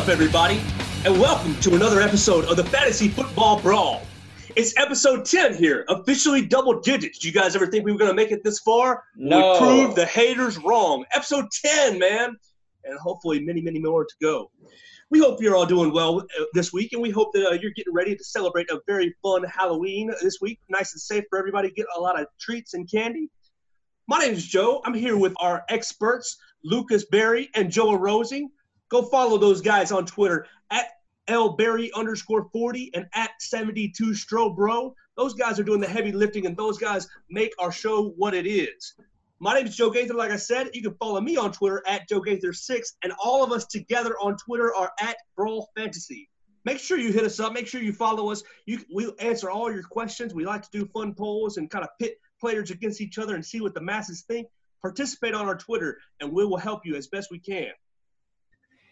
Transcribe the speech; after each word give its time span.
up, 0.00 0.08
everybody, 0.08 0.58
and 1.04 1.20
welcome 1.20 1.54
to 1.56 1.74
another 1.74 2.00
episode 2.00 2.46
of 2.46 2.56
the 2.56 2.64
Fantasy 2.64 3.06
Football 3.06 3.60
Brawl. 3.60 4.00
It's 4.56 4.74
episode 4.78 5.26
10 5.26 5.56
here, 5.56 5.84
officially 5.90 6.46
double 6.46 6.80
digits. 6.80 7.18
Do 7.18 7.28
you 7.28 7.34
guys 7.34 7.54
ever 7.54 7.66
think 7.66 7.84
we 7.84 7.92
were 7.92 7.98
going 7.98 8.10
to 8.10 8.16
make 8.16 8.30
it 8.30 8.42
this 8.42 8.60
far? 8.60 9.04
No. 9.14 9.52
We 9.52 9.58
proved 9.58 9.96
the 9.96 10.06
haters 10.06 10.56
wrong. 10.56 11.04
Episode 11.14 11.44
10, 11.62 11.98
man, 11.98 12.34
and 12.84 12.98
hopefully 12.98 13.40
many, 13.40 13.60
many 13.60 13.78
more 13.78 14.06
to 14.06 14.14
go. 14.22 14.50
We 15.10 15.18
hope 15.18 15.42
you're 15.42 15.54
all 15.54 15.66
doing 15.66 15.92
well 15.92 16.20
uh, 16.20 16.44
this 16.54 16.72
week, 16.72 16.94
and 16.94 17.02
we 17.02 17.10
hope 17.10 17.34
that 17.34 17.46
uh, 17.46 17.58
you're 17.60 17.72
getting 17.72 17.92
ready 17.92 18.16
to 18.16 18.24
celebrate 18.24 18.70
a 18.70 18.80
very 18.86 19.14
fun 19.22 19.44
Halloween 19.44 20.10
this 20.22 20.38
week. 20.40 20.60
Nice 20.70 20.94
and 20.94 21.00
safe 21.00 21.24
for 21.28 21.38
everybody. 21.38 21.72
Get 21.72 21.84
a 21.94 22.00
lot 22.00 22.18
of 22.18 22.26
treats 22.40 22.72
and 22.72 22.90
candy. 22.90 23.28
My 24.08 24.20
name 24.20 24.32
is 24.32 24.46
Joe. 24.46 24.80
I'm 24.86 24.94
here 24.94 25.18
with 25.18 25.34
our 25.40 25.62
experts, 25.68 26.38
Lucas 26.64 27.04
Berry 27.04 27.50
and 27.54 27.70
Joe 27.70 27.92
Rosie. 27.92 28.48
Go 28.90 29.02
follow 29.02 29.38
those 29.38 29.60
guys 29.60 29.92
on 29.92 30.04
Twitter 30.04 30.46
at 30.70 30.86
lberry 31.28 31.90
underscore 31.94 32.48
40 32.52 32.90
and 32.94 33.06
at 33.14 33.30
72 33.38 34.10
strobro. 34.10 34.94
Those 35.16 35.34
guys 35.34 35.60
are 35.60 35.64
doing 35.64 35.80
the 35.80 35.86
heavy 35.86 36.10
lifting, 36.10 36.44
and 36.44 36.56
those 36.56 36.76
guys 36.76 37.08
make 37.30 37.52
our 37.60 37.70
show 37.70 38.08
what 38.16 38.34
it 38.34 38.46
is. 38.46 38.94
My 39.38 39.54
name 39.54 39.66
is 39.66 39.76
Joe 39.76 39.90
Gaither. 39.90 40.14
Like 40.14 40.32
I 40.32 40.36
said, 40.36 40.70
you 40.74 40.82
can 40.82 40.94
follow 40.94 41.20
me 41.20 41.36
on 41.36 41.52
Twitter 41.52 41.82
at 41.86 42.08
Joe 42.08 42.20
Gaither6, 42.20 42.94
and 43.02 43.12
all 43.22 43.44
of 43.44 43.52
us 43.52 43.64
together 43.66 44.16
on 44.20 44.36
Twitter 44.36 44.74
are 44.74 44.90
at 45.00 45.16
Brawl 45.36 45.70
Fantasy. 45.76 46.28
Make 46.64 46.78
sure 46.78 46.98
you 46.98 47.12
hit 47.12 47.24
us 47.24 47.38
up. 47.38 47.52
Make 47.52 47.68
sure 47.68 47.80
you 47.80 47.92
follow 47.92 48.30
us. 48.30 48.42
You, 48.66 48.80
we'll 48.90 49.14
answer 49.20 49.50
all 49.50 49.72
your 49.72 49.84
questions. 49.84 50.34
We 50.34 50.44
like 50.44 50.62
to 50.62 50.70
do 50.72 50.84
fun 50.86 51.14
polls 51.14 51.58
and 51.58 51.70
kind 51.70 51.84
of 51.84 51.90
pit 52.00 52.18
players 52.40 52.70
against 52.70 53.00
each 53.00 53.18
other 53.18 53.34
and 53.34 53.44
see 53.44 53.60
what 53.60 53.74
the 53.74 53.80
masses 53.80 54.22
think. 54.22 54.48
Participate 54.82 55.34
on 55.34 55.46
our 55.46 55.56
Twitter, 55.56 55.98
and 56.20 56.32
we 56.32 56.44
will 56.44 56.58
help 56.58 56.84
you 56.84 56.96
as 56.96 57.06
best 57.06 57.30
we 57.30 57.38
can. 57.38 57.70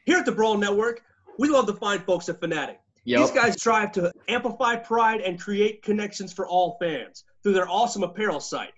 Here 0.09 0.17
at 0.17 0.25
the 0.25 0.33
Brawl 0.33 0.57
Network, 0.57 1.03
we 1.39 1.51
love 1.51 1.67
the 1.67 1.75
fine 1.75 1.99
folks 1.99 2.31
at 2.31 2.41
Fanatic. 2.41 2.81
Yep. 3.05 3.21
These 3.21 3.31
guys 3.31 3.53
strive 3.61 3.93
to 3.93 4.11
amplify 4.29 4.77
pride 4.77 5.21
and 5.21 5.39
create 5.39 5.83
connections 5.83 6.33
for 6.33 6.49
all 6.49 6.79
fans 6.81 7.25
through 7.43 7.53
their 7.53 7.69
awesome 7.69 8.03
apparel 8.03 8.41
site. 8.41 8.73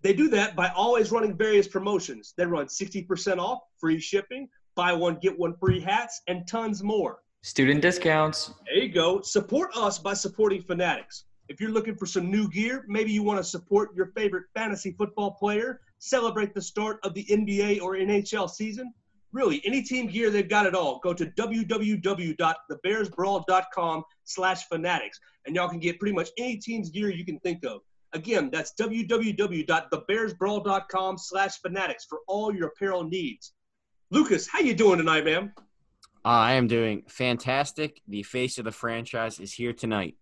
They 0.00 0.14
do 0.14 0.26
that 0.30 0.56
by 0.56 0.68
always 0.68 1.12
running 1.12 1.36
various 1.36 1.68
promotions. 1.68 2.32
They 2.38 2.46
run 2.46 2.64
60% 2.64 3.36
off, 3.36 3.58
free 3.78 4.00
shipping, 4.00 4.48
buy 4.74 4.94
one, 4.94 5.18
get 5.20 5.38
one 5.38 5.54
free 5.60 5.80
hats, 5.80 6.22
and 6.28 6.48
tons 6.48 6.82
more. 6.82 7.18
Student 7.42 7.82
discounts. 7.82 8.54
There 8.64 8.84
you 8.84 8.88
go. 8.88 9.20
Support 9.20 9.76
us 9.76 9.98
by 9.98 10.14
supporting 10.14 10.62
Fanatics. 10.62 11.24
If 11.50 11.60
you're 11.60 11.72
looking 11.72 11.94
for 11.94 12.06
some 12.06 12.30
new 12.30 12.48
gear, 12.48 12.86
maybe 12.88 13.12
you 13.12 13.22
want 13.22 13.38
to 13.38 13.44
support 13.44 13.94
your 13.94 14.12
favorite 14.16 14.44
fantasy 14.54 14.92
football 14.92 15.32
player, 15.32 15.82
celebrate 15.98 16.54
the 16.54 16.62
start 16.62 17.00
of 17.04 17.12
the 17.12 17.26
NBA 17.26 17.82
or 17.82 17.96
NHL 17.96 18.48
season. 18.48 18.94
Really, 19.34 19.60
any 19.66 19.82
team 19.82 20.06
gear, 20.06 20.30
they've 20.30 20.48
got 20.48 20.64
it 20.64 20.74
all. 20.76 21.00
Go 21.02 21.12
to 21.12 21.26
www.thebearsbrawl.com 21.26 24.04
slash 24.22 24.68
fanatics, 24.68 25.18
and 25.44 25.56
y'all 25.56 25.68
can 25.68 25.80
get 25.80 25.98
pretty 25.98 26.14
much 26.14 26.28
any 26.38 26.56
team's 26.56 26.90
gear 26.90 27.10
you 27.10 27.24
can 27.24 27.40
think 27.40 27.64
of. 27.64 27.80
Again, 28.12 28.48
that's 28.52 28.72
www.thebearsbrawl.com 28.80 31.18
slash 31.18 31.60
fanatics 31.60 32.06
for 32.08 32.20
all 32.28 32.54
your 32.54 32.68
apparel 32.68 33.02
needs. 33.02 33.54
Lucas, 34.12 34.46
how 34.46 34.60
you 34.60 34.72
doing 34.72 34.98
tonight, 34.98 35.24
man? 35.24 35.52
Uh, 36.24 36.28
I 36.28 36.52
am 36.52 36.68
doing 36.68 37.02
fantastic. 37.08 38.00
The 38.06 38.22
face 38.22 38.58
of 38.58 38.64
the 38.64 38.70
franchise 38.70 39.40
is 39.40 39.52
here 39.52 39.72
tonight. 39.72 40.14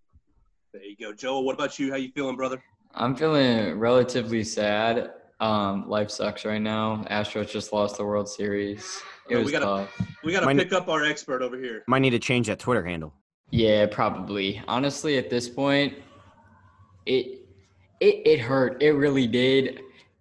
There 0.73 0.83
you 0.83 0.97
go. 0.97 1.13
Joe, 1.13 1.41
what 1.41 1.55
about 1.55 1.79
you? 1.79 1.91
How 1.91 1.99
you 1.99 2.11
feeling, 2.15 2.37
brother? 2.37 2.63
I'm 2.95 3.15
feeling 3.15 3.79
relatively 3.79 4.43
sad. 4.43 5.11
Um, 5.47 5.89
life 5.89 6.09
sucks 6.09 6.45
right 6.45 6.63
now. 6.63 7.05
Astros 7.11 7.51
just 7.51 7.73
lost 7.73 7.97
the 7.97 8.05
World 8.05 8.29
Series. 8.29 8.79
It 9.29 9.35
Well, 9.35 9.39
we 9.39 9.43
was 9.43 9.53
gotta- 9.53 9.65
tough. 9.65 10.09
We 10.23 10.31
got 10.33 10.41
to 10.41 10.47
Mine- 10.47 10.59
pick 10.59 10.73
up 10.73 10.89
our 10.89 11.05
expert 11.05 11.43
over 11.43 11.59
here. 11.59 11.83
Might 11.89 11.99
need 11.99 12.11
to 12.11 12.21
change 12.21 12.47
that 12.47 12.61
Twitter 12.61 12.85
handle. 12.85 13.13
Yeah, 13.51 13.87
probably. 13.87 14.63
Honestly, 14.69 15.19
at 15.19 15.31
this 15.31 15.49
point, 15.49 15.95
it 17.07 17.41
it 18.01 18.23
it 18.25 18.41
hurt. 18.41 18.81
It 18.83 18.93
really 18.93 19.27
did. 19.27 19.81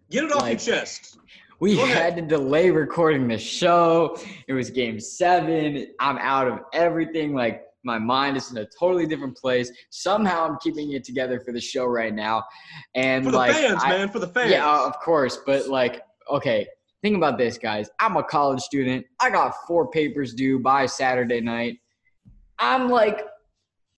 Get 0.10 0.24
it 0.24 0.32
off 0.32 0.42
Like- 0.42 0.66
your 0.66 0.76
chest. 0.78 1.20
We 1.60 1.76
Go 1.76 1.84
ahead. 1.84 1.98
had 1.98 2.16
to 2.16 2.22
delay 2.24 2.72
recording 2.72 3.28
the 3.28 3.38
show. 3.38 4.18
It 4.48 4.54
was 4.54 4.72
game 4.72 5.00
seven. 5.00 5.88
I'm 6.00 6.18
out 6.18 6.48
of 6.48 6.62
everything. 6.74 7.36
Like 7.36 7.64
my 7.84 7.98
mind 7.98 8.38
is 8.38 8.52
in 8.52 8.58
a 8.58 8.66
totally 8.80 9.06
different 9.06 9.36
place. 9.38 9.72
Somehow 9.90 10.46
I'm 10.48 10.58
keeping 10.62 10.92
it 10.94 11.04
together 11.04 11.40
for 11.40 11.52
the 11.52 11.62
show 11.62 11.86
right 11.86 12.14
now. 12.14 12.44
And 12.96 13.26
For 13.26 13.32
the 13.32 13.38
like 13.38 13.54
fans, 13.54 13.82
I- 13.84 13.90
man. 13.90 14.10
For 14.10 14.20
the 14.20 14.28
fans. 14.28 14.52
Yeah, 14.52 14.70
uh, 14.70 14.88
of 14.88 15.00
course. 15.00 15.40
But 15.46 15.68
like, 15.68 16.02
okay, 16.30 16.68
think 17.02 17.16
about 17.16 17.38
this, 17.38 17.58
guys. 17.58 17.90
I'm 18.00 18.18
a 18.18 18.24
college 18.24 18.62
student. 18.62 19.06
I 19.20 19.30
got 19.30 19.54
four 19.68 19.90
papers 19.90 20.34
due 20.34 20.60
by 20.60 20.86
Saturday 20.86 21.42
night. 21.42 21.78
I'm 22.60 22.90
like, 22.90 23.26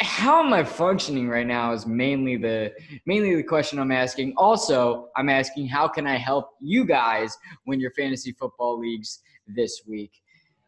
how 0.02 0.44
am 0.44 0.54
I 0.54 0.64
functioning 0.64 1.30
right 1.30 1.48
now 1.48 1.72
is 1.72 1.86
mainly 1.86 2.36
the 2.38 2.74
mainly 3.06 3.36
the 3.36 3.44
question 3.44 3.80
I'm 3.80 3.92
asking. 3.92 4.34
Also, 4.38 5.10
I'm 5.16 5.30
asking 5.30 5.68
how 5.68 5.88
can 5.88 6.08
I 6.08 6.18
help 6.18 6.50
you 6.60 6.86
guys 6.86 7.38
win 7.66 7.80
your 7.80 7.92
fantasy 7.92 8.32
football 8.34 8.80
leagues 8.80 9.20
this 9.48 9.84
week? 9.88 10.12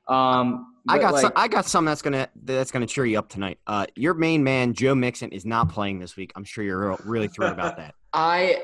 Um, 0.07 0.74
I 0.87 0.99
got 0.99 1.13
like, 1.13 1.21
some, 1.23 1.31
I 1.35 1.47
got 1.47 1.65
something 1.65 1.87
that's 1.87 2.01
gonna 2.01 2.29
that's 2.43 2.71
gonna 2.71 2.85
cheer 2.85 3.05
you 3.05 3.17
up 3.17 3.29
tonight. 3.29 3.59
Uh, 3.65 3.85
your 3.95 4.13
main 4.13 4.43
man 4.43 4.73
Joe 4.73 4.95
Mixon 4.95 5.29
is 5.31 5.45
not 5.45 5.69
playing 5.69 5.99
this 5.99 6.15
week. 6.15 6.31
I'm 6.35 6.43
sure 6.43 6.63
you're 6.63 6.97
really 7.03 7.27
thrilled 7.27 7.53
about 7.53 7.77
that. 7.77 7.95
I, 8.13 8.61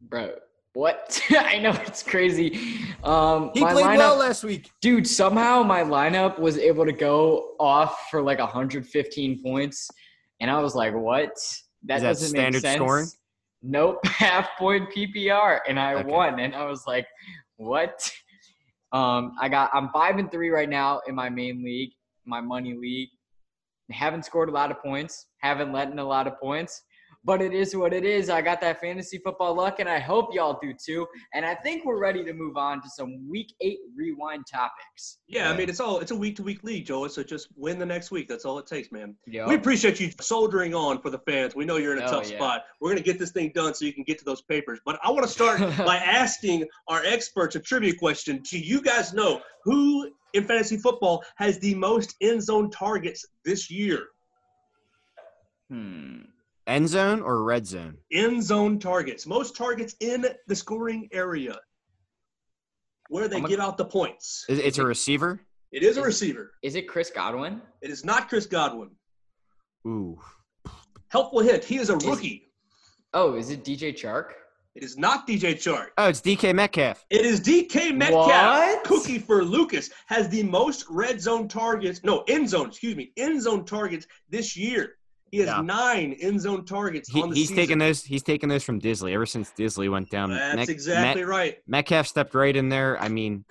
bro, 0.00 0.34
what? 0.72 1.20
I 1.30 1.58
know 1.58 1.70
it's 1.86 2.02
crazy. 2.02 2.58
Um, 3.04 3.50
He 3.54 3.60
played 3.60 3.84
lineup, 3.86 3.96
well 3.98 4.16
last 4.16 4.42
week. 4.44 4.70
dude. 4.80 5.06
Somehow 5.06 5.62
my 5.62 5.82
lineup 5.82 6.38
was 6.38 6.58
able 6.58 6.84
to 6.86 6.92
go 6.92 7.54
off 7.60 8.08
for 8.10 8.22
like 8.22 8.38
115 8.38 9.42
points, 9.42 9.88
and 10.40 10.50
I 10.50 10.60
was 10.60 10.74
like, 10.74 10.94
"What? 10.94 11.30
That 11.84 11.96
Is 11.96 12.02
that 12.02 12.08
doesn't 12.08 12.28
standard 12.30 12.62
make 12.62 12.62
sense." 12.62 12.78
scoring? 12.82 13.06
Nope, 13.62 14.04
half 14.06 14.48
point 14.58 14.90
PPR, 14.94 15.60
and 15.68 15.78
I 15.78 15.94
Okay. 15.94 16.08
won. 16.10 16.40
And 16.40 16.54
I 16.54 16.64
was 16.66 16.84
like, 16.86 17.06
"What?" 17.56 18.10
Um, 18.94 19.32
I 19.40 19.48
got. 19.48 19.70
I'm 19.74 19.88
five 19.88 20.18
and 20.18 20.30
three 20.30 20.50
right 20.50 20.68
now 20.68 21.00
in 21.08 21.16
my 21.16 21.28
main 21.28 21.64
league, 21.64 21.90
my 22.24 22.40
money 22.40 22.74
league. 22.74 23.08
Haven't 23.90 24.24
scored 24.24 24.48
a 24.48 24.52
lot 24.52 24.70
of 24.70 24.80
points. 24.80 25.26
Haven't 25.38 25.72
let 25.72 25.90
in 25.90 25.98
a 25.98 26.04
lot 26.04 26.28
of 26.28 26.38
points. 26.40 26.80
But 27.24 27.40
it 27.40 27.54
is 27.54 27.74
what 27.74 27.94
it 27.94 28.04
is. 28.04 28.28
I 28.28 28.42
got 28.42 28.60
that 28.60 28.80
fantasy 28.80 29.18
football 29.18 29.54
luck, 29.54 29.80
and 29.80 29.88
I 29.88 29.98
hope 29.98 30.34
y'all 30.34 30.58
do 30.60 30.74
too. 30.74 31.06
And 31.32 31.44
I 31.44 31.54
think 31.54 31.84
we're 31.84 31.98
ready 31.98 32.22
to 32.24 32.32
move 32.32 32.56
on 32.56 32.82
to 32.82 32.88
some 32.90 33.28
week 33.30 33.54
eight 33.60 33.78
rewind 33.96 34.44
topics. 34.50 35.18
Yeah, 35.26 35.50
I 35.50 35.56
mean 35.56 35.68
it's 35.68 35.80
all 35.80 36.00
it's 36.00 36.10
a 36.10 36.16
week 36.16 36.36
to 36.36 36.42
week 36.42 36.62
league, 36.62 36.86
Joe. 36.86 37.08
So 37.08 37.22
just 37.22 37.48
win 37.56 37.78
the 37.78 37.86
next 37.86 38.10
week. 38.10 38.28
That's 38.28 38.44
all 38.44 38.58
it 38.58 38.66
takes, 38.66 38.92
man. 38.92 39.14
Yup. 39.26 39.48
We 39.48 39.54
appreciate 39.54 40.00
you 40.00 40.10
soldiering 40.20 40.74
on 40.74 41.00
for 41.00 41.10
the 41.10 41.18
fans. 41.20 41.54
We 41.54 41.64
know 41.64 41.76
you're 41.76 41.92
in 41.92 41.98
a 41.98 42.02
Hell 42.02 42.20
tough 42.20 42.30
yeah. 42.30 42.36
spot. 42.36 42.64
We're 42.80 42.90
gonna 42.90 43.00
get 43.00 43.18
this 43.18 43.32
thing 43.32 43.52
done 43.54 43.74
so 43.74 43.84
you 43.84 43.92
can 43.92 44.04
get 44.04 44.18
to 44.18 44.24
those 44.24 44.42
papers. 44.42 44.80
But 44.84 44.98
I 45.02 45.10
want 45.10 45.24
to 45.24 45.32
start 45.32 45.60
by 45.78 45.96
asking 45.96 46.66
our 46.88 47.02
experts 47.04 47.56
a 47.56 47.60
trivia 47.60 47.94
question. 47.94 48.42
Do 48.48 48.58
you 48.58 48.82
guys 48.82 49.14
know 49.14 49.40
who 49.64 50.10
in 50.34 50.44
fantasy 50.44 50.76
football 50.76 51.24
has 51.36 51.58
the 51.60 51.74
most 51.74 52.14
end 52.20 52.42
zone 52.42 52.70
targets 52.70 53.24
this 53.44 53.70
year? 53.70 54.08
Hmm. 55.70 56.18
End 56.66 56.88
zone 56.88 57.20
or 57.20 57.42
red 57.42 57.66
zone? 57.66 57.98
End 58.12 58.42
zone 58.42 58.78
targets, 58.78 59.26
most 59.26 59.54
targets 59.56 59.94
in 60.00 60.26
the 60.46 60.56
scoring 60.56 61.08
area, 61.12 61.58
where 63.08 63.28
they 63.28 63.40
a- 63.40 63.48
get 63.48 63.60
out 63.60 63.76
the 63.76 63.84
points. 63.84 64.44
Is- 64.48 64.58
It's 64.58 64.78
a 64.78 64.84
receiver. 64.86 65.40
It 65.72 65.82
is 65.82 65.96
a 65.96 66.02
receiver. 66.02 66.52
Is 66.62 66.74
it 66.76 66.88
Chris 66.88 67.10
Godwin? 67.10 67.60
It 67.82 67.90
is 67.90 68.04
not 68.04 68.28
Chris 68.28 68.46
Godwin. 68.46 68.90
Ooh. 69.86 70.18
Helpful 71.08 71.40
hint. 71.40 71.64
He 71.64 71.76
is 71.78 71.90
a 71.90 71.96
rookie. 71.96 72.52
Oh, 73.12 73.34
is 73.34 73.50
it 73.50 73.64
DJ 73.64 73.92
Chark? 73.92 74.30
It 74.74 74.82
is 74.82 74.96
not 74.96 75.26
DJ 75.26 75.54
Chark. 75.54 75.88
Oh, 75.98 76.08
it's 76.08 76.20
DK 76.20 76.52
Metcalf. 76.54 77.04
It 77.10 77.24
is 77.26 77.40
DK 77.40 77.92
Metcalf. 77.94 78.26
What? 78.28 78.84
Cookie 78.84 79.18
for 79.20 79.44
Lucas 79.44 79.90
has 80.06 80.28
the 80.30 80.42
most 80.42 80.86
red 80.88 81.20
zone 81.20 81.46
targets. 81.46 82.02
No, 82.02 82.24
end 82.26 82.48
zone. 82.48 82.68
Excuse 82.68 82.96
me, 82.96 83.12
end 83.16 83.40
zone 83.42 83.64
targets 83.64 84.06
this 84.30 84.56
year. 84.56 84.96
He 85.34 85.40
has 85.40 85.48
Yeah. 85.48 85.62
nine 85.62 86.12
end 86.20 86.40
zone 86.40 86.64
targets 86.64 87.10
He, 87.10 87.20
on 87.20 87.30
the 87.30 87.34
he's 87.34 87.48
season. 87.48 87.56
taking 87.56 87.78
those. 87.78 88.04
He's 88.04 88.22
taking 88.22 88.48
those 88.48 88.62
from 88.62 88.80
Dissly 88.80 89.12
ever 89.14 89.26
since 89.26 89.50
Dissly 89.50 89.90
went 89.90 90.08
down. 90.08 90.30
That's 90.30 90.54
Met- 90.54 90.68
exactly 90.68 91.22
Met- 91.22 91.28
right. 91.28 91.58
Metcalf 91.66 92.06
stepped 92.06 92.36
right 92.36 92.54
in 92.54 92.68
there. 92.68 92.96
I 93.02 93.08
mean, 93.08 93.44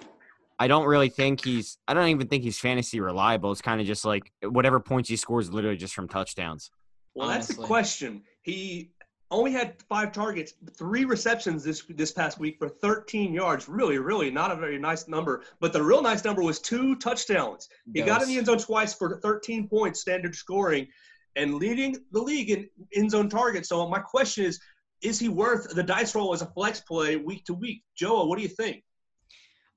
I 0.57 0.69
don't 0.69 0.85
really 0.85 1.09
think 1.09 1.44
he's. 1.44 1.77
I 1.85 1.94
don't 1.94 2.07
even 2.07 2.27
think 2.27 2.44
he's 2.44 2.57
fantasy 2.57 3.01
reliable. 3.01 3.51
It's 3.51 3.62
kind 3.62 3.81
of 3.81 3.88
just 3.88 4.06
like 4.06 4.31
whatever 4.44 4.80
points 4.80 5.09
he 5.09 5.18
scores, 5.18 5.51
literally 5.51 5.75
just 5.75 5.94
from 5.94 6.07
touchdowns. 6.07 6.71
Well, 7.15 7.27
that's 7.27 7.47
the 7.47 7.56
question. 7.56 8.24
He 8.44 8.91
only 9.29 9.51
had 9.51 9.75
five 9.89 10.13
targets, 10.13 10.53
three 10.77 11.03
receptions 11.03 11.65
this 11.65 11.83
this 11.89 12.13
past 12.13 12.39
week 12.39 12.56
for 12.59 12.69
13 12.69 13.33
yards. 13.33 13.68
Really, 13.68 13.97
really 13.97 14.31
not 14.31 14.51
a 14.51 14.56
very 14.56 14.79
nice 14.79 15.09
number. 15.09 15.44
But 15.59 15.74
the 15.74 15.83
real 15.83 16.01
nice 16.01 16.24
number 16.24 16.44
was 16.44 16.59
two 16.59 16.95
touchdowns. 16.95 17.68
He 17.94 18.03
got 18.03 18.21
in 18.21 18.29
the 18.29 18.38
end 18.38 18.45
zone 18.45 18.59
twice 18.59 18.94
for 18.94 19.19
13 19.19 19.68
points, 19.68 20.00
standard 20.00 20.33
scoring, 20.33 20.88
and 21.35 21.56
leading 21.56 21.95
the 22.12 22.21
league 22.21 22.50
in 22.50 22.69
end 22.95 23.12
zone 23.12 23.30
targets. 23.30 23.69
So 23.69 23.88
my 23.89 24.00
question 24.00 24.45
is, 24.45 24.59
is 25.01 25.19
he 25.19 25.30
worth 25.30 25.74
the 25.74 25.83
dice 25.83 26.15
roll 26.15 26.33
as 26.33 26.41
a 26.41 26.47
flex 26.47 26.80
play 26.81 27.18
week 27.18 27.44
to 27.45 27.53
week? 27.53 27.83
Joa, 27.95 28.25
what 28.25 28.38
do 28.38 28.44
you 28.44 28.50
think? 28.50 28.83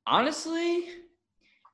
Honestly, 0.07 0.85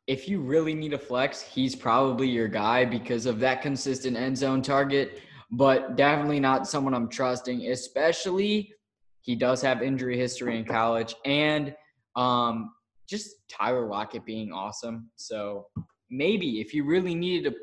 if 0.07 0.29
you 0.29 0.41
really 0.41 0.75
need 0.75 0.95
a 0.95 0.99
flex, 0.99 1.43
he's 1.43 1.77
probably 1.77 2.29
your 2.29 2.49
guy 2.49 2.85
because 2.85 3.27
of 3.27 3.39
that 3.41 3.63
consistent 3.63 4.17
end 4.17 4.39
zone 4.39 4.63
target, 4.63 5.21
but 5.51 5.97
definitely 5.97 6.41
not 6.41 6.67
someone 6.67 6.95
I'm 6.95 7.09
trusting, 7.09 7.67
especially 7.69 8.73
he 9.21 9.37
does 9.37 9.63
have 9.63 9.83
injury 9.83 10.17
history 10.17 10.59
in 10.59 10.65
college 10.65 11.15
and 11.25 11.75
um, 12.17 12.73
just 13.09 13.37
Tyler 13.49 13.87
Lockett 13.87 14.25
being 14.25 14.53
awesome. 14.53 15.11
So 15.17 15.67
maybe 16.11 16.61
if 16.61 16.75
you 16.75 16.85
really 16.85 17.15
needed 17.15 17.53
to, 17.53 17.57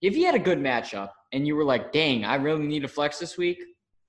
if 0.00 0.16
you 0.16 0.24
had 0.24 0.34
a 0.34 0.38
good 0.38 0.58
matchup 0.58 1.10
and 1.32 1.46
you 1.46 1.56
were 1.56 1.64
like, 1.64 1.92
dang, 1.92 2.24
I 2.24 2.36
really 2.36 2.66
need 2.66 2.84
a 2.84 2.88
flex 2.88 3.18
this 3.18 3.36
week. 3.36 3.62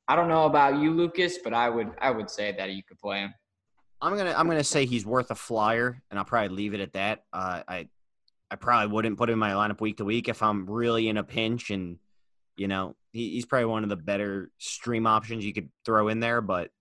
I 0.07 0.15
don't 0.15 0.27
know 0.27 0.45
about 0.45 0.79
you, 0.81 0.91
Lucas, 0.91 1.37
but 1.43 1.53
I 1.53 1.69
would 1.69 1.91
I 2.01 2.11
would 2.11 2.29
say 2.29 2.53
that 2.57 2.71
you 2.71 2.83
could 2.83 2.99
play 2.99 3.19
him. 3.19 3.33
I'm 4.01 4.17
gonna 4.17 4.33
I'm 4.37 4.47
gonna 4.47 4.63
say 4.63 4.85
he's 4.85 5.05
worth 5.05 5.31
a 5.31 5.35
flyer, 5.35 6.01
and 6.09 6.19
I'll 6.19 6.25
probably 6.25 6.55
leave 6.55 6.73
it 6.73 6.81
at 6.81 6.93
that. 6.93 7.23
Uh, 7.31 7.63
I 7.67 7.87
I 8.51 8.55
probably 8.57 8.93
wouldn't 8.93 9.17
put 9.17 9.29
him 9.29 9.33
in 9.33 9.39
my 9.39 9.51
lineup 9.51 9.79
week 9.79 9.97
to 9.97 10.05
week 10.05 10.27
if 10.27 10.43
I'm 10.43 10.69
really 10.69 11.07
in 11.07 11.17
a 11.17 11.23
pinch, 11.23 11.69
and 11.69 11.97
you 12.57 12.67
know 12.67 12.95
he, 13.13 13.31
he's 13.31 13.45
probably 13.45 13.65
one 13.67 13.83
of 13.83 13.89
the 13.89 13.95
better 13.95 14.51
stream 14.57 15.07
options 15.07 15.45
you 15.45 15.53
could 15.53 15.69
throw 15.85 16.09
in 16.09 16.19
there. 16.19 16.41
But 16.41 16.71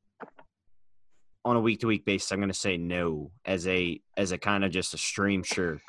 on 1.44 1.54
a 1.54 1.60
week 1.60 1.80
to 1.80 1.86
week 1.86 2.04
basis, 2.04 2.32
I'm 2.32 2.40
gonna 2.40 2.54
say 2.54 2.76
no 2.76 3.30
as 3.44 3.68
a 3.68 4.00
as 4.16 4.32
a 4.32 4.38
kind 4.38 4.64
of 4.64 4.72
just 4.72 4.92
a 4.92 4.98
stream. 4.98 5.44
Sure, 5.44 5.80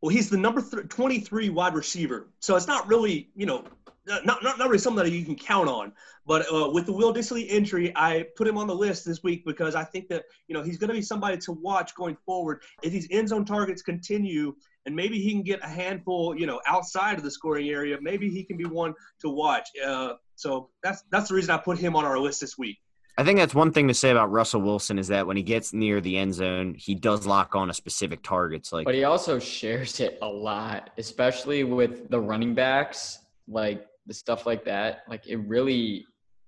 Well, 0.00 0.08
he's 0.08 0.30
the 0.30 0.38
number 0.38 0.62
th- 0.62 0.88
23 0.88 1.50
wide 1.50 1.74
receiver. 1.74 2.30
So 2.40 2.56
it's 2.56 2.66
not 2.66 2.88
really, 2.88 3.28
you 3.36 3.44
know, 3.44 3.64
not, 4.08 4.42
not, 4.42 4.58
not 4.58 4.68
really 4.68 4.78
something 4.78 5.04
that 5.04 5.10
you 5.10 5.24
can 5.24 5.36
count 5.36 5.68
on. 5.68 5.92
But 6.26 6.52
uh, 6.52 6.70
with 6.70 6.86
the 6.86 6.92
Will 6.92 7.14
Dissly 7.14 7.46
injury, 7.46 7.92
I 7.96 8.26
put 8.36 8.46
him 8.46 8.58
on 8.58 8.66
the 8.66 8.74
list 8.74 9.04
this 9.04 9.22
week 9.22 9.44
because 9.46 9.74
I 9.74 9.84
think 9.84 10.08
that, 10.08 10.24
you 10.46 10.54
know, 10.54 10.62
he's 10.62 10.76
going 10.76 10.88
to 10.88 10.94
be 10.94 11.02
somebody 11.02 11.38
to 11.38 11.52
watch 11.52 11.94
going 11.94 12.16
forward. 12.26 12.62
If 12.82 12.92
these 12.92 13.08
end 13.10 13.28
zone 13.28 13.44
targets 13.44 13.82
continue 13.82 14.54
and 14.86 14.94
maybe 14.94 15.20
he 15.20 15.32
can 15.32 15.42
get 15.42 15.62
a 15.62 15.68
handful, 15.68 16.38
you 16.38 16.46
know, 16.46 16.60
outside 16.66 17.16
of 17.16 17.24
the 17.24 17.30
scoring 17.30 17.68
area, 17.68 17.98
maybe 18.00 18.28
he 18.28 18.44
can 18.44 18.56
be 18.56 18.64
one 18.64 18.94
to 19.20 19.30
watch. 19.30 19.68
Uh, 19.84 20.14
so 20.34 20.70
that's 20.82 21.02
that's 21.10 21.28
the 21.28 21.34
reason 21.34 21.50
I 21.50 21.58
put 21.58 21.78
him 21.78 21.96
on 21.96 22.04
our 22.04 22.18
list 22.18 22.40
this 22.40 22.58
week. 22.58 22.78
I 23.18 23.24
think 23.24 23.40
that's 23.40 23.54
one 23.54 23.72
thing 23.72 23.88
to 23.88 23.94
say 23.94 24.10
about 24.10 24.30
Russell 24.30 24.60
Wilson 24.60 24.96
is 24.96 25.08
that 25.08 25.26
when 25.26 25.36
he 25.36 25.42
gets 25.42 25.72
near 25.72 26.00
the 26.00 26.16
end 26.18 26.34
zone, 26.34 26.74
he 26.74 26.94
does 26.94 27.26
lock 27.26 27.56
on 27.56 27.68
a 27.68 27.74
specific 27.74 28.22
targets. 28.22 28.72
Like 28.72 28.84
But 28.84 28.94
he 28.94 29.02
also 29.02 29.40
shares 29.40 29.98
it 29.98 30.18
a 30.22 30.28
lot, 30.28 30.90
especially 30.98 31.64
with 31.64 32.10
the 32.10 32.20
running 32.20 32.54
backs, 32.54 33.18
like 33.48 33.84
the 34.08 34.14
stuff 34.14 34.46
like 34.46 34.64
that. 34.64 35.02
Like 35.08 35.28
it 35.28 35.36
really 35.36 36.04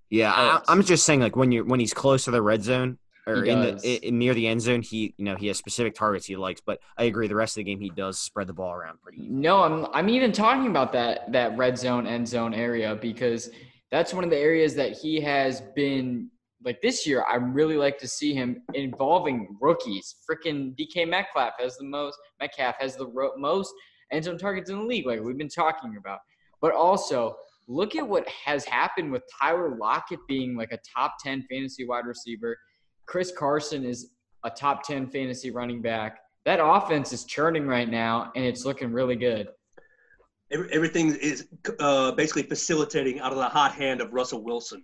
Yeah, 0.08 0.32
I. 0.32 0.60
I'm 0.66 0.82
just 0.82 1.04
saying, 1.06 1.20
like 1.20 1.36
when 1.36 1.52
you're 1.52 1.64
when 1.64 1.78
he's 1.78 1.94
close 1.94 2.24
to 2.24 2.32
the 2.32 2.42
red 2.42 2.64
zone 2.64 2.98
or 3.26 3.44
in 3.44 3.60
the 3.60 4.06
in, 4.08 4.18
near 4.18 4.34
the 4.34 4.48
end 4.48 4.62
zone, 4.62 4.82
he 4.82 5.14
you 5.16 5.24
know 5.24 5.36
he 5.36 5.46
has 5.46 5.58
specific 5.58 5.94
targets 5.94 6.26
he 6.26 6.36
likes. 6.36 6.60
But 6.60 6.80
I 6.96 7.04
agree, 7.04 7.28
the 7.28 7.36
rest 7.36 7.52
of 7.56 7.64
the 7.64 7.70
game 7.70 7.80
he 7.80 7.90
does 7.90 8.18
spread 8.18 8.48
the 8.48 8.52
ball 8.52 8.72
around 8.72 9.00
pretty. 9.02 9.18
easily. 9.18 9.36
No, 9.36 9.62
I'm 9.62 9.86
I'm 9.92 10.08
even 10.08 10.32
talking 10.32 10.66
about 10.66 10.92
that 10.94 11.30
that 11.32 11.56
red 11.56 11.78
zone 11.78 12.06
end 12.06 12.26
zone 12.26 12.54
area 12.54 12.96
because 12.96 13.50
that's 13.90 14.14
one 14.14 14.24
of 14.24 14.30
the 14.30 14.38
areas 14.38 14.74
that 14.74 14.92
he 14.92 15.20
has 15.20 15.60
been 15.76 16.30
like 16.64 16.80
this 16.80 17.06
year. 17.06 17.24
I 17.28 17.36
really 17.36 17.76
like 17.76 17.98
to 17.98 18.08
see 18.08 18.34
him 18.34 18.62
involving 18.74 19.56
rookies. 19.60 20.16
Freaking 20.28 20.74
DK 20.76 21.08
Metcalf 21.08 21.54
has 21.58 21.76
the 21.76 21.84
most. 21.84 22.16
Metcalf 22.40 22.76
has 22.80 22.96
the 22.96 23.06
ro- 23.06 23.36
most 23.36 23.72
end 24.12 24.24
zone 24.24 24.38
targets 24.38 24.70
in 24.70 24.78
the 24.78 24.84
league, 24.84 25.06
like 25.06 25.20
we've 25.20 25.38
been 25.38 25.48
talking 25.48 25.96
about. 25.96 26.18
But 26.60 26.74
also 26.74 27.36
look 27.70 27.94
at 27.94 28.06
what 28.06 28.28
has 28.28 28.64
happened 28.64 29.12
with 29.12 29.22
Tyler 29.40 29.76
Lockett 29.76 30.18
being 30.26 30.56
like 30.56 30.72
a 30.72 30.78
top 30.96 31.14
ten 31.22 31.44
fantasy 31.48 31.86
wide 31.86 32.04
receiver. 32.04 32.58
Chris 33.06 33.32
Carson 33.36 33.84
is 33.84 34.10
a 34.44 34.50
top 34.50 34.82
ten 34.82 35.08
fantasy 35.08 35.50
running 35.50 35.80
back. 35.80 36.18
That 36.44 36.58
offense 36.62 37.12
is 37.12 37.24
churning 37.24 37.66
right 37.66 37.88
now, 37.88 38.32
and 38.34 38.44
it's 38.44 38.64
looking 38.64 38.92
really 38.92 39.16
good. 39.16 39.48
Everything 40.50 41.14
is 41.14 41.46
uh, 41.78 42.10
basically 42.12 42.42
facilitating 42.42 43.20
out 43.20 43.30
of 43.30 43.38
the 43.38 43.48
hot 43.48 43.72
hand 43.72 44.00
of 44.00 44.12
Russell 44.12 44.42
Wilson. 44.42 44.82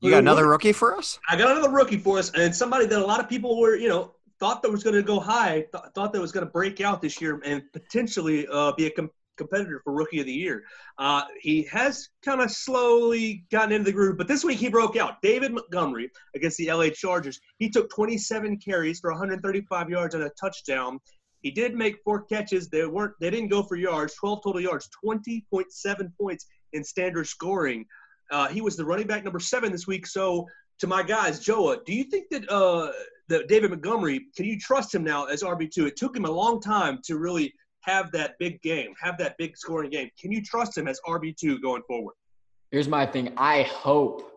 You 0.00 0.10
got 0.10 0.18
another 0.18 0.48
rookie 0.48 0.72
for 0.72 0.96
us? 0.96 1.18
I 1.28 1.36
got 1.36 1.50
another 1.52 1.70
rookie 1.70 1.98
for 1.98 2.18
us, 2.18 2.32
and 2.34 2.54
somebody 2.54 2.86
that 2.86 2.98
a 2.98 3.06
lot 3.06 3.20
of 3.20 3.28
people 3.28 3.60
were, 3.60 3.76
you 3.76 3.88
know, 3.88 4.14
thought 4.40 4.62
that 4.62 4.70
was 4.70 4.82
going 4.82 4.96
to 4.96 5.02
go 5.02 5.20
high, 5.20 5.66
th- 5.72 5.84
thought 5.94 6.12
that 6.12 6.20
was 6.20 6.32
going 6.32 6.46
to 6.46 6.50
break 6.50 6.80
out 6.80 7.02
this 7.02 7.20
year 7.20 7.40
and 7.44 7.62
potentially 7.72 8.46
uh, 8.50 8.72
be 8.72 8.86
a 8.86 8.90
com- 8.90 9.10
competitor 9.38 9.80
for 9.82 9.94
Rookie 9.94 10.20
of 10.20 10.26
the 10.26 10.32
Year. 10.32 10.64
Uh, 10.98 11.22
he 11.40 11.62
has 11.64 12.08
kind 12.24 12.40
of 12.40 12.50
slowly 12.50 13.44
gotten 13.50 13.72
into 13.72 13.84
the 13.84 13.92
groove, 13.92 14.18
but 14.18 14.28
this 14.28 14.44
week 14.44 14.58
he 14.58 14.68
broke 14.68 14.96
out. 14.96 15.22
David 15.22 15.52
Montgomery 15.52 16.10
against 16.34 16.58
the 16.58 16.70
LA 16.70 16.90
Chargers. 16.90 17.40
He 17.58 17.70
took 17.70 17.88
27 17.90 18.58
carries 18.58 19.00
for 19.00 19.10
135 19.10 19.88
yards 19.88 20.14
and 20.14 20.24
a 20.24 20.30
touchdown. 20.30 21.00
He 21.42 21.50
did 21.50 21.74
make 21.74 22.02
four 22.04 22.22
catches. 22.22 22.68
They 22.68 22.84
weren't. 22.84 23.14
They 23.20 23.30
didn't 23.30 23.48
go 23.48 23.62
for 23.62 23.76
yards. 23.76 24.14
12 24.14 24.42
total 24.42 24.60
yards. 24.60 24.88
20.7 25.04 26.12
points 26.20 26.46
in 26.72 26.84
standard 26.84 27.26
scoring. 27.26 27.86
Uh, 28.30 28.48
he 28.48 28.60
was 28.60 28.76
the 28.76 28.84
running 28.84 29.06
back 29.06 29.24
number 29.24 29.40
seven 29.40 29.72
this 29.72 29.86
week. 29.86 30.06
So 30.06 30.46
to 30.80 30.86
my 30.86 31.02
guys, 31.02 31.40
Joa, 31.40 31.78
do 31.84 31.94
you 31.94 32.04
think 32.04 32.28
that 32.30 32.50
uh, 32.50 32.92
that 33.28 33.48
David 33.48 33.70
Montgomery 33.70 34.26
can 34.36 34.46
you 34.46 34.58
trust 34.58 34.94
him 34.94 35.04
now 35.04 35.26
as 35.26 35.42
RB 35.42 35.70
two? 35.70 35.86
It 35.86 35.96
took 35.96 36.16
him 36.16 36.24
a 36.24 36.30
long 36.30 36.60
time 36.60 37.00
to 37.04 37.18
really 37.18 37.54
have 37.88 38.12
that 38.12 38.34
big 38.38 38.60
game, 38.62 38.94
have 39.00 39.16
that 39.18 39.36
big 39.38 39.56
scoring 39.56 39.90
game. 39.90 40.10
Can 40.20 40.30
you 40.30 40.42
trust 40.42 40.76
him 40.76 40.86
as 40.86 41.00
RB 41.06 41.36
two 41.36 41.58
going 41.60 41.82
forward? 41.88 42.14
Here's 42.70 42.88
my 42.88 43.06
thing. 43.06 43.32
I 43.36 43.62
hope, 43.62 44.30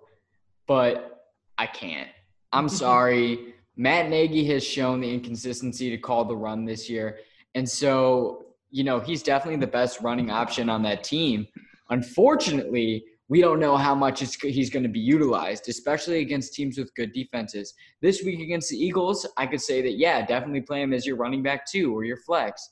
but 0.68 1.26
I 1.58 1.68
can't. 1.68 2.10
I'm 2.54 2.70
sorry. 2.86 3.56
Matt 3.76 4.10
Nagy 4.10 4.46
has 4.46 4.64
shown 4.64 5.02
the 5.02 5.14
inconsistency 5.14 5.90
to 5.90 5.98
call 5.98 6.26
the 6.26 6.36
run 6.36 6.66
this 6.66 6.90
year. 6.90 7.20
And 7.56 7.68
so, 7.68 8.46
you 8.70 8.84
know, 8.84 9.00
he's 9.00 9.24
definitely 9.24 9.60
the 9.60 9.68
best 9.68 10.02
running 10.02 10.32
option 10.32 10.70
on 10.70 10.84
that 10.84 11.04
team. 11.04 11.48
Unfortunately, 11.90 13.04
we 13.28 13.42
don't 13.42 13.60
know 13.60 13.78
how 13.78 13.96
much 13.96 14.22
it's, 14.22 14.36
he's 14.36 14.70
going 14.70 14.84
to 14.84 14.90
be 14.90 15.00
utilized, 15.00 15.70
especially 15.70 16.20
against 16.20 16.54
teams 16.54 16.78
with 16.78 16.94
good 16.96 17.14
defenses. 17.14 17.74
This 18.02 18.24
week 18.24 18.42
against 18.42 18.70
the 18.70 18.78
Eagles, 18.78 19.28
I 19.38 19.46
could 19.46 19.62
say 19.62 19.82
that, 19.82 19.94
yeah, 19.94 20.26
definitely 20.26 20.62
play 20.62 20.82
him 20.82 20.94
as 20.94 21.06
your 21.06 21.16
running 21.16 21.42
back 21.42 21.66
too 21.66 21.96
or 21.96 22.04
your 22.04 22.18
flex. 22.18 22.70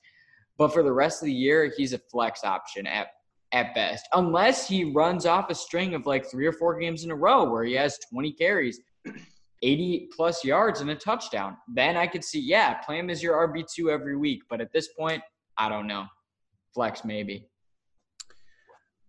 But 0.60 0.74
for 0.74 0.84
the 0.84 0.92
rest 0.92 1.24
of 1.24 1.28
the 1.28 1.34
year, 1.34 1.74
he's 1.76 1.94
a 1.94 1.98
flex 1.98 2.44
option 2.44 2.86
at 2.86 3.08
at 3.52 3.74
best, 3.74 4.08
unless 4.14 4.68
he 4.68 4.84
runs 4.84 5.26
off 5.26 5.50
a 5.50 5.56
string 5.56 5.96
of 5.96 6.06
like 6.06 6.30
three 6.30 6.46
or 6.46 6.52
four 6.52 6.78
games 6.78 7.04
in 7.04 7.10
a 7.10 7.16
row 7.16 7.50
where 7.50 7.64
he 7.64 7.74
has 7.74 7.98
20 8.12 8.34
carries, 8.34 8.80
80 9.64 10.10
plus 10.16 10.46
yards, 10.46 10.82
and 10.82 10.92
a 10.92 10.96
touchdown. 10.96 11.58
Then 11.74 11.98
I 11.98 12.06
could 12.06 12.24
see, 12.24 12.40
yeah, 12.40 12.76
play 12.76 13.00
him 13.00 13.10
as 13.10 13.24
your 13.24 13.48
RB2 13.48 13.92
every 13.92 14.16
week. 14.16 14.44
But 14.52 14.62
at 14.62 14.72
this 14.72 14.90
point, 14.90 15.24
I 15.58 15.68
don't 15.68 15.88
know. 15.88 16.06
Flex 16.76 17.04
maybe. 17.04 17.48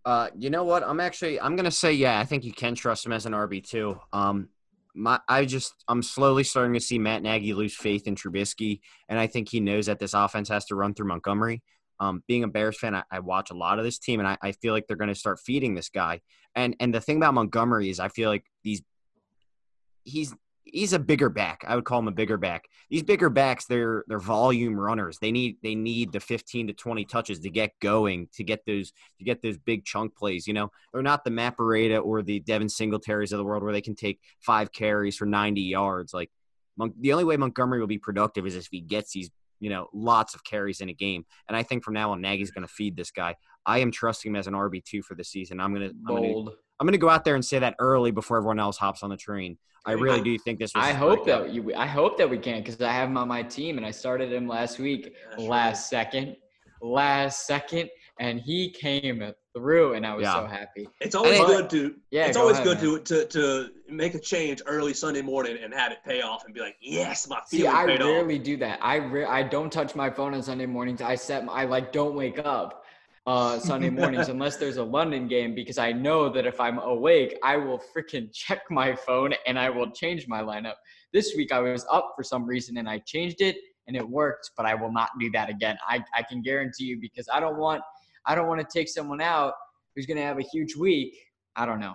Uh, 0.07 0.29
you 0.39 0.49
know 0.49 0.65
what? 0.65 0.83
I'm 0.83 1.01
actually 1.01 1.39
I'm 1.39 1.57
gonna 1.57 1.71
say 1.71 1.93
yeah. 1.93 2.19
I 2.19 2.25
think 2.25 2.45
you 2.45 2.53
can 2.53 2.75
trust 2.75 3.05
him 3.05 3.13
as 3.13 3.27
an 3.27 3.33
RB 3.33 3.63
two. 3.63 4.01
Um, 4.15 4.49
my 4.95 5.21
I 5.29 5.45
just 5.45 5.75
I'm 5.89 6.03
slowly 6.03 6.45
starting 6.45 6.75
to 6.75 6.81
see 6.81 6.99
Matt 6.99 7.23
Nagy 7.23 7.55
lose 7.55 7.75
faith 7.75 8.07
in 8.07 8.15
Trubisky, 8.15 8.81
and 9.09 9.19
I 9.19 9.27
think 9.27 9.49
he 9.49 9.61
knows 9.61 9.87
that 9.87 9.99
this 9.99 10.15
offense 10.15 10.49
has 10.49 10.65
to 10.67 10.75
run 10.75 10.95
through 10.95 11.09
Montgomery. 11.09 11.63
Um, 11.99 12.23
being 12.27 12.45
a 12.45 12.49
Bears 12.49 12.79
fan, 12.79 12.95
I, 12.95 13.03
I 13.11 13.21
watch 13.21 13.51
a 13.51 13.55
lot 13.55 13.79
of 13.79 13.85
this 13.85 13.99
team, 13.99 14.21
and 14.21 14.29
I, 14.29 14.39
I 14.43 14.53
feel 14.53 14.73
like 14.73 14.87
they're 14.87 14.97
going 14.97 15.09
to 15.09 15.15
start 15.15 15.39
feeding 15.39 15.75
this 15.75 15.91
guy. 15.91 16.21
And 16.55 16.75
and 16.81 16.95
the 16.95 17.01
thing 17.01 17.19
about 17.19 17.35
Montgomery 17.35 17.91
is, 17.91 18.01
I 18.01 18.09
feel 18.09 18.31
like 18.31 18.45
these 18.65 18.83
he's 20.05 20.35
he's 20.73 20.93
a 20.93 20.99
bigger 20.99 21.29
back. 21.29 21.65
I 21.67 21.75
would 21.75 21.85
call 21.85 21.99
him 21.99 22.09
a 22.09 22.13
bigger 22.13 22.37
back. 22.37 22.69
These 22.89 23.03
bigger 23.03 23.31
backs, 23.31 23.67
they're 23.67 24.05
they're 24.09 24.19
volume 24.19 24.79
runners. 24.79 25.19
They 25.19 25.33
need 25.33 25.57
they 25.63 25.75
need 25.75 26.13
the 26.13 26.21
15 26.21 26.69
to 26.69 26.73
20 26.73 27.05
touches 27.05 27.41
to 27.41 27.51
get 27.51 27.73
going, 27.81 28.29
to 28.35 28.45
get 28.45 28.65
those 28.67 28.93
to 29.19 29.25
get 29.25 29.43
those 29.43 29.59
big 29.59 29.85
chunk 29.85 30.17
plays. 30.17 30.47
You 30.47 30.55
know, 30.55 30.71
they're 30.93 31.03
not 31.03 31.25
the 31.25 31.31
Matt 31.31 31.55
or 31.59 32.23
the 32.23 32.41
Devin 32.41 32.69
Singletaries 32.69 33.33
of 33.33 33.39
the 33.39 33.45
world 33.45 33.63
where 33.63 33.73
they 33.73 33.81
can 33.81 33.95
take 33.95 34.21
five 34.41 34.73
carries 34.73 35.17
for 35.17 35.27
90 35.27 35.61
yards. 35.61 36.15
Like 36.15 36.31
the 36.99 37.13
only 37.13 37.25
way 37.25 37.37
Montgomery 37.37 37.81
will 37.81 37.87
be 37.87 37.99
productive 37.99 38.47
is 38.47 38.57
if 38.57 38.69
he 38.71 38.81
gets 38.81 39.13
these 39.13 39.31
you 39.61 39.69
know, 39.69 39.89
lots 39.93 40.35
of 40.35 40.43
carries 40.43 40.81
in 40.81 40.89
a 40.89 40.95
game. 40.95 41.25
And 41.47 41.57
I 41.57 41.63
think 41.63 41.85
from 41.85 41.95
now 41.95 42.13
on, 42.13 42.21
Nagy's 42.21 42.51
going 42.51 42.67
to 42.67 42.73
feed 42.73 42.97
this 42.97 43.11
guy. 43.11 43.37
I 43.67 43.79
am 43.81 43.93
trusting 43.93 44.31
him 44.31 44.37
as 44.37 44.47
an 44.47 44.55
RB 44.55 44.83
two 44.83 45.03
for 45.03 45.15
the 45.15 45.23
season. 45.23 45.61
I'm 45.61 45.75
going 45.75 45.89
to 45.89 45.95
bold. 45.95 46.57
I'm 46.81 46.87
going 46.87 46.93
to 46.93 46.99
go 46.99 47.11
out 47.11 47.25
there 47.25 47.35
and 47.35 47.45
say 47.45 47.59
that 47.59 47.77
early 47.79 48.11
before 48.11 48.39
everyone 48.39 48.59
else 48.59 48.79
hops 48.79 49.03
on 49.03 49.11
the 49.11 49.17
train. 49.17 49.59
I 49.85 49.93
really 49.93 50.23
do 50.23 50.39
think 50.39 50.59
this. 50.59 50.73
I 50.75 50.93
hope 50.93 51.27
that 51.27 51.51
you. 51.51 51.75
I 51.75 51.87
hope 51.87 52.19
that 52.19 52.29
we 52.29 52.39
can 52.39 52.63
because 52.63 52.81
I 52.81 52.93
have 52.93 53.09
him 53.09 53.17
on 53.17 53.29
my 53.29 53.43
team 53.43 53.77
and 53.77 53.87
I 53.87 53.91
started 53.91 54.33
him 54.33 54.47
last 54.47 54.79
week, 54.79 55.15
That's 55.31 55.43
last 55.43 55.93
right. 55.93 56.05
second, 56.05 56.37
last 56.83 57.47
second, 57.47 57.89
and 58.19 58.41
he 58.41 58.71
came 58.71 59.33
through, 59.55 59.95
and 59.95 60.07
I 60.07 60.15
was 60.15 60.25
yeah. 60.25 60.35
so 60.35 60.47
happy. 60.47 60.87
It's 61.01 61.15
always 61.15 61.39
good 61.39 61.71
to. 61.71 61.95
Yeah, 62.11 62.27
it's 62.27 62.37
always 62.37 62.59
ahead, 62.59 62.81
good 62.81 63.07
to, 63.07 63.25
to 63.25 63.27
to 63.27 63.71
make 63.89 64.15
a 64.15 64.19
change 64.19 64.61
early 64.67 64.93
Sunday 64.93 65.23
morning 65.23 65.57
and 65.63 65.73
have 65.73 65.93
it 65.93 65.99
pay 66.07 66.21
off 66.21 66.45
and 66.45 66.55
be 66.55 66.61
like, 66.61 66.77
yes, 66.81 67.27
my 67.29 67.41
feeling 67.49 67.65
See, 67.65 67.67
I 67.67 67.85
rarely 67.85 68.39
off. 68.39 68.45
do 68.45 68.57
that. 68.59 68.79
I 68.83 68.97
re- 68.97 69.25
I 69.25 69.43
don't 69.43 69.73
touch 69.73 69.95
my 69.95 70.11
phone 70.11 70.35
on 70.35 70.43
Sunday 70.43 70.67
mornings. 70.67 71.01
I 71.01 71.15
set. 71.15 71.47
My, 71.47 71.53
I 71.53 71.65
like 71.65 71.91
don't 71.91 72.15
wake 72.15 72.39
up 72.39 72.80
uh, 73.27 73.59
Sunday 73.59 73.91
mornings 74.01 74.29
unless 74.29 74.57
there's 74.57 74.77
a 74.77 74.85
London 74.85 75.29
game 75.29 75.55
because 75.55 75.79
I 75.79 75.93
know 75.93 76.29
that 76.31 76.47
if 76.47 76.61
I'm 76.61 76.79
awake, 76.79 77.39
I 77.43 77.57
will 77.57 77.83
freaking 77.95 78.31
check 78.35 78.63
my 78.71 78.95
phone 78.95 79.35
and 79.47 79.59
I 79.59 79.71
will 79.71 79.91
change 79.91 80.27
my 80.29 80.43
lineup. 80.43 80.75
This 81.13 81.35
week 81.37 81.53
I 81.53 81.61
was 81.61 81.87
up 81.91 82.13
for 82.17 82.23
some 82.23 82.47
reason 82.47 82.77
and 82.79 82.89
I 82.89 82.99
changed 83.07 83.41
it 83.41 83.57
and 83.87 83.97
it 83.97 84.09
worked, 84.09 84.51
but 84.57 84.67
I 84.67 84.75
will 84.75 84.93
not 84.93 85.11
do 85.19 85.31
that 85.33 85.51
again. 85.51 85.77
I, 85.87 86.03
I 86.15 86.23
can 86.23 86.43
guarantee 86.43 86.85
you 86.85 86.99
because 87.01 87.29
I 87.33 87.41
don't 87.41 87.59
want 87.59 87.83
I 88.27 88.35
don't 88.35 88.49
want 88.49 88.61
to 88.61 88.67
take 88.79 88.89
someone 88.89 89.21
out 89.21 89.55
who's 89.97 90.07
going 90.07 90.19
to 90.19 90.23
have 90.23 90.39
a 90.39 90.43
huge 90.43 90.77
week. 90.77 91.17
I 91.57 91.65
don't 91.65 91.81
know. 91.81 91.95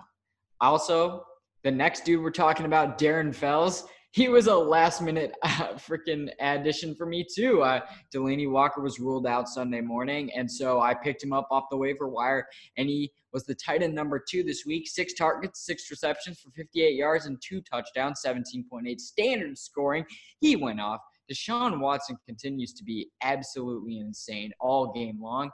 Also, 0.60 1.24
the 1.62 1.70
next 1.70 2.04
dude 2.04 2.22
we're 2.22 2.30
talking 2.30 2.66
about, 2.66 2.98
Darren 2.98 3.34
Fells, 3.34 3.84
he 4.16 4.30
was 4.30 4.46
a 4.46 4.54
last 4.54 5.02
minute 5.02 5.34
uh, 5.42 5.74
freaking 5.74 6.30
addition 6.40 6.94
for 6.94 7.04
me 7.04 7.22
too. 7.22 7.60
Uh, 7.60 7.80
Delanie 8.12 8.50
Walker 8.50 8.80
was 8.80 8.98
ruled 8.98 9.26
out 9.26 9.46
Sunday 9.46 9.82
morning, 9.82 10.30
and 10.34 10.50
so 10.50 10.80
I 10.80 10.94
picked 10.94 11.22
him 11.22 11.34
up 11.34 11.46
off 11.50 11.64
the 11.70 11.76
waiver 11.76 12.08
wire, 12.08 12.48
and 12.78 12.88
he 12.88 13.12
was 13.34 13.44
the 13.44 13.54
tight 13.54 13.82
end 13.82 13.94
number 13.94 14.18
two 14.18 14.42
this 14.42 14.64
week. 14.64 14.88
Six 14.88 15.12
targets, 15.12 15.66
six 15.66 15.90
receptions 15.90 16.40
for 16.40 16.50
58 16.52 16.94
yards 16.94 17.26
and 17.26 17.36
two 17.46 17.60
touchdowns, 17.60 18.22
17.8 18.24 18.98
standard 18.98 19.58
scoring. 19.58 20.06
He 20.40 20.56
went 20.56 20.80
off. 20.80 21.00
Deshaun 21.30 21.78
Watson 21.78 22.16
continues 22.24 22.72
to 22.72 22.84
be 22.84 23.10
absolutely 23.22 23.98
insane 23.98 24.50
all 24.60 24.94
game 24.94 25.20
long, 25.20 25.50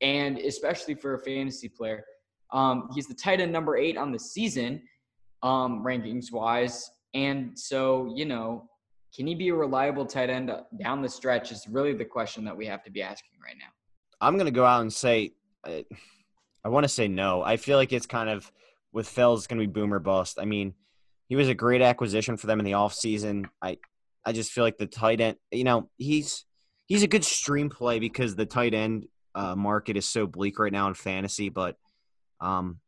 and 0.00 0.38
especially 0.38 0.94
for 0.94 1.14
a 1.14 1.18
fantasy 1.18 1.68
player. 1.68 2.04
Um, 2.52 2.88
he's 2.94 3.08
the 3.08 3.14
tight 3.14 3.40
end 3.40 3.50
number 3.50 3.76
eight 3.76 3.96
on 3.96 4.12
the 4.12 4.18
season, 4.20 4.80
um, 5.42 5.82
rankings 5.82 6.30
wise 6.30 6.88
and 7.16 7.58
so, 7.58 8.12
you 8.14 8.26
know, 8.26 8.68
can 9.14 9.26
he 9.26 9.34
be 9.34 9.48
a 9.48 9.54
reliable 9.54 10.04
tight 10.04 10.28
end 10.28 10.52
down 10.78 11.00
the 11.00 11.08
stretch 11.08 11.50
is 11.50 11.66
really 11.66 11.94
the 11.94 12.04
question 12.04 12.44
that 12.44 12.54
we 12.54 12.66
have 12.66 12.84
to 12.84 12.90
be 12.90 13.00
asking 13.00 13.38
right 13.42 13.56
now. 13.58 13.72
I'm 14.20 14.34
going 14.34 14.44
to 14.44 14.52
go 14.52 14.66
out 14.66 14.82
and 14.82 14.92
say, 14.92 15.32
uh, 15.64 15.80
I 16.62 16.68
want 16.68 16.84
to 16.84 16.88
say 16.88 17.08
no. 17.08 17.42
I 17.42 17.56
feel 17.56 17.78
like 17.78 17.94
it's 17.94 18.04
kind 18.04 18.28
of 18.28 18.52
with 18.92 19.08
Fells, 19.08 19.40
it's 19.40 19.46
going 19.46 19.58
to 19.58 19.66
be 19.66 19.72
boomer 19.72 19.98
bust. 19.98 20.38
I 20.38 20.44
mean, 20.44 20.74
he 21.26 21.36
was 21.36 21.48
a 21.48 21.54
great 21.54 21.80
acquisition 21.80 22.36
for 22.36 22.48
them 22.48 22.58
in 22.58 22.66
the 22.66 22.72
offseason. 22.72 23.46
I, 23.62 23.78
I 24.26 24.32
just 24.32 24.52
feel 24.52 24.64
like 24.64 24.76
the 24.76 24.86
tight 24.86 25.22
end, 25.22 25.38
you 25.50 25.64
know, 25.64 25.88
he's 25.96 26.44
he's 26.84 27.02
a 27.02 27.08
good 27.08 27.24
stream 27.24 27.70
play 27.70 27.98
because 27.98 28.36
the 28.36 28.46
tight 28.46 28.74
end 28.74 29.06
uh, 29.34 29.56
market 29.56 29.96
is 29.96 30.06
so 30.06 30.26
bleak 30.26 30.58
right 30.58 30.72
now 30.72 30.86
in 30.88 30.94
fantasy. 30.94 31.48
But 31.48 31.76
um, 32.42 32.80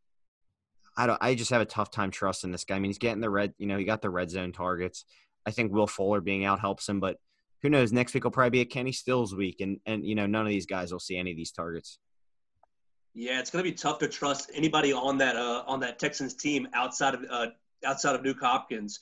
I 0.99 1.07
don't. 1.07 1.19
I 1.23 1.37
just 1.37 1.53
have 1.53 1.63
a 1.63 1.67
tough 1.67 1.93
time 1.93 2.11
trusting 2.11 2.51
this 2.51 2.65
guy. 2.65 2.75
I 2.75 2.81
mean, 2.81 2.89
he's 2.89 2.99
getting 2.99 3.21
the 3.21 3.31
red. 3.31 3.55
You 3.57 3.69
know, 3.69 3.79
he 3.79 3.85
got 3.85 4.03
the 4.03 4.11
red 4.11 4.31
zone 4.31 4.51
targets. 4.51 5.05
I 5.47 5.53
think 5.53 5.73
Will 5.73 5.87
Fuller 5.87 6.21
being 6.21 6.45
out 6.45 6.59
helps 6.59 6.89
him, 6.89 6.99
but 6.99 7.19
who 7.63 7.71
knows? 7.71 7.93
Next 7.93 8.15
week 8.15 8.25
will 8.25 8.33
probably 8.33 8.51
be 8.51 8.61
a 8.63 8.65
Kenny 8.65 8.91
Stills 8.91 9.35
week, 9.35 9.61
and 9.61 9.79
and 9.87 10.05
you 10.05 10.17
know 10.17 10.27
none 10.27 10.43
of 10.43 10.49
these 10.51 10.67
guys 10.67 10.93
will 10.93 10.99
see 10.99 11.17
any 11.17 11.31
of 11.31 11.37
these 11.37 11.53
targets. 11.53 12.01
Yeah, 13.15 13.39
it's 13.39 13.51
gonna 13.51 13.63
be 13.63 13.73
tough 13.73 14.01
to 14.01 14.09
trust 14.09 14.51
anybody 14.53 14.93
on 14.93 15.19
that 15.19 15.37
uh, 15.37 15.63
on 15.69 15.79
that 15.81 16.01
Texans 16.01 16.35
team 16.35 16.67
outside 16.75 17.15
of 17.15 17.25
uh, 17.31 17.47
outside 17.85 18.17
of 18.17 18.23
Nuk 18.23 18.41
Hopkins. 18.41 18.99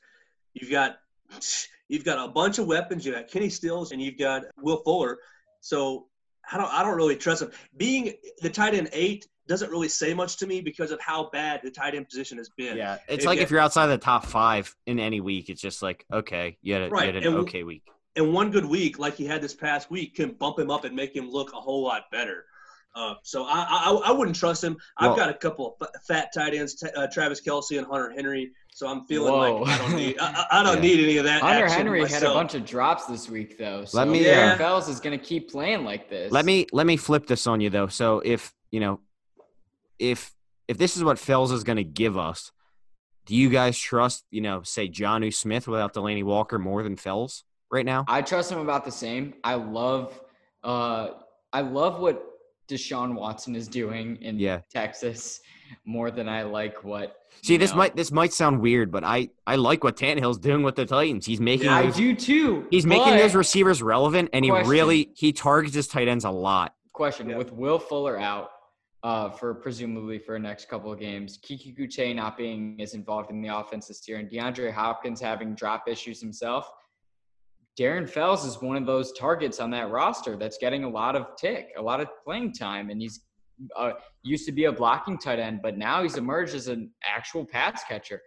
You've 0.53 0.71
got 0.71 0.99
you've 1.89 2.05
got 2.05 2.23
a 2.23 2.31
bunch 2.31 2.59
of 2.59 2.67
weapons. 2.67 3.07
You've 3.07 3.15
got 3.15 3.29
Kenny 3.29 3.49
Stills 3.49 3.93
and 3.93 4.03
you've 4.03 4.19
got 4.19 4.43
Will 4.61 4.83
Fuller. 4.85 5.19
So 5.63 6.09
I 6.53 6.59
don't 6.59 6.73
I 6.73 6.83
don't 6.83 6.97
really 6.97 7.17
trust 7.17 7.41
him. 7.41 7.51
Being 7.75 8.13
the 8.43 8.51
tight 8.51 8.75
end 8.75 8.91
eight 8.93 9.27
doesn't 9.47 9.71
really 9.71 9.89
say 9.89 10.15
much 10.15 10.37
to 10.39 10.47
me 10.47 10.61
because 10.61 10.91
of 10.91 11.01
how 11.01 11.31
bad 11.31 11.61
the 11.63 11.71
tight 11.71 11.95
end 11.95 12.09
position 12.09 12.39
has 12.39 12.49
been. 12.49 12.77
Yeah, 12.77 12.99
it's 13.09 13.25
if 13.25 13.27
like 13.27 13.39
if 13.39 13.51
you're 13.51 13.61
outside 13.61 13.87
the 13.87 13.99
top 13.99 14.25
five 14.27 14.75
in 14.87 14.99
any 14.99 15.21
week, 15.21 15.49
it's 15.49 15.61
just 15.61 15.83
like 15.83 16.05
okay, 16.13 16.59
you 16.63 16.75
had, 16.75 16.83
a, 16.83 16.89
right. 16.89 17.09
you 17.09 17.15
had 17.15 17.23
an 17.23 17.33
and, 17.33 17.37
okay 17.43 17.63
week. 17.63 17.83
And 18.17 18.33
one 18.33 18.51
good 18.51 18.65
week, 18.65 18.99
like 18.99 19.15
he 19.15 19.27
had 19.27 19.43
this 19.43 19.55
past 19.55 19.91
week, 19.91 20.17
can 20.17 20.33
bump 20.33 20.59
him 20.59 20.71
up 20.71 20.85
and 20.85 20.97
make 20.97 21.15
him 21.15 21.31
look 21.31 21.53
a 21.53 21.57
whole 21.57 21.83
lot 21.83 22.05
better. 22.11 22.45
Uh, 22.97 23.15
so 23.23 23.45
I, 23.45 23.67
I, 23.69 24.01
I 24.07 24.11
wouldn't 24.11 24.37
trust 24.37 24.65
him. 24.65 24.79
I've 24.97 25.09
well, 25.09 25.17
got 25.17 25.29
a 25.29 25.35
couple 25.35 25.77
of 25.79 25.89
fat 26.09 26.31
tight 26.35 26.55
ends, 26.55 26.83
uh, 26.83 27.07
Travis 27.13 27.43
Kelce 27.43 27.77
and 27.77 27.87
Hunter 27.87 28.11
Henry. 28.11 28.53
So 28.73 28.87
I'm 28.87 29.05
feeling 29.05 29.35
whoa. 29.35 29.61
like 29.61 29.69
I 29.69 29.79
don't 29.79 29.97
need 29.97 30.17
I, 30.21 30.47
I 30.51 30.63
don't 30.63 30.77
yeah. 30.77 30.81
need 30.81 31.05
any 31.05 31.17
of 31.19 31.25
that. 31.25 31.43
Hunter 31.43 31.69
Henry 31.69 32.01
myself. 32.01 32.23
had 32.23 32.31
a 32.31 32.35
bunch 32.35 32.55
of 32.55 32.65
drops 32.65 33.05
this 33.05 33.29
week 33.29 33.59
though. 33.59 33.85
So 33.85 33.99
let 33.99 34.09
me. 34.09 34.25
Yeah. 34.25 34.57
Fells 34.57 34.89
is 34.89 34.99
going 34.99 35.19
to 35.19 35.23
keep 35.23 35.51
playing 35.51 35.85
like 35.85 36.09
this. 36.09 36.33
Let 36.33 36.47
me 36.47 36.67
let 36.73 36.87
me 36.87 36.97
flip 36.97 37.27
this 37.27 37.47
on 37.47 37.61
you 37.61 37.69
though. 37.69 37.89
So 37.89 38.21
if 38.25 38.55
you 38.71 38.81
know 38.81 39.01
if 39.99 40.33
if 40.69 40.79
this 40.79 40.97
is 40.97 41.05
what 41.05 41.19
Fells 41.19 41.53
is 41.53 41.65
going 41.65 41.77
to 41.77 41.85
give 41.85 42.19
us, 42.19 42.51
do 43.25 43.35
you 43.35 43.49
guys 43.49 43.79
trust, 43.79 44.25
you 44.31 44.41
know, 44.41 44.63
say 44.63 44.89
Jonnu 44.89 45.33
Smith 45.33 45.69
without 45.69 45.95
Delanie 45.95 46.25
Walker 46.25 46.59
more 46.59 46.83
than 46.83 46.97
Fells 46.97 47.45
right 47.71 47.85
now? 47.85 48.05
I 48.09 48.23
trust 48.23 48.51
him 48.51 48.59
about 48.59 48.85
the 48.85 48.93
same. 48.93 49.35
I 49.45 49.55
love 49.55 50.21
uh 50.65 51.11
I 51.53 51.61
love 51.61 52.01
what 52.01 52.23
Deshaun 52.69 53.15
Watson 53.15 53.55
is 53.55 53.69
doing 53.69 54.17
in 54.23 54.39
yeah. 54.39 54.61
Texas 54.73 55.41
more 55.85 56.11
than 56.11 56.29
I 56.29 56.43
like 56.43 56.85
what 56.85 57.17
See, 57.43 57.57
this 57.57 57.71
know. 57.73 57.79
might 57.79 57.97
this 57.97 58.11
might 58.11 58.33
sound 58.33 58.61
weird, 58.61 58.91
but 58.91 59.05
I 59.05 59.31
I 59.47 59.57
like 59.57 59.85
what 59.85 59.97
Tannehill's 59.97 60.39
doing 60.39 60.63
with 60.63 60.75
the 60.75 60.87
Titans. 60.87 61.27
He's 61.27 61.41
making 61.41 61.67
yeah, 61.67 61.83
those, 61.83 61.95
I 61.95 61.99
do 61.99 62.15
too. 62.15 62.67
He's 62.71 62.87
making 62.87 63.17
those 63.17 63.35
receivers 63.35 63.83
relevant, 63.83 64.31
and 64.33 64.45
question. 64.45 64.65
he 64.65 64.71
really 64.71 65.11
he 65.15 65.33
targets 65.33 65.75
his 65.75 65.87
tight 65.87 66.09
ends 66.09 66.25
a 66.25 66.31
lot. 66.31 66.75
Question: 66.93 67.29
yeah. 67.29 67.37
With 67.37 67.53
Will 67.53 67.79
Fuller 67.79 68.19
out, 68.19 68.51
uh, 69.07 69.31
for 69.31 69.55
presumably 69.55 70.19
for 70.19 70.33
the 70.33 70.39
next 70.41 70.69
couple 70.69 70.93
of 70.93 70.99
games. 70.99 71.39
Keke 71.39 71.79
Coutee 71.79 72.13
not 72.13 72.37
being 72.37 72.77
as 72.81 72.95
involved 72.95 73.31
in 73.31 73.41
the 73.41 73.57
offense 73.57 73.87
this 73.87 74.03
year, 74.09 74.19
and 74.19 74.29
DeAndre 74.29 74.73
Hopkins 74.73 75.21
having 75.21 75.55
drop 75.55 75.85
issues 75.87 76.21
himself. 76.21 76.69
Darren 77.79 78.11
Fells 78.11 78.45
is 78.45 78.61
one 78.61 78.77
of 78.77 78.85
those 78.85 79.13
targets 79.13 79.61
on 79.61 79.71
that 79.71 79.91
roster 79.91 80.37
that's 80.37 80.59
getting 80.59 80.83
a 80.83 80.89
lot 80.89 81.15
of 81.15 81.37
tick, 81.39 81.69
a 81.79 81.83
lot 81.83 82.01
of 82.01 82.09
playing 82.25 82.53
time, 82.53 82.91
and 82.91 83.01
he's 83.01 83.21
uh, 83.77 83.93
used 84.25 84.45
to 84.47 84.51
be 84.51 84.65
a 84.65 84.73
blocking 84.73 85.17
tight 85.17 85.39
end, 85.39 85.61
but 85.63 85.79
now 85.79 86.03
he's 86.03 86.17
emerged 86.17 86.57
as 86.57 86.67
an 86.67 86.91
actual 87.07 87.45
pass 87.45 87.85
catcher. 87.85 88.21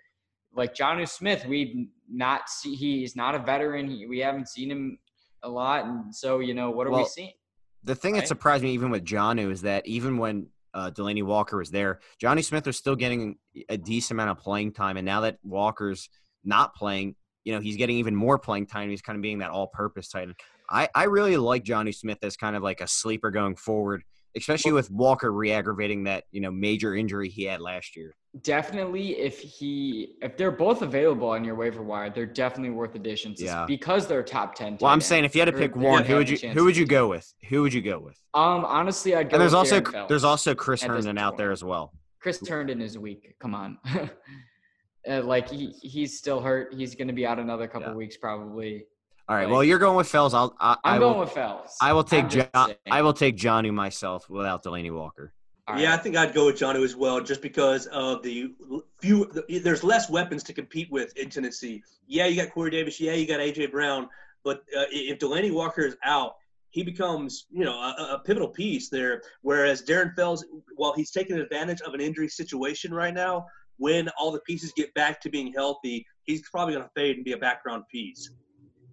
Like 0.55 0.73
Jonnu 0.75 1.09
Smith, 1.09 1.45
we've 1.45 1.87
not 2.09 2.47
see 2.47 2.73
he's 2.73 3.17
not 3.17 3.35
a 3.35 3.39
veteran. 3.39 3.89
He, 3.89 4.05
we 4.05 4.19
haven't 4.19 4.47
seen 4.47 4.71
him 4.71 4.97
a 5.43 5.49
lot, 5.49 5.83
and 5.83 6.15
so 6.15 6.39
you 6.39 6.53
know 6.53 6.71
what 6.71 6.87
are 6.87 6.91
well, 6.91 7.01
we 7.01 7.07
seeing? 7.09 7.33
The 7.83 7.95
thing 7.95 8.13
right? 8.13 8.21
that 8.21 8.29
surprised 8.29 8.63
me, 8.63 8.71
even 8.71 8.91
with 8.91 9.03
Jonnu, 9.03 9.51
is 9.51 9.63
that 9.63 9.85
even 9.85 10.17
when 10.17 10.47
uh, 10.73 10.91
Delanie 10.91 11.23
Walker 11.23 11.57
was 11.57 11.71
there. 11.71 11.99
Johnny 12.19 12.41
Smith 12.41 12.65
was 12.65 12.77
still 12.77 12.95
getting 12.95 13.37
a 13.69 13.77
decent 13.77 14.11
amount 14.11 14.31
of 14.31 14.43
playing 14.43 14.73
time, 14.73 14.97
and 14.97 15.05
now 15.05 15.21
that 15.21 15.37
Walker's 15.43 16.09
not 16.43 16.75
playing, 16.75 17.15
you 17.43 17.53
know, 17.53 17.59
he's 17.59 17.77
getting 17.77 17.97
even 17.97 18.15
more 18.15 18.37
playing 18.39 18.67
time. 18.67 18.89
He's 18.89 19.01
kind 19.01 19.15
of 19.15 19.21
being 19.21 19.39
that 19.39 19.51
all-purpose 19.51 20.09
tight 20.09 20.23
end. 20.23 20.35
I, 20.69 20.87
I 20.93 21.05
really 21.05 21.37
like 21.37 21.63
Johnny 21.63 21.91
Smith 21.91 22.19
as 22.21 22.37
kind 22.37 22.55
of 22.55 22.63
like 22.63 22.81
a 22.81 22.87
sleeper 22.87 23.31
going 23.31 23.55
forward, 23.55 24.03
especially 24.37 24.71
with 24.71 24.91
Walker 24.91 25.31
re-aggravating 25.31 26.03
that 26.03 26.25
you 26.31 26.41
know 26.41 26.51
major 26.51 26.95
injury 26.95 27.29
he 27.29 27.43
had 27.43 27.61
last 27.61 27.95
year 27.95 28.15
definitely 28.41 29.19
if 29.19 29.39
he 29.39 30.15
if 30.21 30.37
they're 30.37 30.51
both 30.51 30.81
available 30.81 31.29
on 31.29 31.43
your 31.43 31.55
waiver 31.55 31.81
wire, 31.81 32.09
they're 32.09 32.25
definitely 32.25 32.69
worth 32.71 32.95
additions. 32.95 33.41
Yeah. 33.41 33.65
because 33.65 34.07
they're 34.07 34.23
top 34.23 34.55
ten. 34.55 34.77
Well, 34.79 34.91
I'm 34.91 35.01
saying 35.01 35.25
if 35.25 35.35
you 35.35 35.41
had 35.41 35.45
to 35.45 35.51
pick 35.51 35.75
one, 35.75 36.03
who 36.03 36.15
would 36.15 36.29
you 36.29 36.49
who 36.49 36.65
would 36.65 36.77
you 36.77 36.85
go 36.85 37.07
with? 37.07 37.31
Who 37.49 37.61
would 37.61 37.73
you 37.73 37.81
go 37.81 37.99
with? 37.99 38.19
Um, 38.33 38.65
honestly, 38.65 39.15
I'd 39.15 39.29
go. 39.29 39.35
And 39.35 39.41
there's 39.41 39.53
also 39.53 39.81
there's 40.07 40.23
also 40.23 40.53
Chris 40.55 40.83
Herndon 40.83 41.17
out 41.17 41.37
there 41.37 41.51
as 41.51 41.63
well. 41.63 41.93
Chris 42.19 42.45
Herndon 42.47 42.81
is 42.81 42.97
weak. 42.97 43.35
Come 43.39 43.55
on. 43.55 43.77
uh, 45.09 45.21
like 45.23 45.49
he 45.49 45.73
he's 45.81 46.17
still 46.17 46.41
hurt. 46.41 46.73
He's 46.73 46.95
going 46.95 47.07
to 47.07 47.13
be 47.13 47.25
out 47.25 47.39
another 47.39 47.67
couple 47.67 47.89
yeah. 47.89 47.95
weeks 47.95 48.17
probably. 48.17 48.85
All 49.27 49.35
right. 49.35 49.43
Like, 49.43 49.51
well, 49.51 49.63
you're 49.63 49.79
going 49.79 49.95
with 49.95 50.07
Fells. 50.07 50.33
I'll. 50.33 50.55
I, 50.59 50.77
am 50.83 50.99
going 50.99 51.19
with 51.19 51.31
Fells. 51.31 51.75
I 51.81 51.93
will 51.93 52.03
take 52.03 52.29
John. 52.29 52.73
I 52.89 53.01
will 53.01 53.13
take 53.13 53.35
Johnny 53.35 53.71
myself 53.71 54.29
without 54.29 54.63
Delanie 54.63 54.93
Walker. 54.93 55.33
All 55.69 55.79
yeah, 55.79 55.93
I 55.93 55.97
think 55.97 56.17
I'd 56.17 56.33
go 56.33 56.47
with 56.47 56.57
Johnny 56.57 56.83
as 56.83 56.95
well, 56.95 57.21
just 57.21 57.43
because 57.43 57.85
of 57.87 58.23
the 58.23 58.51
few. 58.97 59.31
There's 59.47 59.83
less 59.83 60.09
weapons 60.09 60.41
to 60.45 60.53
compete 60.53 60.91
with 60.91 61.15
in 61.15 61.29
Tennessee. 61.29 61.83
Yeah, 62.07 62.25
you 62.25 62.41
got 62.41 62.51
Corey 62.51 62.71
Davis. 62.71 62.99
Yeah, 62.99 63.13
you 63.13 63.27
got 63.27 63.39
AJ 63.39 63.71
Brown. 63.71 64.09
But 64.43 64.63
uh, 64.75 64.85
if 64.89 65.19
Delanie 65.19 65.53
Walker 65.53 65.81
is 65.81 65.95
out, 66.03 66.37
he 66.71 66.81
becomes 66.81 67.45
you 67.51 67.65
know 67.65 67.73
a, 67.73 68.15
a 68.15 68.21
pivotal 68.25 68.47
piece 68.47 68.89
there. 68.89 69.21
Whereas 69.43 69.83
Darren 69.83 70.15
Fells, 70.15 70.43
while 70.75 70.93
he's 70.95 71.11
taking 71.11 71.37
advantage 71.37 71.81
of 71.81 71.93
an 71.93 72.01
injury 72.01 72.29
situation 72.29 72.91
right 72.91 73.13
now, 73.13 73.45
when 73.77 74.09
all 74.17 74.31
the 74.31 74.39
pieces 74.39 74.73
get 74.75 74.91
back 74.95 75.21
to 75.21 75.29
being 75.29 75.53
healthy, 75.53 76.03
he's 76.23 76.41
probably 76.49 76.73
going 76.73 76.85
to 76.85 76.91
fade 76.95 77.17
and 77.17 77.23
be 77.23 77.33
a 77.33 77.37
background 77.37 77.83
piece. 77.91 78.31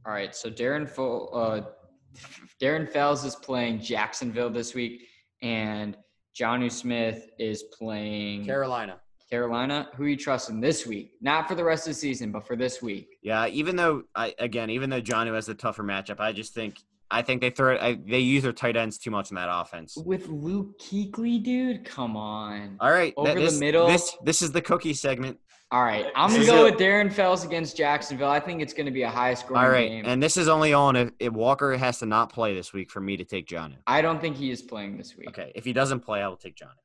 All 0.04 0.12
right. 0.12 0.36
So 0.36 0.50
Darren 0.50 0.86
Fo- 0.86 1.28
uh, 1.28 1.64
Darren 2.60 2.86
Fells 2.86 3.24
is 3.24 3.34
playing 3.34 3.80
Jacksonville 3.80 4.50
this 4.50 4.74
week, 4.74 5.08
and 5.40 5.96
Jonnu 6.38 6.70
Smith 6.70 7.30
is 7.38 7.62
playing 7.62 8.44
Carolina. 8.44 9.00
Carolina. 9.30 9.88
Who 9.96 10.04
are 10.04 10.08
you 10.08 10.16
trusting 10.16 10.60
this 10.60 10.86
week? 10.86 11.12
Not 11.20 11.48
for 11.48 11.54
the 11.54 11.64
rest 11.64 11.88
of 11.88 11.94
the 11.94 11.98
season, 11.98 12.30
but 12.30 12.46
for 12.46 12.56
this 12.56 12.82
week. 12.82 13.16
Yeah, 13.22 13.46
even 13.46 13.74
though 13.74 14.02
I 14.14 14.34
again, 14.38 14.70
even 14.70 14.90
though 14.90 15.00
Johnny 15.00 15.30
has 15.30 15.46
the 15.46 15.54
tougher 15.54 15.82
matchup, 15.82 16.20
I 16.20 16.32
just 16.32 16.52
think 16.52 16.82
I 17.10 17.22
think 17.22 17.40
they 17.40 17.50
throw 17.50 17.76
I, 17.76 17.98
they 18.04 18.18
use 18.18 18.42
their 18.42 18.52
tight 18.52 18.76
ends 18.76 18.98
too 18.98 19.10
much 19.10 19.30
in 19.30 19.36
that 19.36 19.48
offense. 19.50 19.96
With 19.96 20.28
Luke 20.28 20.78
Kuechly, 20.80 21.42
dude, 21.42 21.84
come 21.84 22.16
on. 22.16 22.76
All 22.80 22.90
right, 22.90 23.14
Over 23.16 23.34
the 23.34 23.40
this, 23.40 23.60
middle. 23.60 23.86
This 23.86 24.16
this 24.24 24.42
is 24.42 24.52
the 24.52 24.62
cookie 24.62 24.94
segment. 24.94 25.38
All 25.72 25.82
right, 25.82 26.06
I'm 26.14 26.30
gonna 26.30 26.46
go 26.46 26.64
with 26.64 26.76
Darren 26.76 27.12
Fells 27.12 27.44
against 27.44 27.76
Jacksonville. 27.76 28.28
I 28.28 28.38
think 28.38 28.62
it's 28.62 28.72
gonna 28.72 28.92
be 28.92 29.02
a 29.02 29.10
high 29.10 29.34
scoring 29.34 29.62
All 29.64 29.70
right, 29.70 29.88
game. 29.88 30.04
and 30.06 30.22
this 30.22 30.36
is 30.36 30.46
only 30.46 30.72
on 30.72 30.94
if, 30.94 31.10
if 31.18 31.32
Walker 31.32 31.76
has 31.76 31.98
to 31.98 32.06
not 32.06 32.32
play 32.32 32.54
this 32.54 32.72
week 32.72 32.90
for 32.90 33.00
me 33.00 33.16
to 33.16 33.24
take 33.24 33.46
Johnny. 33.46 33.76
I 33.86 34.00
don't 34.00 34.20
think 34.20 34.36
he 34.36 34.50
is 34.50 34.62
playing 34.62 34.96
this 34.96 35.16
week. 35.16 35.28
Okay, 35.28 35.50
if 35.56 35.64
he 35.64 35.72
doesn't 35.72 36.00
play, 36.00 36.22
I 36.22 36.28
will 36.28 36.36
take 36.36 36.54
Johnny. 36.54 36.78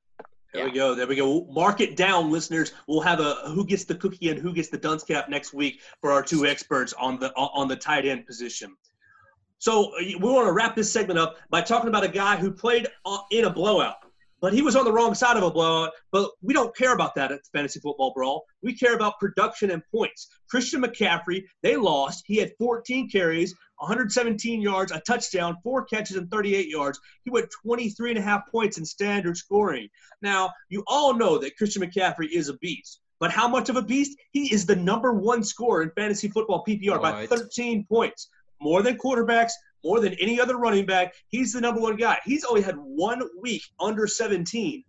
There 0.53 0.65
we 0.65 0.71
go. 0.71 0.95
There 0.95 1.07
we 1.07 1.15
go. 1.15 1.47
Mark 1.51 1.79
it 1.79 1.95
down, 1.95 2.29
listeners. 2.29 2.73
We'll 2.87 3.01
have 3.01 3.19
a 3.19 3.35
who 3.53 3.65
gets 3.65 3.85
the 3.85 3.95
cookie 3.95 4.29
and 4.29 4.39
who 4.39 4.51
gets 4.51 4.69
the 4.69 4.77
dunce 4.77 5.03
cap 5.03 5.29
next 5.29 5.53
week 5.53 5.81
for 6.01 6.11
our 6.11 6.23
two 6.23 6.45
experts 6.45 6.93
on 6.93 7.19
the 7.19 7.31
on 7.35 7.67
the 7.67 7.75
tight 7.75 8.05
end 8.05 8.25
position. 8.25 8.75
So 9.61 9.93
uh, 9.93 9.99
we 9.99 10.15
want 10.15 10.47
to 10.47 10.53
wrap 10.53 10.75
this 10.75 10.91
segment 10.91 11.19
up 11.19 11.37
by 11.51 11.61
talking 11.61 11.87
about 11.87 12.03
a 12.03 12.07
guy 12.07 12.35
who 12.35 12.51
played 12.51 12.87
uh, 13.05 13.19
in 13.29 13.45
a 13.45 13.49
blowout, 13.49 13.97
but 14.41 14.53
he 14.53 14.63
was 14.63 14.75
on 14.75 14.85
the 14.85 14.91
wrong 14.91 15.13
side 15.13 15.37
of 15.37 15.43
a 15.43 15.51
blowout. 15.51 15.91
But 16.11 16.31
we 16.41 16.51
don't 16.51 16.75
care 16.75 16.95
about 16.95 17.13
that 17.13 17.31
at 17.31 17.45
Fantasy 17.53 17.79
Football 17.79 18.11
Brawl. 18.15 18.43
We 18.63 18.73
care 18.73 18.95
about 18.95 19.19
production 19.19 19.69
and 19.69 19.83
points. 19.91 20.29
Christian 20.49 20.81
McCaffrey, 20.81 21.43
they 21.61 21.75
lost. 21.75 22.23
He 22.25 22.37
had 22.37 22.53
14 22.57 23.07
carries, 23.07 23.53
117 23.75 24.61
yards, 24.61 24.91
a 24.91 24.99
touchdown, 25.01 25.55
four 25.63 25.85
catches, 25.85 26.15
and 26.17 26.29
38 26.31 26.67
yards. 26.67 26.99
He 27.23 27.29
went 27.29 27.51
23 27.63 28.09
and 28.09 28.19
a 28.19 28.23
half 28.23 28.51
points 28.51 28.79
in 28.79 28.85
standard 28.85 29.37
scoring. 29.37 29.89
Now, 30.23 30.49
you 30.69 30.83
all 30.87 31.13
know 31.13 31.37
that 31.37 31.55
Christian 31.55 31.83
McCaffrey 31.83 32.29
is 32.31 32.49
a 32.49 32.55
beast. 32.55 32.99
But 33.19 33.29
how 33.29 33.47
much 33.47 33.69
of 33.69 33.75
a 33.75 33.83
beast? 33.83 34.17
He 34.31 34.51
is 34.51 34.65
the 34.65 34.75
number 34.75 35.13
one 35.13 35.43
scorer 35.43 35.83
in 35.83 35.91
fantasy 35.91 36.29
football 36.29 36.63
PPR 36.67 36.99
by 36.99 37.11
What? 37.11 37.29
13 37.29 37.85
points. 37.85 38.27
More 38.61 38.81
than 38.83 38.97
quarterbacks, 38.97 39.51
more 39.83 39.99
than 39.99 40.13
any 40.15 40.39
other 40.39 40.57
running 40.57 40.85
back. 40.85 41.13
He's 41.27 41.53
the 41.53 41.61
number 41.61 41.81
one 41.81 41.95
guy. 41.95 42.17
He's 42.23 42.43
only 42.45 42.61
had 42.61 42.75
one 42.77 43.21
week 43.41 43.63
under 43.79 44.05
17. 44.07 44.83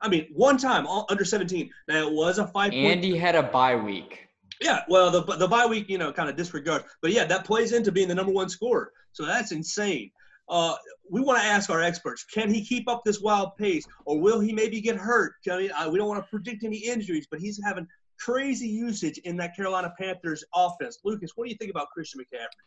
I 0.00 0.08
mean, 0.08 0.28
one 0.32 0.56
time 0.56 0.86
all- 0.86 1.06
under 1.10 1.24
17. 1.24 1.70
Now, 1.88 2.06
it 2.06 2.12
was 2.12 2.38
a 2.38 2.46
five 2.46 2.70
point 2.70 2.74
And 2.74 3.04
he 3.04 3.16
had 3.16 3.34
a 3.34 3.42
bye 3.42 3.76
week. 3.76 4.28
yeah, 4.60 4.82
well, 4.88 5.10
the 5.10 5.22
the 5.36 5.46
bye 5.48 5.66
week, 5.66 5.88
you 5.88 5.98
know, 5.98 6.12
kind 6.12 6.28
of 6.28 6.36
disregards, 6.36 6.84
but 7.02 7.12
yeah, 7.12 7.24
that 7.24 7.44
plays 7.44 7.72
into 7.72 7.92
being 7.92 8.08
the 8.08 8.14
number 8.14 8.32
one 8.32 8.48
scorer. 8.48 8.92
So 9.12 9.24
that's 9.24 9.52
insane. 9.52 10.10
Uh, 10.48 10.74
we 11.10 11.20
want 11.20 11.38
to 11.40 11.44
ask 11.44 11.68
our 11.68 11.82
experts: 11.82 12.24
Can 12.24 12.48
he 12.52 12.64
keep 12.64 12.88
up 12.88 13.02
this 13.04 13.20
wild 13.20 13.56
pace, 13.56 13.84
or 14.06 14.18
will 14.20 14.40
he 14.40 14.52
maybe 14.52 14.80
get 14.80 14.96
hurt? 14.96 15.34
I 15.50 15.58
mean, 15.58 15.70
I, 15.76 15.88
we 15.88 15.98
don't 15.98 16.08
want 16.08 16.24
to 16.24 16.28
predict 16.30 16.64
any 16.64 16.78
injuries, 16.78 17.26
but 17.30 17.38
he's 17.40 17.60
having 17.62 17.86
crazy 18.18 18.66
usage 18.68 19.18
in 19.18 19.36
that 19.36 19.54
Carolina 19.54 19.92
Panthers 19.98 20.44
offense. 20.54 20.98
Lucas, 21.04 21.32
what 21.34 21.44
do 21.44 21.50
you 21.50 21.56
think 21.56 21.70
about 21.70 21.88
Christian 21.90 22.20
McCaffrey? 22.20 22.64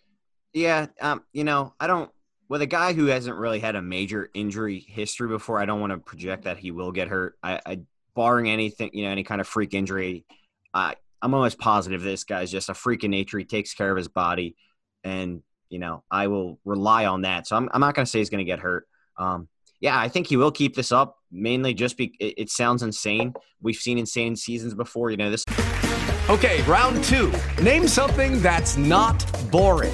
Yeah, 0.53 0.87
um, 0.99 1.23
you 1.33 1.43
know, 1.43 1.73
I 1.79 1.87
don't. 1.87 2.11
With 2.49 2.61
a 2.61 2.67
guy 2.67 2.91
who 2.91 3.05
hasn't 3.05 3.37
really 3.37 3.59
had 3.59 3.77
a 3.77 3.81
major 3.81 4.29
injury 4.33 4.79
history 4.79 5.29
before, 5.29 5.59
I 5.59 5.65
don't 5.65 5.79
want 5.79 5.93
to 5.93 5.99
project 5.99 6.43
that 6.43 6.57
he 6.57 6.71
will 6.71 6.91
get 6.91 7.07
hurt. 7.07 7.37
I, 7.41 7.61
I 7.65 7.79
barring 8.13 8.49
anything, 8.49 8.89
you 8.91 9.05
know, 9.05 9.09
any 9.09 9.23
kind 9.23 9.39
of 9.39 9.47
freak 9.47 9.73
injury, 9.73 10.25
I 10.73 10.95
I'm 11.21 11.33
almost 11.33 11.59
positive 11.59 12.01
this 12.01 12.25
guy's 12.25 12.51
just 12.51 12.69
a 12.69 12.73
freak 12.73 13.05
in 13.05 13.11
nature. 13.11 13.37
He 13.37 13.45
takes 13.45 13.73
care 13.73 13.89
of 13.89 13.97
his 13.97 14.09
body, 14.09 14.57
and 15.03 15.41
you 15.69 15.79
know, 15.79 16.03
I 16.11 16.27
will 16.27 16.59
rely 16.65 17.05
on 17.05 17.21
that. 17.21 17.47
So 17.47 17.55
I'm 17.55 17.69
I'm 17.73 17.79
not 17.79 17.95
going 17.95 18.05
to 18.05 18.09
say 18.09 18.19
he's 18.19 18.29
going 18.29 18.45
to 18.45 18.51
get 18.51 18.59
hurt. 18.59 18.87
Um, 19.17 19.47
yeah, 19.79 19.97
I 19.97 20.09
think 20.09 20.27
he 20.27 20.37
will 20.37 20.51
keep 20.51 20.75
this 20.75 20.91
up 20.91 21.17
mainly 21.31 21.73
just 21.73 21.97
be 21.97 22.13
it, 22.19 22.33
it 22.37 22.49
sounds 22.49 22.83
insane. 22.83 23.33
We've 23.61 23.75
seen 23.75 23.97
insane 23.97 24.35
seasons 24.35 24.73
before. 24.73 25.11
You 25.11 25.17
know, 25.17 25.31
this 25.31 25.45
Okay, 26.29 26.61
round 26.63 27.03
two. 27.03 27.33
Name 27.61 27.87
something 27.87 28.41
that's 28.41 28.77
not 28.77 29.25
boring. 29.51 29.93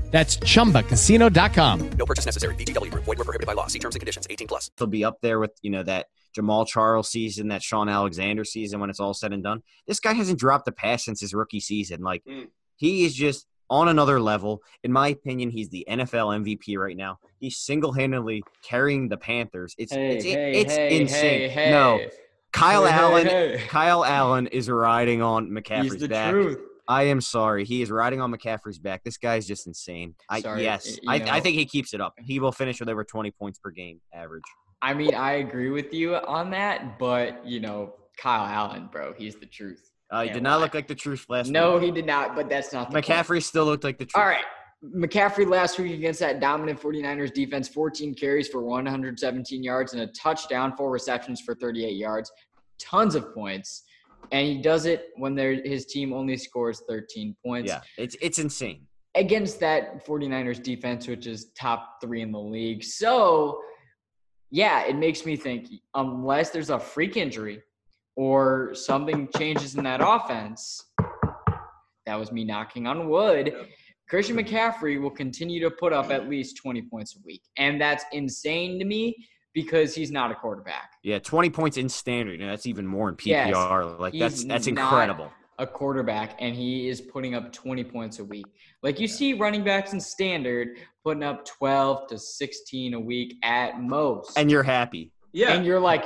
That's 0.11 0.37
chumbacasino.com. 0.37 1.89
No 1.97 2.05
purchase 2.05 2.25
necessary. 2.25 2.55
VGW 2.55 2.91
Group. 2.91 3.05
Void 3.05 3.17
were 3.17 3.23
prohibited 3.23 3.47
by 3.47 3.53
law. 3.53 3.67
See 3.67 3.79
terms 3.79 3.95
and 3.95 4.01
conditions. 4.01 4.27
18 4.29 4.47
plus. 4.47 4.69
he'll 4.77 4.87
be 4.87 5.05
up 5.05 5.19
there 5.21 5.39
with 5.39 5.51
you 5.61 5.71
know 5.71 5.83
that 5.83 6.07
Jamaal 6.37 6.67
Charles 6.67 7.09
season, 7.09 7.47
that 7.49 7.63
Shaun 7.63 7.89
Alexander 7.89 8.43
season 8.43 8.79
when 8.79 8.89
it's 8.89 8.99
all 8.99 9.13
said 9.13 9.33
and 9.33 9.43
done. 9.43 9.63
This 9.87 9.99
guy 9.99 10.13
hasn't 10.13 10.39
dropped 10.39 10.67
a 10.67 10.71
pass 10.71 11.05
since 11.05 11.21
his 11.21 11.33
rookie 11.33 11.59
season. 11.59 12.01
Like 12.01 12.23
Mm. 12.25 12.47
he 12.75 13.05
is 13.05 13.13
just 13.15 13.47
on 13.69 13.87
another 13.87 14.19
level. 14.19 14.61
In 14.83 14.91
my 14.91 15.07
opinion, 15.09 15.49
he's 15.49 15.69
the 15.69 15.85
NFL 15.89 16.33
MVP 16.43 16.77
right 16.77 16.97
now. 16.97 17.19
He's 17.39 17.57
single-handedly 17.57 18.43
carrying 18.63 19.07
the 19.07 19.15
Panthers. 19.17 19.75
It's 19.77 19.93
Hey, 19.93 20.15
it's 20.17 20.25
hey, 20.25 20.51
it's 20.61 20.73
hey, 20.75 20.99
insane. 21.01 21.39
hey, 21.41 21.47
hey. 21.49 21.71
No, 21.71 21.99
Kyle 22.51 22.83
Hey, 22.85 22.91
hey, 22.91 22.97
Allen. 22.99 23.27
hey. 23.27 23.63
Kyle 23.69 24.03
Allen 24.03 24.47
is 24.47 24.69
riding 24.69 25.21
on 25.21 25.49
McCaffrey's 25.49 25.93
He's 25.93 26.01
the 26.01 26.09
back. 26.09 26.31
truth. 26.31 26.59
I 26.91 27.03
am 27.03 27.21
sorry. 27.21 27.63
He 27.63 27.81
is 27.81 27.89
riding 27.89 28.19
on 28.19 28.33
McCaffrey's 28.33 28.77
back. 28.77 29.05
This 29.05 29.15
guy 29.15 29.37
is 29.37 29.47
just 29.47 29.65
insane. 29.65 30.13
I 30.29 30.41
Sorry, 30.41 30.63
yes, 30.63 30.99
I, 31.07 31.21
I 31.37 31.39
think 31.39 31.55
he 31.55 31.65
keeps 31.65 31.93
it 31.93 32.01
up. 32.01 32.15
He 32.19 32.41
will 32.41 32.51
finish 32.51 32.81
with 32.81 32.89
over 32.89 33.05
20 33.05 33.31
points 33.31 33.59
per 33.59 33.71
game 33.71 34.01
average. 34.13 34.43
I 34.81 34.93
mean, 34.93 35.15
I 35.15 35.33
agree 35.35 35.69
with 35.69 35.93
you 35.93 36.15
on 36.15 36.51
that, 36.51 36.99
but 36.99 37.47
you 37.47 37.61
know, 37.61 37.93
Kyle 38.17 38.45
Allen, 38.45 38.89
bro, 38.91 39.13
he's 39.17 39.35
the 39.35 39.45
truth. 39.45 39.89
Uh, 40.11 40.23
he 40.23 40.31
did 40.31 40.43
not 40.43 40.57
lie. 40.57 40.63
look 40.63 40.73
like 40.73 40.89
the 40.89 40.95
truth 40.95 41.25
last 41.29 41.49
No, 41.49 41.75
week. 41.75 41.83
he 41.83 41.91
did 41.91 42.05
not, 42.05 42.35
but 42.35 42.49
that's 42.49 42.73
not 42.73 42.91
the 42.91 43.01
point. 43.01 43.05
McCaffrey 43.05 43.41
still 43.41 43.63
looked 43.63 43.85
like 43.85 43.97
the 43.97 44.05
truth. 44.05 44.21
All 44.21 44.27
right. 44.27 44.43
McCaffrey 44.83 45.47
last 45.47 45.79
week 45.79 45.93
against 45.93 46.19
that 46.19 46.41
dominant 46.41 46.81
49ers 46.81 47.33
defense, 47.33 47.69
14 47.69 48.15
carries 48.15 48.49
for 48.49 48.63
117 48.63 49.63
yards 49.63 49.93
and 49.93 50.01
a 50.01 50.07
touchdown, 50.07 50.75
four 50.75 50.91
receptions 50.91 51.39
for 51.39 51.55
38 51.55 51.95
yards, 51.95 52.29
tons 52.77 53.15
of 53.15 53.33
points. 53.33 53.83
And 54.31 54.47
he 54.47 54.61
does 54.61 54.85
it 54.85 55.09
when 55.17 55.35
there 55.35 55.53
his 55.53 55.85
team 55.85 56.13
only 56.13 56.37
scores 56.37 56.81
13 56.87 57.35
points 57.45 57.69
Yeah, 57.69 57.81
it's 57.97 58.15
it's 58.21 58.39
insane. 58.39 58.87
against 59.15 59.59
that 59.59 60.05
49ers 60.05 60.61
defense, 60.63 61.07
which 61.07 61.27
is 61.27 61.51
top 61.57 61.97
three 62.01 62.21
in 62.21 62.31
the 62.31 62.39
league. 62.39 62.83
So, 62.83 63.59
yeah, 64.49 64.85
it 64.85 64.95
makes 64.95 65.25
me 65.25 65.35
think 65.35 65.67
unless 65.95 66.49
there's 66.51 66.69
a 66.69 66.79
freak 66.79 67.17
injury 67.17 67.61
or 68.15 68.73
something 68.73 69.27
changes 69.37 69.75
in 69.75 69.83
that 69.83 70.01
offense, 70.03 70.81
that 72.05 72.15
was 72.17 72.31
me 72.31 72.43
knocking 72.45 72.87
on 72.87 73.09
wood. 73.09 73.53
Christian 74.09 74.35
McCaffrey 74.35 75.01
will 75.01 75.09
continue 75.11 75.61
to 75.61 75.71
put 75.71 75.93
up 75.93 76.11
at 76.11 76.27
least 76.29 76.57
20 76.57 76.81
points 76.83 77.15
a 77.15 77.19
week. 77.25 77.43
And 77.57 77.79
that's 77.79 78.03
insane 78.11 78.77
to 78.79 78.85
me 78.85 79.15
because 79.53 79.93
he's 79.95 80.11
not 80.11 80.31
a 80.31 80.35
quarterback. 80.35 80.91
Yeah, 81.03 81.19
20 81.19 81.49
points 81.49 81.77
in 81.77 81.89
standard. 81.89 82.33
You 82.39 82.45
know, 82.45 82.51
that's 82.51 82.65
even 82.65 82.85
more 82.87 83.09
in 83.09 83.17
Yes, 83.23 83.53
PPR. 83.55 83.99
like 83.99 84.13
that's 84.17 84.43
that's 84.45 84.67
incredible. 84.67 85.31
a 85.59 85.67
quarterback 85.67 86.35
and 86.39 86.55
he 86.55 86.87
is 86.87 87.01
putting 87.01 87.35
up 87.35 87.51
20 87.53 87.83
points 87.83 88.19
a 88.19 88.23
week. 88.25 88.45
Like 88.81 88.99
you 88.99 89.07
see 89.07 89.33
running 89.33 89.63
backs 89.63 89.93
in 89.93 89.99
standard 89.99 90.77
putting 91.03 91.23
up 91.23 91.45
12 91.45 92.07
to 92.09 92.17
16 92.17 92.93
a 92.93 92.99
week 92.99 93.35
at 93.43 93.79
most. 93.81 94.37
And 94.37 94.49
you're 94.49 94.63
happy. 94.63 95.11
Yeah. 95.33 95.53
And 95.53 95.65
you're 95.65 95.79
like, 95.79 96.05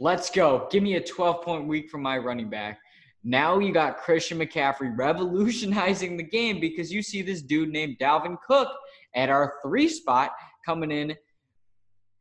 let's 0.00 0.30
go. 0.30 0.68
Give 0.70 0.82
me 0.82 0.94
a 0.94 1.00
12 1.00 1.42
point 1.42 1.66
week 1.66 1.90
from 1.90 2.02
my 2.02 2.18
running 2.18 2.48
back. 2.50 2.78
Now 3.24 3.58
you 3.58 3.72
got 3.72 3.96
Christian 3.98 4.38
McCaffrey 4.38 4.96
revolutionizing 4.96 6.16
the 6.16 6.22
game 6.22 6.60
because 6.60 6.92
you 6.92 7.02
see 7.02 7.22
this 7.22 7.42
dude 7.42 7.70
named 7.70 7.96
Dalvin 8.00 8.36
Cook 8.46 8.68
at 9.16 9.28
our 9.28 9.54
three 9.64 9.88
spot 9.88 10.30
coming 10.64 10.90
in 10.92 11.14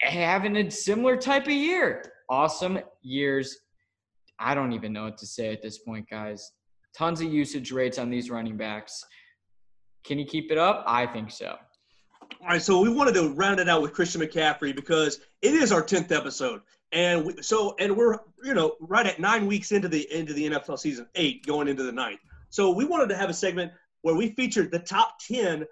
having 0.01 0.57
a 0.57 0.69
similar 0.69 1.17
type 1.17 1.45
of 1.45 1.53
year. 1.53 2.11
Awesome 2.29 2.79
years. 3.01 3.57
I 4.39 4.55
don't 4.55 4.73
even 4.73 4.93
know 4.93 5.05
what 5.05 5.17
to 5.19 5.25
say 5.25 5.51
at 5.53 5.61
this 5.61 5.79
point, 5.79 6.09
guys. 6.09 6.51
Tons 6.97 7.21
of 7.21 7.31
usage 7.31 7.71
rates 7.71 7.97
on 7.97 8.09
these 8.09 8.29
running 8.29 8.57
backs. 8.57 9.03
Can 10.03 10.17
he 10.17 10.25
keep 10.25 10.51
it 10.51 10.57
up? 10.57 10.83
I 10.87 11.07
think 11.07 11.31
so. 11.31 11.57
All 12.41 12.47
right, 12.47 12.61
so 12.61 12.81
we 12.81 12.89
wanted 12.89 13.13
to 13.15 13.33
round 13.33 13.59
it 13.59 13.69
out 13.69 13.81
with 13.81 13.93
Christian 13.93 14.21
McCaffrey 14.21 14.75
because 14.75 15.19
it 15.41 15.53
is 15.53 15.71
our 15.71 15.81
tenth 15.81 16.11
episode, 16.11 16.61
and 16.91 17.25
we, 17.25 17.41
so 17.41 17.75
and 17.79 17.95
we're 17.95 18.17
you 18.43 18.53
know 18.53 18.75
right 18.79 19.05
at 19.05 19.19
nine 19.19 19.45
weeks 19.45 19.71
into 19.71 19.87
the 19.87 20.11
into 20.11 20.33
the 20.33 20.49
NFL 20.49 20.79
season, 20.79 21.07
eight 21.15 21.45
going 21.45 21.67
into 21.67 21.83
the 21.83 21.91
ninth. 21.91 22.19
So 22.49 22.71
we 22.71 22.85
wanted 22.85 23.09
to 23.09 23.17
have 23.17 23.29
a 23.29 23.33
segment 23.33 23.71
where 24.01 24.15
we 24.15 24.29
featured 24.31 24.71
the 24.71 24.79
top 24.79 25.19
ten 25.19 25.65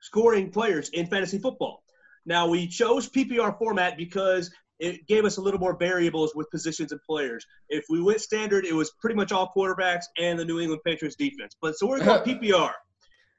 scoring 0.00 0.50
players 0.50 0.88
in 0.90 1.06
fantasy 1.06 1.38
football. 1.38 1.82
Now 2.28 2.46
we 2.46 2.66
chose 2.66 3.08
PPR 3.08 3.58
format 3.58 3.96
because 3.96 4.50
it 4.78 5.06
gave 5.06 5.24
us 5.24 5.38
a 5.38 5.40
little 5.40 5.58
more 5.58 5.76
variables 5.76 6.34
with 6.34 6.48
positions 6.50 6.92
and 6.92 7.00
players. 7.02 7.44
If 7.70 7.86
we 7.88 8.02
went 8.02 8.20
standard, 8.20 8.66
it 8.66 8.74
was 8.74 8.92
pretty 9.00 9.16
much 9.16 9.32
all 9.32 9.50
quarterbacks 9.56 10.04
and 10.18 10.38
the 10.38 10.44
New 10.44 10.60
England 10.60 10.82
Patriots 10.84 11.16
defense. 11.16 11.56
But 11.60 11.76
so 11.78 11.88
we're 11.88 12.04
going 12.04 12.22
PPR, 12.40 12.72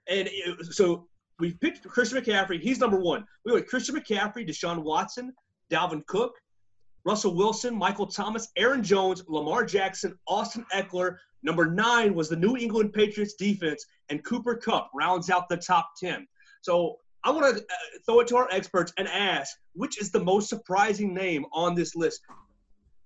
and 0.09 0.27
it, 0.31 0.65
so 0.73 1.07
we 1.37 1.53
picked 1.53 1.87
Christian 1.87 2.19
McCaffrey. 2.19 2.59
He's 2.59 2.79
number 2.79 2.99
one. 2.99 3.25
We 3.45 3.53
went 3.53 3.67
Christian 3.67 3.95
McCaffrey, 3.95 4.47
Deshaun 4.49 4.81
Watson, 4.81 5.33
Dalvin 5.71 6.03
Cook, 6.07 6.33
Russell 7.05 7.35
Wilson, 7.35 7.75
Michael 7.75 8.07
Thomas, 8.07 8.49
Aaron 8.57 8.83
Jones, 8.83 9.23
Lamar 9.27 9.65
Jackson, 9.65 10.17
Austin 10.27 10.65
Ekeler. 10.73 11.17
Number 11.43 11.67
nine 11.67 12.15
was 12.15 12.27
the 12.27 12.35
New 12.35 12.57
England 12.57 12.93
Patriots 12.93 13.35
defense, 13.35 13.85
and 14.09 14.25
Cooper 14.25 14.55
Kupp 14.55 14.89
rounds 14.95 15.29
out 15.29 15.47
the 15.47 15.57
top 15.57 15.91
10. 16.01 16.27
So 16.61 16.97
I 17.23 17.31
want 17.31 17.57
to 17.57 17.61
uh, 17.61 17.65
throw 18.05 18.19
it 18.21 18.27
to 18.27 18.37
our 18.37 18.47
experts 18.51 18.93
and 18.97 19.07
ask 19.07 19.57
which 19.73 20.01
is 20.01 20.11
the 20.11 20.23
most 20.23 20.49
surprising 20.49 21.13
name 21.13 21.45
on 21.51 21.75
this 21.75 21.95
list. 21.95 22.21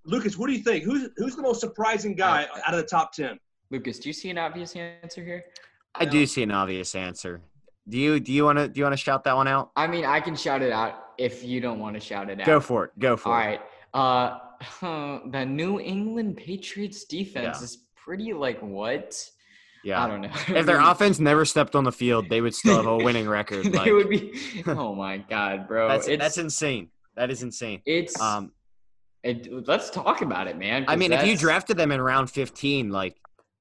Lucas, 0.06 0.38
what 0.38 0.48
do 0.48 0.54
you 0.54 0.64
think? 0.64 0.84
Who's 0.84 1.10
who's 1.18 1.36
the 1.36 1.42
most 1.42 1.62
surprising 1.62 2.16
guy 2.16 2.48
out 2.66 2.74
of 2.74 2.80
the 2.80 2.86
top 2.86 3.14
10? 3.14 3.40
Lucas, 3.72 4.00
do 4.00 4.10
you 4.10 4.14
see 4.14 4.30
an 4.30 4.38
obvious 4.38 4.76
answer 4.76 5.24
here? 5.24 5.46
I 5.96 6.06
do 6.06 6.26
see 6.26 6.44
an 6.44 6.52
obvious 6.52 6.96
answer. 6.96 7.42
Do 7.88 7.98
you 7.98 8.20
do 8.20 8.32
you 8.32 8.46
want 8.46 8.60
to 8.60 8.68
do 8.68 8.80
you 8.80 8.84
want 8.86 8.94
to 8.94 8.98
shout 9.04 9.24
that 9.24 9.36
one 9.36 9.48
out? 9.48 9.72
I 9.76 9.88
mean, 9.88 10.06
I 10.06 10.20
can 10.20 10.36
shout 10.36 10.62
it 10.62 10.72
out 10.72 11.06
if 11.18 11.44
you 11.44 11.60
don't 11.62 11.80
want 11.80 11.96
to 11.96 12.00
shout 12.00 12.30
it 12.30 12.40
out. 12.40 12.46
Go 12.46 12.60
for 12.60 12.86
it. 12.86 12.92
Go 13.00 13.18
for 13.18 13.30
All 13.34 13.40
it. 13.40 13.62
right. 13.94 14.40
Uh, 14.82 15.22
the 15.32 15.46
New 15.46 15.80
England 15.80 16.38
Patriots 16.38 17.06
defense 17.06 17.58
Yeah. 17.60 17.64
is 17.64 17.78
pretty 17.96 18.34
like 18.34 18.60
what? 18.62 19.30
Yeah. 19.84 20.04
I 20.04 20.08
don't 20.08 20.22
know. 20.22 20.30
If 20.48 20.66
their 20.66 20.80
offense 20.80 21.20
never 21.20 21.44
stepped 21.46 21.76
on 21.76 21.84
the 21.84 21.92
field, 21.92 22.30
they 22.30 22.42
would 22.42 22.56
still 22.56 22.78
have 22.78 22.86
a 22.86 22.98
winning 23.04 23.28
record. 23.28 23.66
they 23.66 23.70
Like, 23.78 23.92
would 23.92 24.10
be. 24.10 24.40
Oh 24.68 24.96
my 24.96 25.18
god, 25.18 25.68
bro! 25.68 25.88
that's 25.90 26.08
that's 26.08 26.38
insane. 26.38 26.90
That 27.16 27.30
is 27.32 27.44
insane. 27.44 27.82
it's. 27.86 28.20
Um, 28.20 28.52
it, 29.24 29.48
let's 29.68 29.90
talk 29.90 30.22
about 30.22 30.48
it, 30.48 30.58
man. 30.58 30.84
I 30.88 30.96
mean, 30.98 31.14
if 31.14 31.26
you 31.26 31.38
drafted 31.38 31.78
them 31.78 31.92
in 31.92 32.02
round 32.02 32.30
15, 32.30 32.90
like 32.90 33.16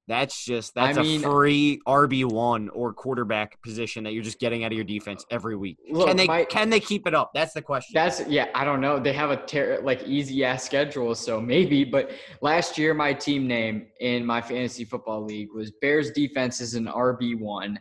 that's 0.07 0.43
just 0.43 0.75
that's 0.75 0.97
I 0.97 1.01
mean- 1.01 1.23
a 1.23 1.29
free 1.29 1.79
RB 1.87 2.25
one 2.25 2.69
or 2.69 2.93
quarterback 2.93 3.61
position 3.61 4.03
that 4.03 4.11
you're 4.13 4.23
just 4.23 4.39
getting 4.39 4.63
out 4.63 4.71
of 4.71 4.75
your 4.75 4.83
defense 4.83 5.25
every 5.31 5.55
week. 5.55 5.77
Look, 5.89 6.07
can 6.07 6.17
they 6.17 6.27
my- 6.27 6.43
can 6.45 6.69
they 6.69 6.79
keep 6.79 7.07
it 7.07 7.15
up? 7.15 7.31
That's 7.33 7.53
the 7.53 7.61
question. 7.61 7.93
That's 7.93 8.25
yeah, 8.27 8.47
I 8.53 8.65
don't 8.65 8.81
know. 8.81 8.99
They 8.99 9.13
have 9.13 9.31
a 9.31 9.37
ter- 9.37 9.79
like 9.81 10.03
easy 10.03 10.43
ass 10.43 10.63
schedule, 10.65 11.15
so 11.15 11.39
maybe. 11.39 11.83
But 11.85 12.11
last 12.41 12.77
year, 12.77 12.93
my 12.93 13.13
team 13.13 13.47
name 13.47 13.87
in 14.01 14.25
my 14.25 14.41
fantasy 14.41 14.83
football 14.83 15.23
league 15.23 15.49
was 15.55 15.71
Bears 15.81 16.11
defense 16.11 16.59
is 16.59 16.73
an 16.73 16.87
RB 16.87 17.39
one. 17.39 17.79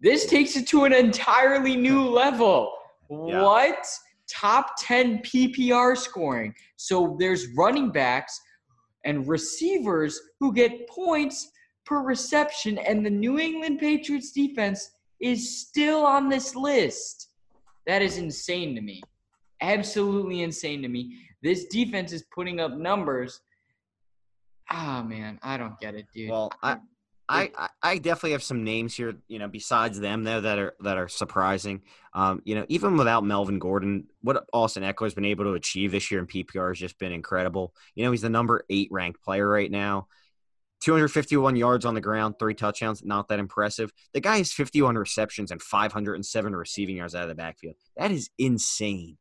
This 0.00 0.26
takes 0.26 0.56
it 0.56 0.66
to 0.68 0.84
an 0.84 0.92
entirely 0.92 1.76
new 1.76 2.02
level. 2.08 2.72
Yeah. 3.08 3.42
What 3.42 3.86
top 4.28 4.72
ten 4.78 5.18
PPR 5.18 5.96
scoring? 5.96 6.54
So 6.76 7.16
there's 7.20 7.46
running 7.56 7.90
backs 7.92 8.40
and 9.04 9.26
receivers 9.28 10.20
who 10.38 10.52
get 10.52 10.88
points 10.88 11.50
per 11.86 12.02
reception, 12.02 12.78
and 12.78 13.04
the 13.04 13.10
New 13.10 13.38
England 13.38 13.78
Patriots 13.78 14.32
defense 14.32 14.90
is 15.20 15.60
still 15.60 16.04
on 16.04 16.28
this 16.28 16.54
list. 16.54 17.28
That 17.86 18.02
is 18.02 18.18
insane 18.18 18.74
to 18.74 18.80
me. 18.80 19.02
Absolutely 19.60 20.42
insane 20.42 20.82
to 20.82 20.88
me. 20.88 21.16
This 21.42 21.66
defense 21.66 22.12
is 22.12 22.24
putting 22.34 22.60
up 22.60 22.72
numbers. 22.72 23.40
Ah 24.70 25.02
man, 25.06 25.38
I 25.42 25.56
don't 25.56 25.78
get 25.80 25.94
it, 25.94 26.06
dude. 26.14 26.30
Well, 26.30 26.52
I, 26.62 26.78
I, 27.30 27.50
I- 27.56 27.68
I 27.82 27.98
definitely 27.98 28.32
have 28.32 28.42
some 28.42 28.64
names 28.64 28.94
here, 28.94 29.14
you 29.28 29.38
know, 29.38 29.48
besides 29.48 29.98
them 30.00 30.24
though 30.24 30.40
that 30.42 30.58
are 30.58 30.74
that 30.80 30.98
are 30.98 31.08
surprising. 31.08 31.82
Um, 32.12 32.42
you 32.44 32.54
know, 32.54 32.66
even 32.68 32.96
without 32.96 33.24
Melvin 33.24 33.58
Gordon, 33.58 34.06
what 34.22 34.44
Austin 34.52 34.82
Ekeler's 34.82 35.14
been 35.14 35.24
able 35.24 35.44
to 35.44 35.52
achieve 35.54 35.92
this 35.92 36.10
year 36.10 36.20
in 36.20 36.26
PPR 36.26 36.68
has 36.70 36.78
just 36.78 36.98
been 36.98 37.12
incredible. 37.12 37.72
You 37.94 38.04
know, 38.04 38.10
he's 38.10 38.20
the 38.22 38.28
number 38.28 38.64
eight 38.68 38.88
ranked 38.90 39.22
player 39.22 39.48
right 39.48 39.70
now. 39.70 40.08
251 40.82 41.56
yards 41.56 41.84
on 41.84 41.94
the 41.94 42.00
ground, 42.00 42.36
three 42.38 42.54
touchdowns, 42.54 43.04
not 43.04 43.28
that 43.28 43.38
impressive. 43.38 43.92
The 44.14 44.20
guy 44.20 44.38
has 44.38 44.50
51 44.52 44.96
receptions 44.96 45.50
and 45.50 45.60
507 45.60 46.56
receiving 46.56 46.96
yards 46.96 47.14
out 47.14 47.24
of 47.24 47.28
the 47.28 47.34
backfield. 47.34 47.74
That 47.96 48.10
is 48.10 48.30
insane. 48.38 49.18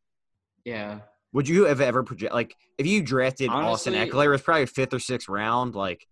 yeah. 0.66 1.00
Would 1.32 1.48
you 1.48 1.66
have 1.66 1.80
ever 1.80 2.02
project 2.02 2.34
like 2.34 2.56
if 2.80 2.88
you 2.88 3.04
drafted 3.04 3.50
Austin 3.52 3.94
Honestly- 3.94 4.12
Ekeler, 4.12 4.26
it 4.26 4.30
was 4.30 4.42
probably 4.42 4.66
fifth 4.66 4.96
or 4.96 5.00
sixth 5.00 5.30
round, 5.30 5.76
like 5.76 6.08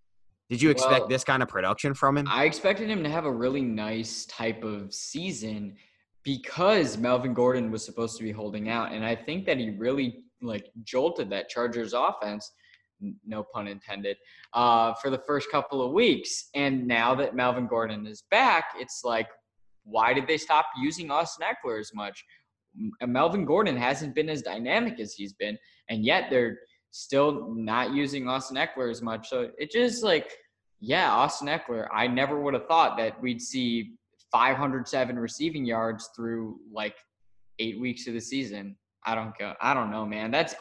did 0.49 0.61
you 0.61 0.69
expect 0.69 1.01
Well, 1.01 1.09
this 1.09 1.23
kind 1.23 1.43
of 1.43 1.49
production 1.49 1.93
from 1.93 2.17
him? 2.17 2.27
I 2.29 2.45
expected 2.45 2.89
him 2.89 3.03
to 3.03 3.09
have 3.09 3.25
a 3.25 3.31
really 3.31 3.61
nice 3.61 4.25
type 4.25 4.63
of 4.63 4.93
season 4.93 5.75
because 6.23 6.97
Melvin 6.97 7.33
Gordon 7.33 7.71
was 7.71 7.83
supposed 7.83 8.17
to 8.17 8.23
be 8.23 8.31
holding 8.31 8.69
out, 8.69 8.91
and 8.91 9.05
I 9.05 9.15
think 9.15 9.45
that 9.45 9.57
he 9.57 9.71
really 9.71 10.23
like 10.41 10.69
jolted 10.83 11.29
that 11.31 11.49
Chargers 11.49 11.93
offense, 11.93 12.51
no 13.25 13.43
pun 13.43 13.67
intended. 13.67 14.17
Uh, 14.53 14.93
for 14.95 15.09
the 15.09 15.17
first 15.19 15.49
couple 15.51 15.81
of 15.81 15.91
weeks, 15.91 16.49
and 16.55 16.87
now 16.87 17.15
that 17.15 17.35
Melvin 17.35 17.67
Gordon 17.67 18.05
is 18.05 18.23
back, 18.29 18.65
it's 18.77 19.01
like, 19.03 19.27
why 19.83 20.13
did 20.13 20.27
they 20.27 20.37
stop 20.37 20.65
using 20.81 21.11
Austin 21.11 21.45
Ekeler 21.47 21.79
as 21.79 21.91
much? 21.93 22.23
Melvin 23.01 23.45
Gordon 23.45 23.75
hasn't 23.75 24.13
been 24.13 24.29
as 24.29 24.41
dynamic 24.41 24.99
as 24.99 25.13
he's 25.13 25.33
been, 25.33 25.57
and 25.89 26.05
yet 26.05 26.29
they're 26.29 26.59
still 26.97 27.53
not 27.53 27.93
using 27.93 28.27
Austin 28.27 28.57
Ekeler 28.57 28.89
as 28.89 29.01
much. 29.01 29.29
So 29.29 29.49
it 29.57 29.71
just 29.71 30.03
like, 30.03 30.31
yeah, 30.79 31.11
Austin 31.11 31.47
Ekeler. 31.47 31.87
I 31.93 32.07
never 32.07 32.39
would 32.39 32.53
have 32.53 32.67
thought 32.67 32.97
that 32.97 33.21
we'd 33.21 33.41
see 33.41 33.93
507 34.31 35.17
receiving 35.17 35.65
yards 35.65 36.09
through 36.15 36.59
like 36.71 36.95
eight 37.59 37.79
weeks 37.79 38.07
of 38.07 38.13
the 38.13 38.19
season. 38.21 38.75
I 39.05 39.15
don't 39.15 39.37
go. 39.37 39.53
I 39.61 39.73
don't 39.73 39.89
know, 39.91 40.05
man. 40.05 40.31
That's 40.31 40.55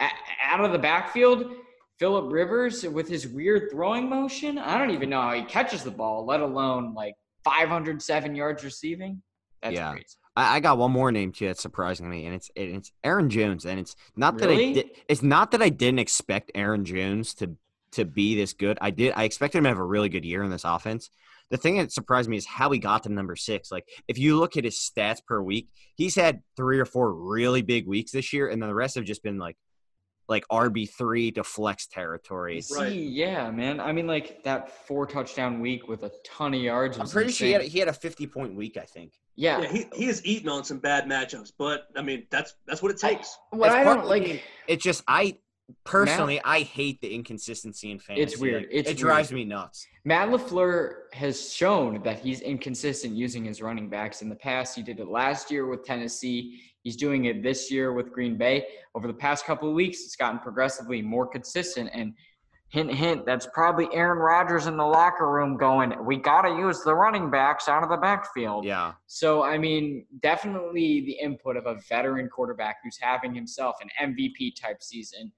out 0.00 0.64
of 0.64 0.72
the 0.72 0.78
backfield. 0.78 1.52
Philip 1.98 2.32
Rivers 2.32 2.82
with 2.84 3.08
his 3.08 3.28
weird 3.28 3.70
throwing 3.70 4.08
motion. 4.08 4.58
I 4.58 4.76
don't 4.78 4.90
even 4.90 5.10
know 5.10 5.20
how 5.20 5.34
he 5.34 5.44
catches 5.44 5.84
the 5.84 5.90
ball, 5.92 6.26
let 6.26 6.40
alone 6.40 6.92
like 6.94 7.14
507 7.44 8.34
yards 8.34 8.64
receiving. 8.64 9.22
That's 9.62 9.74
Yeah. 9.74 9.92
crazy. 9.92 10.16
I, 10.36 10.56
I 10.56 10.60
got 10.60 10.78
one 10.78 10.90
more 10.92 11.12
name 11.12 11.32
too 11.32 11.46
that's 11.46 11.62
surprising 11.62 12.08
me, 12.08 12.26
and 12.26 12.34
it's 12.34 12.50
and 12.56 12.76
it's 12.76 12.92
Aaron 13.02 13.30
Jones. 13.30 13.64
And 13.66 13.78
it's 13.78 13.96
not 14.16 14.38
that 14.38 14.48
I 14.48 14.52
Really? 14.52 14.72
did. 14.74 14.90
It's 15.08 15.22
not 15.22 15.50
that 15.52 15.62
I 15.62 15.68
didn't 15.68 16.00
expect 16.00 16.52
Aaron 16.54 16.84
Jones 16.84 17.34
to 17.34 17.56
to 17.92 18.04
be 18.04 18.34
this 18.34 18.52
good. 18.52 18.78
I 18.80 18.90
did. 18.90 19.12
I 19.16 19.24
expected 19.24 19.58
him 19.58 19.64
to 19.64 19.70
have 19.70 19.78
a 19.78 19.84
really 19.84 20.08
good 20.08 20.24
year 20.24 20.42
in 20.42 20.50
this 20.50 20.64
offense. 20.64 21.10
The 21.50 21.56
thing 21.58 21.76
that 21.76 21.92
surprised 21.92 22.28
me 22.28 22.36
is 22.36 22.46
how 22.46 22.70
he 22.70 22.78
got 22.78 23.04
to 23.04 23.10
number 23.10 23.36
six. 23.36 23.70
Like 23.70 23.86
if 24.08 24.18
you 24.18 24.38
look 24.38 24.56
at 24.56 24.64
his 24.64 24.76
stats 24.76 25.24
per 25.24 25.40
week, 25.40 25.68
he's 25.94 26.14
had 26.14 26.40
three 26.56 26.80
or 26.80 26.86
four 26.86 27.12
really 27.12 27.62
big 27.62 27.86
weeks 27.86 28.12
this 28.12 28.32
year, 28.32 28.48
and 28.48 28.60
then 28.60 28.68
the 28.68 28.74
rest 28.74 28.96
have 28.96 29.04
just 29.04 29.22
been 29.22 29.38
like 29.38 29.56
like 30.28 30.44
RB 30.50 30.88
three 30.90 31.30
to 31.32 31.44
flex 31.44 31.86
territory. 31.86 32.58
It's- 32.58 32.72
Right. 32.74 32.92
Yeah, 32.92 33.50
man. 33.50 33.78
I 33.80 33.92
mean, 33.92 34.06
like 34.06 34.42
that 34.44 34.86
four 34.86 35.06
touchdown 35.06 35.60
week 35.60 35.86
with 35.88 36.02
a 36.02 36.10
ton 36.24 36.54
of 36.54 36.60
yards. 36.60 36.96
I'm 36.96 37.02
was 37.02 37.12
pretty 37.12 37.32
sure 37.32 37.46
he 37.46 37.52
had, 37.52 37.62
he 37.62 37.78
had 37.78 37.88
a 37.88 37.92
50 37.92 38.26
point 38.26 38.54
week. 38.54 38.76
I 38.76 38.84
think. 38.84 39.12
yeah. 39.36 39.60
Yeah, 39.60 39.68
he, 39.72 39.86
he 39.94 40.04
has 40.06 40.24
eaten 40.24 40.48
on 40.48 40.64
some 40.64 40.78
bad 40.78 41.04
matchups, 41.06 41.52
but 41.58 41.88
I 41.96 42.02
mean 42.02 42.26
that's 42.30 42.54
that's 42.66 42.82
what 42.82 42.90
it 42.90 42.98
takes. 42.98 43.36
What 43.50 43.66
It's 43.66 43.74
I 43.76 43.84
part- 43.84 43.98
don't 43.98 44.08
like. 44.08 44.42
It's 44.66 44.82
just 44.82 45.02
I 45.08 45.36
personally 45.84 46.40
I 46.44 46.60
hate 46.60 47.00
the 47.00 47.14
inconsistency 47.14 47.90
in 47.90 47.98
fantasy. 47.98 48.22
It's 48.22 48.38
weird. 48.38 48.66
It's 48.70 48.90
it 48.90 48.96
drives 48.96 49.30
weird. 49.30 49.46
me 49.48 49.54
nuts. 49.54 49.86
Matt 50.04 50.28
LaFleur 50.28 51.12
has 51.14 51.52
shown 51.52 52.02
that 52.02 52.18
he's 52.18 52.40
inconsistent 52.40 53.14
using 53.14 53.44
his 53.44 53.62
running 53.62 53.88
backs 53.88 54.20
in 54.22 54.28
the 54.28 54.36
past. 54.36 54.76
He 54.76 54.82
did 54.82 55.00
it 55.00 55.08
last 55.08 55.50
year 55.50 55.66
with 55.66 55.84
Tennessee. 55.84 56.60
He's 56.84 56.96
doing 56.96 57.24
it 57.24 57.42
this 57.42 57.70
year 57.70 57.94
with 57.94 58.12
Green 58.12 58.36
Bay. 58.36 58.66
Over 58.94 59.08
the 59.08 59.14
past 59.14 59.46
couple 59.46 59.68
of 59.70 59.74
weeks, 59.74 60.04
it's 60.04 60.16
gotten 60.16 60.38
progressively 60.38 61.00
more 61.00 61.26
consistent. 61.26 61.90
And 61.94 62.12
hint, 62.68 62.92
hint, 62.92 63.24
that's 63.24 63.48
probably 63.54 63.88
Aaron 63.94 64.18
Rodgers 64.18 64.66
in 64.66 64.76
the 64.76 64.84
locker 64.84 65.30
room 65.30 65.56
going, 65.56 65.94
we 66.04 66.16
got 66.16 66.42
to 66.42 66.50
use 66.50 66.82
the 66.82 66.94
running 66.94 67.30
backs 67.30 67.68
out 67.68 67.82
of 67.82 67.88
the 67.88 67.96
backfield. 67.96 68.66
Yeah. 68.66 68.92
So, 69.06 69.42
I 69.42 69.56
mean, 69.56 70.04
definitely 70.20 71.00
the 71.00 71.12
input 71.12 71.56
of 71.56 71.64
a 71.64 71.76
veteran 71.88 72.28
quarterback 72.28 72.76
who's 72.84 72.98
having 73.00 73.34
himself 73.34 73.76
an 73.80 74.14
MVP 74.14 74.60
type 74.60 74.82
season. 74.82 75.32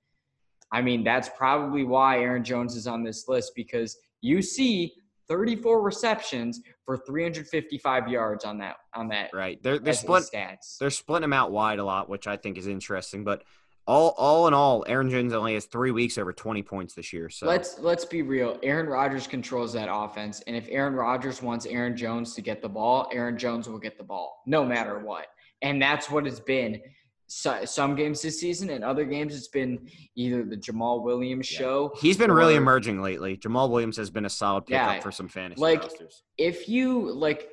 I 0.73 0.83
mean, 0.83 1.05
that's 1.05 1.29
probably 1.37 1.85
why 1.85 2.19
Aaron 2.19 2.43
Jones 2.43 2.75
is 2.75 2.89
on 2.89 3.05
this 3.05 3.29
list 3.29 3.53
because 3.55 3.97
you 4.21 4.43
see 4.43 4.95
34 5.29 5.81
receptions 5.81 6.61
for 6.87 6.97
355 6.97 8.09
yards 8.09 8.45
on 8.45 8.59
that 8.59 8.77
on 8.95 9.09
that 9.09 9.31
Right. 9.35 9.63
They're 9.63 9.79
they're 9.79 9.93
split 9.93 10.25
stats. 10.33 10.79
they're 10.79 10.91
splitting 10.91 11.23
them 11.23 11.33
out 11.33 11.51
wide 11.53 11.79
a 11.79 11.85
lot, 11.85 12.09
which 12.09 12.27
I 12.27 12.37
think 12.37 12.57
is 12.57 12.67
interesting. 12.67 13.25
But 13.25 13.43
all 13.87 14.15
all 14.17 14.49
in 14.49 14.55
all, 14.55 14.85
Aaron 14.89 15.11
Jones 15.11 15.33
only 15.33 15.55
has 15.55 15.67
three 15.67 15.91
weeks 15.91 16.17
over 16.17 16.33
twenty 16.33 16.63
points 16.63 16.95
this 16.95 17.13
year. 17.13 17.29
So 17.29 17.47
Let's 17.47 17.79
let's 17.79 18.05
be 18.05 18.23
real. 18.23 18.59
Aaron 18.63 18.87
Rodgers 18.87 19.27
controls 19.27 19.73
that 19.75 19.89
offense, 19.93 20.43
and 20.47 20.57
if 20.57 20.67
Aaron 20.71 20.95
Rodgers 20.95 21.43
wants 21.43 21.67
Aaron 21.67 21.97
Jones 21.97 22.35
to 22.35 22.41
get 22.41 22.63
the 22.63 22.69
ball, 22.69 23.09
Aaron 23.13 23.37
Jones 23.37 23.69
will 23.69 23.79
get 23.79 23.99
the 23.99 24.05
ball, 24.05 24.43
no 24.47 24.65
matter 24.65 24.99
what. 24.99 25.27
And 25.63 25.81
that's 25.81 26.11
what 26.11 26.27
it's 26.27 26.41
been. 26.41 26.81
So, 27.29 27.65
some 27.65 27.97
games 27.97 28.23
this 28.23 28.39
season, 28.39 28.71
and 28.71 28.85
other 28.85 29.05
games 29.05 29.35
it's 29.37 29.49
been 29.49 29.89
either 30.15 30.45
the 30.45 30.57
Jamaal 30.57 31.03
Williams 31.03 31.47
show. 31.47 31.93
he's 31.97 32.17
been 32.17 32.31
really 32.31 32.55
emerging 32.55 33.03
lately. 33.03 33.37
Jamaal 33.37 33.69
Williams 33.69 33.97
has 33.97 34.11
been 34.11 34.27
a 34.27 34.31
solid 34.31 34.67
pickup 34.67 34.95
Yeah, 34.97 35.01
for 35.01 35.11
some 35.11 35.29
fantasy 35.29 35.61
like- 35.61 35.83
rosters. 35.83 36.23
If 36.39 36.69
you 36.69 37.11
like 37.13 37.49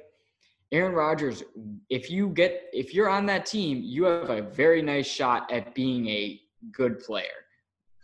Aaron 0.72 0.94
Rodgers, 0.94 1.44
if 1.90 2.10
you 2.12 2.30
get 2.30 2.70
if 2.72 2.94
you're 2.94 3.10
on 3.10 3.26
that 3.28 3.46
team, 3.48 3.82
you 3.84 4.04
have 4.06 4.30
a 4.30 4.42
very 4.44 4.82
nice 4.82 5.08
shot 5.08 5.52
at 5.52 5.74
being 5.74 6.08
a 6.08 6.40
good 6.72 7.00
player. 7.00 7.26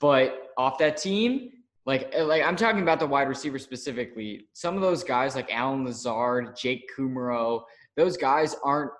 But 0.02 0.52
off 0.58 0.78
that 0.80 0.98
team, 0.98 1.52
like 1.86 2.10
eh, 2.14 2.24
like 2.24 2.44
I'm 2.44 2.56
talking 2.56 2.82
about 2.82 3.00
the 3.00 3.08
wide 3.08 3.28
receiver 3.28 3.60
specifically. 3.60 4.48
Some 4.54 4.76
of 4.76 4.82
those 4.82 5.04
guys 5.04 5.36
like 5.36 5.54
Allen 5.54 5.84
Lazard, 5.86 6.56
Jake 6.56 6.90
Kumerow, 6.98 7.64
those 7.96 8.18
guys 8.18 8.56
aren't 8.64 8.92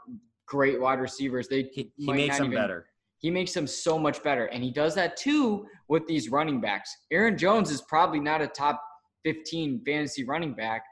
great 0.50 0.82
wide 0.82 1.00
receivers. 1.00 1.48
They 1.48 1.64
He, 1.74 1.92
he 1.96 2.12
makes 2.12 2.38
them 2.38 2.48
even- 2.48 2.58
better. 2.58 2.86
He 3.20 3.30
makes 3.30 3.54
them 3.54 3.68
so 3.68 4.00
much 4.00 4.24
better, 4.24 4.46
and 4.46 4.64
he 4.64 4.72
does 4.72 4.96
that 4.96 5.18
too 5.18 5.66
with 5.90 6.08
these 6.08 6.30
running 6.30 6.62
backs. 6.62 6.90
Aaron 7.12 7.38
Jones 7.38 7.70
is 7.70 7.82
probably 7.82 8.20
not 8.22 8.42
a 8.42 8.48
top 8.48 8.82
15 9.26 9.82
fantasy 9.86 10.24
running 10.24 10.54
back 10.54 10.84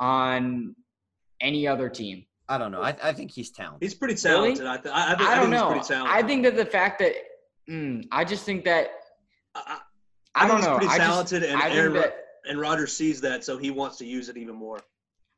on 0.00 0.74
any 1.40 1.68
other 1.68 1.88
team. 1.88 2.24
I 2.48 2.58
don't 2.58 2.72
know. 2.72 2.80
I, 2.82 2.96
I 3.02 3.12
think 3.12 3.30
he's 3.30 3.50
talented. 3.52 3.82
He's 3.82 3.94
pretty 3.94 4.14
Really? 4.28 4.56
talented. 4.56 4.66
I, 4.66 4.76
th- 4.78 4.92
I, 4.94 5.12
I 5.12 5.16
think, 5.16 5.28
I 5.28 5.32
I 5.32 5.36
don't 5.36 5.44
think 5.44 5.54
he's 5.54 5.60
know. 5.62 5.70
pretty 5.70 5.86
talented. 5.86 6.16
I 6.24 6.26
think 6.26 6.42
that 6.44 6.56
the 6.56 6.64
fact 6.66 6.98
that 6.98 7.12
mm, 7.70 8.04
I 8.10 8.24
just 8.24 8.44
think 8.44 8.64
that 8.64 8.88
I, 9.54 9.78
I, 10.34 10.44
I 10.44 10.48
don't 10.48 10.60
think 10.60 10.66
know. 10.72 10.78
he's 10.78 10.88
pretty 10.88 10.94
I 10.94 10.98
just- 10.98 11.10
talented, 11.10 11.42
and 11.44 11.58
I 11.58 11.64
think 11.66 11.74
Aaron 11.76 11.92
that 11.94 12.16
and 12.48 12.58
Rodgers 12.58 12.92
sees 12.92 13.20
that, 13.20 13.44
so 13.44 13.56
he 13.58 13.70
wants 13.70 13.98
to 13.98 14.04
use 14.06 14.28
it 14.28 14.36
even 14.36 14.56
more. 14.56 14.80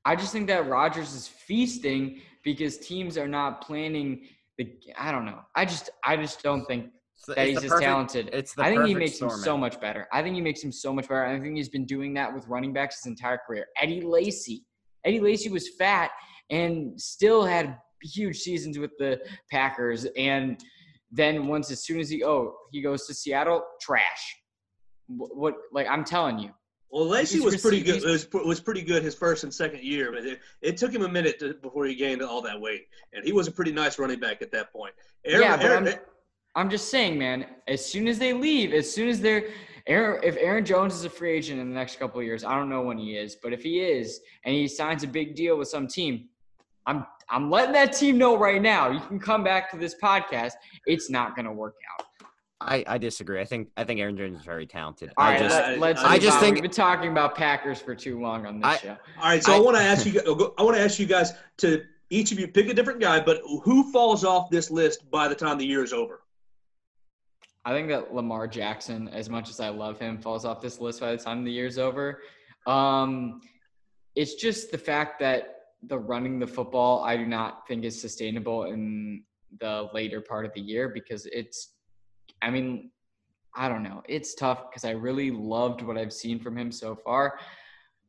I 0.06 0.16
just 0.16 0.32
think 0.32 0.46
that 0.46 0.66
Rodgers 0.68 1.12
is 1.12 1.28
feasting 1.28 2.22
because 2.42 2.78
teams 2.78 3.16
are 3.18 3.28
not 3.28 3.60
planning 3.62 4.26
the. 4.58 4.72
I 4.98 5.12
don't 5.12 5.24
know. 5.24 5.40
I 5.54 5.64
just 5.64 5.90
I 6.04 6.16
just 6.16 6.42
don't 6.42 6.64
think 6.66 6.86
that 7.28 7.38
it's 7.38 7.48
he's 7.48 7.64
as 7.64 7.70
perfect- 7.70 7.82
talented. 7.82 8.30
It's 8.32 8.54
the 8.54 8.64
I 8.64 8.70
think 8.70 8.86
he 8.86 8.94
makes 8.94 9.20
him 9.20 9.30
so 9.30 9.56
much 9.56 9.80
better. 9.80 10.08
I 10.12 10.22
think 10.22 10.34
he 10.34 10.40
makes 10.40 10.62
him 10.62 10.72
so 10.72 10.92
much 10.92 11.08
better. 11.08 11.24
I 11.24 11.38
think 11.38 11.56
he's 11.56 11.68
been 11.68 11.86
doing 11.86 12.14
that 12.14 12.32
with 12.32 12.46
running 12.48 12.72
backs 12.72 13.02
his 13.02 13.10
entire 13.10 13.38
career. 13.46 13.66
Eddie 13.80 14.00
Lacy. 14.00 14.64
Eddie 15.04 15.20
Lacy 15.20 15.50
was 15.50 15.68
fat 15.78 16.10
and 16.50 17.00
still 17.00 17.44
had 17.44 17.78
huge 18.02 18.38
seasons 18.38 18.78
with 18.78 18.90
the 18.98 19.20
Packers. 19.50 20.06
And 20.16 20.62
then 21.10 21.46
once, 21.46 21.70
as 21.70 21.84
soon 21.84 22.00
as 22.00 22.08
he 22.08 22.24
oh 22.24 22.54
he 22.72 22.80
goes 22.82 23.06
to 23.06 23.14
Seattle, 23.14 23.62
trash. 23.80 24.36
What, 25.06 25.36
what 25.36 25.54
like 25.72 25.88
I'm 25.88 26.04
telling 26.04 26.38
you, 26.38 26.50
Well, 26.90 27.06
Lacy 27.06 27.36
He's 27.36 27.44
was 27.44 27.62
pretty 27.62 27.82
good. 27.82 28.02
Was, 28.02 28.26
was 28.32 28.60
pretty 28.60 28.82
good 28.82 29.04
his 29.04 29.14
first 29.14 29.44
and 29.44 29.54
second 29.54 29.82
year, 29.82 30.10
but 30.12 30.24
it, 30.24 30.40
it 30.60 30.76
took 30.76 30.92
him 30.92 31.02
a 31.02 31.08
minute 31.08 31.38
to, 31.38 31.54
before 31.54 31.86
he 31.86 31.94
gained 31.94 32.20
all 32.20 32.42
that 32.42 32.60
weight, 32.60 32.88
and 33.12 33.24
he 33.24 33.32
was 33.32 33.46
a 33.46 33.52
pretty 33.52 33.70
nice 33.70 33.98
running 33.98 34.18
back 34.18 34.42
at 34.42 34.50
that 34.52 34.72
point. 34.72 34.92
Aaron, 35.24 35.42
yeah, 35.42 35.56
but 35.56 35.66
Aaron- 35.66 35.88
I'm, 35.88 35.94
I'm 36.56 36.70
just 36.70 36.90
saying, 36.90 37.16
man. 37.16 37.46
As 37.68 37.84
soon 37.84 38.08
as 38.08 38.18
they 38.18 38.32
leave, 38.32 38.72
as 38.72 38.92
soon 38.92 39.08
as 39.08 39.20
they're 39.20 39.50
Aaron, 39.86 40.20
if 40.22 40.36
Aaron 40.36 40.64
Jones 40.64 40.94
is 40.94 41.04
a 41.04 41.10
free 41.10 41.32
agent 41.32 41.60
in 41.60 41.68
the 41.68 41.74
next 41.74 41.98
couple 41.98 42.20
of 42.20 42.26
years, 42.26 42.44
I 42.44 42.56
don't 42.56 42.68
know 42.68 42.82
when 42.82 42.98
he 42.98 43.16
is, 43.16 43.36
but 43.36 43.52
if 43.52 43.62
he 43.62 43.80
is 43.80 44.20
and 44.44 44.54
he 44.54 44.66
signs 44.66 45.04
a 45.04 45.08
big 45.08 45.34
deal 45.34 45.56
with 45.56 45.68
some 45.68 45.86
team, 45.86 46.28
I'm 46.86 47.06
I'm 47.28 47.50
letting 47.50 47.72
that 47.74 47.92
team 47.92 48.18
know 48.18 48.36
right 48.36 48.60
now. 48.60 48.90
You 48.90 49.00
can 49.00 49.20
come 49.20 49.44
back 49.44 49.70
to 49.70 49.76
this 49.76 49.94
podcast. 50.02 50.52
It's 50.86 51.08
not 51.08 51.36
going 51.36 51.46
to 51.46 51.52
work 51.52 51.76
out. 51.98 52.06
I, 52.60 52.84
I 52.86 52.98
disagree. 52.98 53.40
I 53.40 53.44
think 53.44 53.68
I 53.76 53.84
think 53.84 54.00
Aaron 54.00 54.16
Jones 54.16 54.38
is 54.38 54.44
very 54.44 54.66
talented. 54.66 55.12
All 55.16 55.24
I 55.26 55.30
right, 55.32 55.40
just 55.40 55.56
I- 55.56 55.74
let, 55.76 55.96
us 55.98 56.04
I 56.04 56.18
just 56.18 56.38
think- 56.40 56.54
we've 56.56 56.62
been 56.62 56.70
talking 56.70 57.10
about 57.10 57.34
Packers 57.34 57.80
for 57.80 57.94
too 57.94 58.20
long 58.20 58.44
on 58.46 58.60
this 58.60 58.66
I- 58.68 58.76
show. 58.76 58.96
all 59.18 59.28
right, 59.30 59.42
so 59.42 59.52
I, 59.52 59.56
I- 59.56 59.60
want 59.60 59.76
to 59.76 59.82
ask 59.82 60.04
you. 60.06 60.20
I 60.58 60.62
want 60.62 60.76
to 60.76 60.82
ask 60.82 60.98
you 60.98 61.06
guys 61.06 61.32
to 61.58 61.82
each 62.10 62.32
of 62.32 62.38
you 62.38 62.48
pick 62.48 62.68
a 62.68 62.74
different 62.74 63.00
guy, 63.00 63.20
but 63.20 63.40
who 63.62 63.90
falls 63.92 64.24
off 64.24 64.50
this 64.50 64.70
list 64.70 65.10
by 65.10 65.28
the 65.28 65.34
time 65.34 65.56
the 65.58 65.64
year 65.66 65.82
is 65.82 65.92
over? 65.92 66.22
I 67.64 67.72
think 67.72 67.88
that 67.88 68.12
Lamar 68.14 68.46
Jackson, 68.48 69.08
as 69.08 69.28
much 69.30 69.48
as 69.48 69.60
I 69.60 69.68
love 69.68 69.98
him, 69.98 70.18
falls 70.18 70.44
off 70.44 70.60
this 70.60 70.80
list 70.80 71.00
by 71.00 71.12
the 71.12 71.22
time 71.22 71.44
the 71.44 71.52
year's 71.52 71.78
over. 71.78 72.20
Um, 72.66 73.40
it's 74.16 74.34
just 74.34 74.72
the 74.72 74.78
fact 74.78 75.20
that 75.20 75.56
the 75.84 75.98
running 75.98 76.38
the 76.38 76.46
football, 76.46 77.04
I 77.04 77.16
do 77.16 77.26
not 77.26 77.66
think 77.68 77.84
is 77.84 77.98
sustainable 78.00 78.64
in 78.64 79.22
the 79.60 79.88
later 79.94 80.20
part 80.20 80.44
of 80.46 80.52
the 80.54 80.60
year 80.60 80.88
because 80.88 81.26
it's, 81.26 81.74
I 82.42 82.50
mean, 82.50 82.90
I 83.54 83.68
don't 83.68 83.82
know. 83.82 84.02
It's 84.08 84.34
tough 84.34 84.70
because 84.70 84.84
I 84.84 84.92
really 84.92 85.30
loved 85.30 85.82
what 85.82 85.98
I've 85.98 86.12
seen 86.12 86.38
from 86.38 86.56
him 86.56 86.70
so 86.70 86.94
far. 86.94 87.38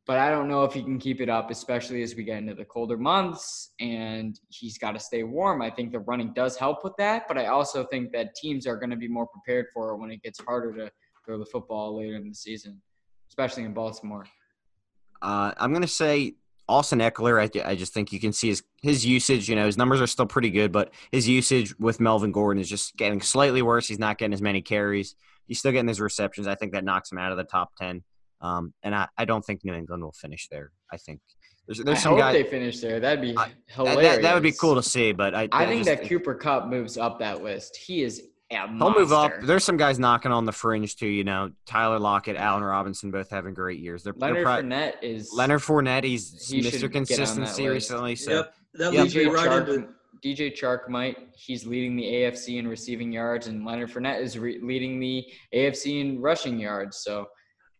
But 0.08 0.18
I 0.18 0.32
don't 0.32 0.48
know 0.48 0.64
if 0.64 0.74
he 0.74 0.82
can 0.82 0.98
keep 0.98 1.22
it 1.22 1.30
up, 1.30 1.52
especially 1.52 2.02
as 2.02 2.16
we 2.16 2.24
get 2.24 2.40
into 2.40 2.56
the 2.56 2.66
colder 2.66 2.98
months 2.98 3.74
and 3.80 4.40
he's 4.50 4.78
got 4.78 4.94
to 4.94 5.00
stay 5.00 5.24
warm. 5.24 5.62
I 5.62 5.70
think 5.70 5.92
the 5.92 6.00
running 6.00 6.34
does 6.34 6.58
help 6.58 6.84
with 6.84 6.94
that, 6.98 7.28
but 7.28 7.38
I 7.38 7.46
also 7.46 7.86
think 7.86 8.12
that 8.14 8.36
teams 8.36 8.66
are 8.66 8.78
going 8.78 8.90
to 8.90 8.96
be 8.96 9.08
more 9.08 9.28
prepared 9.28 9.68
for 9.74 9.92
it 9.92 9.98
when 9.98 10.12
it 10.12 10.22
gets 10.24 10.40
harder 10.40 10.74
to 10.74 10.92
throw 11.24 11.38
the 11.38 11.46
football 11.46 11.98
later 11.98 12.16
in 12.16 12.28
the 12.28 12.34
season, 12.34 12.82
especially 13.30 13.64
in 13.64 13.74
Baltimore. 13.74 14.26
Uh, 15.22 15.54
I'm 15.58 15.72
gonna 15.72 15.88
say 15.88 16.36
Austin 16.72 17.00
Ekeler. 17.00 17.40
I, 17.40 17.70
I 17.72 17.76
just 17.76 17.94
think 17.94 18.12
you 18.14 18.20
can 18.20 18.32
see 18.34 18.48
his 18.48 18.64
his 18.82 19.06
usage. 19.06 19.50
You 19.50 19.56
know, 19.56 19.66
his 19.66 19.78
numbers 19.78 20.02
are 20.02 20.08
still 20.08 20.26
pretty 20.26 20.50
good, 20.50 20.72
but 20.72 20.94
his 21.12 21.28
usage 21.28 21.78
with 21.80 22.00
Melvin 22.00 22.32
Gordon 22.32 22.62
is 22.62 22.70
just 22.70 22.96
getting 22.98 23.22
slightly 23.22 23.62
worse. 23.62 23.88
He's 23.88 24.00
not 24.00 24.18
getting 24.18 24.34
as 24.34 24.42
many 24.42 24.62
carries. 24.62 25.16
He's 25.48 25.60
still 25.60 25.72
getting 25.72 25.88
his 25.88 26.00
receptions. 26.00 26.48
I 26.48 26.56
think 26.56 26.72
that 26.74 26.84
knocks 26.84 27.12
him 27.12 27.18
out 27.18 27.32
of 27.32 27.38
the 27.38 27.44
top 27.44 27.72
ten. 27.78 28.04
Um, 28.40 28.74
and 28.82 28.96
I, 28.96 29.08
I 29.18 29.26
don't 29.26 29.46
think 29.46 29.64
New 29.64 29.74
England 29.74 30.02
will 30.02 30.14
finish 30.14 30.48
there. 30.50 30.72
I 30.92 30.98
think 30.98 31.20
there's 31.68 31.80
there's 31.80 32.00
I 32.00 32.02
some 32.02 32.12
hope 32.14 32.20
guys 32.22 32.34
they 32.34 32.44
finish 32.44 32.80
there. 32.80 33.00
That'd 33.00 33.22
be 33.22 33.38
I- 33.38 33.50
that, 33.50 33.54
hilarious. 33.68 34.16
that, 34.16 34.22
that 34.24 34.34
would 34.34 34.44
be 34.44 34.52
cool 34.52 34.76
to 34.76 34.84
see. 34.84 35.12
But 35.12 35.36
I 35.36 35.48
I 35.52 35.66
think 35.66 35.86
just 35.86 36.00
that 36.02 36.08
Cooper 36.10 36.34
Kupp 36.36 36.68
moves 36.68 36.98
up 36.98 37.20
that 37.20 37.44
list. 37.44 37.76
He 37.78 38.02
is 38.02 38.24
a 38.52 38.68
He'll 38.68 38.94
move 38.94 39.12
up. 39.12 39.32
There's 39.44 39.64
some 39.64 39.78
guys 39.78 39.98
knocking 40.00 40.32
on 40.32 40.46
the 40.46 40.52
fringe 40.52 40.96
too. 40.96 41.08
You 41.08 41.24
know, 41.24 41.52
Tyler 41.66 42.00
Lockett, 42.00 42.36
Allen 42.36 42.64
Robinson, 42.64 43.12
both 43.12 43.30
having 43.30 43.54
great 43.54 43.80
years. 43.80 44.04
They're, 44.04 44.14
they're 44.18 44.34
Leonard 44.46 44.66
Fournette 44.66 44.94
is 45.02 45.32
Leonard 45.34 45.62
Fournette. 45.62 46.04
He's 46.04 46.48
He 46.50 46.60
Mr. 46.62 46.64
get 46.64 46.74
on 46.76 46.82
that 46.82 46.92
Consistency 46.94 47.68
recently. 47.68 48.16
So 48.16 48.32
yep, 48.32 48.54
that 48.76 48.94
Yep. 48.94 49.04
leads 49.04 49.16
me 49.16 49.26
DJ 49.26 49.34
right 49.34 49.50
Chark, 49.50 49.68
into. 49.70 49.88
DJ 50.24 50.56
Chark 50.56 50.88
might. 50.90 51.18
He's 51.36 51.66
leading 51.66 51.96
the 51.96 52.04
AFC 52.04 52.60
in 52.60 52.68
receiving 52.68 53.12
yards, 53.12 53.48
and 53.48 53.66
Leonard 53.66 53.90
Fournette 53.92 54.22
is 54.22 54.38
re- 54.38 54.60
leading 54.62 55.00
the 55.00 55.26
AFC 55.54 56.00
in 56.02 56.22
rushing 56.22 56.60
yards. 56.60 56.98
So 56.98 57.28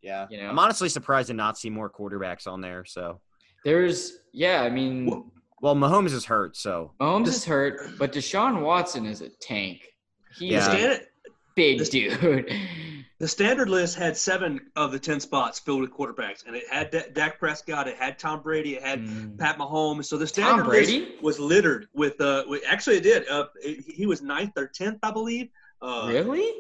yeah, 0.02 0.26
You 0.32 0.42
know. 0.42 0.50
I'm 0.50 0.58
honestly 0.58 0.90
surprised 0.90 1.28
to 1.28 1.34
not 1.36 1.58
see 1.60 1.70
more 1.70 1.88
quarterbacks 1.90 2.48
on 2.48 2.60
there. 2.62 2.84
So 2.86 3.20
there's, 3.64 4.18
yeah, 4.34 4.64
I 4.64 4.70
mean, 4.72 5.06
Wha- 5.06 5.22
well, 5.62 5.76
Mahomes 5.76 6.12
is 6.14 6.26
hurt. 6.26 6.58
So 6.58 6.94
Mahomes 7.00 7.26
This- 7.26 7.36
is 7.38 7.46
hurt, 7.46 8.00
but 8.00 8.12
Deshaun 8.12 8.64
Watson 8.64 9.06
is 9.06 9.22
a 9.22 9.30
tank. 9.30 9.88
He's 10.38 10.40
The, 10.40 10.46
Yeah. 10.48 10.60
a 10.60 10.64
standard, 10.64 11.08
big 11.56 11.80
this- 11.80 11.90
dude. 11.90 12.52
the 13.20 13.28
standard 13.28 13.70
list 13.70 13.96
had 13.98 14.18
seven 14.18 14.60
of 14.76 14.92
the 14.92 15.00
ten 15.00 15.20
spots 15.20 15.60
filled 15.60 15.82
with 15.82 15.92
quarterbacks, 15.92 16.46
and 16.48 16.56
it 16.56 16.64
had 16.70 16.90
D- 16.92 17.02
Dak 17.14 17.40
Prescott, 17.40 17.88
it 17.88 17.98
had 17.98 18.18
Tom 18.18 18.42
Brady, 18.42 18.76
it 18.76 18.84
had 18.84 19.02
Mm. 19.06 19.38
Pat 19.38 19.58
Mahomes. 19.58 20.06
So 20.06 20.18
the 20.18 20.26
standard 20.28 20.66
Brady? 20.66 21.02
list 21.12 21.22
was 21.24 21.40
littered 21.40 21.88
with. 21.94 22.20
Uh, 22.20 22.44
with, 22.48 22.64
actually, 22.68 22.98
it 22.98 23.04
did. 23.04 23.28
Uh, 23.30 23.46
it, 23.62 23.84
he 23.88 24.06
was 24.06 24.22
ninth 24.22 24.54
or 24.58 24.68
tenth, 24.68 25.00
I 25.04 25.12
believe. 25.12 25.50
Uh, 25.82 26.08
really? 26.10 26.52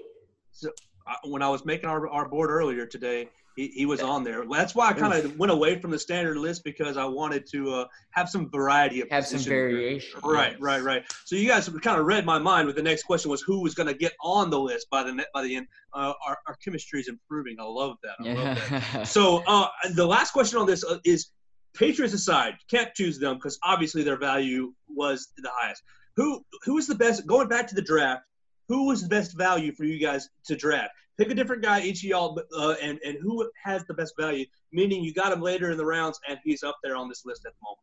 I- 1.07 1.15
when 1.25 1.41
I 1.41 1.49
was 1.49 1.65
making 1.65 1.89
our, 1.89 2.07
our 2.07 2.27
board 2.29 2.49
earlier 2.51 2.85
today, 2.85 3.27
he, 3.55 3.67
he 3.69 3.85
was 3.85 4.01
on 4.01 4.23
there. 4.23 4.45
That's 4.49 4.73
why 4.75 4.89
I 4.89 4.93
kind 4.93 5.13
of 5.13 5.37
went 5.37 5.51
away 5.51 5.79
from 5.79 5.91
the 5.91 5.99
standard 5.99 6.37
list 6.37 6.63
because 6.63 6.97
I 6.97 7.05
wanted 7.05 7.45
to 7.51 7.73
uh, 7.73 7.85
have 8.11 8.29
some 8.29 8.49
variety 8.49 9.01
of 9.01 9.09
Have 9.09 9.25
some 9.25 9.37
position. 9.37 9.51
variation. 9.51 10.19
Right, 10.23 10.53
yes. 10.53 10.61
right, 10.61 10.81
right. 10.81 11.03
So 11.25 11.35
you 11.35 11.47
guys 11.47 11.67
kind 11.67 11.99
of 11.99 12.05
read 12.05 12.25
my 12.25 12.39
mind. 12.39 12.67
With 12.67 12.75
the 12.75 12.83
next 12.83 13.03
question 13.03 13.29
was 13.29 13.41
who 13.41 13.61
was 13.61 13.75
going 13.75 13.87
to 13.87 13.93
get 13.93 14.13
on 14.21 14.49
the 14.49 14.59
list 14.59 14.87
by 14.89 15.03
the 15.03 15.25
by 15.33 15.43
the 15.43 15.55
end. 15.55 15.67
Uh, 15.93 16.13
our, 16.25 16.37
our 16.47 16.55
chemistry 16.63 17.01
is 17.01 17.09
improving. 17.09 17.57
I 17.59 17.63
love 17.63 17.97
that. 18.03 18.15
I 18.25 18.33
love 18.33 18.69
that. 18.69 19.07
So 19.07 19.43
uh, 19.45 19.67
the 19.93 20.05
last 20.05 20.31
question 20.31 20.57
on 20.57 20.65
this 20.65 20.85
uh, 20.85 20.99
is 21.03 21.31
Patriots 21.73 22.13
aside, 22.13 22.55
can't 22.69 22.93
choose 22.93 23.17
them 23.19 23.35
because 23.35 23.57
obviously 23.63 24.03
their 24.03 24.17
value 24.17 24.73
was 24.89 25.29
the 25.37 25.49
highest. 25.53 25.83
Who 26.17 26.43
who 26.63 26.77
is 26.77 26.87
the 26.87 26.95
best? 26.95 27.25
Going 27.25 27.47
back 27.47 27.67
to 27.67 27.75
the 27.75 27.81
draft, 27.81 28.23
who 28.67 28.87
was 28.87 29.01
the 29.01 29.09
best 29.09 29.37
value 29.37 29.71
for 29.73 29.85
you 29.85 29.99
guys 29.99 30.29
to 30.45 30.55
draft? 30.55 30.91
Pick 31.21 31.29
a 31.29 31.35
different 31.35 31.61
guy, 31.61 31.81
each 31.81 31.99
of 31.99 32.09
y'all, 32.09 32.41
uh, 32.57 32.73
and 32.81 32.97
and 33.05 33.15
who 33.21 33.47
has 33.63 33.85
the 33.85 33.93
best 33.93 34.15
value. 34.19 34.43
Meaning 34.73 35.03
you 35.03 35.13
got 35.13 35.31
him 35.31 35.39
later 35.39 35.69
in 35.69 35.77
the 35.77 35.85
rounds, 35.85 36.19
and 36.27 36.39
he's 36.43 36.63
up 36.63 36.79
there 36.83 36.95
on 36.95 37.07
this 37.07 37.27
list 37.27 37.45
at 37.45 37.51
the 37.53 37.59
moment. 37.63 37.77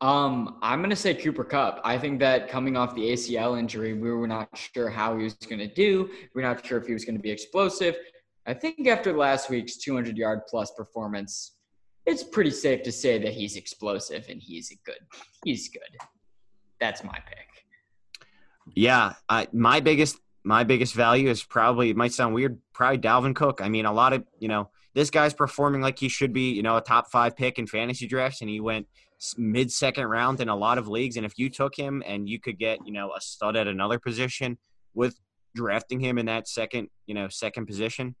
Um, 0.00 0.58
I'm 0.60 0.82
gonna 0.82 0.96
say 0.96 1.14
Cooper 1.14 1.44
Kupp. 1.44 1.80
I 1.84 1.96
think 1.96 2.18
that 2.18 2.48
coming 2.48 2.76
off 2.76 2.96
the 2.96 3.12
ACL 3.12 3.56
injury, 3.56 3.92
we 3.94 4.10
were 4.10 4.26
not 4.26 4.48
sure 4.58 4.90
how 4.90 5.16
he 5.16 5.22
was 5.22 5.34
gonna 5.34 5.72
do. 5.72 6.10
We're 6.34 6.42
not 6.42 6.66
sure 6.66 6.76
if 6.76 6.88
he 6.88 6.92
was 6.92 7.04
gonna 7.04 7.20
be 7.20 7.30
explosive. 7.30 7.94
I 8.44 8.54
think 8.54 8.88
after 8.88 9.16
last 9.16 9.50
week's 9.50 9.76
200 9.76 10.18
yard 10.18 10.40
plus 10.48 10.72
performance, 10.72 11.54
it's 12.06 12.24
pretty 12.24 12.50
safe 12.50 12.82
to 12.82 12.90
say 12.90 13.18
that 13.22 13.34
he's 13.34 13.54
explosive 13.54 14.26
and 14.28 14.42
he's 14.42 14.76
good. 14.84 14.98
He's 15.44 15.68
good. 15.68 15.96
That's 16.80 17.04
my 17.04 17.20
pick. 17.24 17.46
Yeah, 18.74 19.12
I, 19.28 19.46
my 19.52 19.78
biggest 19.78 20.18
my 20.44 20.62
biggest 20.62 20.94
value 20.94 21.30
is 21.30 21.42
probably 21.42 21.90
it 21.90 21.96
might 21.96 22.12
sound 22.12 22.34
weird, 22.34 22.58
probably 22.74 22.98
Dalvin 22.98 23.34
Cook. 23.34 23.60
I 23.62 23.68
mean, 23.68 23.86
a 23.86 23.92
lot 23.92 24.12
of 24.12 24.24
you 24.38 24.48
know 24.48 24.70
this 24.94 25.10
guy's 25.10 25.34
performing 25.34 25.80
like 25.80 25.98
he 25.98 26.08
should 26.08 26.32
be. 26.32 26.52
You 26.52 26.62
know, 26.62 26.76
a 26.76 26.80
top 26.80 27.10
five 27.10 27.34
pick 27.34 27.58
in 27.58 27.66
fantasy 27.66 28.06
drafts, 28.06 28.42
and 28.42 28.50
he 28.50 28.60
went 28.60 28.86
mid 29.38 29.72
second 29.72 30.06
round 30.06 30.40
in 30.40 30.48
a 30.48 30.56
lot 30.56 30.76
of 30.76 30.86
leagues. 30.86 31.16
And 31.16 31.24
if 31.24 31.38
you 31.38 31.48
took 31.48 31.74
him 31.74 32.02
and 32.06 32.28
you 32.28 32.38
could 32.38 32.58
get 32.58 32.78
you 32.86 32.92
know 32.92 33.12
a 33.16 33.20
stud 33.20 33.56
at 33.56 33.66
another 33.66 33.98
position 33.98 34.58
with 34.92 35.18
drafting 35.54 36.00
him 36.00 36.18
in 36.18 36.26
that 36.26 36.46
second 36.46 36.88
you 37.06 37.14
know 37.14 37.28
second 37.28 37.66
position, 37.66 38.14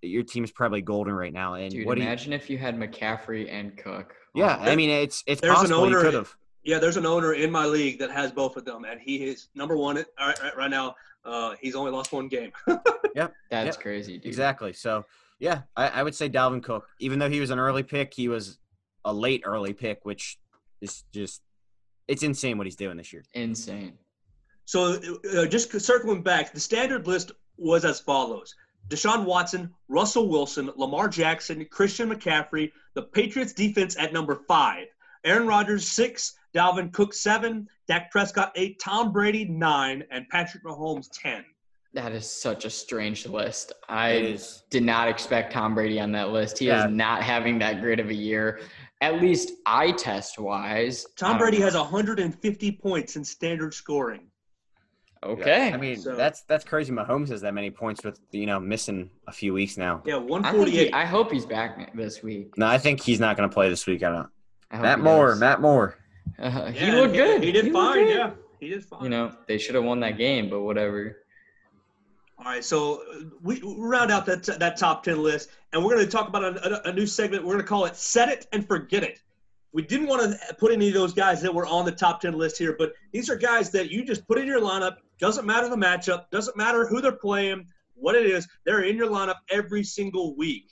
your 0.00 0.24
team's 0.24 0.50
probably 0.50 0.82
golden 0.82 1.14
right 1.14 1.32
now. 1.32 1.54
And 1.54 1.70
Dude, 1.70 1.86
what 1.86 1.94
do 1.94 2.00
you, 2.00 2.08
imagine 2.08 2.32
if 2.32 2.50
you 2.50 2.58
had 2.58 2.76
McCaffrey 2.76 3.48
and 3.52 3.76
Cook. 3.76 4.14
yeah, 4.34 4.56
I 4.58 4.74
mean 4.74 4.90
it's 4.90 5.22
it's 5.26 5.40
There's 5.40 5.52
an 5.52 5.56
possible 5.56 5.88
you 5.88 5.96
owner- 5.96 6.02
could 6.02 6.14
have. 6.14 6.34
Yeah, 6.64 6.78
there's 6.78 6.96
an 6.96 7.06
owner 7.06 7.32
in 7.34 7.50
my 7.50 7.66
league 7.66 7.98
that 7.98 8.10
has 8.10 8.30
both 8.30 8.56
of 8.56 8.64
them, 8.64 8.84
and 8.84 9.00
he 9.00 9.24
is 9.24 9.48
number 9.54 9.76
one 9.76 9.98
at, 9.98 10.06
right, 10.18 10.40
right, 10.42 10.56
right 10.56 10.70
now. 10.70 10.94
Uh, 11.24 11.54
he's 11.60 11.74
only 11.74 11.90
lost 11.90 12.12
one 12.12 12.28
game. 12.28 12.52
Yep, 13.14 13.34
that's 13.50 13.76
Yep, 13.76 13.82
crazy, 13.82 14.14
dude. 14.14 14.24
Exactly. 14.24 14.72
So 14.72 15.04
yeah, 15.38 15.62
I, 15.76 15.88
I 15.88 16.02
would 16.02 16.14
say 16.14 16.30
Dalvin 16.30 16.62
Cook. 16.62 16.88
Even 16.98 17.18
though 17.18 17.28
he 17.28 17.40
was 17.40 17.50
an 17.50 17.58
early 17.58 17.82
pick, 17.82 18.14
he 18.14 18.28
was 18.28 18.58
a 19.04 19.12
late 19.12 19.42
early 19.44 19.74
pick, 19.74 20.00
which 20.04 20.38
is 20.80 21.04
just 21.12 21.42
it's 22.08 22.22
insane 22.22 22.56
what 22.56 22.66
he's 22.66 22.76
doing 22.76 22.96
this 22.96 23.12
year. 23.12 23.22
Insane. 23.34 23.98
So, 24.64 24.98
uh, 25.36 25.44
just 25.44 25.78
circling 25.80 26.22
back, 26.22 26.54
the 26.54 26.60
standard 26.60 27.06
list 27.06 27.32
was 27.58 27.84
as 27.84 28.00
follows: 28.00 28.54
Deshaun 28.88 29.24
Watson, 29.26 29.74
Russell 29.88 30.28
Wilson, 30.28 30.70
Lamar 30.76 31.08
Jackson, 31.08 31.66
Christian 31.70 32.10
McCaffrey, 32.10 32.72
the 32.94 33.02
Patriots 33.02 33.52
defense 33.52 33.96
at 33.98 34.12
number 34.12 34.36
five, 34.48 34.86
Aaron 35.24 35.46
Rodgers 35.46 35.86
six, 35.86 36.34
Dalvin 36.54 36.92
Cook 36.92 37.14
seven, 37.14 37.68
Dak 37.88 38.10
Prescott 38.10 38.52
eight, 38.56 38.78
Tom 38.78 39.12
Brady 39.12 39.44
nine, 39.44 40.04
and 40.10 40.28
Patrick 40.28 40.64
Mahomes 40.64 41.08
ten. 41.12 41.44
That 41.94 42.12
is 42.12 42.28
such 42.30 42.64
a 42.64 42.70
strange 42.70 43.26
list. 43.26 43.72
I 43.88 44.38
did 44.70 44.82
not 44.82 45.08
expect 45.08 45.52
Tom 45.52 45.74
Brady 45.74 46.00
on 46.00 46.10
that 46.12 46.30
list. 46.30 46.58
He 46.58 46.66
Yeah. 46.68 46.86
is 46.86 46.92
not 46.92 47.22
having 47.22 47.58
that 47.58 47.80
great 47.82 48.00
of 48.00 48.08
a 48.08 48.14
year, 48.14 48.60
at 49.02 49.20
least 49.20 49.52
eye 49.66 49.92
test 49.92 50.38
wise. 50.38 51.04
Tom 51.16 51.32
um, 51.32 51.38
Brady 51.38 51.60
has 51.60 51.74
150 51.74 52.72
points 52.72 53.16
in 53.16 53.24
standard 53.24 53.74
scoring. 53.74 54.28
Okay. 55.24 55.72
I 55.72 55.76
mean, 55.76 55.98
So- 55.98 56.16
that's 56.16 56.42
that's 56.42 56.64
crazy. 56.64 56.92
Mahomes 56.92 57.28
has 57.28 57.42
that 57.42 57.54
many 57.54 57.70
points 57.70 58.02
with 58.04 58.18
you 58.32 58.46
know 58.46 58.58
missing 58.58 59.08
a 59.28 59.32
few 59.32 59.52
weeks 59.52 59.76
now. 59.76 60.02
Yeah, 60.04 60.14
I, 60.16 60.18
148. 60.18 60.86
he, 60.86 60.92
I 60.92 61.04
hope 61.04 61.30
he's 61.30 61.46
back 61.46 61.94
this 61.94 62.22
week. 62.22 62.56
No, 62.58 62.66
I 62.66 62.78
think 62.78 63.00
he's 63.00 63.20
not 63.20 63.36
going 63.36 63.48
to 63.48 63.52
play 63.52 63.68
this 63.68 63.86
week. 63.86 64.02
I 64.02 64.10
don't. 64.10 64.28
I 64.70 64.78
Matt 64.80 65.00
Moore. 65.00 65.28
does. 65.32 65.40
Matt 65.40 65.60
Moore. 65.60 65.96
Uh, 66.42 66.72
he 66.72 66.90
looked 66.90 67.14
good. 67.14 67.42
He 67.42 67.52
did 67.52 67.66
looked 67.66 67.74
fine. 67.74 68.08
Yeah, 68.08 68.30
he 68.58 68.68
did 68.68 68.84
fine. 68.84 69.04
You 69.04 69.10
know, 69.10 69.32
they 69.46 69.58
should 69.58 69.76
have 69.76 69.84
won 69.84 70.00
that 70.00 70.18
game, 70.18 70.50
but 70.50 70.62
whatever. 70.62 71.18
All 72.38 72.46
right, 72.46 72.64
so 72.64 73.02
uh, 73.14 73.24
we 73.40 73.60
we 73.62 73.74
round 73.78 74.10
out 74.10 74.26
that 74.26 74.42
that 74.58 74.76
top 74.76 75.04
ten 75.04 75.22
list, 75.22 75.50
and 75.72 75.84
we're 75.84 75.94
going 75.94 76.04
to 76.04 76.10
talk 76.10 76.28
about 76.28 76.42
a, 76.42 76.88
a, 76.88 76.90
a 76.90 76.92
new 76.92 77.06
segment. 77.06 77.44
We're 77.44 77.52
going 77.52 77.64
to 77.64 77.68
call 77.68 77.84
it 77.84 77.94
"Set 77.94 78.28
It 78.28 78.48
and 78.52 78.66
Forget 78.66 79.04
It." 79.04 79.20
We 79.72 79.82
didn't 79.82 80.08
want 80.08 80.22
to 80.22 80.54
put 80.54 80.72
any 80.72 80.88
of 80.88 80.94
those 80.94 81.14
guys 81.14 81.40
that 81.42 81.54
were 81.54 81.66
on 81.66 81.84
the 81.84 81.92
top 81.92 82.20
ten 82.20 82.34
list 82.34 82.58
here, 82.58 82.74
but 82.76 82.92
these 83.12 83.30
are 83.30 83.36
guys 83.36 83.70
that 83.70 83.90
you 83.92 84.04
just 84.04 84.26
put 84.26 84.38
in 84.38 84.46
your 84.46 84.60
lineup. 84.60 84.96
Doesn't 85.20 85.46
matter 85.46 85.68
the 85.68 85.76
matchup. 85.76 86.28
Doesn't 86.30 86.56
matter 86.56 86.86
who 86.86 87.00
they're 87.00 87.12
playing. 87.12 87.68
What 87.94 88.16
it 88.16 88.26
is, 88.26 88.48
they're 88.66 88.82
in 88.82 88.96
your 88.96 89.08
lineup 89.08 89.36
every 89.48 89.84
single 89.84 90.34
week. 90.34 90.71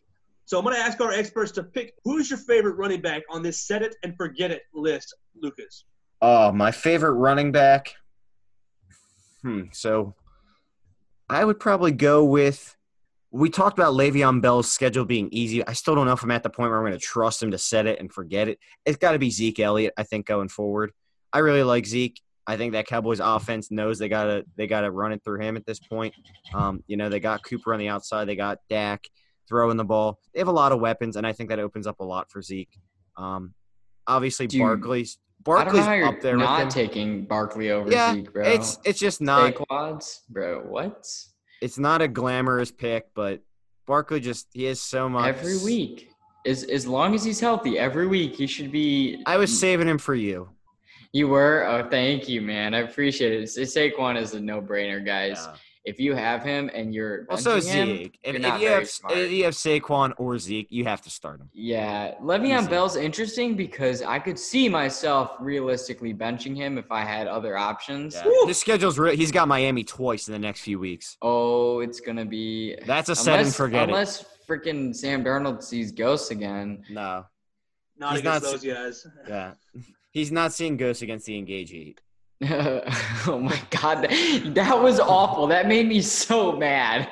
So 0.50 0.58
I'm 0.58 0.64
going 0.64 0.74
to 0.74 0.82
ask 0.82 1.00
our 1.00 1.12
experts 1.12 1.52
to 1.52 1.62
pick 1.62 1.94
who's 2.02 2.28
your 2.28 2.40
favorite 2.40 2.72
running 2.72 3.00
back 3.00 3.22
on 3.30 3.40
this 3.40 3.60
"Set 3.60 3.82
It 3.82 3.94
and 4.02 4.16
Forget 4.16 4.50
It" 4.50 4.62
list, 4.74 5.14
Lucas. 5.40 5.84
Oh, 6.20 6.50
my 6.50 6.72
favorite 6.72 7.12
running 7.12 7.52
back. 7.52 7.94
Hmm. 9.42 9.66
So, 9.70 10.16
I 11.28 11.44
would 11.44 11.60
probably 11.60 11.92
go 11.92 12.24
with. 12.24 12.76
We 13.30 13.48
talked 13.48 13.78
about 13.78 13.94
Le'Veon 13.94 14.42
Bell's 14.42 14.68
schedule 14.68 15.04
being 15.04 15.28
easy. 15.30 15.64
I 15.64 15.72
still 15.72 15.94
don't 15.94 16.06
know 16.06 16.14
if 16.14 16.24
I'm 16.24 16.32
at 16.32 16.42
the 16.42 16.50
point 16.50 16.70
where 16.70 16.80
I'm 16.80 16.84
going 16.84 16.98
to 16.98 17.06
trust 17.06 17.40
him 17.40 17.52
to 17.52 17.58
set 17.58 17.86
it 17.86 18.00
and 18.00 18.12
forget 18.12 18.48
it. 18.48 18.58
It's 18.84 18.98
got 18.98 19.12
to 19.12 19.20
be 19.20 19.30
Zeke 19.30 19.60
Elliott. 19.60 19.94
I 19.96 20.02
think 20.02 20.26
going 20.26 20.48
forward, 20.48 20.90
I 21.32 21.38
really 21.38 21.62
like 21.62 21.86
Zeke. 21.86 22.20
I 22.48 22.56
think 22.56 22.72
that 22.72 22.88
Cowboys 22.88 23.20
offense 23.20 23.70
knows 23.70 24.00
they 24.00 24.08
gotta 24.08 24.44
they 24.56 24.66
gotta 24.66 24.90
run 24.90 25.12
it 25.12 25.22
through 25.22 25.42
him 25.42 25.56
at 25.56 25.64
this 25.64 25.78
point. 25.78 26.12
Um, 26.52 26.82
you 26.88 26.96
know, 26.96 27.08
they 27.08 27.20
got 27.20 27.44
Cooper 27.44 27.72
on 27.72 27.78
the 27.78 27.86
outside, 27.86 28.24
they 28.24 28.34
got 28.34 28.58
Dak 28.68 29.04
throwing 29.50 29.76
the 29.76 29.84
ball. 29.84 30.18
They 30.32 30.40
have 30.40 30.48
a 30.48 30.52
lot 30.52 30.72
of 30.72 30.80
weapons, 30.80 31.16
and 31.16 31.26
I 31.26 31.34
think 31.34 31.50
that 31.50 31.58
opens 31.58 31.86
up 31.86 32.00
a 32.00 32.04
lot 32.04 32.30
for 32.30 32.40
Zeke. 32.40 32.78
Um, 33.18 33.52
obviously, 34.06 34.46
Dude, 34.46 34.62
Barkley's 34.62 35.18
I 35.46 35.64
don't 35.64 35.74
know 35.74 35.80
Barkley's 35.82 36.08
up 36.08 36.20
there 36.22 36.36
with 36.36 36.44
not 36.46 36.62
him. 36.62 36.68
taking 36.70 37.24
Barkley 37.26 37.70
over 37.70 37.90
Yeah, 37.90 38.14
Zeke, 38.14 38.32
bro. 38.32 38.44
It's 38.44 38.78
it's 38.84 38.98
just 38.98 39.20
not 39.20 39.54
quads, 39.56 40.22
bro. 40.30 40.60
What? 40.60 41.06
it's 41.60 41.78
not 41.78 42.00
a 42.00 42.08
glamorous 42.08 42.70
pick, 42.70 43.08
but 43.14 43.42
Barkley 43.86 44.20
just 44.20 44.46
he 44.54 44.64
has 44.64 44.80
so 44.80 45.08
much 45.10 45.26
Every 45.28 45.58
week. 45.58 46.08
As 46.46 46.64
as 46.64 46.86
long 46.86 47.14
as 47.14 47.22
he's 47.24 47.40
healthy, 47.40 47.78
every 47.78 48.06
week 48.06 48.34
he 48.36 48.46
should 48.46 48.72
be. 48.72 49.22
I 49.26 49.36
was 49.36 49.58
saving 49.58 49.88
him 49.88 49.98
for 49.98 50.14
you. 50.14 50.48
You 51.12 51.26
were. 51.28 51.66
Oh, 51.68 51.88
thank 51.90 52.28
you, 52.28 52.40
man. 52.40 52.72
I 52.72 52.78
appreciate 52.78 53.32
it. 53.42 53.48
Sa- 53.50 53.62
Saquon 53.62 54.16
is 54.16 54.32
a 54.34 54.40
no-brainer, 54.40 55.04
guys. 55.04 55.44
If 55.84 55.98
you 55.98 56.14
have 56.14 56.42
him 56.42 56.70
and 56.74 56.94
you're 56.94 57.26
also 57.30 57.52
so 57.52 57.56
is 57.56 57.66
benching 57.66 57.72
him, 57.72 57.96
Zeke. 57.96 58.18
If, 58.22 58.34
you're 58.34 58.36
if 58.36 58.42
not 58.42 58.60
you 58.60 58.68
very 58.68 58.74
have 58.80 58.82
uh, 58.82 58.86
smart. 58.86 59.16
if 59.18 59.30
you 59.30 59.44
have 59.44 59.54
Saquon 59.54 60.12
or 60.18 60.38
Zeke, 60.38 60.66
you 60.70 60.84
have 60.84 61.00
to 61.02 61.10
start 61.10 61.40
him. 61.40 61.48
Yeah, 61.54 62.14
Le'Veon 62.22 62.60
Easy. 62.60 62.68
Bell's 62.68 62.96
interesting 62.96 63.56
because 63.56 64.02
I 64.02 64.18
could 64.18 64.38
see 64.38 64.68
myself 64.68 65.36
realistically 65.40 66.12
benching 66.12 66.54
him 66.54 66.76
if 66.76 66.92
I 66.92 67.00
had 67.02 67.26
other 67.26 67.56
options. 67.56 68.14
Yeah. 68.14 68.30
His 68.46 68.58
schedule's 68.58 68.98
re- 68.98 69.16
he's 69.16 69.32
got 69.32 69.48
Miami 69.48 69.82
twice 69.82 70.28
in 70.28 70.32
the 70.32 70.38
next 70.38 70.60
few 70.60 70.78
weeks. 70.78 71.16
Oh, 71.22 71.80
it's 71.80 72.00
gonna 72.00 72.26
be 72.26 72.76
That's 72.84 73.08
a 73.08 73.16
set 73.16 73.32
and 73.32 73.40
unless, 73.40 73.56
forget 73.56 73.82
it. 73.84 73.88
unless 73.88 74.24
freaking 74.46 74.94
Sam 74.94 75.24
Darnold 75.24 75.62
sees 75.62 75.92
ghosts 75.92 76.30
again. 76.30 76.84
No, 76.90 77.24
Not 77.96 78.10
He's 78.12 78.20
against 78.20 78.42
not- 78.44 78.52
those 78.52 78.64
guys. 78.64 79.06
yeah, 79.28 79.52
he's 80.10 80.30
not 80.30 80.52
seeing 80.52 80.76
ghosts 80.76 81.00
against 81.02 81.24
the 81.24 81.38
Engage 81.38 81.72
Eight. 81.72 82.02
oh 83.26 83.38
my 83.38 83.60
god, 83.68 84.02
that, 84.04 84.52
that 84.54 84.82
was 84.82 84.98
awful. 84.98 85.46
That 85.46 85.68
made 85.68 85.86
me 85.86 86.00
so 86.00 86.52
mad. 86.52 87.08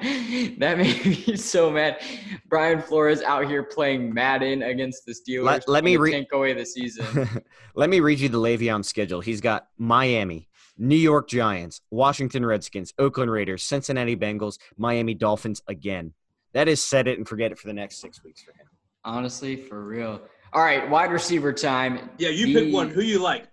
That 0.59 0.79
made 0.79 1.05
me 1.05 1.37
so 1.37 1.71
mad. 1.71 2.01
Brian 2.49 2.81
Flores 2.81 3.21
out 3.21 3.47
here 3.47 3.63
playing 3.63 4.15
Madden 4.15 4.63
against 4.63 5.05
the 5.05 5.13
Steelers. 5.13 5.45
Let- 5.45 5.69
let 5.69 5.85
me 5.85 5.97
trying 5.97 6.03
re- 6.03 6.13
tank 6.13 6.29
away 6.33 6.55
the 6.55 6.65
season. 6.65 7.29
Let 7.75 7.91
me 7.91 8.01
read 8.01 8.19
you 8.21 8.29
the 8.29 8.39
Le'Veon 8.41 8.85
schedule. 8.85 9.21
He's 9.21 9.41
got 9.43 9.69
Miami, 9.77 10.49
New 10.79 10.97
York 10.97 11.29
Giants, 11.29 11.81
Washington 11.91 12.45
Redskins, 12.45 12.93
Oakland 12.99 13.31
Raiders, 13.31 13.63
Cincinnati 13.63 14.17
Bengals, 14.17 14.59
Miami 14.79 15.15
Dolphins 15.15 15.63
again. 15.69 16.13
That 16.55 16.67
is 16.69 16.83
set 16.83 17.07
it 17.07 17.19
and 17.19 17.29
forget 17.29 17.53
it 17.53 17.59
for 17.59 17.67
the 17.69 17.75
next 17.75 17.99
six 18.01 18.25
weeks 18.25 18.43
for 18.43 18.53
him. 18.53 18.67
Honestly, 19.05 19.55
for 19.57 19.85
real. 19.85 20.23
All 20.55 20.63
right, 20.63 20.89
wide 20.89 21.13
receiver 21.13 21.53
time. 21.53 22.09
Yeah, 22.19 22.31
you 22.31 22.47
The- 22.47 22.65
pick 22.65 22.75
one. 22.75 22.89
Who 22.89 23.03
you 23.03 23.19
like? 23.23 23.45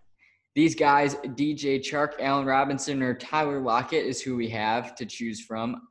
These 0.55 0.73
guys, 0.73 1.15
DJ 1.15 1.81
Chark, 1.81 2.13
Allen 2.19 2.45
Robinson, 2.45 3.03
or 3.03 3.13
Tyler 3.13 3.59
Lockett, 3.59 4.05
is 4.05 4.21
who 4.21 4.37
we 4.37 4.47
have 4.49 4.95
to 4.95 5.05
choose 5.05 5.41
from. 5.41 5.89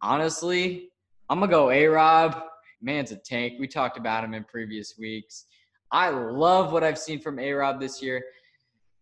Honestly, 0.00 0.90
I'm 1.28 1.40
gonna 1.40 1.50
go 1.50 1.70
A 1.70 1.86
Rob. 1.86 2.40
Man's 2.80 3.10
a 3.10 3.16
tank. 3.16 3.54
We 3.58 3.66
talked 3.66 3.98
about 3.98 4.22
him 4.22 4.32
in 4.32 4.44
previous 4.44 4.94
weeks. 4.96 5.46
I 5.90 6.10
love 6.10 6.72
what 6.72 6.84
I've 6.84 6.98
seen 6.98 7.20
from 7.20 7.40
A 7.40 7.52
Rob 7.52 7.80
this 7.80 8.00
year. 8.00 8.22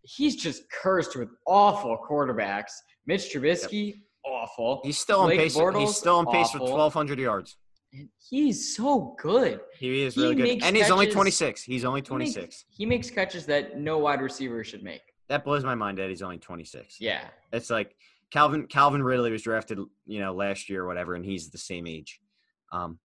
He's 0.03 0.37
just 0.37 0.63
cursed 0.71 1.17
with 1.17 1.29
awful 1.47 1.99
quarterbacks. 2.09 2.73
Mitch 3.07 3.33
Trubisky, 3.33 4.01
awful. 4.25 4.81
He's 4.85 4.99
still 4.99 5.21
on 5.21 5.31
pace. 5.31 5.55
Bortles, 5.55 5.81
he's 5.81 5.97
still 5.97 6.17
on 6.17 6.27
pace 6.27 6.51
for 6.51 6.61
1,200 6.61 7.19
yards. 7.19 7.59
And 7.93 8.09
he's 8.29 8.77
so 8.77 9.15
good. 9.19 9.61
He 9.79 10.03
is 10.03 10.15
He 10.15 10.21
really 10.23 10.35
good, 10.35 10.63
and 10.63 10.77
he's 10.77 10.91
only 10.91 11.11
26. 11.11 11.63
He's 11.63 11.85
only 11.85 12.01
He 12.01 12.03
makes- 12.03 12.35
26. 12.35 12.65
He 12.69 12.87
makes 12.87 13.11
catches 13.11 13.47
that 13.47 13.79
no 13.79 13.99
wide 13.99 14.21
receiver 14.21 14.63
should 14.63 14.83
make. 14.83 15.01
That 15.29 15.45
blows 15.45 15.65
my 15.65 15.75
mind 15.75 15.99
that 15.99 16.09
he's 16.09 16.23
only 16.23 16.39
26. 16.39 17.01
Yeah. 17.01 17.27
It's 17.53 17.71
like 17.71 17.97
Calvin 18.31 18.67
Calvin 18.67 19.03
Ridley 19.03 19.31
was 19.31 19.43
drafted, 19.43 19.79
you 20.07 20.21
know, 20.21 20.35
last 20.35 20.69
year 20.69 20.85
or 20.85 20.87
whatever, 20.87 21.15
and 21.15 21.25
he's 21.25 21.51
the 21.51 21.59
same 21.59 21.87
age. 21.87 22.21
Um, 22.73 22.99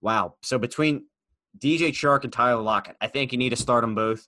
wow. 0.00 0.34
So 0.42 0.58
between 0.58 1.06
DJ 1.58 1.88
Chark 1.90 2.24
and 2.24 2.32
Tyler 2.32 2.62
Lockett, 2.62 2.96
I 3.00 3.06
think 3.06 3.30
you 3.32 3.38
need 3.38 3.50
to 3.50 3.56
start 3.56 3.82
them 3.82 3.94
both. 3.94 4.26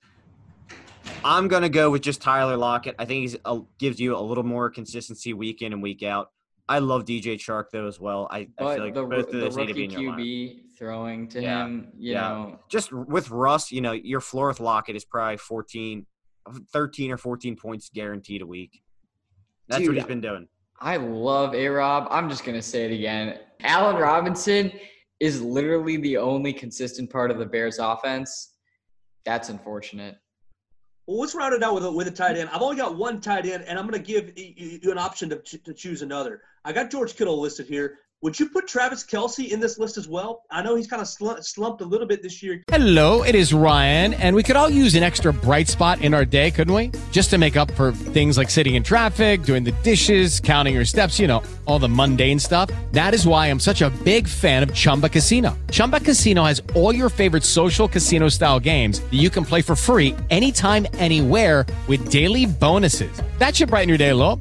I'm 1.24 1.48
gonna 1.48 1.68
go 1.68 1.90
with 1.90 2.02
just 2.02 2.20
Tyler 2.20 2.56
Lockett. 2.56 2.94
I 2.98 3.04
think 3.04 3.30
he 3.30 3.38
gives 3.78 3.98
you 3.98 4.16
a 4.16 4.20
little 4.20 4.44
more 4.44 4.70
consistency 4.70 5.32
week 5.32 5.62
in 5.62 5.72
and 5.72 5.82
week 5.82 6.02
out. 6.02 6.30
I 6.68 6.80
love 6.80 7.04
DJ 7.04 7.34
Chark 7.36 7.66
though 7.72 7.86
as 7.86 7.98
well. 7.98 8.28
I, 8.30 8.48
I 8.58 8.74
feel 8.74 8.84
like 8.84 8.94
the, 8.94 9.04
both 9.04 9.26
of 9.26 9.32
the 9.32 9.38
those 9.38 9.56
need 9.56 9.68
to 9.68 9.74
be 9.74 9.82
rookie 9.82 9.96
in 9.96 10.02
your 10.02 10.12
lineup. 10.12 10.20
QB 10.20 10.60
throwing 10.78 11.28
to 11.28 11.40
Yeah, 11.40 11.64
him, 11.64 11.92
you 11.96 12.12
yeah. 12.12 12.20
know, 12.28 12.58
Just 12.70 12.92
with 12.92 13.30
Russ, 13.30 13.72
you 13.72 13.80
know, 13.80 13.92
your 13.92 14.20
floor 14.20 14.48
with 14.48 14.60
Lockett 14.60 14.94
is 14.94 15.04
probably 15.04 15.38
14, 15.38 16.06
uh, 16.46 16.52
13 16.72 17.10
or 17.10 17.16
14 17.16 17.56
points 17.56 17.88
guaranteed 17.92 18.42
a 18.42 18.46
week. 18.46 18.82
That's 19.68 19.80
Dude, 19.80 19.88
what 19.88 19.96
he's 19.96 20.06
been 20.06 20.20
doing. 20.20 20.46
I 20.80 20.96
love 20.96 21.54
A 21.54 21.68
Rob. 21.68 22.06
I'm 22.10 22.28
just 22.28 22.44
gonna 22.44 22.62
say 22.62 22.84
it 22.84 22.92
again. 22.92 23.38
Allen 23.60 23.96
Robinson 23.96 24.70
is 25.20 25.42
literally 25.42 25.96
the 25.96 26.16
only 26.16 26.52
consistent 26.52 27.10
part 27.10 27.30
of 27.30 27.38
the 27.38 27.46
Bears 27.46 27.78
offense. 27.78 28.54
That's 29.24 29.48
unfortunate. 29.48 30.16
Well, 31.08 31.20
let's 31.20 31.34
round 31.34 31.54
it 31.54 31.62
out 31.62 31.72
with 31.72 31.86
a, 31.86 31.90
with 31.90 32.06
a 32.06 32.10
tight 32.10 32.36
end. 32.36 32.50
I've 32.52 32.60
only 32.60 32.76
got 32.76 32.94
one 32.94 33.22
tight 33.22 33.46
end, 33.46 33.64
and 33.66 33.78
I'm 33.78 33.88
going 33.88 33.98
to 33.98 34.06
give 34.06 34.36
you 34.36 34.92
an 34.92 34.98
option 34.98 35.30
to, 35.30 35.36
to 35.38 35.72
choose 35.72 36.02
another. 36.02 36.42
I 36.66 36.72
got 36.72 36.90
George 36.90 37.16
Kittle 37.16 37.40
listed 37.40 37.66
here. 37.66 37.96
Would 38.20 38.40
you 38.40 38.48
put 38.48 38.66
Travis 38.66 39.04
Kelce 39.04 39.48
in 39.48 39.60
this 39.60 39.78
list 39.78 39.96
as 39.96 40.08
well? 40.08 40.42
I 40.50 40.60
know 40.60 40.74
he's 40.74 40.88
kind 40.88 41.00
of 41.00 41.06
slump, 41.06 41.40
slumped 41.44 41.82
a 41.82 41.84
little 41.84 42.06
bit 42.06 42.20
this 42.20 42.42
year. 42.42 42.64
Hello, 42.66 43.22
it 43.22 43.36
is 43.36 43.54
Ryan, 43.54 44.12
and 44.14 44.34
we 44.34 44.42
could 44.42 44.56
all 44.56 44.68
use 44.68 44.96
an 44.96 45.04
extra 45.04 45.32
bright 45.32 45.68
spot 45.68 46.02
in 46.02 46.14
our 46.14 46.24
day, 46.24 46.50
couldn't 46.50 46.74
we? 46.74 46.90
Just 47.12 47.30
to 47.30 47.38
make 47.38 47.56
up 47.56 47.70
for 47.76 47.92
things 47.92 48.36
like 48.36 48.50
sitting 48.50 48.74
in 48.74 48.82
traffic, 48.82 49.44
doing 49.44 49.62
the 49.62 49.70
dishes, 49.84 50.40
counting 50.40 50.74
your 50.74 50.84
steps, 50.84 51.20
you 51.20 51.28
know, 51.28 51.44
all 51.66 51.78
the 51.78 51.88
mundane 51.88 52.40
stuff. 52.40 52.70
That 52.90 53.14
is 53.14 53.24
why 53.24 53.46
I'm 53.46 53.60
such 53.60 53.82
a 53.82 53.90
big 54.02 54.26
fan 54.26 54.64
of 54.64 54.74
Chumba 54.74 55.08
Casino. 55.08 55.56
Chumba 55.70 56.00
Casino 56.00 56.42
has 56.42 56.60
all 56.74 56.92
your 56.92 57.10
favorite 57.10 57.44
social 57.44 57.86
casino 57.86 58.28
style 58.30 58.58
games 58.58 58.98
that 58.98 59.14
you 59.14 59.30
can 59.30 59.44
play 59.44 59.62
for 59.62 59.76
free 59.76 60.16
anytime, 60.28 60.88
anywhere 60.94 61.64
with 61.86 62.10
daily 62.10 62.46
bonuses. 62.46 63.22
That 63.38 63.54
should 63.54 63.68
brighten 63.68 63.88
your 63.88 63.96
day 63.98 64.08
a 64.08 64.16
little. 64.16 64.40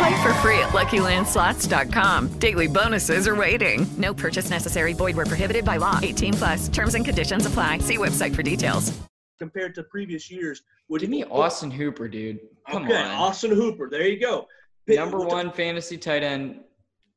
Play 0.00 0.22
for 0.22 0.32
free 0.34 0.58
at 0.60 0.70
LuckyLandSlots.com. 0.70 2.28
Daily 2.38 2.66
bonuses 2.68 3.28
are 3.28 3.36
waiting. 3.36 3.86
No 3.98 4.14
purchase 4.14 4.48
necessary. 4.48 4.94
Void 4.94 5.14
where 5.14 5.26
prohibited 5.26 5.62
by 5.64 5.76
law. 5.76 5.98
18 6.02 6.32
plus. 6.34 6.68
Terms 6.68 6.94
and 6.94 7.04
conditions 7.04 7.44
apply. 7.44 7.78
See 7.78 7.98
website 7.98 8.34
for 8.34 8.42
details. 8.42 8.98
compared 9.38 9.74
to 9.74 9.82
previous 9.82 10.30
years. 10.30 10.62
Would 10.88 11.02
Give 11.02 11.10
me 11.10 11.24
Austin 11.24 11.70
Hooper, 11.70 12.08
dude. 12.08 12.40
Come 12.70 12.84
okay, 12.84 12.96
on. 12.96 13.10
Austin 13.10 13.50
Hooper. 13.50 13.90
There 13.90 14.06
you 14.06 14.18
go. 14.18 14.46
Pick- 14.86 14.96
Number 14.98 15.18
one 15.20 15.52
fantasy 15.52 15.98
tight 15.98 16.22
end. 16.22 16.60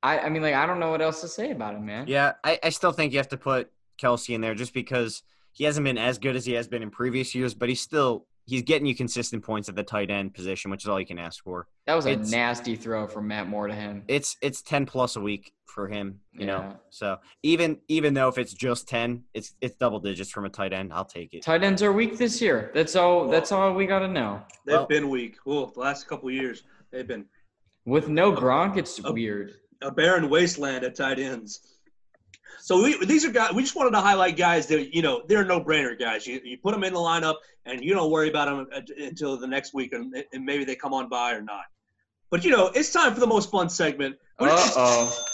I, 0.01 0.19
I 0.19 0.29
mean, 0.29 0.41
like, 0.41 0.53
I 0.55 0.65
don't 0.65 0.79
know 0.81 0.91
what 0.91 1.01
else 1.01 1.21
to 1.21 1.29
say 1.29 1.51
about 1.51 1.75
him, 1.75 1.85
man. 1.85 2.05
Yeah, 2.09 2.33
I, 2.43 2.59
I 2.61 2.69
still 2.69 2.91
think 2.91 3.13
you 3.13 3.19
have 3.19 3.29
to 3.29 3.37
put 3.37 3.71
Kelce 3.97 4.35
in 4.35 4.41
there 4.41 4.55
just 4.55 4.73
because 4.73 5.23
he 5.53 5.63
hasn't 5.63 5.85
been 5.85 5.97
as 5.97 6.17
good 6.17 6.35
as 6.35 6.45
he 6.45 6.51
has 6.53 6.67
been 6.67 6.83
in 6.83 6.89
previous 6.89 7.33
years, 7.33 7.53
but 7.53 7.69
he's 7.69 7.79
still 7.79 8.25
he's 8.45 8.61
getting 8.61 8.85
you 8.85 8.95
consistent 8.95 9.43
points 9.43 9.69
at 9.69 9.75
the 9.75 9.83
tight 9.83 10.09
end 10.11 10.33
position, 10.33 10.71
which 10.71 10.83
is 10.83 10.89
all 10.89 10.99
you 10.99 11.05
can 11.05 11.19
ask 11.19 11.43
for. 11.43 11.67
That 11.87 11.95
was 11.95 12.05
a 12.05 12.11
It's- 12.11 12.31
nasty 12.31 12.75
throw 12.75 13.07
from 13.07 13.27
Matt 13.27 13.47
Moore 13.47 13.67
to 13.67 13.73
him. 13.75 14.03
It's 14.07 14.37
it's 14.41 14.61
ten 14.61 14.85
plus 14.85 15.15
a 15.15 15.21
week 15.21 15.53
for 15.65 15.87
him, 15.87 16.19
you 16.33 16.41
Yeah. 16.41 16.45
know. 16.45 16.79
So 16.89 17.17
even 17.41 17.79
even 17.87 18.13
though 18.13 18.27
if 18.27 18.37
it's 18.37 18.53
just 18.53 18.87
ten, 18.87 19.23
it's 19.33 19.55
it's 19.61 19.75
double 19.75 19.99
digits 19.99 20.29
from 20.29 20.45
a 20.45 20.49
tight 20.49 20.73
end. 20.73 20.93
I'll 20.93 21.05
take 21.05 21.33
it. 21.33 21.41
Tight 21.43 21.63
ends 21.63 21.81
are 21.81 21.91
weak 21.93 22.17
this 22.17 22.41
year. 22.41 22.71
That's 22.73 22.95
all. 22.95 23.27
That's 23.27 23.51
all 23.51 23.73
we 23.73 23.85
got 23.87 23.99
to 23.99 24.07
know. 24.07 24.41
They've 24.65 24.75
Well- 24.75 24.85
been 24.87 25.09
weak. 25.09 25.37
Oh, 25.45 25.65
the 25.73 25.79
last 25.79 26.07
couple 26.07 26.29
of 26.29 26.35
years, 26.35 26.63
they've 26.91 27.07
been 27.07 27.25
With 27.85 28.07
no 28.07 28.31
Gronk, 28.31 28.77
it's 28.77 28.99
Oh. 29.03 29.11
weird. 29.11 29.55
a 29.81 29.91
barren 29.91 30.29
wasteland 30.29 30.85
at 30.85 30.95
tight 30.95 31.19
ends. 31.19 31.72
So 32.63 32.81
we, 32.81 33.05
these 33.05 33.25
are 33.25 33.29
guys. 33.29 33.51
We 33.51 33.61
just 33.61 33.75
wanted 33.75 33.91
to 33.91 33.99
highlight 33.99 34.37
guys 34.37 34.67
that 34.67 34.95
you 34.95 35.01
know 35.01 35.23
they're 35.27 35.43
no 35.43 35.59
brainer 35.59 35.99
guys. 35.99 36.25
You, 36.25 36.39
you 36.45 36.57
put 36.57 36.71
them 36.71 36.85
in 36.85 36.93
the 36.93 36.99
lineup 36.99 37.35
and 37.65 37.83
you 37.83 37.93
don't 37.93 38.09
worry 38.09 38.29
about 38.29 38.45
them 38.45 38.85
until 38.97 39.35
the 39.35 39.47
next 39.47 39.73
week, 39.73 39.91
and, 39.91 40.15
and 40.31 40.45
maybe 40.45 40.63
they 40.63 40.73
come 40.73 40.93
on 40.93 41.09
by 41.09 41.33
or 41.33 41.41
not. 41.41 41.65
But 42.31 42.45
you 42.45 42.51
know 42.51 42.71
it's 42.73 42.89
time 42.93 43.13
for 43.13 43.19
the 43.19 43.27
most 43.27 43.51
fun 43.51 43.69
segment. 43.69 44.15
Uh 44.39 44.47
oh. 44.77 45.25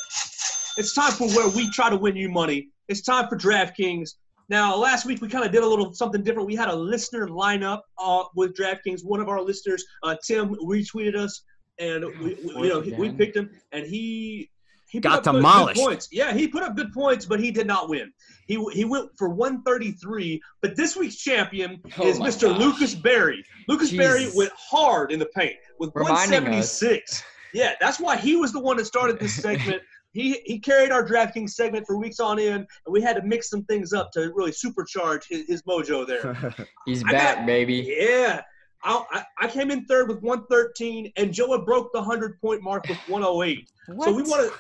It's 0.78 0.96
time 0.96 1.12
for 1.12 1.28
where 1.28 1.48
we 1.50 1.70
try 1.70 1.92
to 1.92 1.98
win 1.98 2.16
you 2.16 2.30
money. 2.30 2.70
It's 2.88 3.02
time 3.02 3.28
for 3.30 3.38
DraftKings. 3.38 4.16
Now, 4.50 4.76
last 4.76 5.06
week 5.06 5.22
we 5.22 5.28
kind 5.28 5.46
of 5.46 5.52
did 5.52 5.62
a 5.62 5.68
little 5.68 5.94
something 5.94 6.24
different. 6.24 6.48
We 6.48 6.56
had 6.56 6.70
a 6.70 6.76
listener 6.76 7.28
lineup 7.28 7.82
uh, 8.00 8.24
with 8.36 8.56
DraftKings. 8.56 9.06
One 9.06 9.20
of 9.20 9.30
our 9.30 9.40
listeners, 9.40 9.86
uh, 10.02 10.16
Tim, 10.26 10.56
retweeted 10.56 11.16
us, 11.16 11.44
and 11.78 12.06
we, 12.06 12.38
we, 12.58 12.64
you 12.64 12.70
know 12.70 12.82
he, 12.82 12.92
we 12.94 13.12
picked 13.12 13.38
him, 13.38 13.52
and 13.72 13.86
he 13.86 14.50
he 14.90 15.00
put 15.00 15.04
Got 15.10 15.18
up 15.20 15.24
good- 15.24 15.32
good 15.32 15.38
demolished. 15.38 15.82
points. 15.82 16.08
Yeah, 16.12 16.34
he 16.34 16.48
put 16.48 16.64
up 16.64 16.76
good 16.76 16.92
points, 16.94 17.26
but 17.26 17.40
he 17.40 17.52
did 17.52 17.68
not 17.68 17.90
win. 17.90 18.12
He 18.48 18.56
he 18.74 18.86
went 18.86 19.10
for 19.18 19.30
133. 19.30 20.42
But 20.62 20.76
this 20.76 20.96
week's 20.96 21.16
champion 21.18 21.82
Oh 21.98 22.08
is 22.08 22.20
Mr. 22.20 22.50
gosh. 22.50 22.60
Lucas 22.60 22.96
Berry. 22.96 23.44
Lucas 23.68 23.92
Berry 23.92 24.28
went 24.36 24.52
hard 24.58 25.12
in 25.12 25.20
the 25.20 25.28
paint 25.28 25.56
with 25.80 25.92
Reminding 25.96 26.18
us. 26.54 26.82
176. 26.82 27.24
Yeah, 27.54 27.74
that's 27.80 28.00
why 28.00 28.16
he 28.18 28.36
was 28.36 28.52
the 28.52 28.60
one 28.60 28.78
that 28.78 28.86
started 28.86 29.20
this 29.20 29.36
segment. 29.42 29.82
he 30.12 30.42
he 30.46 30.60
carried 30.60 30.92
our 30.92 31.06
DraftKings 31.08 31.52
segment 31.52 31.86
for 31.86 31.98
weeks 31.98 32.20
on 32.20 32.40
end, 32.40 32.66
and 32.86 32.92
we 32.94 33.02
had 33.02 33.16
to 33.16 33.22
mix 33.24 33.50
some 33.50 33.64
things 33.66 33.94
up 33.94 34.12
to 34.14 34.32
really 34.36 34.52
supercharge 34.52 35.24
his, 35.30 35.46
his 35.48 35.62
mojo 35.64 36.06
there. 36.08 36.54
He's 36.86 37.04
I 37.06 37.12
back, 37.12 37.38
got- 37.38 37.46
baby. 37.46 37.96
yeah. 38.00 38.42
I, 38.84 39.04
I, 39.12 39.24
I 39.42 39.48
came 39.48 39.72
in 39.72 39.86
third 39.86 40.08
with 40.08 40.22
113, 40.22 41.12
and 41.18 41.34
Joe 41.34 41.52
had 41.52 41.66
broke 41.66 41.92
the 41.92 42.00
100 42.00 42.40
point 42.42 42.62
mark 42.64 42.88
with 42.88 42.98
108. 43.08 43.70
What? 43.88 44.06
So 44.06 44.12
we 44.14 44.24
want 44.24 44.54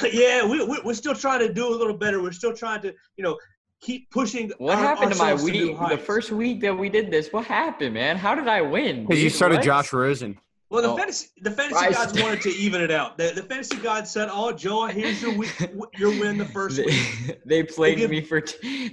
to, 0.00 0.10
yeah, 0.12 0.44
we, 0.44 0.64
we, 0.64 0.80
we're 0.84 0.94
still 0.94 1.14
trying 1.14 1.40
to 1.40 1.52
do 1.52 1.68
a 1.68 1.74
little 1.74 1.96
better. 1.96 2.22
We're 2.22 2.32
still 2.32 2.52
trying 2.54 2.82
to, 2.82 2.94
you 3.16 3.24
know, 3.24 3.38
keep 3.80 4.10
pushing. 4.10 4.50
What 4.58 4.76
our- 4.76 4.82
happened 4.84 5.12
to 5.12 5.18
my 5.18 5.32
ourselves 5.32 5.52
new 5.52 5.72
week? 5.78 5.88
The 5.90 5.98
first 5.98 6.30
week 6.32 6.60
that 6.62 6.76
we 6.76 6.88
did 6.88 7.10
this, 7.10 7.32
what 7.32 7.44
happened, 7.46 7.94
man? 7.94 8.16
How 8.16 8.34
did 8.34 8.48
I 8.48 8.60
win? 8.60 9.06
Because 9.06 9.22
you 9.22 9.30
started 9.30 9.56
What? 9.56 9.64
Josh 9.64 9.92
Rosen. 9.92 10.38
Well, 10.68 10.82
the 10.82 10.88
Oh. 10.90 10.96
fantasy 10.96 11.26
the 11.40 11.50
fantasy 11.50 11.74
Right. 11.86 11.92
gods 11.92 12.22
wanted 12.22 12.42
to 12.42 12.50
even 12.50 12.80
it 12.80 12.92
out. 12.92 13.18
The, 13.18 13.32
the 13.34 13.42
fantasy 13.42 13.76
gods 13.78 14.08
said, 14.08 14.28
"Oh, 14.30 14.52
Joe, 14.52 14.86
here's 14.86 15.20
your 15.20 15.32
week, 15.36 15.52
your 15.98 16.10
win 16.10 16.38
the 16.38 16.44
first 16.44 16.78
week." 16.78 17.40
They, 17.44 17.62
they 17.62 17.62
played 17.64 18.08
me 18.08 18.20
for. 18.20 18.40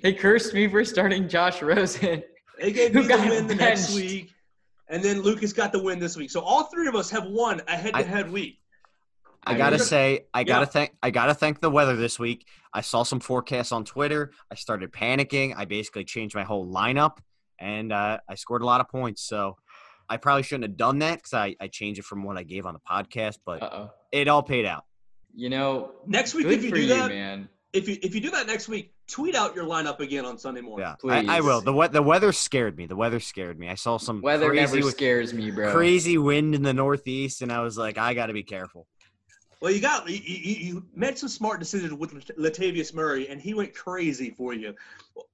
They 0.01 0.13
cursed 0.13 0.55
me 0.55 0.67
for 0.67 0.83
starting 0.85 1.27
Josh 1.29 1.61
Rosen. 1.61 2.23
They 2.59 2.71
gave 2.71 2.95
me 2.95 3.03
the 3.03 3.07
got 3.07 3.29
win 3.29 3.45
the 3.45 3.53
next 3.53 3.93
week, 3.93 4.31
and 4.89 5.03
then 5.03 5.21
Lucas 5.21 5.53
got 5.53 5.71
the 5.71 5.81
win 5.81 5.99
this 5.99 6.15
week. 6.17 6.31
So 6.31 6.41
all 6.41 6.63
three 6.63 6.87
of 6.87 6.95
us 6.95 7.09
have 7.09 7.25
won 7.25 7.61
a 7.67 7.75
head-to-head 7.75 8.31
week. 8.31 8.59
I 9.45 9.53
I 9.53 9.57
gotta 9.57 9.79
say, 9.79 10.25
I 10.33 10.43
gotta 10.43 10.61
Yeah. 10.61 10.65
thank, 10.65 10.91
I 11.01 11.09
gotta 11.09 11.33
thank 11.33 11.61
the 11.61 11.69
weather 11.69 11.95
this 11.95 12.19
week. 12.19 12.45
I 12.73 12.81
saw 12.81 13.03
some 13.03 13.19
forecasts 13.19 13.71
on 13.71 13.85
Twitter. 13.85 14.31
I 14.51 14.55
started 14.55 14.91
panicking. 14.91 15.53
I 15.55 15.65
basically 15.65 16.03
changed 16.03 16.35
my 16.35 16.43
whole 16.43 16.67
lineup, 16.67 17.17
and 17.59 17.93
uh, 17.93 18.19
I 18.27 18.35
scored 18.35 18.61
a 18.61 18.65
lot 18.65 18.81
of 18.81 18.89
points. 18.89 19.21
So 19.21 19.55
I 20.09 20.17
probably 20.17 20.43
shouldn't 20.43 20.65
have 20.65 20.77
done 20.77 20.99
that 20.99 21.15
because 21.19 21.33
I, 21.33 21.55
I 21.61 21.67
changed 21.67 21.99
it 21.99 22.03
from 22.05 22.23
what 22.23 22.37
I 22.37 22.43
gave 22.43 22.65
on 22.65 22.73
the 22.73 22.79
podcast, 22.81 23.37
but 23.45 23.61
Uh 23.63 23.69
oh. 23.71 23.89
it 24.11 24.27
all 24.27 24.43
paid 24.43 24.65
out. 24.65 24.83
You 25.33 25.49
know, 25.49 25.91
Next 26.07 26.33
week, 26.33 26.45
good 26.45 26.53
if 26.57 26.63
you 26.63 26.69
for 26.71 26.75
do 26.75 26.81
you, 26.81 26.87
that, 26.89 27.09
man. 27.09 27.47
if 27.71 27.87
you 27.87 27.97
if 28.01 28.15
you 28.15 28.21
do 28.21 28.31
that 28.31 28.47
next 28.47 28.67
week, 28.67 28.93
tweet 29.07 29.35
out 29.35 29.55
your 29.55 29.65
lineup 29.65 29.99
again 29.99 30.25
on 30.25 30.37
Sunday 30.37 30.61
morning. 30.61 30.87
Yeah, 31.03 31.11
I, 31.11 31.37
I 31.37 31.41
will. 31.41 31.61
The 31.61 31.73
we- 31.73 31.87
the 31.87 32.01
weather 32.01 32.31
scared 32.31 32.77
me. 32.77 32.85
The 32.85 32.95
weather 32.95 33.19
scared 33.19 33.57
me. 33.57 33.69
I 33.69 33.75
saw 33.75 33.97
some 33.97 34.21
Weather 34.21 34.49
crazy, 34.49 34.77
never 34.77 34.91
scares 34.91 35.33
me, 35.33 35.51
bro. 35.51 35.71
crazy 35.71 36.17
wind 36.17 36.55
in 36.55 36.63
the 36.63 36.73
northeast, 36.73 37.41
and 37.41 37.51
I 37.51 37.61
was 37.61 37.77
like, 37.77 37.97
I 37.97 38.13
got 38.13 38.27
to 38.27 38.33
be 38.33 38.43
careful. 38.43 38.87
Well, 39.59 39.71
you 39.71 39.81
got 39.81 40.07
you, 40.07 40.19
you, 40.23 40.55
you 40.55 40.85
made 40.93 41.17
some 41.17 41.29
smart 41.29 41.59
decisions 41.59 41.91
with 41.93 42.13
Latavius 42.37 42.93
Murray, 42.93 43.27
and 43.27 43.41
he 43.41 43.53
went 43.55 43.73
crazy 43.73 44.29
for 44.29 44.53
you. 44.53 44.75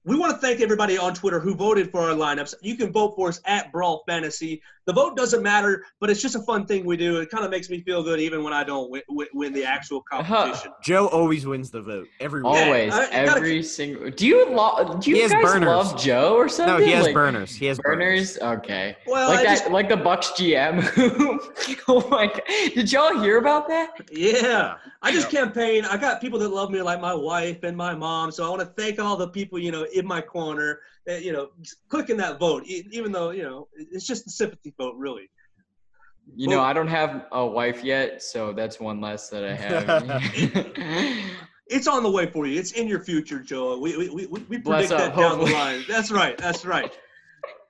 We 0.05 0.17
want 0.17 0.33
to 0.33 0.37
thank 0.37 0.59
everybody 0.59 0.97
on 0.97 1.13
Twitter 1.13 1.39
who 1.39 1.55
voted 1.55 1.89
for 1.89 2.01
our 2.01 2.15
lineups. 2.15 2.55
You 2.61 2.75
can 2.75 2.91
vote 2.91 3.15
for 3.15 3.29
us 3.29 3.39
at 3.45 3.71
Brawl 3.71 4.03
Fantasy. 4.05 4.61
The 4.85 4.91
vote 4.91 5.15
doesn't 5.15 5.41
matter, 5.41 5.85
but 6.01 6.09
it's 6.09 6.21
just 6.21 6.35
a 6.35 6.41
fun 6.41 6.65
thing 6.65 6.85
we 6.85 6.97
do. 6.97 7.21
It 7.21 7.29
kind 7.29 7.45
of 7.45 7.51
makes 7.51 7.69
me 7.69 7.79
feel 7.81 8.03
good, 8.03 8.19
even 8.19 8.43
when 8.43 8.51
I 8.51 8.65
don't 8.65 8.91
win, 8.91 9.01
win, 9.07 9.27
win 9.33 9.53
the 9.53 9.63
actual 9.63 10.03
uh-huh. 10.11 10.23
competition. 10.23 10.73
Joe 10.83 11.07
always 11.07 11.45
wins 11.45 11.71
the 11.71 11.81
vote 11.81 12.07
every 12.19 12.41
week. 12.41 12.53
Always, 12.53 12.93
I- 12.93 13.03
I 13.03 13.25
gotta- 13.25 13.37
every 13.37 13.63
single. 13.63 14.09
Do 14.09 14.27
you 14.27 14.45
lo- 14.49 14.97
do 14.99 15.09
you 15.09 15.21
guys 15.21 15.31
burners. 15.31 15.67
love 15.67 15.97
Joe 16.01 16.35
or 16.35 16.49
something? 16.49 16.79
No, 16.79 16.85
he 16.85 16.91
has 16.91 17.05
Like, 17.05 17.13
burners. 17.13 17.55
He 17.55 17.65
has 17.67 17.79
burners. 17.79 18.37
Burners, 18.37 18.57
okay. 18.59 18.97
Well, 19.07 19.29
like 19.29 19.39
I 19.39 19.43
that, 19.43 19.49
just- 19.59 19.71
like 19.71 19.87
the 19.87 19.95
Bucks 19.95 20.31
GM. 20.31 20.83
oh 21.87 22.09
my 22.09 22.27
god! 22.27 22.41
Did 22.75 22.91
y'all 22.91 23.21
hear 23.21 23.37
about 23.37 23.69
that? 23.69 23.91
Yeah, 24.11 24.75
I 25.01 25.13
just 25.13 25.29
campaign. 25.29 25.85
I 25.85 25.95
got 25.95 26.19
people 26.19 26.39
that 26.39 26.49
love 26.49 26.71
me, 26.71 26.81
like 26.81 26.99
my 26.99 27.13
wife 27.13 27.63
and 27.63 27.77
my 27.77 27.95
mom. 27.95 28.31
So 28.31 28.45
I 28.45 28.49
want 28.49 28.61
to 28.61 28.81
thank 28.81 28.99
all 28.99 29.15
the 29.15 29.29
people, 29.29 29.59
you 29.59 29.71
know, 29.73 29.85
in 29.93 30.07
my 30.07 30.21
corner, 30.21 30.79
eh, 31.07 31.17
you 31.17 31.33
know, 31.33 31.49
clicking 31.89 32.17
that 32.17 32.39
vote. 32.39 32.63
Even 32.65 33.11
though, 33.11 33.31
you 33.31 33.43
know, 33.43 33.67
it's 33.75 34.07
just 34.07 34.25
a 34.27 34.29
sympathy 34.29 34.73
vote, 34.77 34.95
really. 34.97 35.29
You 36.35 36.47
know, 36.47 36.61
I 36.61 36.71
don't 36.71 36.87
have 36.87 37.25
a 37.33 37.45
wife 37.45 37.83
yet, 37.83 38.23
so 38.23 38.53
that's 38.53 38.79
one 38.79 39.01
less 39.01 39.29
that 39.29 39.43
I 39.43 39.53
have. 39.53 41.19
It's 41.67 41.87
on 41.87 42.03
the 42.03 42.11
way 42.11 42.29
for 42.29 42.45
you. 42.45 42.59
It's 42.59 42.73
in 42.73 42.87
your 42.87 42.99
future, 42.99 43.39
Joe. 43.39 43.79
We 43.79 43.97
we 43.97 44.09
we, 44.09 44.25
we 44.27 44.57
Bless 44.57 44.89
predict 44.89 44.91
up, 44.91 45.15
that 45.15 45.19
down 45.19 45.39
the 45.39 45.51
line. 45.51 45.83
That's 45.87 46.11
right. 46.11 46.37
That's 46.37 46.65
right. 46.65 46.91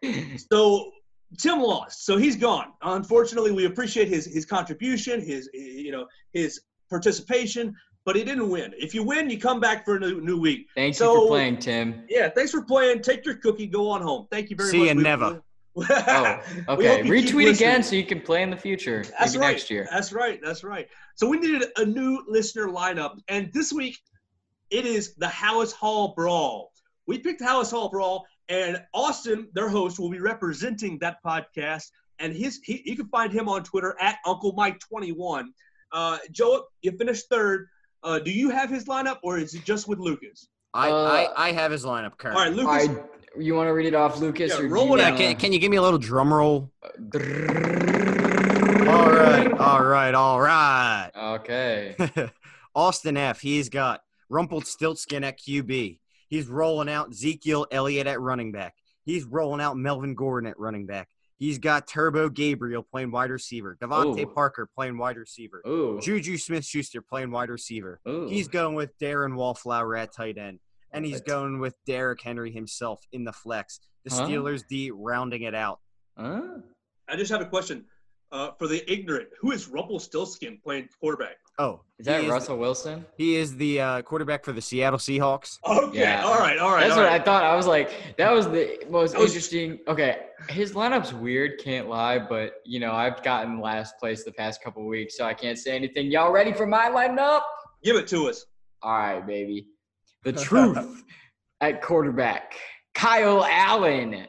So 0.51 0.91
Tim 1.37 1.61
lost, 1.61 2.05
so 2.05 2.17
he's 2.17 2.35
gone. 2.35 2.73
Unfortunately, 2.81 3.51
we 3.51 3.65
appreciate 3.65 4.09
his 4.09 4.25
his 4.25 4.45
contribution, 4.45 5.21
his 5.21 5.49
eh, 5.55 5.59
you 5.59 5.91
know 5.93 6.07
his 6.33 6.59
participation, 6.89 7.73
but 8.05 8.15
he 8.15 8.23
didn't 8.23 8.49
win. 8.49 8.73
If 8.77 8.93
you 8.93 9.03
win, 9.03 9.29
you 9.29 9.39
come 9.39 9.59
back 9.59 9.85
for 9.85 9.95
a 9.95 9.99
new 9.99 10.21
new 10.21 10.39
week. 10.39 10.67
Thanks 10.75 10.97
So- 10.97 11.21
for 11.21 11.27
playing, 11.27 11.57
Tim. 11.57 12.03
Yeah, 12.09 12.29
thanks 12.29 12.51
for 12.51 12.63
playing. 12.63 13.01
Take 13.01 13.25
your 13.25 13.35
cookie, 13.35 13.67
go 13.67 13.89
on 13.89 14.01
home. 14.01 14.27
Thank 14.31 14.49
you 14.49 14.55
very 14.55 14.69
See 14.69 14.77
much. 14.79 14.87
See 14.89 14.93
you 14.95 15.03
never. 15.03 15.41
Oh, 15.75 16.39
okay. 16.69 17.01
Retweet 17.03 17.51
again 17.51 17.81
so 17.81 17.95
you 17.95 18.05
can 18.05 18.21
play 18.21 18.43
in 18.43 18.51
the 18.51 18.57
future. 18.57 19.03
That's 19.17 19.33
maybe 19.33 19.41
right. 19.41 19.51
next 19.53 19.71
year. 19.71 19.87
That's 19.91 20.13
right. 20.13 20.39
That's 20.43 20.63
right. 20.63 20.87
So 21.15 21.27
we 21.27 21.39
needed 21.39 21.63
a 21.77 21.85
new 21.85 22.23
listener 22.27 22.67
lineup, 22.67 23.17
and 23.27 23.51
this 23.53 23.73
week 23.73 23.97
it 24.69 24.85
is 24.85 25.15
the 25.15 25.25
Hallis 25.25 25.71
Hall 25.71 26.13
Brawl. 26.15 26.71
We 27.07 27.17
picked 27.17 27.41
Hallis 27.41 27.71
Hall 27.71 27.89
Brawl, 27.89 28.25
and 28.49 28.83
Austin, 28.93 29.47
their 29.53 29.67
host, 29.69 29.99
will 29.99 30.11
be 30.11 30.19
representing 30.19 30.99
that 30.99 31.17
podcast. 31.25 31.89
And 32.19 32.35
his 32.35 32.59
he, 32.63 32.83
you 32.85 32.95
can 32.95 33.07
find 33.07 33.33
him 33.33 33.49
on 33.49 33.63
Twitter 33.63 33.95
at 33.99 34.17
Uncle 34.27 34.53
Mike 34.53 34.79
Twenty 34.79 35.11
One. 35.11 35.53
Uh, 35.91 36.17
Joe, 36.31 36.65
you 36.83 36.91
finished 36.91 37.25
third. 37.29 37.67
Uh, 38.03 38.19
do 38.19 38.31
you 38.31 38.49
have 38.49 38.69
his 38.69 38.85
lineup, 38.85 39.17
or 39.23 39.37
is 39.37 39.53
it 39.55 39.63
just 39.63 39.87
with 39.87 39.99
Lucas? 39.99 40.47
I, 40.73 40.89
Uh, 40.89 40.93
I, 41.37 41.47
I 41.49 41.51
have 41.53 41.71
his 41.71 41.85
lineup 41.85 42.11
All 42.11 42.17
currently. 42.17 42.43
right, 42.43 42.53
Lucas. 42.53 42.87
All 42.89 42.95
right, 43.03 43.05
you 43.37 43.55
want 43.55 43.67
to 43.67 43.71
read 43.73 43.85
it 43.87 43.95
off, 43.95 44.19
Lucas? 44.19 44.51
Yeah, 44.51 44.65
or 44.65 44.67
roll 44.67 44.87
you 44.89 44.95
it 44.95 44.99
out. 45.01 45.17
can, 45.17 45.35
can 45.37 45.53
you 45.53 45.59
give 45.59 45.71
me 45.71 45.77
a 45.77 45.81
little 45.81 45.99
drum 45.99 46.33
roll? 46.33 46.71
All 48.85 49.11
right, 49.11 49.51
all 49.53 49.83
right, 49.83 50.13
all 50.13 50.39
right. 50.41 51.09
Okay. 51.15 51.95
Austin 52.75 53.17
F. 53.17 53.39
He's 53.39 53.69
got 53.69 54.01
Rumpelstiltskin 54.29 55.23
at 55.23 55.39
QB. 55.39 55.99
He's 56.27 56.47
rolling 56.47 56.89
out 56.89 57.09
Ezekiel 57.11 57.65
Elliott 57.71 58.07
at 58.07 58.19
running 58.19 58.51
back. 58.51 58.75
He's 59.05 59.23
rolling 59.25 59.61
out 59.61 59.77
Melvin 59.77 60.15
Gordon 60.15 60.49
at 60.49 60.59
running 60.59 60.85
back. 60.85 61.07
He's 61.37 61.57
got 61.57 61.87
Turbo 61.87 62.29
Gabriel 62.29 62.83
playing 62.83 63.11
wide 63.11 63.31
receiver. 63.31 63.77
DeVante 63.81 64.21
Ooh. 64.21 64.33
Parker 64.33 64.69
playing 64.73 64.97
wide 64.97 65.17
receiver. 65.17 65.61
Ooh. 65.67 65.99
Juju 66.01 66.37
Smith 66.37 66.63
Schuster 66.65 67.01
playing 67.01 67.31
wide 67.31 67.49
receiver. 67.49 67.99
Ooh. 68.07 68.27
He's 68.29 68.47
going 68.47 68.75
with 68.75 68.97
Darren 68.99 69.35
Wallflower 69.35 69.95
at 69.95 70.13
tight 70.13 70.37
end. 70.37 70.59
And 70.91 71.03
he's 71.03 71.21
going 71.21 71.59
with 71.59 71.75
Derrick 71.87 72.21
Henry 72.21 72.51
himself 72.51 72.99
in 73.11 73.23
the 73.23 73.33
flex. 73.33 73.79
The 74.05 74.13
Huh? 74.13 74.27
Steelers 74.27 74.61
D 74.69 74.91
rounding 74.91 75.41
it 75.41 75.55
out. 75.55 75.79
Huh? 76.17 76.59
I 77.09 77.15
just 77.15 77.31
have 77.31 77.41
a 77.41 77.47
question 77.47 77.85
uh, 78.31 78.51
for 78.59 78.67
the 78.67 78.89
ignorant. 78.91 79.29
Who 79.41 79.51
is 79.51 79.67
Rumpelstiltskin 79.67 80.59
playing 80.63 80.89
quarterback? 80.99 81.37
Oh, 81.59 81.81
Is 81.99 82.07
that 82.07 82.23
he 82.23 82.29
Russell 82.29 82.57
Wilson? 82.57 83.05
He 83.15 83.35
is 83.35 83.55
the 83.57 83.79
uh, 83.79 84.01
quarterback 84.01 84.43
for 84.43 84.53
the 84.53 84.61
Seattle 84.61 84.97
Seahawks. 84.97 85.59
Okay. 85.63 85.99
Yeah. 85.99 86.23
All 86.25 86.39
right. 86.39 86.57
All 86.57 86.71
right. 86.71 86.81
That's 86.81 86.93
all 86.93 87.03
what 87.03 87.05
right. 87.11 87.21
I 87.21 87.23
thought. 87.23 87.43
I 87.43 87.55
was 87.55 87.67
like, 87.67 87.91
that 88.17 88.31
was 88.31 88.47
the 88.47 88.79
most 88.89 89.15
was- 89.15 89.27
interesting. 89.27 89.77
Okay, 89.87 90.21
his 90.49 90.73
lineup's 90.73 91.13
weird, 91.13 91.59
can't 91.63 91.87
lie, 91.87 92.17
but 92.17 92.53
you 92.65 92.79
know, 92.79 92.91
I've 92.91 93.21
gotten 93.21 93.61
last 93.61 93.99
place 93.99 94.23
the 94.23 94.31
past 94.31 94.63
couple 94.63 94.83
weeks, 94.87 95.15
so 95.15 95.25
I 95.25 95.35
can't 95.35 95.57
say 95.59 95.75
anything. 95.75 96.07
Y'all 96.09 96.31
ready 96.31 96.53
for 96.53 96.65
my 96.65 96.89
lineup? 96.89 97.41
Give 97.83 97.97
it 97.97 98.07
to 98.07 98.29
us. 98.29 98.45
All 98.81 98.97
right, 98.97 99.25
baby. 99.25 99.67
The 100.23 100.31
truth 100.47 101.03
at 101.61 101.81
quarterback, 101.83 102.55
Kyle 102.95 103.45
Allen. 103.45 104.27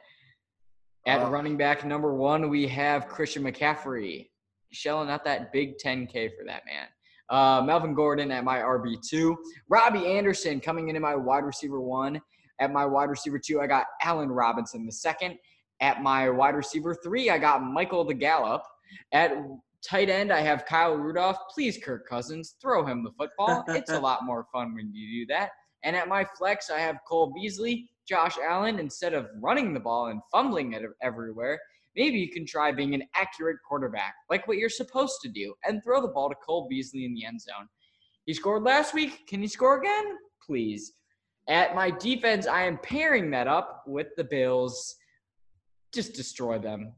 At 1.07 1.21
Oh. 1.21 1.29
running 1.31 1.57
back 1.59 1.85
number 1.85 2.15
one, 2.15 2.49
we 2.49 2.67
have 2.69 3.09
Christian 3.09 3.43
McCaffrey. 3.45 4.31
Shelling 4.73 5.11
out 5.11 5.23
that 5.25 5.53
big 5.53 5.77
10K 5.79 6.31
for 6.37 6.45
that 6.47 6.63
man. 6.67 6.87
Uh, 7.31 7.63
Melvin 7.65 7.95
Gordon 7.95 8.31
at 8.31 8.45
my 8.45 8.59
RB2. 8.59 9.35
Robbie 9.69 10.07
Anderson 10.07 10.61
coming 10.61 10.89
in 10.89 10.97
at 10.97 11.03
my 11.03 11.15
wide 11.15 11.45
receiver 11.45 11.81
one. 11.81 12.21
At 12.61 12.73
my 12.73 12.85
wide 12.87 13.11
receiver 13.11 13.39
two, 13.39 13.61
I 13.61 13.67
got 13.67 13.87
Allen 14.03 14.31
Robinson 14.31 14.87
the 14.87 14.93
second. 14.93 15.37
At 15.81 16.03
my 16.03 16.29
wide 16.31 16.55
receiver 16.55 16.97
three, 17.03 17.31
I 17.31 17.39
got 17.39 17.63
Michael 17.63 18.05
the 18.05 18.15
Gallup. 18.15 18.63
At 19.13 19.33
tight 19.87 20.09
end, 20.09 20.33
I 20.33 20.41
have 20.41 20.67
Kyle 20.67 20.95
Rudolph. 20.95 21.37
Please, 21.53 21.79
Kirk 21.83 22.09
Cousins, 22.09 22.57
throw 22.61 22.85
him 22.87 23.03
the 23.03 23.11
football. 23.19 23.65
It's 23.69 23.91
a 23.91 24.01
lot 24.01 24.25
more 24.25 24.47
fun 24.53 24.75
when 24.75 24.93
you 24.95 25.25
do 25.25 25.35
that. 25.35 25.51
And 25.83 25.95
at 25.97 26.09
my 26.09 26.27
flex, 26.39 26.71
I 26.71 26.79
have 26.79 26.97
Cole 27.09 27.33
Beasley, 27.35 27.91
Josh 28.09 28.37
Allen. 28.39 28.79
Instead 28.79 29.15
of 29.15 29.29
running 29.41 29.75
the 29.75 29.81
ball 29.81 30.07
and 30.07 30.21
fumbling 30.33 30.73
it 30.73 30.83
everywhere, 31.03 31.61
maybe 31.97 32.19
you 32.19 32.31
can 32.31 32.47
try 32.47 32.73
being 32.73 32.95
an 32.95 33.05
accurate 33.15 33.59
quarterback, 33.67 34.15
like 34.31 34.47
what 34.49 34.57
you're 34.57 34.69
supposed 34.69 35.21
to 35.23 35.29
do, 35.29 35.55
and 35.65 35.83
throw 35.83 36.01
the 36.01 36.09
ball 36.09 36.29
to 36.29 36.35
Cole 36.37 36.67
Beasley 36.69 37.05
in 37.05 37.15
the 37.15 37.25
end 37.25 37.41
zone. 37.41 37.69
He 38.27 38.35
scored 38.35 38.63
last 38.63 38.95
week. 38.95 39.27
Can 39.27 39.41
he 39.41 39.47
score 39.47 39.81
again? 39.81 40.17
Please. 40.45 40.93
At 41.49 41.75
my 41.75 41.91
defense, 41.91 42.47
I 42.47 42.63
am 42.63 42.79
pairing 42.79 43.31
that 43.33 43.47
up 43.47 43.85
with 43.87 44.09
the 44.17 44.25
Bills. 44.25 44.97
Just 45.93 46.15
destroy 46.15 46.59
them. 46.59 46.95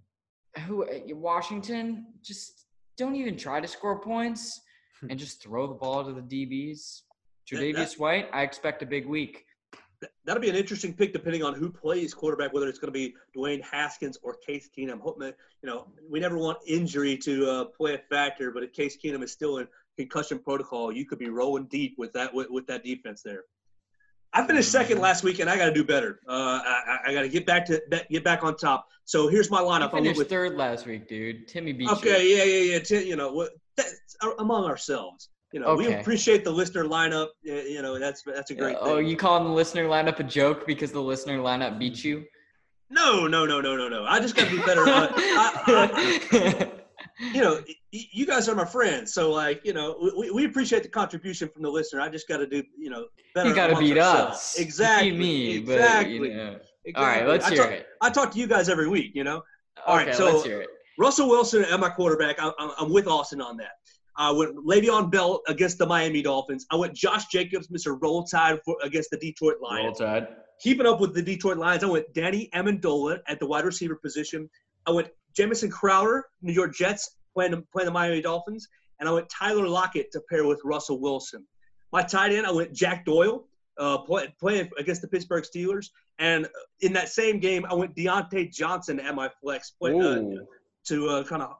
Who 0.66 0.86
Washington? 1.10 2.06
Just 2.22 2.66
don't 2.96 3.16
even 3.16 3.36
try 3.36 3.60
to 3.60 3.66
score 3.66 4.00
points 4.00 4.60
hmm. 5.00 5.10
and 5.10 5.18
just 5.18 5.42
throw 5.42 5.66
the 5.66 5.74
ball 5.74 6.04
to 6.04 6.12
the 6.12 6.22
DBs. 6.22 7.02
Tre'Davious 7.50 7.98
White, 7.98 8.28
I 8.32 8.42
expect 8.42 8.82
a 8.82 8.86
big 8.86 9.06
week. 9.06 9.45
That'll 10.24 10.42
be 10.42 10.50
an 10.50 10.56
interesting 10.56 10.92
pick 10.92 11.12
depending 11.12 11.42
on 11.42 11.54
who 11.54 11.70
plays 11.70 12.12
quarterback, 12.12 12.52
whether 12.52 12.68
it's 12.68 12.78
going 12.78 12.92
to 12.92 12.98
be 12.98 13.14
Dwayne 13.36 13.62
Haskins 13.62 14.18
or 14.22 14.34
Case 14.46 14.68
Keenum. 14.76 15.00
Hoping 15.00 15.32
you 15.62 15.68
know, 15.68 15.86
we 16.10 16.20
never 16.20 16.36
want 16.36 16.58
injury 16.66 17.16
to 17.18 17.50
uh, 17.50 17.64
play 17.64 17.94
a 17.94 17.98
factor, 17.98 18.50
but 18.50 18.62
if 18.62 18.72
Case 18.72 18.96
Keenum 19.02 19.22
is 19.22 19.32
still 19.32 19.58
in 19.58 19.68
concussion 19.96 20.38
protocol, 20.38 20.92
you 20.92 21.06
could 21.06 21.18
be 21.18 21.28
rolling 21.28 21.66
deep 21.66 21.94
with 21.98 22.12
that 22.12 22.32
with, 22.34 22.48
with 22.50 22.66
that 22.66 22.84
defense 22.84 23.22
there. 23.22 23.44
I 24.32 24.46
finished 24.46 24.70
second 24.70 24.98
last 25.00 25.24
week, 25.24 25.38
and 25.38 25.48
I 25.48 25.56
got 25.56 25.66
to 25.66 25.72
do 25.72 25.84
better. 25.84 26.20
Uh, 26.28 26.60
I, 26.62 26.98
I 27.06 27.14
got 27.14 27.22
to 27.22 27.28
get 27.28 27.46
back 27.46 27.64
to 27.66 27.80
get 28.10 28.22
back 28.22 28.44
on 28.44 28.56
top. 28.56 28.88
So 29.04 29.28
here's 29.28 29.50
my 29.50 29.60
You 29.60 29.66
lineup. 29.66 29.88
I 29.88 29.92
finished 29.92 30.18
with 30.18 30.28
third 30.28 30.56
last 30.56 30.84
week, 30.84 31.08
dude. 31.08 31.48
Timmy 31.48 31.72
beat 31.72 31.84
you. 31.84 31.94
Okay, 31.94 32.36
yeah, 32.36 32.44
yeah, 32.44 32.72
yeah. 32.74 32.78
T- 32.80 33.08
you 33.08 33.16
know, 33.16 33.32
what- 33.32 33.52
that's 33.76 34.16
among 34.38 34.64
ourselves. 34.64 35.28
You 35.56 35.62
know, 35.62 35.74
we 35.74 35.90
appreciate 35.90 36.44
the 36.44 36.50
listener 36.50 36.84
lineup. 36.84 37.28
You 37.42 37.80
know, 37.80 37.98
that's 37.98 38.22
that's 38.24 38.50
a 38.50 38.54
great 38.54 38.76
Oh, 38.78 38.96
thing. 38.96 39.06
you 39.06 39.16
calling 39.16 39.44
the 39.44 39.50
listener 39.54 39.84
lineup 39.88 40.20
a 40.20 40.22
joke 40.22 40.66
because 40.66 40.92
the 40.92 41.00
listener 41.00 41.38
lineup 41.38 41.78
beat 41.78 42.04
you? 42.04 42.26
No, 42.90 43.26
no, 43.26 43.46
no, 43.46 43.62
no, 43.62 43.74
no, 43.74 43.88
no. 43.88 44.04
I 44.04 44.20
just 44.20 44.36
got 44.36 44.50
to 44.50 44.54
be 44.54 44.62
better. 44.66 44.82
I, 44.86 45.08
I, 45.66 46.70
you 47.32 47.40
know, 47.40 47.60
you 47.90 48.26
guys 48.26 48.50
are 48.50 48.54
my 48.54 48.66
friends, 48.66 49.14
so 49.14 49.32
like, 49.32 49.62
you 49.64 49.72
know, 49.72 49.96
we, 50.18 50.30
we 50.30 50.44
appreciate 50.44 50.82
the 50.82 50.90
contribution 50.90 51.48
from 51.48 51.62
the 51.62 51.70
listener. 51.70 52.02
I 52.02 52.10
just 52.10 52.28
got 52.28 52.36
to 52.36 52.46
do, 52.46 52.62
you 52.78 52.90
know, 52.90 53.06
better. 53.34 53.48
you 53.48 53.54
got 53.54 53.68
to 53.68 53.78
beat 53.78 53.96
ourselves. 53.96 54.36
us. 54.36 54.58
Exactly. 54.58 55.08
You 55.08 55.14
me, 55.14 55.56
exactly. 55.56 56.18
but 56.18 56.28
you 56.28 56.34
know. 56.36 56.58
exactly. 56.84 56.94
All 56.96 57.04
right, 57.06 57.26
let's 57.26 57.46
I 57.46 57.54
hear 57.54 57.62
talk, 57.62 57.72
it. 57.72 57.86
I 58.02 58.10
talk 58.10 58.30
to 58.32 58.38
you 58.38 58.46
guys 58.46 58.68
every 58.68 58.88
week. 58.88 59.12
You 59.14 59.24
know. 59.24 59.42
All 59.86 59.96
right, 59.96 60.08
Okay, 60.08 60.18
so 60.18 60.26
let's 60.26 60.44
hear 60.44 60.60
it. 60.60 60.68
Russell 60.98 61.30
Wilson 61.30 61.64
at 61.64 61.80
my 61.80 61.88
quarterback. 61.88 62.36
I, 62.38 62.52
I'm 62.78 62.92
with 62.92 63.06
Austin 63.06 63.40
on 63.40 63.56
that. 63.56 63.72
I 64.18 64.30
went 64.30 64.56
Le'Veon 64.56 65.10
Bell 65.10 65.42
against 65.46 65.78
the 65.78 65.86
Miami 65.86 66.22
Dolphins. 66.22 66.66
I 66.70 66.76
went 66.76 66.94
Josh 66.94 67.26
Jacobs, 67.26 67.68
Mr. 67.68 67.98
Roll 68.00 68.24
Tide, 68.24 68.58
for, 68.64 68.76
against 68.82 69.10
the 69.10 69.18
Detroit 69.18 69.56
Lions. 69.60 70.00
Roll 70.00 70.08
Tide. 70.08 70.28
Keeping 70.60 70.86
up 70.86 71.00
with 71.00 71.14
the 71.14 71.22
Detroit 71.22 71.58
Lions, 71.58 71.84
I 71.84 71.86
went 71.86 72.12
Danny 72.14 72.48
Amendola 72.54 73.18
at 73.28 73.38
the 73.38 73.46
wide 73.46 73.64
receiver 73.64 73.96
position. 73.96 74.48
I 74.86 74.90
went 74.90 75.08
Jamison 75.34 75.70
Crowder, 75.70 76.24
New 76.40 76.52
York 76.52 76.74
Jets, 76.74 77.16
playing, 77.34 77.62
playing 77.72 77.86
the 77.86 77.92
Miami 77.92 78.22
Dolphins. 78.22 78.66
And 78.98 79.08
I 79.08 79.12
went 79.12 79.28
Tyler 79.28 79.68
Lockett 79.68 80.10
to 80.12 80.20
pair 80.30 80.46
with 80.46 80.60
Russell 80.64 80.98
Wilson. 80.98 81.46
My 81.92 82.02
tight 82.02 82.32
end, 82.32 82.46
I 82.46 82.52
went 82.52 82.72
Jack 82.72 83.04
Doyle, 83.04 83.46
uh, 83.78 83.98
play, 83.98 84.34
playing 84.40 84.70
against 84.78 85.02
the 85.02 85.08
Pittsburgh 85.08 85.44
Steelers. 85.44 85.90
And 86.18 86.48
in 86.80 86.94
that 86.94 87.10
same 87.10 87.38
game, 87.38 87.66
I 87.68 87.74
went 87.74 87.94
Diontae 87.94 88.50
Johnson 88.50 88.98
at 88.98 89.14
my 89.14 89.28
flex 89.42 89.72
play, 89.72 89.98
uh, 89.98 90.22
to 90.86 91.08
uh, 91.08 91.24
kind 91.24 91.42
of 91.42 91.56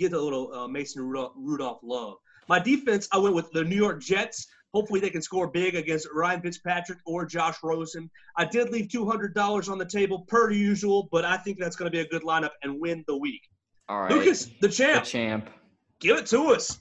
get 0.00 0.12
a 0.14 0.20
little 0.20 0.52
uh, 0.52 0.66
Mason 0.66 1.02
Rudolph, 1.02 1.32
Rudolph 1.36 1.80
love. 1.82 2.16
My 2.48 2.58
defense, 2.58 3.08
I 3.12 3.18
went 3.18 3.34
with 3.34 3.52
the 3.52 3.62
New 3.62 3.76
York 3.76 4.00
Jets. 4.02 4.48
Hopefully, 4.72 5.00
they 5.00 5.10
can 5.10 5.22
score 5.22 5.48
big 5.48 5.74
against 5.74 6.08
Ryan 6.14 6.40
Fitzpatrick 6.40 6.98
or 7.04 7.26
Josh 7.26 7.56
Rosen. 7.62 8.10
I 8.36 8.44
did 8.44 8.70
leave 8.70 8.88
$200 8.88 9.70
on 9.70 9.78
the 9.78 9.84
table 9.84 10.24
per 10.28 10.50
usual, 10.50 11.08
but 11.12 11.24
I 11.24 11.36
think 11.36 11.58
that's 11.58 11.76
going 11.76 11.90
to 11.90 11.96
be 11.96 12.00
a 12.00 12.08
good 12.08 12.22
lineup 12.22 12.50
and 12.62 12.80
win 12.80 13.04
the 13.06 13.16
week. 13.16 13.42
All 13.88 14.02
right. 14.02 14.10
Lucas, 14.10 14.46
the 14.60 14.68
champ. 14.68 15.04
the 15.04 15.10
champ, 15.10 15.44
champ. 15.46 15.50
give 16.00 16.16
it 16.16 16.26
to 16.26 16.52
us. 16.52 16.80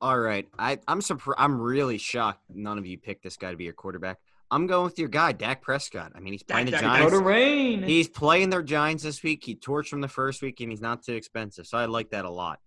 All 0.00 0.18
right, 0.18 0.48
I, 0.58 0.78
I'm 0.88 1.00
surprised. 1.00 1.38
I'm 1.38 1.60
really 1.60 1.96
shocked. 1.96 2.42
None 2.52 2.76
of 2.76 2.86
you 2.86 2.98
picked 2.98 3.22
this 3.22 3.36
guy 3.36 3.50
to 3.52 3.56
be 3.56 3.64
your 3.64 3.72
quarterback. 3.72 4.18
I'm 4.52 4.66
going 4.66 4.84
with 4.84 4.98
your 4.98 5.08
guy, 5.08 5.32
Dak 5.32 5.62
Prescott. 5.62 6.12
I 6.14 6.20
mean, 6.20 6.34
he's 6.34 6.42
playing 6.42 6.66
Dak, 6.66 6.80
the 6.80 6.82
Dak, 6.82 6.96
Giants. 6.98 7.10
Go 7.10 7.18
to 7.18 7.24
rain. 7.24 7.82
He's 7.82 8.06
playing 8.06 8.50
their 8.50 8.62
Giants 8.62 9.02
this 9.02 9.22
week. 9.22 9.42
He 9.42 9.56
torched 9.56 9.88
from 9.88 10.02
the 10.02 10.08
first 10.08 10.42
week, 10.42 10.60
and 10.60 10.70
he's 10.70 10.82
not 10.82 11.02
too 11.02 11.14
expensive. 11.14 11.66
So 11.66 11.78
I 11.78 11.86
like 11.86 12.10
that 12.10 12.26
a 12.26 12.30
lot. 12.30 12.58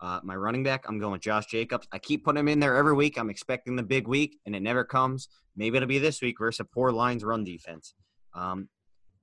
Uh, 0.00 0.20
my 0.22 0.36
running 0.36 0.62
back, 0.62 0.84
I'm 0.86 0.98
going 0.98 1.12
with 1.12 1.22
Josh 1.22 1.46
Jacobs. 1.46 1.88
I 1.92 1.98
keep 1.98 2.24
putting 2.24 2.40
him 2.40 2.48
in 2.48 2.60
there 2.60 2.76
every 2.76 2.92
week. 2.92 3.18
I'm 3.18 3.30
expecting 3.30 3.74
the 3.74 3.82
big 3.82 4.06
week, 4.06 4.38
and 4.44 4.54
it 4.54 4.60
never 4.60 4.84
comes. 4.84 5.28
Maybe 5.56 5.78
it'll 5.78 5.88
be 5.88 5.98
this 5.98 6.20
week 6.20 6.36
versus 6.38 6.60
a 6.60 6.64
poor 6.64 6.92
Lions 6.92 7.24
run 7.24 7.42
defense. 7.42 7.94
Um, 8.34 8.68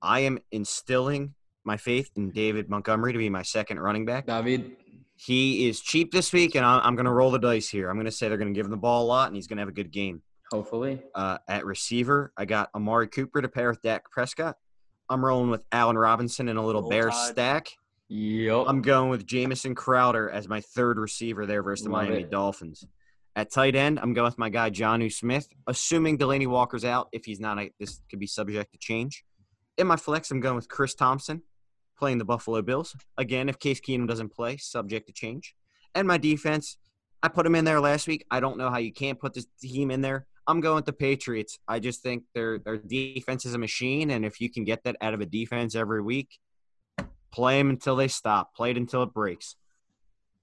I 0.02 0.20
am 0.20 0.40
instilling 0.50 1.34
my 1.62 1.76
faith 1.76 2.10
in 2.16 2.30
David 2.30 2.68
Montgomery 2.68 3.12
to 3.12 3.18
be 3.18 3.30
my 3.30 3.42
second 3.42 3.78
running 3.78 4.06
back. 4.06 4.26
David. 4.26 4.76
He 5.14 5.68
is 5.68 5.80
cheap 5.80 6.10
this 6.10 6.32
week, 6.32 6.56
and 6.56 6.64
I'm 6.64 6.96
going 6.96 7.06
to 7.06 7.12
roll 7.12 7.30
the 7.30 7.38
dice 7.38 7.68
here. 7.68 7.90
I'm 7.90 7.96
going 7.96 8.06
to 8.06 8.12
say 8.12 8.28
they're 8.28 8.38
going 8.38 8.52
to 8.52 8.58
give 8.58 8.66
him 8.66 8.70
the 8.72 8.76
ball 8.76 9.04
a 9.04 9.06
lot, 9.06 9.28
and 9.28 9.36
he's 9.36 9.46
going 9.46 9.58
to 9.58 9.62
have 9.62 9.68
a 9.68 9.72
good 9.72 9.92
game. 9.92 10.22
Hopefully. 10.50 11.02
Uh, 11.14 11.38
at 11.48 11.66
receiver, 11.66 12.32
I 12.36 12.44
got 12.44 12.70
Amari 12.74 13.08
Cooper 13.08 13.42
to 13.42 13.48
pair 13.48 13.68
with 13.70 13.82
Dak 13.82 14.10
Prescott. 14.10 14.56
I'm 15.10 15.24
rolling 15.24 15.50
with 15.50 15.62
Allen 15.72 15.96
Robinson 15.96 16.48
in 16.48 16.56
a 16.56 16.64
little 16.64 16.82
Roll 16.82 16.90
Bears 16.90 17.14
Tide. 17.14 17.32
stack. 17.32 17.68
Yep. 18.08 18.64
I'm 18.66 18.80
going 18.80 19.10
with 19.10 19.26
Jamison 19.26 19.74
Crowder 19.74 20.30
as 20.30 20.48
my 20.48 20.60
third 20.60 20.98
receiver 20.98 21.44
there 21.46 21.62
versus 21.62 21.84
the 21.84 21.90
Love 21.90 22.08
Miami 22.08 22.22
it. 22.22 22.30
Dolphins. 22.30 22.84
At 23.36 23.50
tight 23.52 23.76
end, 23.76 24.00
I'm 24.00 24.14
going 24.14 24.24
with 24.24 24.38
my 24.38 24.48
guy 24.48 24.70
Jonnu 24.70 25.12
Smith, 25.12 25.46
assuming 25.66 26.18
Delanie 26.18 26.46
Walker's 26.46 26.84
out. 26.84 27.08
If 27.12 27.24
he's 27.24 27.38
not, 27.38 27.58
I, 27.58 27.70
this 27.78 28.00
could 28.10 28.18
be 28.18 28.26
subject 28.26 28.72
to 28.72 28.78
change. 28.78 29.24
In 29.76 29.86
my 29.86 29.96
flex, 29.96 30.30
I'm 30.30 30.40
going 30.40 30.56
with 30.56 30.68
Chris 30.68 30.94
Thompson, 30.94 31.42
playing 31.96 32.18
the 32.18 32.24
Buffalo 32.24 32.62
Bills. 32.62 32.96
Again, 33.16 33.48
if 33.48 33.58
Case 33.58 33.80
Keenum 33.80 34.08
doesn't 34.08 34.30
play, 34.30 34.56
subject 34.56 35.06
to 35.06 35.12
change. 35.12 35.54
And 35.94 36.08
my 36.08 36.18
defense, 36.18 36.78
I 37.22 37.28
put 37.28 37.46
him 37.46 37.54
in 37.54 37.64
there 37.64 37.80
last 37.80 38.08
week. 38.08 38.24
I 38.30 38.40
don't 38.40 38.58
know 38.58 38.70
how 38.70 38.78
you 38.78 38.92
can't 38.92 39.20
put 39.20 39.34
this 39.34 39.46
team 39.60 39.90
in 39.90 40.00
there. 40.00 40.26
I'm 40.48 40.60
going 40.60 40.76
with 40.76 40.86
the 40.86 40.94
Patriots. 40.94 41.58
I 41.68 41.78
just 41.78 42.02
think 42.02 42.24
their 42.34 42.58
their 42.58 42.78
defense 42.78 43.44
is 43.44 43.52
a 43.52 43.58
machine, 43.58 44.10
and 44.10 44.24
if 44.24 44.40
you 44.40 44.50
can 44.50 44.64
get 44.64 44.82
that 44.84 44.96
out 45.02 45.12
of 45.12 45.20
a 45.20 45.26
defense 45.26 45.74
every 45.74 46.00
week, 46.00 46.38
play 47.30 47.58
them 47.58 47.68
until 47.68 47.96
they 47.96 48.08
stop. 48.08 48.54
Play 48.54 48.70
it 48.70 48.78
until 48.78 49.02
it 49.02 49.12
breaks. 49.12 49.56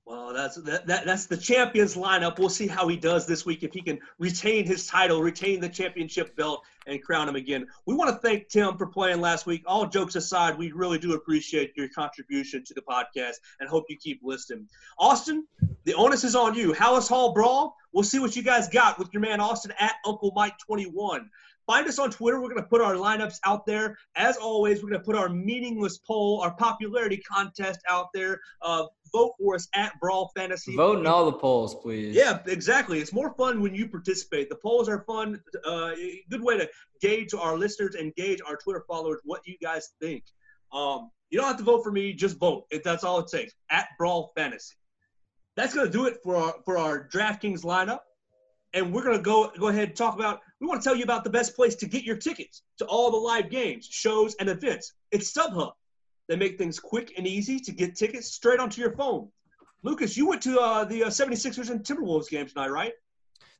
Well, 0.05 0.33
that's 0.33 0.55
that, 0.57 0.85
that 0.85 1.05
that's 1.05 1.25
the 1.25 1.35
champions 1.35 1.95
lineup. 1.95 2.37
We'll 2.37 2.49
see 2.49 2.67
how 2.67 2.87
he 2.87 2.95
does 2.95 3.25
this 3.25 3.43
week 3.43 3.63
if 3.63 3.73
he 3.73 3.81
can 3.81 3.99
retain 4.19 4.63
his 4.65 4.85
title, 4.85 5.19
retain 5.23 5.59
the 5.59 5.67
championship 5.67 6.35
belt, 6.35 6.63
and 6.85 7.01
crown 7.01 7.27
him 7.27 7.35
again. 7.35 7.65
We 7.87 7.95
want 7.95 8.11
to 8.11 8.17
thank 8.17 8.47
Tim 8.49 8.77
for 8.77 8.85
playing 8.85 9.19
last 9.19 9.47
week. 9.47 9.63
All 9.65 9.87
jokes 9.87 10.15
aside, 10.15 10.59
we 10.59 10.71
really 10.71 10.99
do 10.99 11.13
appreciate 11.13 11.73
your 11.75 11.89
contribution 11.89 12.63
to 12.65 12.75
the 12.75 12.81
podcast 12.81 13.37
and 13.59 13.67
hope 13.67 13.85
you 13.89 13.97
keep 13.97 14.21
listening. 14.23 14.67
Austin, 14.99 15.47
the 15.85 15.95
onus 15.95 16.23
is 16.23 16.35
on 16.35 16.53
you. 16.53 16.71
Hallis 16.73 17.09
Hall 17.09 17.33
Brawl. 17.33 17.75
We'll 17.91 18.03
see 18.03 18.19
what 18.19 18.35
you 18.35 18.43
guys 18.43 18.67
got 18.67 18.99
with 18.99 19.11
your 19.11 19.21
man 19.21 19.39
Austin 19.39 19.73
at 19.79 19.93
Uncle 20.05 20.33
Mike 20.35 20.59
21. 20.59 21.31
Find 21.67 21.87
us 21.87 21.97
on 21.97 22.11
Twitter. 22.11 22.39
We're 22.39 22.49
going 22.49 22.61
to 22.61 22.67
put 22.67 22.81
our 22.81 22.93
lineups 22.93 23.39
out 23.43 23.65
there. 23.65 23.97
As 24.15 24.37
always, 24.37 24.83
we're 24.83 24.89
going 24.89 25.01
to 25.01 25.05
put 25.05 25.15
our 25.15 25.29
meaningless 25.29 25.97
poll, 25.97 26.41
our 26.41 26.55
popularity 26.55 27.17
contest 27.17 27.79
out 27.89 28.07
there. 28.13 28.39
Uh, 28.61 28.85
vote 29.11 29.33
for 29.39 29.55
us 29.55 29.67
at 29.73 29.93
Brawl 29.99 30.31
Fantasy. 30.35 30.75
Vote 30.75 30.99
in 30.99 31.07
all 31.07 31.25
the 31.25 31.33
polls, 31.33 31.75
please. 31.75 32.15
Yeah, 32.15 32.39
exactly. 32.45 32.99
It's 32.99 33.13
more 33.13 33.33
fun 33.35 33.61
when 33.61 33.73
you 33.73 33.87
participate. 33.87 34.49
The 34.49 34.57
polls 34.57 34.87
are 34.87 35.03
fun. 35.07 35.41
Uh, 35.63 35.91
good 36.29 36.43
way 36.43 36.57
to 36.57 36.69
gauge 37.01 37.33
our 37.33 37.57
listeners 37.57 37.95
and 37.95 38.13
gauge 38.15 38.39
our 38.47 38.57
Twitter 38.57 38.83
followers 38.87 39.21
what 39.23 39.41
you 39.45 39.55
guys 39.61 39.89
think. 39.99 40.23
Um, 40.71 41.09
you 41.29 41.39
don't 41.39 41.47
have 41.47 41.57
to 41.57 41.63
vote 41.63 41.83
for 41.83 41.91
me. 41.91 42.13
Just 42.13 42.37
vote. 42.37 42.65
If 42.69 42.83
that's 42.83 43.03
all 43.03 43.19
it 43.19 43.27
takes. 43.27 43.53
At 43.71 43.87
Brawl 43.97 44.31
Fantasy. 44.35 44.75
That's 45.55 45.73
gonna 45.73 45.89
do 45.89 46.05
it 46.05 46.17
for 46.21 46.35
our 46.35 46.55
for 46.65 46.77
our 46.77 47.07
DraftKings 47.07 47.61
lineup. 47.61 47.99
And 48.75 48.93
we're 48.93 49.03
gonna 49.03 49.19
go 49.19 49.51
go 49.57 49.69
ahead 49.69 49.89
and 49.89 49.97
talk 49.97 50.15
about. 50.15 50.41
We 50.59 50.67
want 50.67 50.81
to 50.81 50.87
tell 50.87 50.95
you 50.95 51.03
about 51.03 51.23
the 51.23 51.29
best 51.29 51.55
place 51.55 51.75
to 51.75 51.87
get 51.87 52.03
your 52.03 52.17
tickets 52.17 52.61
to 52.77 52.85
all 52.85 53.09
the 53.09 53.17
live 53.17 53.49
games, 53.49 53.87
shows, 53.89 54.35
and 54.35 54.49
events. 54.49 54.93
It's 55.11 55.31
StubHub. 55.31 55.71
They 56.27 56.35
make 56.35 56.57
things 56.57 56.79
quick 56.79 57.13
and 57.17 57.25
easy 57.25 57.59
to 57.61 57.71
get 57.71 57.95
tickets 57.95 58.27
straight 58.27 58.59
onto 58.59 58.81
your 58.81 58.95
phone. 58.95 59.29
Lucas, 59.83 60.17
you 60.17 60.27
went 60.27 60.41
to 60.43 60.59
uh, 60.59 60.83
the 60.83 61.05
uh, 61.05 61.07
76ers 61.07 61.69
and 61.69 61.83
Timberwolves 61.83 62.29
game 62.29 62.47
tonight, 62.47 62.69
right? 62.69 62.93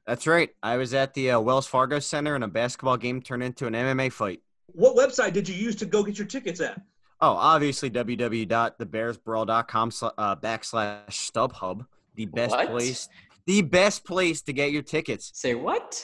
That's 0.07 0.27
right. 0.27 0.49
I 0.63 0.77
was 0.77 0.93
at 0.93 1.13
the 1.13 1.31
uh, 1.31 1.39
Wells 1.39 1.67
Fargo 1.67 1.99
Center, 1.99 2.35
and 2.35 2.43
a 2.43 2.47
basketball 2.47 2.97
game 2.97 3.21
turned 3.21 3.43
into 3.43 3.67
an 3.67 3.73
MMA 3.73 4.11
fight. 4.11 4.41
What 4.67 4.95
website 4.95 5.33
did 5.33 5.47
you 5.47 5.55
use 5.55 5.75
to 5.77 5.85
go 5.85 6.03
get 6.03 6.17
your 6.17 6.27
tickets 6.27 6.59
at? 6.59 6.81
Oh, 7.21 7.31
obviously 7.31 7.89
www.thebearsbrawl.com 7.91 9.91
sl- 9.91 10.07
uh, 10.17 10.35
backslash 10.35 11.31
StubHub, 11.31 11.85
the 12.15 12.25
best 12.25 12.51
What? 12.51 12.69
place, 12.69 13.07
the 13.47 13.61
best 13.61 14.05
place 14.05 14.41
to 14.43 14.53
get 14.53 14.71
your 14.71 14.81
tickets. 14.81 15.31
Say 15.33 15.55
what? 15.55 16.03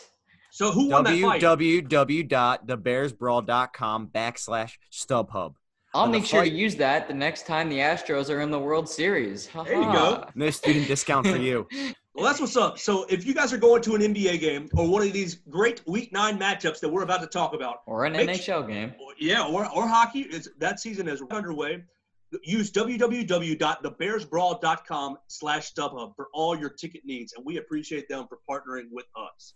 So 0.51 0.71
who 0.71 0.89
won 0.89 1.03
that 1.05 1.19
fight? 1.19 1.41
www.thebearsbrawl.com 1.41 4.07
backslash 4.13 4.71
StubHub. 4.91 5.53
I'll 5.93 6.03
On 6.03 6.11
the 6.11 6.19
make 6.19 6.27
sure 6.27 6.43
to 6.43 6.49
use 6.49 6.75
that 6.77 7.07
the 7.09 7.13
next 7.13 7.45
time 7.45 7.67
the 7.69 7.79
Astros 7.79 8.29
are 8.29 8.39
in 8.41 8.49
the 8.49 8.59
World 8.59 8.87
Series. 8.87 9.47
There 9.47 9.73
you 9.75 9.91
go. 9.91 10.23
No 10.35 10.49
student 10.49 10.87
discount 10.87 11.27
for 11.27 11.37
you. 11.37 11.67
Well, 12.13 12.25
that's 12.25 12.41
what's 12.41 12.57
up. 12.57 12.77
So 12.77 13.05
if 13.05 13.25
you 13.25 13.33
guys 13.33 13.53
are 13.53 13.57
going 13.57 13.81
to 13.83 13.95
an 13.95 14.01
NBA 14.01 14.41
game 14.41 14.67
or 14.75 14.85
one 14.85 15.01
of 15.07 15.13
these 15.13 15.35
great 15.49 15.81
Week 15.87 16.11
Nine 16.11 16.37
matchups 16.37 16.81
that 16.81 16.89
we're 16.89 17.03
about 17.03 17.21
to 17.21 17.27
talk 17.27 17.53
about, 17.53 17.77
Or 17.85 18.03
an 18.03 18.11
Make- 18.11 18.27
NHL 18.31 18.67
game. 18.67 18.93
yeah, 19.17 19.47
or, 19.47 19.65
or 19.73 19.87
hockey, 19.87 20.23
it's, 20.29 20.49
that 20.59 20.81
season 20.81 21.07
is 21.07 21.23
underway. 21.31 21.81
Use 22.43 22.71
www.thebearsbrawl.com 22.71 25.17
slash 25.27 25.73
StubHub 25.73 26.15
for 26.15 26.29
all 26.34 26.57
your 26.57 26.69
ticket 26.69 27.01
needs, 27.05 27.34
and 27.34 27.45
we 27.45 27.57
appreciate 27.57 28.07
them 28.07 28.25
for 28.29 28.39
partnering 28.49 28.86
with 28.91 29.05
us. 29.15 29.53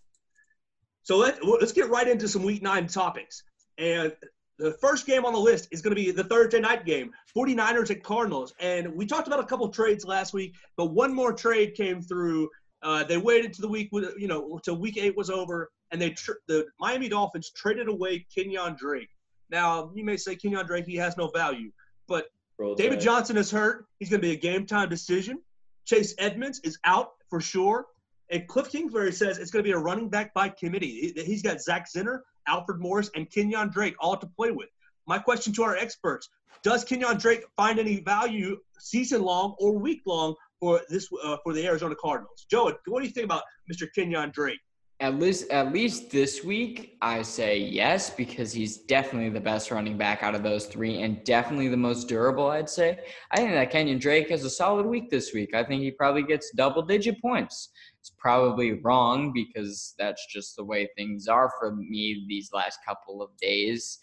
So 1.03 1.17
let, 1.17 1.45
let's 1.45 1.71
get 1.71 1.89
right 1.89 2.07
into 2.07 2.27
some 2.27 2.43
Week 2.43 2.61
9 2.61 2.87
topics. 2.87 3.41
And 3.77 4.13
the 4.57 4.73
first 4.73 5.05
game 5.05 5.25
on 5.25 5.33
the 5.33 5.39
list 5.39 5.67
is 5.71 5.81
going 5.81 5.95
to 5.95 6.01
be 6.01 6.11
the 6.11 6.23
Thursday 6.23 6.59
night 6.59 6.85
game, 6.85 7.11
49ers 7.35 7.91
at 7.91 8.03
Cardinals. 8.03 8.53
And 8.59 8.93
we 8.95 9.05
talked 9.05 9.27
about 9.27 9.39
a 9.39 9.45
couple 9.45 9.67
trades 9.69 10.05
last 10.05 10.33
week, 10.33 10.55
but 10.77 10.87
one 10.87 11.13
more 11.13 11.33
trade 11.33 11.75
came 11.75 12.01
through. 12.01 12.49
Uh, 12.81 13.03
they 13.03 13.17
waited 13.17 13.53
to 13.53 13.61
the 13.61 13.67
week, 13.67 13.89
you 13.91 14.27
know, 14.27 14.59
till 14.63 14.77
week 14.77 14.97
eight 14.97 15.17
was 15.17 15.29
over, 15.29 15.71
and 15.91 16.01
they 16.01 16.11
tr- 16.11 16.33
the 16.47 16.65
Miami 16.79 17.09
Dolphins 17.09 17.51
traded 17.55 17.87
away 17.87 18.25
Kenyon 18.33 18.75
Drake. 18.77 19.09
Now 19.49 19.91
you 19.93 20.03
may 20.03 20.17
say 20.17 20.35
Kenyon 20.35 20.65
Drake 20.65 20.85
he 20.85 20.95
has 20.95 21.17
no 21.17 21.29
value, 21.29 21.71
but 22.07 22.27
David 22.75 22.99
Johnson 23.01 23.37
is 23.37 23.51
hurt. 23.51 23.85
He's 23.99 24.09
going 24.09 24.21
to 24.21 24.27
be 24.27 24.33
a 24.33 24.37
game 24.39 24.65
time 24.65 24.89
decision. 24.89 25.41
Chase 25.85 26.15
Edmonds 26.17 26.59
is 26.63 26.77
out 26.85 27.11
for 27.29 27.41
sure. 27.41 27.85
And 28.31 28.47
Cliff 28.47 28.69
Kingsbury 28.71 29.11
says 29.11 29.37
it's 29.37 29.51
going 29.51 29.63
to 29.63 29.67
be 29.67 29.73
a 29.73 29.77
running 29.77 30.09
back 30.09 30.33
by 30.33 30.49
committee. 30.49 31.13
He- 31.15 31.23
He's 31.23 31.41
got 31.43 31.61
Zach 31.61 31.87
Zenner, 31.93 32.21
Alfred 32.47 32.79
Morris, 32.79 33.09
and 33.15 33.29
Kenyon 33.29 33.69
Drake 33.69 33.95
all 33.99 34.17
to 34.17 34.25
play 34.27 34.51
with. 34.51 34.69
My 35.07 35.19
question 35.19 35.53
to 35.53 35.63
our 35.63 35.75
experts: 35.75 36.27
Does 36.63 36.83
Kenyon 36.83 37.17
Drake 37.17 37.43
find 37.55 37.77
any 37.77 37.99
value 37.99 38.57
season 38.79 39.21
long 39.21 39.55
or 39.59 39.77
week 39.77 40.01
long 40.07 40.33
for 40.59 40.81
this 40.89 41.07
uh, 41.23 41.37
for 41.43 41.53
the 41.53 41.63
Arizona 41.67 41.93
Cardinals? 42.01 42.47
Joe, 42.49 42.73
what 42.87 43.01
do 43.01 43.05
you 43.07 43.13
think 43.13 43.25
about 43.25 43.43
Mr. 43.71 43.85
Kenyon 43.93 44.31
Drake? 44.31 44.59
At 45.01 45.19
least, 45.19 45.51
at 45.51 45.73
least 45.73 46.09
this 46.09 46.41
week, 46.41 46.97
I 47.01 47.21
say 47.21 47.57
yes 47.59 48.09
because 48.09 48.53
he's 48.53 48.77
definitely 48.77 49.29
the 49.29 49.41
best 49.41 49.69
running 49.69 49.97
back 49.97 50.23
out 50.23 50.35
of 50.35 50.41
those 50.41 50.67
three, 50.67 51.01
and 51.01 51.21
definitely 51.25 51.67
the 51.67 51.75
most 51.75 52.07
durable. 52.07 52.47
I'd 52.47 52.69
say. 52.69 52.99
I 53.31 53.37
think 53.37 53.51
that 53.51 53.71
Kenyon 53.71 53.99
Drake 53.99 54.29
has 54.29 54.45
a 54.45 54.49
solid 54.49 54.85
week 54.85 55.09
this 55.09 55.33
week. 55.33 55.53
I 55.53 55.65
think 55.65 55.81
he 55.81 55.91
probably 55.91 56.23
gets 56.23 56.49
double-digit 56.55 57.21
points. 57.21 57.71
It's 57.99 58.13
probably 58.17 58.79
wrong 58.83 59.33
because 59.33 59.95
that's 59.99 60.25
just 60.31 60.55
the 60.55 60.63
way 60.63 60.87
things 60.95 61.27
are 61.27 61.51
for 61.59 61.75
me 61.75 62.25
these 62.29 62.51
last 62.53 62.79
couple 62.87 63.21
of 63.21 63.35
days. 63.35 63.99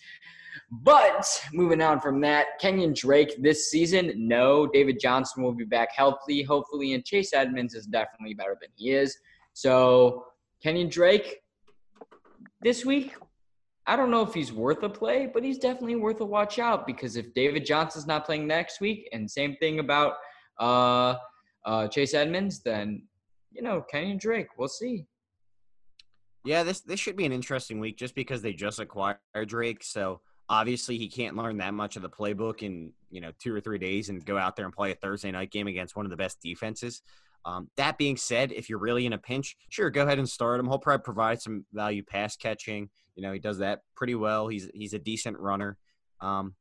But 0.71 1.43
moving 1.55 1.81
on 1.81 2.01
from 2.01 2.21
that, 2.21 2.59
Kenyon 2.61 2.93
Drake 2.95 3.43
this 3.43 3.71
season, 3.71 4.13
no. 4.17 4.67
David 4.67 5.01
Johnson 5.01 5.43
will 5.43 5.55
be 5.55 5.65
back 5.65 5.89
healthy, 5.95 6.43
hopefully, 6.43 6.93
and 6.93 7.03
Chase 7.03 7.33
Edmonds 7.33 7.73
is 7.73 7.87
definitely 7.87 8.35
better 8.35 8.59
than 8.61 8.69
he 8.77 8.91
is. 8.91 9.17
So 9.55 10.27
Kenyon 10.63 10.89
Drake 10.89 11.41
this 12.61 12.85
week, 12.85 13.15
I 13.87 13.97
don't 13.97 14.11
know 14.11 14.23
if 14.23 14.33
he's 14.33 14.53
worth 14.53 14.83
a 14.85 14.89
play, 14.89 15.29
but 15.33 15.43
he's 15.43 15.59
definitely 15.59 15.97
worth 15.97 16.21
a 16.21 16.25
watch 16.25 16.59
out 16.59 16.87
because 16.87 17.17
if 17.17 17.35
David 17.35 17.67
Johnson's 17.67 18.07
not 18.07 18.25
playing 18.25 18.47
next 18.47 18.81
week, 18.81 19.09
and 19.13 19.29
same 19.29 19.57
thing 19.57 19.81
about 19.81 20.15
uh, 20.61 21.17
uh, 21.65 21.89
Chase 21.89 22.15
Edmonds, 22.15 22.63
then 22.63 23.03
you 23.51 23.63
know 23.63 23.85
Kenyon 23.91 24.19
Drake, 24.19 24.49
we'll 24.57 24.69
see. 24.69 25.05
Yeah, 26.45 26.63
this 26.63 26.81
this 26.81 27.01
should 27.01 27.17
be 27.17 27.27
an 27.27 27.33
interesting 27.33 27.81
week 27.81 27.99
just 27.99 28.15
because 28.15 28.43
they 28.43 28.53
just 28.53 28.79
acquired 28.79 29.19
Drake. 29.47 29.83
So 29.83 30.21
obviously 30.49 30.99
he 30.99 31.09
can't 31.09 31.37
learn 31.37 31.57
that 31.59 31.75
much 31.75 31.97
of 31.97 32.03
the 32.03 32.11
playbook 32.11 32.63
in 32.63 32.93
you 33.11 33.21
know 33.21 33.33
two 33.41 33.55
or 33.55 33.61
three 33.61 33.79
days 33.79 34.11
and 34.11 34.25
go 34.25 34.39
out 34.39 34.55
there 34.55 34.65
and 34.65 34.75
play 34.75 34.93
a 34.93 34.95
Thursday 34.95 35.33
night 35.33 35.51
game 35.51 35.67
against 35.67 35.97
one 35.97 36.07
of 36.07 36.11
the 36.11 36.17
best 36.17 36.41
defenses. 36.41 37.03
Um, 37.45 37.69
that 37.77 37.99
being 37.99 38.17
said, 38.17 38.53
if 38.53 38.69
you're 38.69 38.79
really 38.79 39.07
in 39.07 39.13
a 39.13 39.19
pinch, 39.19 39.57
sure, 39.69 39.91
go 39.91 40.03
ahead 40.03 40.19
and 40.19 40.29
start 40.29 40.61
him. 40.61 40.69
He'll 40.69 40.79
probably 40.79 41.03
provide 41.03 41.43
some 41.43 41.65
value 41.73 42.03
pass 42.03 42.37
catching. 42.37 42.89
You 43.15 43.23
know, 43.23 43.33
he 43.33 43.39
does 43.39 43.59
that 43.59 43.81
pretty 43.97 44.15
well. 44.15 44.49
He's 44.49 44.69
he's 44.75 44.95
a 44.95 44.99
decent 44.99 45.39
runner. 45.39 45.77
Um, 46.21 46.55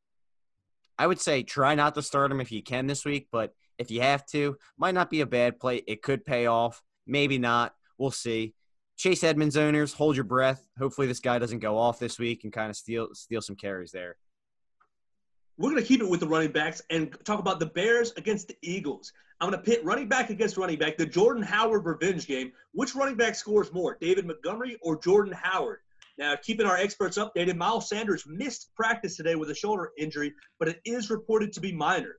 I 0.97 1.07
would 1.07 1.19
say 1.19 1.43
try 1.43 1.75
not 1.75 1.95
to 1.95 2.01
start 2.01 2.31
him 2.31 2.41
if 2.41 2.51
you 2.51 2.63
can 2.63 2.87
this 2.87 3.05
week, 3.05 3.27
but 3.31 3.53
if 3.77 3.89
you 3.89 4.01
have 4.01 4.25
to, 4.27 4.57
might 4.77 4.93
not 4.93 5.09
be 5.09 5.21
a 5.21 5.25
bad 5.25 5.59
play. 5.59 5.81
It 5.87 6.01
could 6.01 6.25
pay 6.25 6.45
off. 6.45 6.81
Maybe 7.07 7.37
not. 7.37 7.73
We'll 7.97 8.11
see. 8.11 8.53
Chase 8.97 9.23
Edmonds 9.23 9.57
owners, 9.57 9.93
hold 9.93 10.15
your 10.15 10.25
breath. 10.25 10.63
Hopefully, 10.77 11.07
this 11.07 11.19
guy 11.19 11.39
doesn't 11.39 11.59
go 11.59 11.77
off 11.77 11.97
this 11.97 12.19
week 12.19 12.43
and 12.43 12.53
kind 12.53 12.69
of 12.69 12.75
steal 12.75 13.09
steal 13.13 13.41
some 13.41 13.55
carries 13.55 13.91
there. 13.91 14.17
We're 15.57 15.71
going 15.71 15.81
to 15.81 15.87
keep 15.87 16.01
it 16.01 16.09
with 16.09 16.19
the 16.19 16.27
running 16.27 16.51
backs 16.51 16.81
and 16.89 17.15
talk 17.23 17.39
about 17.39 17.59
the 17.59 17.65
Bears 17.67 18.13
against 18.17 18.47
the 18.47 18.57
Eagles. 18.61 19.11
I'm 19.41 19.49
going 19.49 19.59
to 19.59 19.71
pit 19.71 19.83
running 19.83 20.07
back 20.07 20.29
against 20.29 20.55
running 20.55 20.77
back, 20.77 20.97
the 20.97 21.05
Jordan 21.05 21.41
Howard 21.41 21.83
revenge 21.83 22.27
game. 22.27 22.51
Which 22.73 22.93
running 22.93 23.15
back 23.15 23.33
scores 23.33 23.73
more, 23.73 23.97
David 23.99 24.27
Montgomery 24.27 24.77
or 24.83 25.01
Jordan 25.01 25.33
Howard? 25.33 25.79
Now, 26.19 26.35
keeping 26.35 26.67
our 26.67 26.77
experts 26.77 27.17
updated, 27.17 27.57
Miles 27.57 27.89
Sanders 27.89 28.23
missed 28.27 28.69
practice 28.75 29.17
today 29.17 29.33
with 29.33 29.49
a 29.49 29.55
shoulder 29.55 29.93
injury, 29.97 30.35
but 30.59 30.67
it 30.67 30.79
is 30.85 31.09
reported 31.09 31.51
to 31.53 31.59
be 31.59 31.71
minor. 31.71 32.17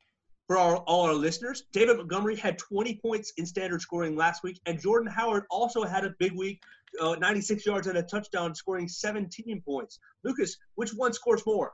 For 0.49 0.59
our, 0.59 0.79
all 0.79 1.03
our 1.03 1.15
listeners, 1.15 1.63
David 1.73 1.99
Montgomery 1.99 2.35
had 2.35 2.59
20 2.59 2.97
points 2.97 3.33
in 3.37 3.47
standard 3.47 3.81
scoring 3.83 4.17
last 4.17 4.43
week, 4.43 4.61
and 4.67 4.81
Jordan 4.81 5.09
Howard 5.09 5.45
also 5.49 5.85
had 5.85 6.05
a 6.05 6.15
big 6.19 6.33
week, 6.33 6.61
uh, 7.01 7.15
96 7.15 7.65
yards 7.65 7.87
and 7.87 7.99
a 7.99 8.03
touchdown, 8.03 8.53
scoring 8.53 8.89
17 8.89 9.63
points. 9.65 10.01
Lucas, 10.25 10.57
which 10.75 10.91
one 10.91 11.13
scores 11.13 11.47
more? 11.47 11.73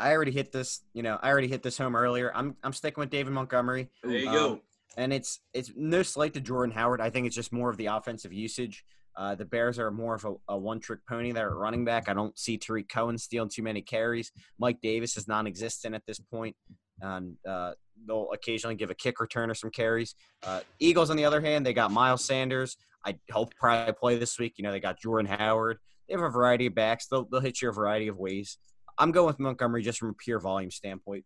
I 0.00 0.12
already 0.12 0.32
hit 0.32 0.52
this. 0.52 0.80
You 0.94 1.02
know, 1.02 1.18
I 1.22 1.30
already 1.30 1.48
hit 1.48 1.62
this 1.62 1.78
home 1.78 1.94
earlier. 1.94 2.32
I'm 2.34 2.56
I'm 2.62 2.72
sticking 2.72 3.00
with 3.00 3.10
David 3.10 3.32
Montgomery. 3.32 3.88
There 4.02 4.12
you 4.12 4.28
Um, 4.28 4.34
go. 4.34 4.60
And 4.96 5.12
it's 5.12 5.40
it's 5.54 5.70
no 5.76 6.02
slight 6.02 6.34
to 6.34 6.40
Jordan 6.40 6.74
Howard. 6.74 7.00
I 7.00 7.10
think 7.10 7.26
it's 7.26 7.36
just 7.36 7.52
more 7.52 7.70
of 7.70 7.76
the 7.76 7.86
offensive 7.86 8.32
usage. 8.32 8.84
Uh, 9.16 9.34
the 9.34 9.44
Bears 9.44 9.78
are 9.78 9.90
more 9.90 10.14
of 10.14 10.24
a, 10.24 10.34
a 10.48 10.56
one-trick 10.56 11.00
pony. 11.08 11.32
They're 11.32 11.50
at 11.50 11.56
running 11.56 11.84
back. 11.84 12.08
I 12.08 12.14
don't 12.14 12.38
see 12.38 12.56
Tarik 12.56 12.88
Cohen 12.88 13.18
stealing 13.18 13.50
too 13.50 13.62
many 13.62 13.82
carries. 13.82 14.32
Mike 14.58 14.78
Davis 14.80 15.16
is 15.16 15.28
non-existent 15.28 15.94
at 15.94 16.02
this 16.06 16.20
point, 16.20 16.56
and 17.00 17.36
uh, 17.46 17.72
they'll 18.06 18.28
occasionally 18.32 18.76
give 18.76 18.90
a 18.90 18.94
kick 18.94 19.16
returner 19.18 19.56
some 19.56 19.70
carries. 19.70 20.14
Uh, 20.44 20.60
Eagles, 20.78 21.10
on 21.10 21.16
the 21.16 21.24
other 21.24 21.40
hand, 21.40 21.66
they 21.66 21.72
got 21.74 21.90
Miles 21.90 22.24
Sanders. 22.24 22.76
I 23.04 23.18
hope 23.30 23.52
probably 23.58 23.92
play 23.94 24.16
this 24.16 24.38
week. 24.38 24.54
You 24.56 24.62
know, 24.64 24.70
they 24.70 24.80
got 24.80 24.98
Jordan 25.00 25.30
Howard. 25.38 25.78
They 26.08 26.14
have 26.14 26.22
a 26.22 26.30
variety 26.30 26.66
of 26.66 26.74
backs. 26.74 27.06
They'll 27.06 27.24
they'll 27.30 27.40
hit 27.40 27.60
you 27.60 27.68
a 27.68 27.72
variety 27.72 28.08
of 28.08 28.16
ways. 28.16 28.58
I'm 29.00 29.12
going 29.12 29.26
with 29.26 29.40
Montgomery 29.40 29.82
just 29.82 29.98
from 29.98 30.10
a 30.10 30.12
pure 30.12 30.38
volume 30.38 30.70
standpoint. 30.70 31.24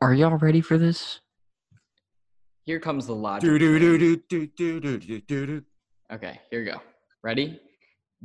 Are 0.00 0.14
y'all 0.14 0.36
ready 0.36 0.60
for 0.60 0.78
this? 0.78 1.20
Here 2.62 2.78
comes 2.78 3.08
the 3.08 3.14
logic. 3.14 3.50
Do, 3.50 3.58
do, 3.58 3.76
do, 4.28 5.62
okay, 6.12 6.40
here 6.50 6.60
we 6.60 6.66
go. 6.66 6.80
Ready? 7.24 7.60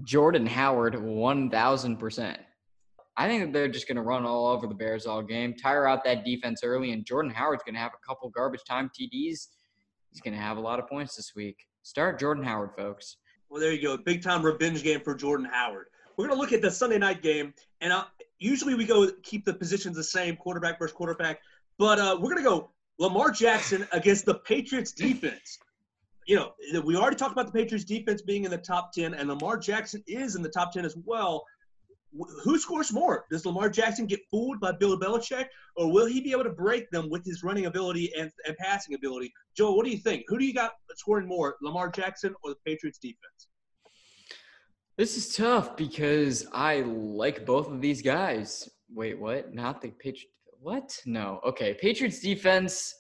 Jordan 0.04 0.46
Howard, 0.46 0.94
1,000%. 0.94 2.38
I 3.18 3.28
think 3.28 3.44
that 3.44 3.54
they're 3.54 3.68
just 3.68 3.88
going 3.88 3.96
to 3.96 4.04
run 4.04 4.24
all 4.24 4.46
over 4.48 4.68
the 4.68 4.76
Bears 4.76 5.08
all 5.08 5.24
game, 5.24 5.56
tire 5.56 5.88
out 5.88 6.04
that 6.04 6.24
defense 6.24 6.62
early, 6.64 6.92
and 6.92 7.04
Jordan 7.04 7.32
Howard's 7.32 7.64
going 7.64 7.74
to 7.74 7.82
have 7.82 7.92
a 7.94 8.08
couple 8.08 8.30
garbage 8.30 8.64
time 8.70 8.90
TDs. 8.90 9.48
He's 10.12 10.22
going 10.24 10.36
to 10.36 10.40
have 10.40 10.58
a 10.58 10.62
lot 10.62 10.78
of 10.78 10.88
points 10.88 11.16
this 11.16 11.34
week. 11.36 11.58
Start 11.82 12.20
Jordan 12.20 12.44
Howard, 12.44 12.70
folks. 12.78 13.18
Well, 13.50 13.60
there 13.60 13.74
you 13.74 13.82
go. 13.82 13.98
Big 13.98 14.22
time 14.22 14.46
revenge 14.46 14.84
game 14.84 15.02
for 15.02 15.16
Jordan 15.16 15.48
Howard. 15.52 15.88
We're 16.18 16.28
going 16.28 16.38
to 16.38 16.42
look 16.42 16.54
at 16.54 16.62
the 16.62 16.70
Sunday 16.70 17.00
night 17.00 17.24
game, 17.24 17.56
and 17.82 17.92
I'll 17.92 18.08
usually 18.40 18.74
we 18.74 18.86
go 18.86 19.10
keep 19.24 19.46
the 19.46 19.54
positions 19.54 19.96
the 19.96 20.04
same, 20.04 20.36
quarterback 20.36 20.80
versus 20.80 20.96
quarterback. 20.96 21.40
But 21.78 22.00
uh, 22.00 22.18
we're 22.20 22.32
going 22.34 22.44
to 22.44 22.50
go 22.50 22.72
Lamar 22.98 23.32
Jackson 23.32 23.88
against 23.92 24.26
the 24.26 24.36
Patriots 24.36 24.92
defense. 24.92 25.60
You 26.26 26.36
know, 26.36 26.82
we 26.84 26.96
already 26.96 27.16
talked 27.16 27.32
about 27.32 27.48
the 27.48 27.52
Patriots 27.52 27.86
defense 27.86 28.22
being 28.22 28.44
in 28.44 28.52
the 28.52 28.58
top 28.58 28.92
10, 28.94 29.14
and 29.14 29.30
Lamar 29.30 29.58
Jackson 29.58 30.04
is 30.06 30.36
in 30.36 30.44
the 30.44 30.50
top 30.50 30.74
10 30.74 30.86
as 30.86 30.96
well. 31.06 31.44
Who 32.44 32.60
scores 32.60 32.92
more? 32.92 33.26
Does 33.32 33.46
Lamar 33.46 33.70
Jackson 33.70 34.06
get 34.06 34.20
fooled 34.30 34.60
by 34.60 34.72
Bill 34.74 35.00
Belichick, 35.00 35.46
or 35.76 35.92
will 35.92 36.08
he 36.08 36.22
be 36.22 36.32
able 36.32 36.44
to 36.44 36.52
break 36.52 36.90
them 36.92 37.10
with 37.10 37.24
his 37.24 37.44
running 37.44 37.68
ability 37.68 38.12
and, 38.18 38.32
and 38.48 38.58
passing 38.58 38.96
ability? 38.96 39.32
Joe, 39.56 39.74
what 39.74 39.86
do 39.86 39.92
you 39.92 39.98
think? 39.98 40.26
Who 40.28 40.38
do 40.38 40.46
you 40.46 40.54
got 40.54 40.74
scoring 40.96 41.28
more, 41.28 41.56
Lamar 41.62 41.90
Jackson 41.90 42.36
or 42.44 42.52
the 42.52 42.58
Patriots 42.66 43.00
defense? 43.00 43.48
This 45.00 45.16
is 45.16 45.34
tough 45.34 45.78
because 45.78 46.46
I 46.52 46.82
like 46.82 47.46
both 47.46 47.72
of 47.72 47.80
these 47.80 48.02
guys. 48.02 48.70
Wait, 48.94 49.18
what? 49.18 49.56
Not 49.56 49.82
the 49.82 49.92
Patriots. 49.92 50.34
What? 50.60 51.02
No. 51.06 51.40
Okay. 51.46 51.74
Patriots 51.74 52.20
defense, 52.20 52.94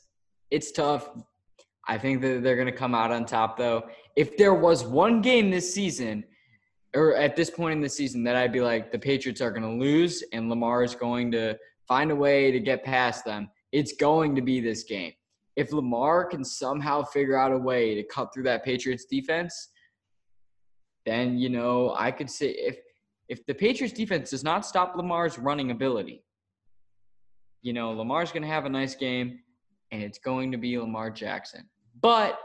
it's 0.50 0.72
tough. 0.72 1.10
I 1.89 1.97
think 1.97 2.22
that 2.22 2.41
they're 2.41 2.56
going 2.56 2.72
to 2.72 2.72
come 2.72 2.95
out 2.95 3.12
on 3.12 3.26
top, 3.26 3.58
though. 3.58 3.89
If 4.16 4.38
there 4.38 4.54
was 4.54 4.86
one 4.86 5.22
game 5.22 5.52
this 5.52 5.74
season, 5.74 6.24
or 6.95 7.18
at 7.18 7.36
this 7.36 7.50
point 7.50 7.74
in 7.74 7.82
the 7.82 7.89
season, 7.89 8.24
that 8.24 8.38
I'd 8.38 8.54
be 8.54 8.62
like, 8.62 8.93
the 8.93 9.00
Patriots 9.00 9.41
are 9.41 9.52
going 9.52 9.64
to 9.64 9.86
lose 9.86 10.24
and 10.32 10.50
Lamar 10.50 10.86
is 10.86 10.95
going 10.95 11.30
to 11.34 11.58
find 11.86 12.12
a 12.12 12.16
way 12.16 12.50
to 12.50 12.62
get 12.62 12.82
past 12.82 13.26
them, 13.26 13.50
it's 13.74 13.91
going 13.91 14.38
to 14.38 14.41
be 14.41 14.62
this 14.62 14.84
game. 14.84 15.12
If 15.58 15.74
Lamar 15.74 16.24
can 16.24 16.45
somehow 16.45 17.04
figure 17.04 17.38
out 17.38 17.52
a 17.52 17.58
way 17.58 17.93
to 17.93 18.04
cut 18.04 18.34
through 18.34 18.43
that 18.43 18.64
Patriots 18.64 19.04
defense, 19.04 19.72
then 21.06 21.38
you 21.38 21.50
know 21.50 21.95
I 21.97 22.12
could 22.12 22.30
say 22.30 22.50
if 22.50 22.78
if 23.28 23.45
the 23.45 23.54
Patriots 23.54 23.93
defense 23.93 24.32
does 24.32 24.43
not 24.43 24.66
stop 24.66 24.95
Lamar's 24.95 25.38
running 25.38 25.72
ability, 25.72 26.24
you 27.62 27.74
know 27.74 27.91
Lamar's 27.91 28.32
going 28.32 28.43
to 28.43 28.50
have 28.50 28.66
a 28.66 28.70
nice 28.70 28.95
game, 28.95 29.39
and 29.91 30.02
it's 30.02 30.20
going 30.20 30.52
to 30.52 30.58
be 30.58 30.78
Lamar 30.78 31.10
Jackson. 31.10 31.70
But 32.02 32.39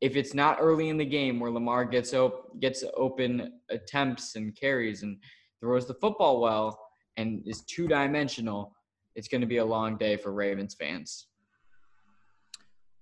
if 0.00 0.16
it's 0.16 0.34
not 0.34 0.58
early 0.60 0.88
in 0.88 0.96
the 0.96 1.04
game 1.04 1.40
where 1.40 1.50
Lamar 1.50 1.84
gets 1.84 2.14
op- 2.14 2.60
gets 2.60 2.84
open 2.96 3.52
attempts 3.70 4.36
and 4.36 4.54
carries 4.54 5.02
and 5.02 5.18
throws 5.60 5.86
the 5.86 5.94
football 5.94 6.40
well 6.40 6.78
and 7.16 7.42
is 7.46 7.62
two 7.62 7.88
dimensional, 7.88 8.72
it's 9.16 9.26
going 9.28 9.40
to 9.40 9.46
be 9.46 9.56
a 9.56 9.64
long 9.64 9.96
day 9.96 10.16
for 10.16 10.32
Ravens 10.32 10.74
fans. 10.74 11.26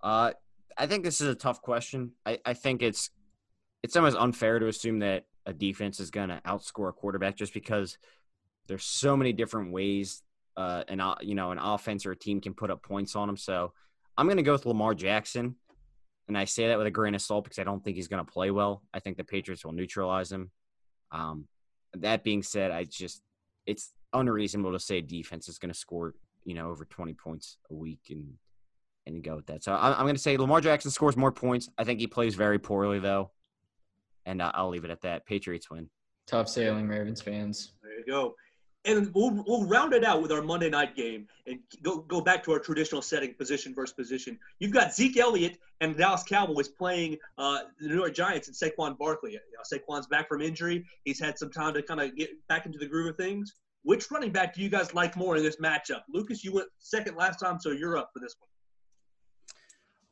Uh, 0.03 0.33
I 0.79 0.87
think 0.87 1.05
this 1.05 1.21
is 1.21 1.29
a 1.29 1.35
tough 1.35 1.61
question. 1.61 2.13
I, 2.25 2.39
I 2.45 2.55
think 2.55 2.83
it's 2.83 3.11
it's 3.87 3.95
almost 3.95 4.17
unfair 4.17 4.59
to 4.59 4.67
assume 4.67 4.99
that 4.99 5.27
a 5.47 5.53
defense 5.53 6.01
is 6.01 6.11
going 6.11 6.29
to 6.29 6.41
outscore 6.45 6.89
a 6.89 6.93
quarterback 6.93 7.37
just 7.37 7.55
because 7.55 7.99
there's 8.67 8.83
so 8.83 9.17
many 9.17 9.33
different 9.33 9.71
ways 9.73 10.25
uh, 10.57 10.83
an 10.89 11.01
you 11.21 11.37
know 11.37 11.53
an 11.53 11.59
offense 11.59 12.05
or 12.05 12.11
a 12.11 12.17
team 12.17 12.41
can 12.41 12.53
put 12.53 12.69
up 12.69 12.83
points 12.83 13.15
on 13.15 13.29
them. 13.29 13.37
So 13.37 13.73
I'm 14.19 14.27
going 14.27 14.39
to 14.39 14.43
go 14.43 14.53
with 14.53 14.67
Lamar 14.67 14.93
Jackson, 14.93 15.55
and 16.27 16.37
I 16.37 16.47
say 16.47 16.67
that 16.67 16.79
with 16.79 16.89
a 16.89 16.91
grain 16.91 17.15
of 17.15 17.23
salt 17.23 17.45
because 17.45 17.61
I 17.61 17.65
don't 17.65 17.85
think 17.85 17.95
he's 17.97 18.09
going 18.09 18.25
to 18.25 18.33
play 18.33 18.51
well. 18.51 18.83
I 18.93 18.99
think 18.99 19.19
the 19.19 19.25
Patriots 19.25 19.65
will 19.65 19.73
neutralize 19.73 20.33
him. 20.33 20.51
Um, 21.13 21.47
that 21.95 22.25
being 22.25 22.43
said, 22.43 22.73
I 22.73 22.85
just 22.85 23.23
it's 23.67 23.93
unreasonable 24.13 24.73
to 24.73 24.81
say 24.81 25.01
defense 25.01 25.49
is 25.49 25.59
going 25.59 25.73
to 25.73 25.79
score 25.79 26.15
you 26.45 26.55
know 26.55 26.71
over 26.71 26.85
20 26.85 27.15
points 27.15 27.59
a 27.71 27.75
week 27.75 28.01
and 28.11 28.33
and 29.07 29.23
go 29.23 29.37
with 29.37 29.47
that. 29.47 29.63
So 29.63 29.73
I- 29.73 29.97
I'm 29.97 30.05
going 30.07 30.17
to 30.17 30.21
say 30.21 30.37
Lamar 30.37 30.61
Jackson 30.61 30.91
scores 30.91 31.17
more 31.17 31.31
points. 31.31 31.69
I 31.79 31.85
think 31.85 32.01
he 32.01 32.09
plays 32.09 32.35
very 32.35 32.59
poorly 32.59 32.99
though, 32.99 33.31
and 34.27 34.43
uh, 34.43 34.53
I'll 34.55 34.69
leave 34.69 34.85
it 34.85 34.91
at 34.91 35.01
that. 35.03 35.25
Patriots 35.27 35.71
win. 35.71 35.89
Tough 36.27 36.49
sailing, 36.49 36.89
Ravens 36.89 37.23
fans. 37.23 37.73
There 37.83 37.99
you 37.99 38.05
go. 38.07 38.35
And 38.85 39.13
we'll, 39.15 39.43
we'll 39.47 39.67
round 39.67 39.95
it 39.95 40.05
out 40.05 40.23
with 40.23 40.31
our 40.31 40.43
Monday 40.43 40.71
night 40.71 40.95
game 40.95 41.27
and 41.47 41.59
go, 41.83 41.99
go 41.99 42.21
back 42.21 42.45
to 42.45 42.53
our 42.53 42.61
traditional 42.61 43.03
setting, 43.03 43.35
position 43.35 43.75
versus 43.75 43.95
position. 43.95 44.39
You've 44.61 44.73
got 44.73 44.95
Zeke 44.95 45.17
Elliott 45.17 45.59
and 45.81 45.95
the 45.95 45.99
Dallas 45.99 46.23
Cowboys 46.23 46.69
playing 46.69 47.17
uh, 47.37 47.61
the 47.81 47.89
New 47.89 47.97
York 47.97 48.15
Giants 48.15 48.47
and 48.47 48.57
Saquon 48.57 48.97
Barkley. 48.97 49.33
You 49.33 49.39
know, 49.39 49.79
Saquon's 49.79 50.07
back 50.07 50.29
from 50.29 50.41
injury. 50.41 50.85
He's 51.05 51.19
had 51.19 51.37
some 51.37 51.51
time 51.51 51.75
to 51.75 51.83
kind 51.83 52.01
of 52.01 52.15
get 52.15 52.31
back 52.49 52.67
into 52.67 52.79
the 52.79 52.87
groove 52.87 53.09
of 53.09 53.17
things. 53.17 53.55
Which 53.83 54.11
running 54.11 54.31
back 54.31 54.55
do 54.55 54.63
you 54.63 54.69
guys 54.69 54.95
like 54.95 55.17
more 55.17 55.37
in 55.37 55.43
this 55.43 55.57
matchup? 55.57 56.03
Lucas, 56.09 56.45
you 56.45 56.53
went 56.53 56.69
second 56.79 57.17
last 57.17 57.39
time, 57.39 57.59
so 57.61 57.71
you're 57.71 57.97
up 57.97 58.11
for 58.13 58.21
this 58.21 58.35
one. 58.39 58.49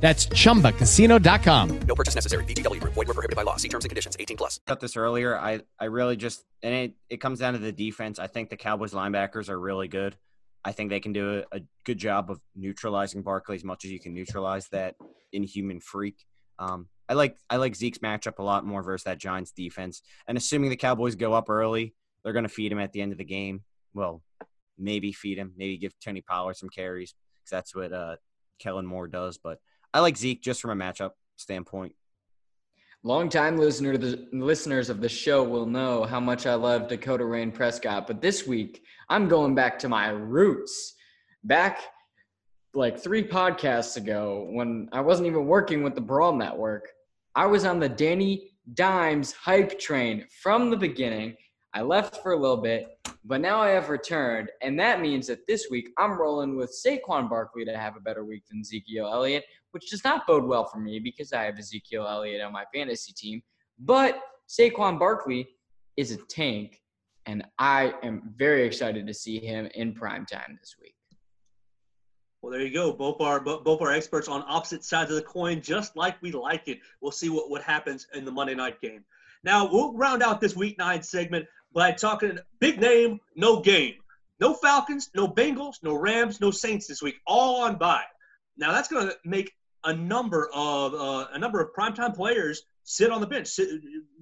That's 0.00 0.26
chumbacasino.com. 0.26 1.80
No 1.80 1.94
purchase 1.94 2.14
necessary. 2.14 2.44
VGW 2.44 2.80
Group. 2.80 2.94
Void 2.94 3.08
were 3.08 3.14
prohibited 3.14 3.36
by 3.36 3.42
law. 3.42 3.56
See 3.56 3.68
terms 3.68 3.84
and 3.84 3.90
conditions. 3.90 4.16
18 4.18 4.36
plus. 4.36 4.58
About 4.66 4.80
this 4.80 4.96
earlier. 4.96 5.38
I 5.38 5.60
I 5.78 5.84
really 5.86 6.16
just 6.16 6.44
and 6.62 6.74
it 6.74 6.94
it 7.10 7.16
comes 7.18 7.40
down 7.40 7.52
to 7.52 7.58
the 7.58 7.72
defense. 7.72 8.18
I 8.18 8.26
think 8.26 8.48
the 8.48 8.56
Cowboys 8.56 8.92
linebackers 8.92 9.50
are 9.50 9.60
really 9.60 9.88
good. 9.88 10.16
I 10.64 10.72
think 10.72 10.90
they 10.90 11.00
can 11.00 11.12
do 11.12 11.42
a, 11.52 11.56
a 11.56 11.60
good 11.84 11.98
job 11.98 12.30
of 12.30 12.40
neutralizing 12.54 13.22
Barkley 13.22 13.56
as 13.56 13.64
much 13.64 13.84
as 13.84 13.90
you 13.90 14.00
can 14.00 14.14
neutralize 14.14 14.68
that 14.68 14.94
inhuman 15.32 15.80
freak. 15.80 16.16
Um, 16.58 16.88
I 17.08 17.14
like 17.14 17.36
I 17.50 17.56
like 17.56 17.74
Zeke's 17.74 17.98
matchup 17.98 18.38
a 18.38 18.42
lot 18.42 18.64
more 18.64 18.82
versus 18.82 19.04
that 19.04 19.18
Giants 19.18 19.52
defense. 19.52 20.02
And 20.26 20.38
assuming 20.38 20.70
the 20.70 20.76
Cowboys 20.76 21.14
go 21.14 21.32
up 21.34 21.50
early, 21.50 21.94
they're 22.22 22.32
going 22.32 22.44
to 22.44 22.48
feed 22.48 22.72
him 22.72 22.78
at 22.78 22.92
the 22.92 23.02
end 23.02 23.12
of 23.12 23.18
the 23.18 23.24
game. 23.24 23.64
Well, 23.92 24.22
maybe 24.78 25.12
feed 25.12 25.38
him, 25.38 25.52
maybe 25.56 25.76
give 25.76 25.92
Tony 26.02 26.20
Pollard 26.22 26.56
some 26.56 26.68
carries 26.68 27.14
because 27.38 27.50
that's 27.50 27.74
what 27.74 27.92
uh, 27.92 28.16
Kellen 28.60 28.86
Moore 28.86 29.08
does. 29.08 29.38
But 29.38 29.58
I 29.92 30.00
like 30.00 30.16
Zeke 30.16 30.40
just 30.40 30.60
from 30.60 30.80
a 30.80 30.84
matchup 30.84 31.12
standpoint. 31.36 31.94
Longtime 33.02 33.56
listener 33.56 33.96
the 33.96 34.28
listeners 34.30 34.90
of 34.90 35.00
the 35.00 35.08
show 35.08 35.42
will 35.42 35.66
know 35.66 36.04
how 36.04 36.20
much 36.20 36.46
I 36.46 36.54
love 36.54 36.86
Dakota 36.86 37.24
Rain 37.24 37.50
Prescott, 37.50 38.06
but 38.06 38.20
this 38.20 38.46
week 38.46 38.82
I'm 39.08 39.26
going 39.26 39.54
back 39.54 39.78
to 39.80 39.88
my 39.88 40.10
roots. 40.10 40.94
Back 41.42 41.80
like 42.74 42.98
three 42.98 43.26
podcasts 43.26 43.96
ago, 43.96 44.48
when 44.52 44.88
I 44.92 45.00
wasn't 45.00 45.28
even 45.28 45.46
working 45.46 45.82
with 45.82 45.94
the 45.94 46.00
Brawl 46.00 46.36
Network, 46.36 46.88
I 47.34 47.46
was 47.46 47.64
on 47.64 47.80
the 47.80 47.88
Danny 47.88 48.50
Dimes 48.74 49.32
hype 49.32 49.78
train 49.78 50.26
from 50.42 50.70
the 50.70 50.76
beginning. 50.76 51.36
I 51.72 51.82
left 51.82 52.22
for 52.22 52.32
a 52.32 52.38
little 52.38 52.58
bit, 52.58 52.98
but 53.24 53.40
now 53.40 53.60
I 53.60 53.70
have 53.70 53.88
returned, 53.88 54.50
and 54.60 54.78
that 54.78 55.00
means 55.00 55.26
that 55.28 55.46
this 55.46 55.68
week 55.70 55.88
I'm 55.98 56.20
rolling 56.20 56.56
with 56.56 56.76
Saquon 56.84 57.30
Barkley 57.30 57.64
to 57.64 57.76
have 57.76 57.96
a 57.96 58.00
better 58.00 58.24
week 58.24 58.42
than 58.48 58.60
Ezekiel 58.60 59.08
Elliott, 59.10 59.44
which 59.72 59.90
does 59.90 60.04
not 60.04 60.26
bode 60.26 60.44
well 60.44 60.64
for 60.64 60.78
me 60.78 60.98
because 60.98 61.32
I 61.32 61.44
have 61.44 61.58
Ezekiel 61.58 62.06
Elliott 62.06 62.42
on 62.42 62.52
my 62.52 62.64
fantasy 62.74 63.12
team. 63.12 63.42
But 63.78 64.20
Saquon 64.48 64.98
Barkley 64.98 65.48
is 65.96 66.12
a 66.12 66.16
tank, 66.28 66.80
and 67.26 67.44
I 67.58 67.94
am 68.02 68.34
very 68.36 68.64
excited 68.64 69.06
to 69.06 69.14
see 69.14 69.38
him 69.38 69.68
in 69.74 69.94
prime 69.94 70.26
time 70.26 70.58
this 70.60 70.76
week. 70.80 70.94
Well, 72.42 72.52
there 72.52 72.62
you 72.62 72.72
go. 72.72 72.92
Both 72.92 73.20
are 73.20 73.38
both 73.40 73.82
are 73.82 73.92
experts 73.92 74.26
on 74.26 74.42
opposite 74.48 74.82
sides 74.82 75.10
of 75.10 75.16
the 75.16 75.22
coin, 75.22 75.60
just 75.60 75.94
like 75.94 76.20
we 76.22 76.32
like 76.32 76.68
it. 76.68 76.80
We'll 77.00 77.12
see 77.12 77.28
what, 77.28 77.50
what 77.50 77.62
happens 77.62 78.06
in 78.14 78.24
the 78.24 78.32
Monday 78.32 78.54
night 78.54 78.80
game. 78.80 79.04
Now 79.44 79.70
we'll 79.70 79.94
round 79.94 80.22
out 80.22 80.40
this 80.40 80.56
week 80.56 80.78
nine 80.78 81.02
segment 81.02 81.46
by 81.74 81.92
talking 81.92 82.38
big 82.58 82.80
name, 82.80 83.20
no 83.36 83.60
game. 83.60 83.94
No 84.40 84.54
Falcons, 84.54 85.10
no 85.14 85.28
Bengals, 85.28 85.76
no 85.82 85.94
Rams, 85.94 86.40
no 86.40 86.50
Saints 86.50 86.86
this 86.86 87.02
week, 87.02 87.16
all 87.26 87.62
on 87.62 87.76
bye. 87.76 88.04
Now 88.56 88.72
that's 88.72 88.88
going 88.88 89.08
to 89.08 89.16
make 89.24 89.52
a 89.84 89.94
number 89.94 90.50
of 90.52 90.94
uh, 90.94 91.26
a 91.32 91.38
number 91.38 91.60
of 91.60 91.70
primetime 91.72 92.14
players 92.14 92.62
sit 92.84 93.10
on 93.10 93.20
the 93.20 93.26
bench, 93.26 93.46
sit, 93.46 93.68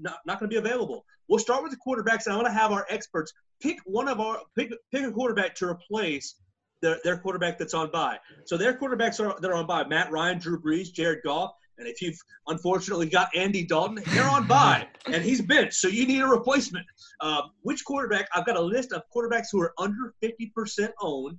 not, 0.00 0.18
not 0.26 0.38
going 0.38 0.50
to 0.50 0.54
be 0.54 0.58
available. 0.58 1.04
We'll 1.28 1.38
start 1.38 1.62
with 1.62 1.72
the 1.72 1.78
quarterbacks, 1.78 2.26
and 2.26 2.32
I 2.32 2.36
want 2.36 2.46
to 2.46 2.52
have 2.52 2.72
our 2.72 2.86
experts 2.88 3.32
pick 3.60 3.78
one 3.84 4.08
of 4.08 4.20
our 4.20 4.40
pick 4.56 4.72
pick 4.92 5.04
a 5.04 5.10
quarterback 5.10 5.54
to 5.56 5.66
replace 5.66 6.36
their, 6.80 6.98
their 7.04 7.18
quarterback 7.18 7.58
that's 7.58 7.74
on 7.74 7.90
bye. 7.90 8.18
So 8.46 8.56
their 8.56 8.74
quarterbacks 8.74 9.20
are 9.20 9.38
that 9.40 9.50
are 9.50 9.54
on 9.54 9.66
bye: 9.66 9.84
Matt 9.84 10.10
Ryan, 10.10 10.38
Drew 10.38 10.60
Brees, 10.60 10.92
Jared 10.92 11.20
Goff. 11.24 11.52
And 11.78 11.86
if 11.86 12.02
you've 12.02 12.18
unfortunately 12.48 13.08
got 13.08 13.28
Andy 13.36 13.64
Dalton, 13.64 14.02
they're 14.08 14.28
on 14.28 14.48
bye, 14.48 14.88
and 15.06 15.22
he's 15.22 15.40
benched, 15.40 15.74
so 15.74 15.86
you 15.86 16.06
need 16.08 16.20
a 16.20 16.26
replacement. 16.26 16.84
Um, 17.20 17.52
which 17.62 17.84
quarterback? 17.84 18.28
I've 18.34 18.44
got 18.46 18.56
a 18.56 18.60
list 18.60 18.92
of 18.92 19.02
quarterbacks 19.14 19.46
who 19.52 19.60
are 19.60 19.72
under 19.78 20.12
50% 20.20 20.90
owned, 21.00 21.38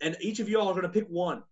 and 0.00 0.16
each 0.20 0.38
of 0.38 0.48
y'all 0.48 0.68
are 0.68 0.74
going 0.74 0.84
to 0.84 0.88
pick 0.88 1.08
one. 1.08 1.42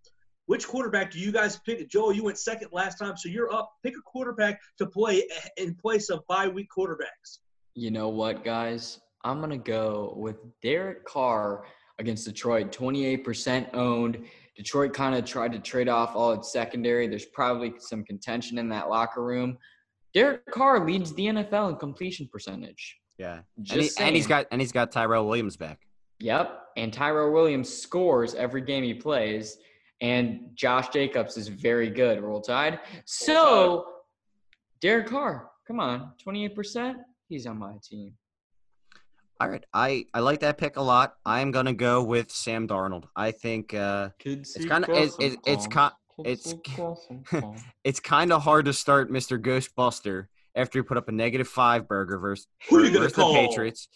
Which 0.46 0.66
quarterback 0.66 1.10
do 1.10 1.18
you 1.18 1.32
guys 1.32 1.58
pick? 1.64 1.88
Joel, 1.88 2.12
you 2.12 2.24
went 2.24 2.38
second 2.38 2.68
last 2.72 2.98
time, 2.98 3.16
so 3.16 3.28
you're 3.28 3.52
up. 3.52 3.72
Pick 3.82 3.94
a 3.96 4.02
quarterback 4.02 4.60
to 4.78 4.86
play 4.86 5.22
in 5.56 5.74
place 5.74 6.10
of 6.10 6.26
bye 6.26 6.48
week 6.48 6.68
quarterbacks. 6.76 7.38
You 7.74 7.90
know 7.90 8.08
what, 8.08 8.44
guys? 8.44 9.00
I'm 9.24 9.38
going 9.38 9.50
to 9.50 9.56
go 9.56 10.14
with 10.16 10.36
Derek 10.62 11.04
Carr 11.04 11.64
against 11.98 12.26
Detroit, 12.26 12.72
28% 12.72 13.72
owned. 13.74 14.24
Detroit 14.56 14.92
kind 14.92 15.14
of 15.14 15.24
tried 15.24 15.52
to 15.52 15.58
trade 15.58 15.88
off 15.88 16.14
all 16.14 16.32
its 16.32 16.52
secondary. 16.52 17.06
There's 17.06 17.24
probably 17.26 17.74
some 17.78 18.04
contention 18.04 18.58
in 18.58 18.68
that 18.70 18.90
locker 18.90 19.22
room. 19.22 19.56
Derek 20.12 20.44
Carr 20.50 20.84
leads 20.84 21.14
the 21.14 21.26
NFL 21.26 21.70
in 21.70 21.76
completion 21.76 22.28
percentage. 22.30 22.98
Yeah, 23.16 23.40
Just 23.62 23.72
and, 23.72 23.82
he, 23.82 24.06
and 24.06 24.16
he's 24.16 24.24
saying. 24.24 24.28
got 24.28 24.46
and 24.50 24.60
he's 24.60 24.72
got 24.72 24.90
Tyrell 24.90 25.26
Williams 25.26 25.56
back. 25.56 25.78
Yep. 26.18 26.60
And 26.76 26.92
Tyrell 26.92 27.32
Williams 27.32 27.72
scores 27.72 28.34
every 28.34 28.62
game 28.62 28.84
he 28.84 28.94
plays. 28.94 29.58
And 30.02 30.50
Josh 30.54 30.88
Jacobs 30.88 31.36
is 31.36 31.48
very 31.48 31.88
good. 31.88 32.20
Roll 32.20 32.40
Tide. 32.40 32.80
So, 33.06 33.86
Derek 34.80 35.06
Carr, 35.06 35.48
come 35.66 35.78
on, 35.80 36.10
28%. 36.26 36.96
He's 37.28 37.46
on 37.46 37.58
my 37.58 37.74
team. 37.82 38.12
All 39.40 39.48
right, 39.48 39.64
I 39.72 40.04
I 40.14 40.20
like 40.20 40.40
that 40.40 40.58
pick 40.58 40.76
a 40.76 40.82
lot. 40.82 41.14
I'm 41.26 41.50
gonna 41.50 41.72
go 41.72 42.02
with 42.04 42.30
Sam 42.30 42.68
Darnold. 42.68 43.04
I 43.16 43.32
think 43.32 43.74
uh, 43.74 44.10
it's 44.24 44.64
kind 44.66 44.84
of 44.84 44.90
it, 44.90 45.12
it, 45.18 45.38
it's 45.46 45.66
kind 45.66 45.92
it's 46.24 46.54
it's 47.84 47.98
kind 47.98 48.32
of 48.32 48.42
hard 48.42 48.66
to 48.66 48.72
start 48.72 49.10
Mr. 49.10 49.40
Ghostbuster 49.40 50.26
after 50.54 50.78
he 50.78 50.82
put 50.82 50.96
up 50.96 51.08
a 51.08 51.12
negative 51.12 51.48
five 51.48 51.88
burger 51.88 52.18
versus, 52.18 52.46
Who 52.68 52.84
you 52.84 52.90
gonna 52.90 53.08
versus 53.08 53.16
the? 53.16 53.32
Patriots. 53.32 53.88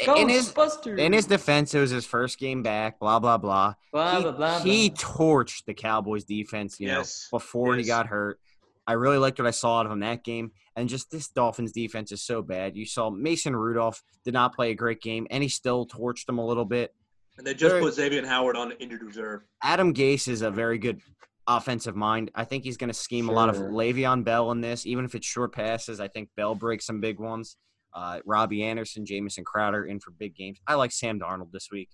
In 0.00 0.28
his 0.28 0.52
in 0.86 1.12
his 1.12 1.26
defense, 1.26 1.74
it 1.74 1.80
was 1.80 1.90
his 1.90 2.04
first 2.06 2.38
game 2.38 2.62
back. 2.62 2.98
Blah 2.98 3.18
blah 3.20 3.38
blah. 3.38 3.74
Blah, 3.92 4.16
he, 4.16 4.22
blah, 4.22 4.32
blah, 4.32 4.58
he 4.60 4.90
torched 4.90 5.64
the 5.66 5.74
Cowboys 5.74 6.24
defense. 6.24 6.80
You 6.80 6.88
Yes, 6.88 7.28
know 7.32 7.38
before 7.38 7.76
he 7.76 7.84
got 7.84 8.06
hurt. 8.06 8.40
I 8.84 8.94
really 8.94 9.18
liked 9.18 9.38
what 9.38 9.46
I 9.46 9.52
saw 9.52 9.78
out 9.78 9.86
of 9.86 9.92
him 9.92 10.00
that 10.00 10.24
game. 10.24 10.50
And 10.74 10.88
just 10.88 11.10
this 11.10 11.28
Dolphins 11.28 11.70
defense 11.70 12.10
is 12.10 12.20
so 12.22 12.42
bad. 12.42 12.76
You 12.76 12.84
saw 12.84 13.10
Mason 13.10 13.54
Rudolph 13.54 14.02
did 14.24 14.34
not 14.34 14.56
play 14.56 14.70
a 14.72 14.74
great 14.74 15.00
game, 15.00 15.26
and 15.30 15.40
he 15.42 15.48
still 15.48 15.86
torched 15.86 16.26
them 16.26 16.38
a 16.38 16.44
little 16.44 16.64
bit. 16.64 16.92
And 17.38 17.46
they 17.46 17.54
just 17.54 17.70
Very- 17.70 17.82
put 17.82 17.94
Xavier 17.94 18.26
Howard 18.26 18.56
on 18.56 18.72
injured 18.72 19.02
reserve. 19.04 19.42
Adam 19.62 19.94
Gase 19.94 20.26
is 20.26 20.42
a 20.42 20.50
very 20.50 20.78
good 20.78 21.00
offensive 21.46 21.94
mind. 21.94 22.30
I 22.34 22.44
think 22.44 22.64
he's 22.64 22.76
going 22.76 22.88
to 22.88 22.94
scheme 22.94 23.28
a 23.28 23.32
lot 23.32 23.48
of 23.48 23.56
Sure. 23.56 23.70
Le'Veon 23.70 24.24
Bell 24.24 24.50
in 24.50 24.60
this, 24.60 24.84
even 24.86 25.04
if 25.04 25.14
it's 25.14 25.26
short 25.26 25.52
passes. 25.54 26.00
I 26.00 26.08
think 26.08 26.30
Bell 26.36 26.54
breaks 26.54 26.84
some 26.86 27.00
big 27.00 27.20
ones. 27.20 27.56
Uh, 27.94 28.20
Robbie 28.24 28.62
Anderson, 28.64 29.04
Jamison 29.04 29.44
Crowder 29.44 29.84
in 29.86 30.00
for 30.00 30.10
big 30.12 30.34
games. 30.34 30.58
I 30.66 30.74
like 30.74 30.92
Sam 30.92 31.20
Darnold 31.20 31.52
this 31.52 31.68
week. 31.70 31.88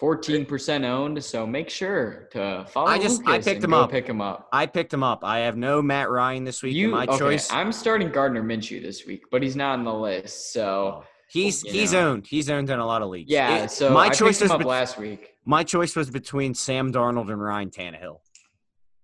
14% 0.00 0.84
owned. 0.84 1.22
So 1.22 1.46
make 1.46 1.68
sure 1.68 2.28
to 2.32 2.64
follow 2.70 2.88
I 2.88 2.98
just- 2.98 3.22
I 3.26 3.38
picked 3.38 3.62
him 3.62 3.74
up. 3.74 3.90
pick 3.90 4.06
him 4.06 4.20
up. 4.20 4.48
I 4.52 4.66
picked 4.66 4.92
him 4.94 5.02
up. 5.02 5.24
I 5.24 5.40
have 5.40 5.56
no 5.56 5.82
Matt 5.82 6.08
Ryan 6.10 6.44
this 6.44 6.62
week. 6.62 6.74
You, 6.74 6.88
my 6.88 7.04
okay, 7.04 7.18
choice. 7.18 7.52
I'm 7.52 7.70
starting 7.72 8.10
Gardner 8.10 8.42
Minshew 8.42 8.80
this 8.82 9.04
week, 9.06 9.24
but 9.30 9.42
he's 9.42 9.56
not 9.56 9.78
on 9.78 9.84
the 9.84 9.92
list. 9.92 10.52
So 10.52 11.04
He's 11.28 11.62
he's 11.62 11.92
know. 11.92 12.10
owned. 12.12 12.26
He's 12.26 12.50
owned 12.50 12.70
in 12.70 12.78
a 12.80 12.86
lot 12.86 13.02
of 13.02 13.08
leagues. 13.10 13.30
yeah, 13.30 13.64
It- 13.64 13.70
so 13.70 13.90
my 13.92 14.06
I 14.06 14.08
choice 14.08 14.38
picked 14.38 14.40
him 14.40 14.44
was 14.46 14.50
up 14.52 14.58
bet- 14.60 14.66
last 14.66 14.98
week. 14.98 15.34
my 15.44 15.62
choice 15.62 15.94
was 15.94 16.10
between 16.10 16.54
Sam 16.54 16.92
Darnold 16.92 17.30
and 17.30 17.40
Ryan 17.40 17.70
Tannehill. 17.70 18.18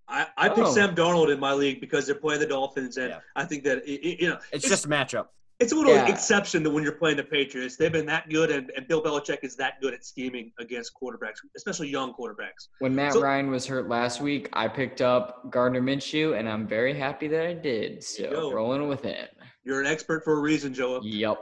I, 0.09 0.25
I 0.37 0.49
picked 0.49 0.59
Oh. 0.67 0.71
Sam 0.73 0.95
Darnold 0.95 1.31
in 1.31 1.39
my 1.39 1.53
league 1.53 1.79
because 1.79 2.05
they're 2.05 2.15
playing 2.15 2.39
the 2.41 2.47
Dolphins, 2.47 2.97
and 2.97 3.09
Yeah. 3.11 3.19
I 3.35 3.45
think 3.45 3.63
that 3.65 3.77
it, 3.87 4.01
it- 4.05 4.19
you 4.21 4.29
know 4.29 4.39
It's, 4.51 4.67
just 4.67 4.85
a 4.85 4.89
matchup. 4.89 5.27
It's 5.59 5.71
a 5.71 5.75
little 5.75 5.93
Yeah. 5.93 6.07
exception 6.07 6.61
that 6.63 6.69
when 6.69 6.83
you're 6.83 6.91
playing 6.93 7.17
the 7.17 7.23
Patriots. 7.23 7.77
They've 7.77 7.91
been 7.91 8.05
that 8.05 8.29
good, 8.29 8.51
and, 8.51 8.71
and 8.75 8.87
Bill 8.87 9.01
Belichick 9.01 9.39
is 9.43 9.55
that 9.55 9.81
good 9.81 9.91
at 9.93 10.05
scheming 10.05 10.51
against 10.59 10.93
quarterbacks, 10.93 11.37
especially 11.55 11.89
young 11.89 12.13
quarterbacks. 12.13 12.67
When 12.79 12.93
Matt 12.93 13.13
So- 13.13 13.21
Ryan 13.23 13.49
was 13.49 13.65
hurt 13.65 13.89
last 13.89 14.21
week, 14.21 14.49
I 14.53 14.67
picked 14.67 15.01
up 15.01 15.49
Gardner 15.49 15.81
Minshew, 15.81 16.37
and 16.37 16.47
I'm 16.47 16.67
very 16.67 16.93
happy 16.93 17.27
that 17.29 17.43
I 17.47 17.53
did. 17.53 18.03
So 18.03 18.51
rolling 18.53 18.87
with 18.87 19.05
it. 19.05 19.31
You're 19.63 19.81
an 19.81 19.87
expert 19.87 20.23
for 20.23 20.33
a 20.37 20.39
reason, 20.39 20.73
Joe. 20.75 21.01
Yep. 21.03 21.39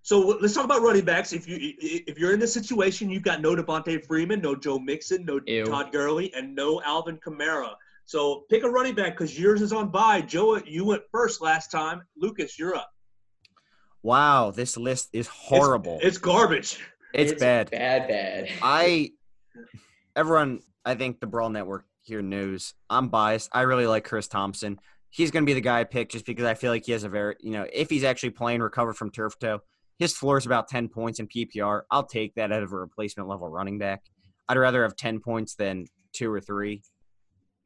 So 0.00 0.20
let's 0.20 0.54
talk 0.54 0.64
about 0.64 0.80
running 0.82 1.04
backs. 1.04 1.32
If 1.32 1.46
you 1.48 1.58
if 1.80 2.18
you're 2.18 2.32
in 2.32 2.38
this 2.40 2.52
situation, 2.54 3.10
you've 3.10 3.24
got 3.24 3.40
no 3.42 3.54
Devonta 3.54 4.02
Freeman, 4.06 4.40
no 4.40 4.54
Joe 4.54 4.78
Mixon, 4.78 5.24
no 5.26 5.40
Ew. 5.46 5.64
Todd 5.66 5.92
Gurley, 5.92 6.32
and 6.34 6.54
no 6.54 6.80
Alvin 6.82 7.18
Kamara. 7.18 7.74
So 8.04 8.44
pick 8.48 8.62
a 8.62 8.70
running 8.70 8.94
back 8.94 9.12
because 9.12 9.38
yours 9.38 9.60
is 9.62 9.72
on 9.72 9.90
bye. 9.90 10.20
Joe, 10.22 10.56
you 10.64 10.84
went 10.84 11.02
first 11.10 11.42
last 11.42 11.70
time. 11.72 12.02
Lucas, 12.16 12.56
you're 12.58 12.74
up. 12.76 12.92
Wow, 14.06 14.52
this 14.52 14.76
list 14.76 15.08
is 15.12 15.26
horrible. 15.26 15.98
It's, 16.00 16.16
garbage. 16.16 16.78
It's, 17.12 17.32
bad. 17.32 17.72
Bad, 17.72 18.06
bad. 18.06 18.48
I 18.62 19.10
everyone 20.14 20.60
I 20.84 20.94
think 20.94 21.18
the 21.18 21.26
Brawl 21.26 21.50
Network 21.50 21.86
here 22.02 22.22
knows 22.22 22.72
I'm 22.88 23.08
biased. 23.08 23.50
I 23.52 23.62
really 23.62 23.88
like 23.88 24.04
Chris 24.04 24.28
Thompson. 24.28 24.78
He's 25.10 25.32
going 25.32 25.44
to 25.44 25.50
be 25.50 25.54
the 25.54 25.60
guy 25.60 25.80
I 25.80 25.84
pick 25.84 26.10
just 26.10 26.24
because 26.24 26.44
I 26.44 26.54
feel 26.54 26.70
like 26.70 26.86
he 26.86 26.92
has 26.92 27.02
a 27.02 27.08
very, 27.08 27.34
you 27.40 27.50
know, 27.50 27.66
if 27.72 27.90
he's 27.90 28.04
actually 28.04 28.30
playing 28.30 28.60
recover 28.60 28.94
from 28.94 29.10
turf 29.10 29.36
toe, 29.40 29.58
his 29.98 30.16
floor 30.16 30.38
is 30.38 30.46
about 30.46 30.68
10 30.68 30.88
points 30.88 31.18
in 31.18 31.26
PPR. 31.26 31.82
I'll 31.90 32.06
take 32.06 32.36
that 32.36 32.52
out 32.52 32.62
of 32.62 32.70
a 32.70 32.76
replacement 32.76 33.28
level 33.28 33.48
running 33.48 33.76
back. 33.76 34.04
I'd 34.48 34.56
rather 34.56 34.84
have 34.84 34.94
10 34.94 35.18
points 35.18 35.56
than 35.56 35.86
2 36.12 36.32
or 36.32 36.40
3, 36.40 36.80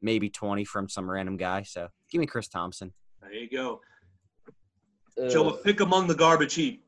maybe 0.01 0.31
20 0.31 0.65
from 0.65 0.89
some 0.89 1.07
random 1.07 1.37
guy. 1.37 1.61
So, 1.61 1.89
give 2.09 2.19
me 2.19 2.25
Chris 2.25 2.47
Thompson. 2.47 2.93
There 3.21 3.31
you 3.31 3.47
go. 3.47 3.81
Joe, 5.29 5.51
pick 5.51 5.79
among 5.79 6.07
the 6.07 6.15
garbage 6.15 6.53
heap. 6.53 6.85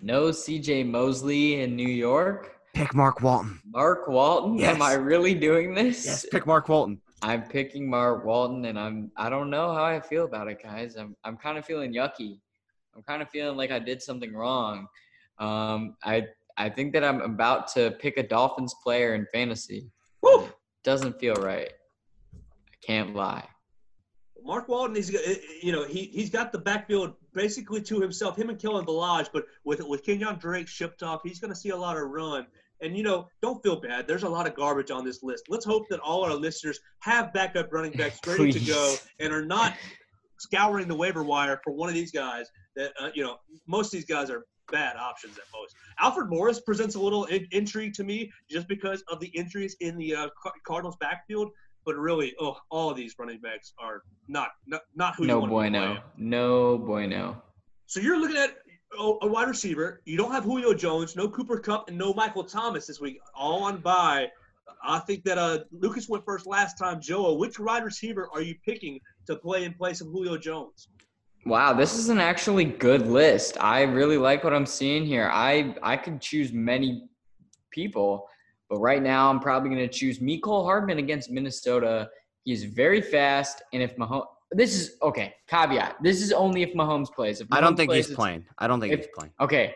No 0.00 0.28
CJ 0.28 0.88
Mosley 0.88 1.60
in 1.60 1.76
New 1.76 1.88
York. 1.88 2.58
Pick 2.74 2.94
Mark 2.94 3.20
Walton. 3.20 3.60
Mark 3.66 4.08
Walton. 4.08 4.58
Yes. 4.58 4.74
Am 4.74 4.82
I 4.82 4.94
really 4.94 5.34
doing 5.34 5.74
this? 5.74 6.06
Yes, 6.06 6.26
pick 6.30 6.46
Mark 6.46 6.68
Walton. 6.68 7.00
I'm 7.22 7.42
picking 7.42 7.88
Mark 7.88 8.24
Walton, 8.24 8.64
and 8.64 8.78
I'm 8.78 9.10
I 9.16 9.28
don't 9.28 9.50
know 9.50 9.74
how 9.74 9.84
I 9.84 10.00
feel 10.00 10.24
about 10.24 10.48
it, 10.48 10.62
guys. 10.62 10.96
I'm 10.96 11.16
I'm 11.24 11.36
kind 11.36 11.58
of 11.58 11.66
feeling 11.66 11.92
yucky. 11.92 12.38
I'm 12.96 13.02
kind 13.02 13.20
of 13.22 13.28
feeling 13.30 13.56
like 13.56 13.70
I 13.70 13.78
did 13.78 14.00
something 14.00 14.32
wrong. 14.32 14.86
Um, 15.38 15.96
I 16.02 16.26
I 16.56 16.70
think 16.70 16.92
that 16.94 17.04
I'm 17.04 17.20
about 17.20 17.68
to 17.74 17.90
pick 17.92 18.16
a 18.16 18.22
Dolphins 18.22 18.74
player 18.82 19.14
in 19.14 19.26
fantasy. 19.32 19.90
Woo! 20.22 20.48
Doesn't 20.82 21.18
feel 21.20 21.34
right. 21.34 21.70
I 22.34 22.76
can't 22.80 23.14
lie. 23.14 23.46
Mark 24.44 24.68
Walton, 24.68 24.94
he's 24.94 25.10
you 25.62 25.72
know 25.72 25.84
he 25.84 26.04
he's 26.12 26.30
got 26.30 26.52
the 26.52 26.58
backfield 26.58 27.14
basically 27.34 27.82
to 27.82 28.00
himself. 28.00 28.36
Him 28.36 28.50
and 28.50 28.58
Kalen 28.58 28.86
Ballage, 28.86 29.28
but 29.32 29.44
with 29.64 29.80
with 29.82 30.04
Kenyon 30.04 30.38
Drake 30.38 30.68
shipped 30.68 31.02
off, 31.02 31.20
he's 31.24 31.38
going 31.40 31.52
to 31.52 31.58
see 31.58 31.70
a 31.70 31.76
lot 31.76 31.96
of 31.96 32.08
run. 32.08 32.46
And 32.82 32.96
you 32.96 33.02
know, 33.02 33.28
don't 33.42 33.62
feel 33.62 33.76
bad. 33.76 34.06
There's 34.06 34.22
a 34.22 34.28
lot 34.28 34.46
of 34.46 34.54
garbage 34.54 34.90
on 34.90 35.04
this 35.04 35.22
list. 35.22 35.44
Let's 35.48 35.64
hope 35.64 35.88
that 35.90 36.00
all 36.00 36.24
our 36.24 36.34
listeners 36.34 36.80
have 37.00 37.32
backup 37.32 37.72
running 37.72 37.92
backs 37.92 38.18
ready 38.26 38.52
to 38.52 38.60
go 38.60 38.96
and 39.18 39.32
are 39.32 39.44
not 39.44 39.74
scouring 40.38 40.88
the 40.88 40.94
waiver 40.94 41.22
wire 41.22 41.60
for 41.62 41.72
one 41.72 41.88
of 41.88 41.94
these 41.94 42.10
guys. 42.10 42.46
That 42.76 42.92
uh, 43.00 43.10
you 43.14 43.22
know, 43.22 43.36
most 43.66 43.86
of 43.86 43.92
these 43.92 44.06
guys 44.06 44.30
are 44.30 44.44
bad 44.70 44.96
options 44.96 45.36
at 45.36 45.44
most. 45.52 45.74
Alfred 45.98 46.30
Morris 46.30 46.60
presents 46.60 46.94
a 46.94 47.00
little 47.00 47.24
in- 47.26 47.46
intrigue 47.50 47.92
to 47.94 48.04
me 48.04 48.30
just 48.48 48.68
because 48.68 49.02
of 49.08 49.20
the 49.20 49.28
injuries 49.28 49.76
in 49.80 49.96
the 49.96 50.14
uh, 50.14 50.28
Cardinals 50.66 50.96
backfield. 51.00 51.50
But 51.86 51.96
really, 51.96 52.34
oh, 52.40 52.56
all 52.70 52.90
of 52.90 52.96
these 52.96 53.14
running 53.18 53.40
backs 53.40 53.72
are 53.78 54.02
not 54.28 54.48
not, 54.66 54.82
not 54.94 55.14
who 55.16 55.24
you 55.24 55.28
No 55.28 55.38
want 55.40 55.44
to 55.44 55.48
be 55.48 55.52
No 55.52 55.58
bueno. 55.58 55.86
playing. 55.86 56.02
No 56.16 56.78
bueno. 56.78 57.42
So 57.86 58.00
you're 58.00 58.20
looking 58.20 58.36
at 58.36 58.56
a 58.98 59.02
a 59.22 59.26
wide 59.26 59.48
receiver. 59.48 60.02
You 60.04 60.16
don't 60.16 60.32
have 60.32 60.44
Julio 60.44 60.74
Jones, 60.74 61.16
no 61.16 61.28
Cooper 61.28 61.58
Kupp, 61.58 61.88
and 61.88 61.96
no 61.96 62.12
Michael 62.12 62.44
Thomas 62.44 62.86
this 62.86 63.00
week. 63.00 63.18
All 63.34 63.62
on 63.64 63.80
by. 63.80 64.28
I 64.82 64.98
think 65.00 65.24
that 65.24 65.36
uh, 65.36 65.60
Lucas 65.72 66.08
went 66.08 66.24
first 66.24 66.46
last 66.46 66.78
time. 66.78 67.00
Joe, 67.00 67.34
which 67.34 67.58
wide 67.58 67.84
receiver 67.84 68.28
are 68.32 68.40
you 68.40 68.54
picking 68.64 68.98
to 69.26 69.36
play 69.36 69.64
in 69.64 69.74
place 69.74 70.00
of 70.00 70.06
Julio 70.08 70.38
Jones? 70.38 70.88
Wow, 71.46 71.72
this 71.72 71.94
is 71.98 72.08
an 72.10 72.18
actually 72.18 72.64
good 72.66 73.06
list. 73.06 73.56
I 73.60 73.82
really 73.82 74.18
like 74.18 74.44
what 74.44 74.52
I'm 74.54 74.66
seeing 74.66 75.04
here. 75.04 75.30
I 75.32 75.74
I 75.82 75.96
could 75.96 76.20
choose 76.20 76.52
many 76.52 77.08
people, 77.70 78.26
but 78.70 78.78
right 78.78 79.02
now 79.02 79.28
I'm 79.28 79.40
probably 79.40 79.68
going 79.68 79.86
to 79.86 79.92
choose 79.92 80.20
Mecole 80.20 80.64
Hardman 80.64 80.98
against 80.98 81.30
Minnesota. 81.30 82.08
He's 82.44 82.64
very 82.64 83.02
fast, 83.02 83.62
and 83.74 83.82
if 83.82 83.96
Mahomes, 83.96 84.26
this 84.52 84.74
is 84.74 84.96
okay. 85.02 85.34
Caveat: 85.48 85.96
This 86.02 86.22
is 86.22 86.32
only 86.32 86.62
if 86.62 86.72
Mahomes 86.72 87.12
plays. 87.12 87.40
If 87.40 87.48
I 87.50 87.60
don't 87.60 87.76
think 87.76 87.90
plays, 87.90 88.06
he's 88.06 88.16
playing. 88.16 88.46
I 88.58 88.66
don't 88.66 88.80
think 88.80 88.94
if- 88.94 89.00
he's 89.00 89.08
playing. 89.14 89.32
Okay, 89.40 89.74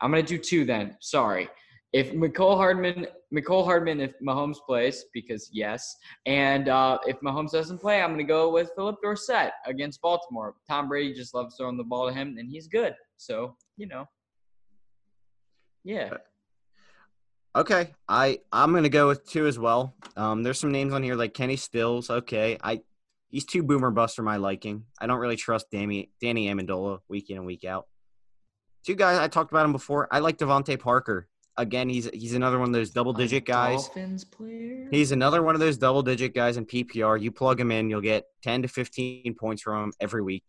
I'm 0.00 0.10
gonna 0.10 0.22
do 0.22 0.38
two 0.38 0.64
then. 0.64 0.96
Sorry. 1.00 1.48
If 1.92 2.12
Mecole 2.12 2.56
Hardman, 2.56 3.06
Mecole 3.34 3.64
Hardman, 3.64 4.00
if 4.00 4.14
Mahomes 4.20 4.56
plays, 4.66 5.04
because 5.12 5.48
yes, 5.52 5.96
and 6.26 6.68
uh, 6.68 6.98
if 7.06 7.18
Mahomes 7.20 7.50
doesn't 7.50 7.78
play, 7.78 8.00
I'm 8.02 8.10
gonna 8.10 8.24
go 8.24 8.50
with 8.50 8.70
Phillip 8.76 8.96
Dorsett 9.02 9.52
against 9.66 10.00
Baltimore. 10.00 10.54
Tom 10.68 10.88
Brady 10.88 11.14
just 11.14 11.34
loves 11.34 11.56
throwing 11.56 11.76
the 11.76 11.84
ball 11.84 12.08
to 12.08 12.14
him, 12.14 12.36
and 12.38 12.50
he's 12.50 12.66
good. 12.68 12.94
So 13.16 13.56
you 13.76 13.86
know, 13.86 14.06
yeah. 15.84 16.10
Okay, 17.56 17.94
I 18.06 18.40
I'm 18.52 18.74
gonna 18.74 18.90
go 18.90 19.08
with 19.08 19.26
two 19.26 19.46
as 19.46 19.58
well. 19.58 19.94
Um, 20.14 20.42
there's 20.42 20.60
some 20.60 20.72
names 20.72 20.92
on 20.92 21.02
here 21.02 21.14
like 21.14 21.32
Kenny 21.32 21.56
Stills. 21.56 22.10
Okay, 22.10 22.58
I 22.62 22.82
he's 23.30 23.46
too 23.46 23.62
boomer 23.62 23.90
bust 23.90 24.14
for 24.14 24.22
my 24.22 24.36
liking. 24.36 24.84
I 25.00 25.06
don't 25.06 25.20
really 25.20 25.36
trust 25.36 25.70
Danny 25.70 26.10
Danny 26.20 26.48
Amendola 26.48 26.98
week 27.08 27.30
in 27.30 27.38
and 27.38 27.46
week 27.46 27.64
out. 27.64 27.86
Two 28.84 28.94
guys 28.94 29.18
I 29.18 29.28
talked 29.28 29.52
about 29.52 29.64
him 29.64 29.72
before. 29.72 30.06
I 30.10 30.18
like 30.18 30.36
DeVante 30.36 30.78
Parker. 30.78 31.28
Again, 31.56 31.88
he's 31.88 32.10
he's 32.12 32.34
another 32.34 32.58
one 32.58 32.68
of 32.68 32.74
those 32.74 32.90
double 32.90 33.14
digit 33.14 33.46
guys. 33.46 33.84
Dolphins 33.84 34.24
player. 34.24 34.88
He's 34.90 35.12
another 35.12 35.42
one 35.42 35.54
of 35.54 35.60
those 35.62 35.78
double 35.78 36.02
digit 36.02 36.34
guys 36.34 36.58
in 36.58 36.66
PPR. 36.66 37.18
You 37.18 37.32
plug 37.32 37.58
him 37.58 37.72
in, 37.72 37.88
you'll 37.88 38.02
get 38.02 38.26
10 38.42 38.62
to 38.62 38.68
15 38.68 39.34
points 39.34 39.62
from 39.62 39.84
him 39.84 39.92
every 39.98 40.22
week. 40.22 40.44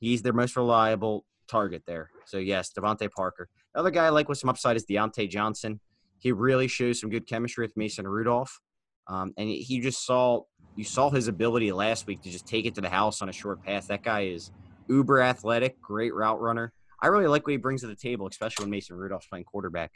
He's 0.00 0.22
their 0.22 0.32
most 0.32 0.56
reliable 0.56 1.24
target 1.46 1.84
there. 1.86 2.10
So, 2.24 2.38
yes, 2.38 2.72
DeVante 2.76 3.08
Parker. 3.12 3.48
Another 3.74 3.90
guy 3.90 4.06
I 4.06 4.08
like 4.08 4.28
with 4.28 4.38
some 4.38 4.50
upside 4.50 4.76
is 4.76 4.84
Diontae 4.84 5.28
Johnson. 5.28 5.78
He 6.20 6.32
really 6.32 6.68
shows 6.68 7.00
some 7.00 7.10
good 7.10 7.26
chemistry 7.26 7.64
with 7.66 7.76
Mason 7.76 8.06
Rudolph. 8.06 8.60
Um, 9.08 9.32
and 9.36 9.48
he 9.48 9.80
just 9.80 10.04
saw 10.06 10.42
you 10.76 10.84
saw 10.84 11.10
his 11.10 11.26
ability 11.26 11.72
last 11.72 12.06
week 12.06 12.22
to 12.22 12.30
just 12.30 12.46
take 12.46 12.64
it 12.64 12.76
to 12.76 12.80
the 12.80 12.88
house 12.88 13.22
on 13.22 13.28
a 13.28 13.32
short 13.32 13.62
pass. 13.64 13.86
That 13.88 14.04
guy 14.04 14.26
is 14.26 14.52
uber 14.88 15.20
athletic, 15.20 15.80
great 15.80 16.14
route 16.14 16.40
runner. 16.40 16.72
I 17.02 17.08
really 17.08 17.26
like 17.26 17.44
what 17.46 17.50
he 17.52 17.56
brings 17.56 17.80
to 17.80 17.86
the 17.88 17.96
table, 17.96 18.28
especially 18.28 18.64
when 18.64 18.70
Mason 18.70 18.96
Rudolph's 18.96 19.26
playing 19.26 19.44
quarterback. 19.46 19.92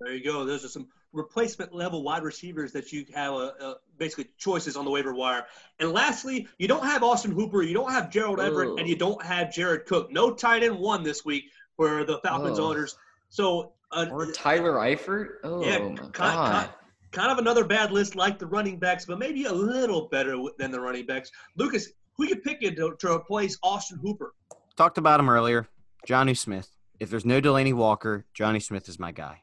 There 0.00 0.14
you 0.14 0.24
go. 0.24 0.44
Those 0.44 0.64
are 0.64 0.68
some 0.68 0.88
replacement 1.12 1.74
level 1.74 2.02
wide 2.02 2.22
receivers 2.22 2.72
that 2.72 2.92
you 2.92 3.04
have 3.14 3.32
uh, 3.34 3.50
uh, 3.60 3.74
basically 3.98 4.28
choices 4.38 4.76
on 4.76 4.84
the 4.84 4.90
waiver 4.90 5.14
wire. 5.14 5.46
And 5.78 5.92
lastly, 5.92 6.48
you 6.58 6.66
don't 6.68 6.84
have 6.84 7.02
Austin 7.02 7.30
Hooper, 7.32 7.62
you 7.62 7.74
don't 7.74 7.92
have 7.92 8.10
Gerald 8.10 8.40
Everett, 8.40 8.70
Oh. 8.70 8.76
and 8.76 8.88
you 8.88 8.96
don't 8.96 9.22
have 9.22 9.52
Jared 9.52 9.86
Cook. 9.86 10.10
No 10.10 10.32
tight 10.34 10.62
end 10.62 10.78
one 10.78 11.02
this 11.02 11.24
week 11.24 11.44
for 11.76 12.04
the 12.04 12.18
Falcons 12.18 12.58
Oh. 12.58 12.68
owners. 12.68 12.96
So 13.28 13.72
uh, 13.92 14.06
Or 14.10 14.30
Tyler 14.32 14.72
Eifert. 14.74 15.28
Oh 15.44 15.64
yeah, 15.64 15.78
my 15.78 15.94
kind, 15.96 16.12
god. 16.12 16.52
kind, 16.52 16.70
kind 17.12 17.32
of 17.32 17.38
another 17.38 17.64
bad 17.64 17.92
list 17.92 18.16
like 18.16 18.38
the 18.38 18.46
running 18.46 18.78
backs, 18.78 19.04
but 19.06 19.18
maybe 19.18 19.44
a 19.44 19.52
little 19.52 20.08
better 20.08 20.36
than 20.58 20.70
the 20.70 20.80
running 20.80 21.06
backs. 21.06 21.30
Lucas, 21.56 21.88
who 22.16 22.26
you 22.26 22.36
picking 22.36 22.74
to, 22.76 22.94
to 22.98 23.12
replace 23.12 23.58
Austin 23.62 23.98
Hooper? 24.02 24.34
Talked 24.76 24.98
about 24.98 25.20
him 25.20 25.28
earlier. 25.28 25.68
Jonnu 26.06 26.36
Smith. 26.36 26.68
If 27.00 27.10
there's 27.10 27.24
no 27.24 27.40
Delanie 27.40 27.74
Walker, 27.74 28.24
Jonnu 28.38 28.62
Smith 28.62 28.88
is 28.88 28.98
my 28.98 29.12
guy. 29.12 29.42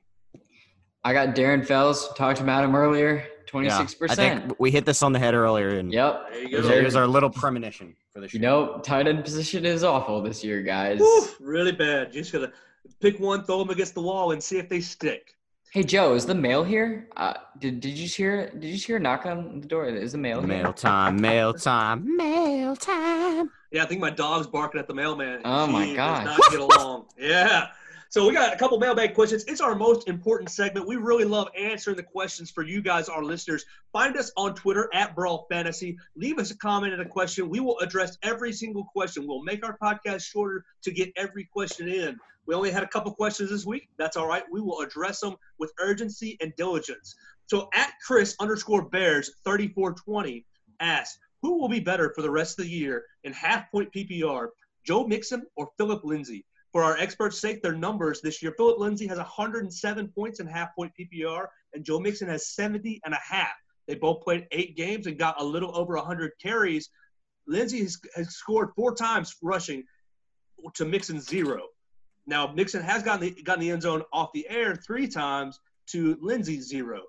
I 1.04 1.14
got 1.14 1.36
Darren 1.36 1.66
Fells. 1.66 2.12
Talked 2.14 2.41
about 2.41 2.64
him 2.64 2.76
earlier. 2.76 3.26
Twenty 3.47 3.68
Yeah, 3.68 3.80
six 3.80 3.95
I 3.95 4.08
percent. 4.08 4.60
we 4.60 4.70
hit 4.70 4.86
this 4.86 5.02
on 5.02 5.12
the 5.12 5.18
head 5.20 5.34
earlier, 5.34 5.70
and 5.70 5.91
Yep. 5.91 6.26
There 6.32 6.41
you 6.43 6.58
it 6.58 6.58
was, 6.62 6.68
go. 6.68 6.74
it 6.76 6.95
our 6.95 7.08
little 7.08 7.30
premonition 7.30 7.95
for 8.14 8.20
the 8.20 8.28
show. 8.28 8.36
You 8.36 8.41
know, 8.41 8.80
tight 8.84 9.08
end 9.08 9.24
position 9.24 9.66
is 9.66 9.84
awful 9.84 10.22
this 10.22 10.43
year, 10.43 10.62
guys. 10.62 11.00
Whew, 11.00 11.28
really 11.39 11.72
bad. 11.72 12.12
Just 12.12 12.32
gotta 12.32 12.52
pick 12.99 13.19
one, 13.19 13.43
throw 13.43 13.59
them 13.59 13.69
against 13.69 13.93
the 13.93 14.01
wall, 14.01 14.32
and 14.32 14.43
see 14.43 14.57
if 14.57 14.69
they 14.69 14.82
stick. 14.82 15.36
Hey 15.71 15.84
Joe, 15.84 16.15
is 16.15 16.25
the 16.25 16.34
mail 16.34 16.63
here? 16.63 17.07
Uh, 17.15 17.36
did 17.59 17.80
did 17.80 17.95
you 17.95 18.07
hear? 18.07 18.49
Did 18.49 18.65
you 18.65 18.77
hear 18.77 18.97
a 18.97 18.99
knock 18.99 19.27
on 19.27 19.61
the 19.61 19.67
door? 19.67 19.86
Is 19.86 20.13
the 20.13 20.17
mail? 20.17 20.39
here? 20.39 20.47
Mail 20.47 20.73
time, 20.73 21.21
mail 21.21 21.53
time, 21.53 22.17
mail 22.17 22.75
time. 22.75 23.51
Yeah, 23.71 23.84
I 23.84 23.86
think 23.86 24.01
my 24.01 24.09
dog's 24.09 24.47
barking 24.47 24.80
at 24.80 24.88
the 24.88 24.95
mailman. 24.95 25.41
Oh, 25.45 25.67
my 25.67 25.86
She 25.86 25.95
gosh. 25.95 26.25
Does 26.25 26.38
not 26.39 26.51
get 26.51 26.59
along. 26.59 27.05
yeah. 27.19 27.67
So 28.12 28.26
we 28.28 28.34
got 28.34 28.51
a 28.51 28.57
couple 28.57 28.80
mailbag 28.80 29.14
questions. 29.14 29.43
It's 29.43 29.62
our 29.62 29.76
most 29.76 30.07
important 30.07 30.49
segment. 30.49 30.88
We 30.88 30.95
really 30.95 31.26
love 31.26 31.47
answering 31.55 31.95
the 31.95 32.01
questions 32.01 32.49
for 32.49 32.64
you 32.64 32.82
guys, 32.82 33.07
our 33.07 33.24
listeners. 33.24 33.64
Find 33.93 34.18
us 34.18 34.32
on 34.36 34.55
Twitter 34.55 34.89
at 34.95 35.16
Brawl 35.16 35.45
Fantasy. 35.47 35.95
Leave 36.16 36.39
us 36.39 36.49
a 36.49 36.57
comment 36.57 36.93
and 36.93 37.03
a 37.03 37.07
question. 37.07 37.49
We 37.49 37.60
will 37.60 37.78
address 37.82 38.18
every 38.24 38.51
single 38.51 38.86
question. 38.86 39.28
We'll 39.28 39.43
make 39.43 39.64
our 39.64 39.78
podcast 39.78 40.24
shorter 40.24 40.66
to 40.86 40.91
get 40.91 41.14
every 41.18 41.47
question 41.53 41.88
in. 41.88 42.18
We 42.47 42.55
only 42.55 42.72
had 42.72 42.82
a 42.82 42.88
couple 42.88 43.14
questions 43.14 43.51
this 43.51 43.68
week. 43.68 43.89
That's 43.99 44.18
all 44.18 44.28
right. 44.28 44.43
We 44.51 44.60
will 44.60 44.82
address 44.82 45.20
them 45.20 45.36
with 45.60 45.72
urgency 45.80 46.36
and 46.41 46.51
diligence. 46.57 47.14
So 47.45 47.70
at 47.76 47.93
Chris 48.03 48.36
underscore 48.39 48.89
Bears 48.89 49.30
3420 49.43 50.47
asks, 50.80 51.20
who 51.43 51.60
will 51.60 51.70
be 51.70 51.80
better 51.80 52.12
for 52.16 52.24
the 52.24 52.32
rest 52.32 52.57
of 52.57 52.66
the 52.66 52.72
year 52.72 53.03
in 53.24 53.34
half 53.34 53.70
point 53.70 53.93
PPR, 53.93 54.47
Joe 54.84 55.05
Mixon 55.05 55.43
or 55.55 55.70
Philip 55.78 56.03
Lindsay? 56.03 56.43
For 56.72 56.84
our 56.84 56.97
experts' 56.97 57.39
sake, 57.39 57.61
their 57.61 57.74
numbers 57.74 58.22
this 58.22 58.43
year, 58.43 58.53
Philip 58.55 58.78
Lindsay 58.78 59.07
has 59.07 59.17
107 59.17 60.07
points 60.09 60.39
in 60.39 60.47
half 60.47 60.76
point 60.76 60.91
PPR, 60.99 61.47
and 61.74 61.84
Joe 61.84 61.99
Mixon 61.99 62.28
has 62.30 62.49
70 62.49 63.01
and 63.05 63.13
a 63.13 63.20
half. 63.28 63.53
They 63.88 63.95
both 63.95 64.22
played 64.22 64.47
eight 64.51 64.78
games 64.78 65.07
and 65.07 65.17
got 65.17 65.41
a 65.41 65.43
little 65.43 65.76
over 65.76 65.95
100 65.95 66.34
carries. 66.39 66.89
Lindsay 67.47 67.82
has, 67.82 67.97
has 68.15 68.36
scored 68.36 68.70
four 68.76 68.93
times 68.93 69.36
rushing 69.41 69.84
to 70.76 70.86
Mixon 70.86 71.20
zero. 71.20 71.63
Now 72.28 72.53
Mixon 72.53 72.84
has 72.84 73.01
gotten 73.01 73.22
the 73.22 73.41
gotten 73.41 73.61
the 73.61 73.72
end 73.72 73.82
zone 73.82 74.03
off 74.13 74.30
the 74.34 74.47
air 74.47 74.76
three 74.76 75.07
times 75.07 75.59
to 75.88 76.17
Lindsay 76.22 76.61
zero. 76.61 77.01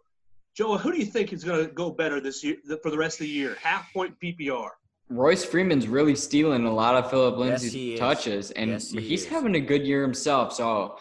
Joe, 0.56 0.78
who 0.78 0.92
do 0.92 0.98
you 0.98 1.04
think 1.04 1.32
is 1.32 1.44
going 1.44 1.66
to 1.66 1.72
go 1.72 1.90
better 1.90 2.20
this 2.20 2.42
year 2.42 2.56
for 2.82 2.90
the 2.90 2.96
rest 2.96 3.20
of 3.20 3.26
the 3.26 3.28
year? 3.28 3.56
Half 3.62 3.92
point 3.92 4.14
PPR. 4.22 4.70
Royce 5.11 5.44
Freeman's 5.44 5.88
really 5.88 6.14
stealing 6.14 6.64
a 6.64 6.72
lot 6.72 6.94
of 6.94 7.11
Philip 7.11 7.36
Lindsay's 7.36 7.72
he 7.72 7.94
is. 7.94 8.00
touches, 8.00 8.50
and 8.52 8.70
Yes, 8.70 8.90
he 8.90 9.00
he's 9.00 9.22
is. 9.24 9.28
having 9.28 9.56
a 9.56 9.61
good 9.61 9.84
year 9.86 10.02
himself. 10.02 10.52
So, 10.52 10.64
oh 10.66 10.98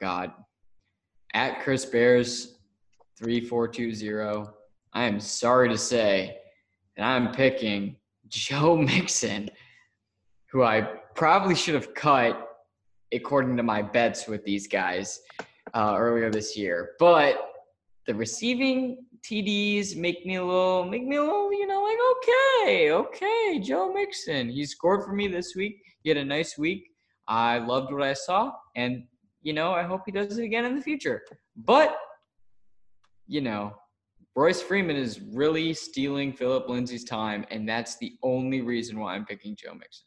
God, 0.00 0.32
at 1.34 1.60
Chris 1.62 1.84
Bears 1.86 2.58
three 3.18 3.40
four 3.40 3.66
two 3.68 3.92
zero. 3.94 4.52
I 4.92 5.04
am 5.04 5.18
sorry 5.20 5.68
to 5.70 5.78
say 5.78 6.36
that 6.96 7.04
I'm 7.04 7.32
picking 7.32 7.96
Joe 8.28 8.76
Mixon, 8.76 9.48
who 10.50 10.62
I 10.62 10.82
probably 11.14 11.54
should 11.54 11.74
have 11.74 11.94
cut 11.94 12.42
according 13.12 13.56
to 13.56 13.62
my 13.62 13.80
bets 13.82 14.26
with 14.26 14.44
these 14.44 14.66
guys 14.66 15.20
uh, 15.74 15.94
earlier 15.98 16.30
this 16.30 16.56
year, 16.56 16.90
but 16.98 17.52
the 18.06 18.14
receiving 18.14 19.05
TDs 19.28 19.96
make 19.96 20.24
me 20.24 20.36
a 20.36 20.44
little, 20.44 20.84
make 20.84 21.04
me 21.04 21.16
a 21.16 21.22
little, 21.22 21.52
you 21.52 21.66
know, 21.66 21.82
like 21.82 21.98
okay, 22.16 22.92
okay, 22.92 23.60
Joe 23.60 23.92
Mixon. 23.92 24.48
He 24.48 24.64
scored 24.64 25.04
for 25.04 25.12
me 25.12 25.26
this 25.26 25.54
week. 25.56 25.82
He 26.02 26.10
had 26.10 26.18
a 26.18 26.24
nice 26.24 26.56
week. 26.56 26.88
I 27.26 27.58
loved 27.58 27.92
what 27.92 28.02
I 28.02 28.12
saw, 28.12 28.52
and 28.76 29.04
you 29.42 29.52
know, 29.52 29.72
I 29.72 29.82
hope 29.82 30.02
he 30.06 30.12
does 30.12 30.38
it 30.38 30.44
again 30.44 30.64
in 30.64 30.76
the 30.76 30.82
future. 30.82 31.22
But 31.56 31.96
you 33.26 33.40
know, 33.40 33.74
Royce 34.36 34.62
Freeman 34.62 34.96
is 34.96 35.20
really 35.20 35.74
stealing 35.74 36.32
Philip 36.32 36.68
Lindsay's 36.68 37.04
time, 37.04 37.44
and 37.50 37.68
that's 37.68 37.96
the 37.96 38.12
only 38.22 38.60
reason 38.60 38.98
why 39.00 39.14
I'm 39.14 39.24
picking 39.24 39.56
Joe 39.56 39.74
Mixon. 39.74 40.06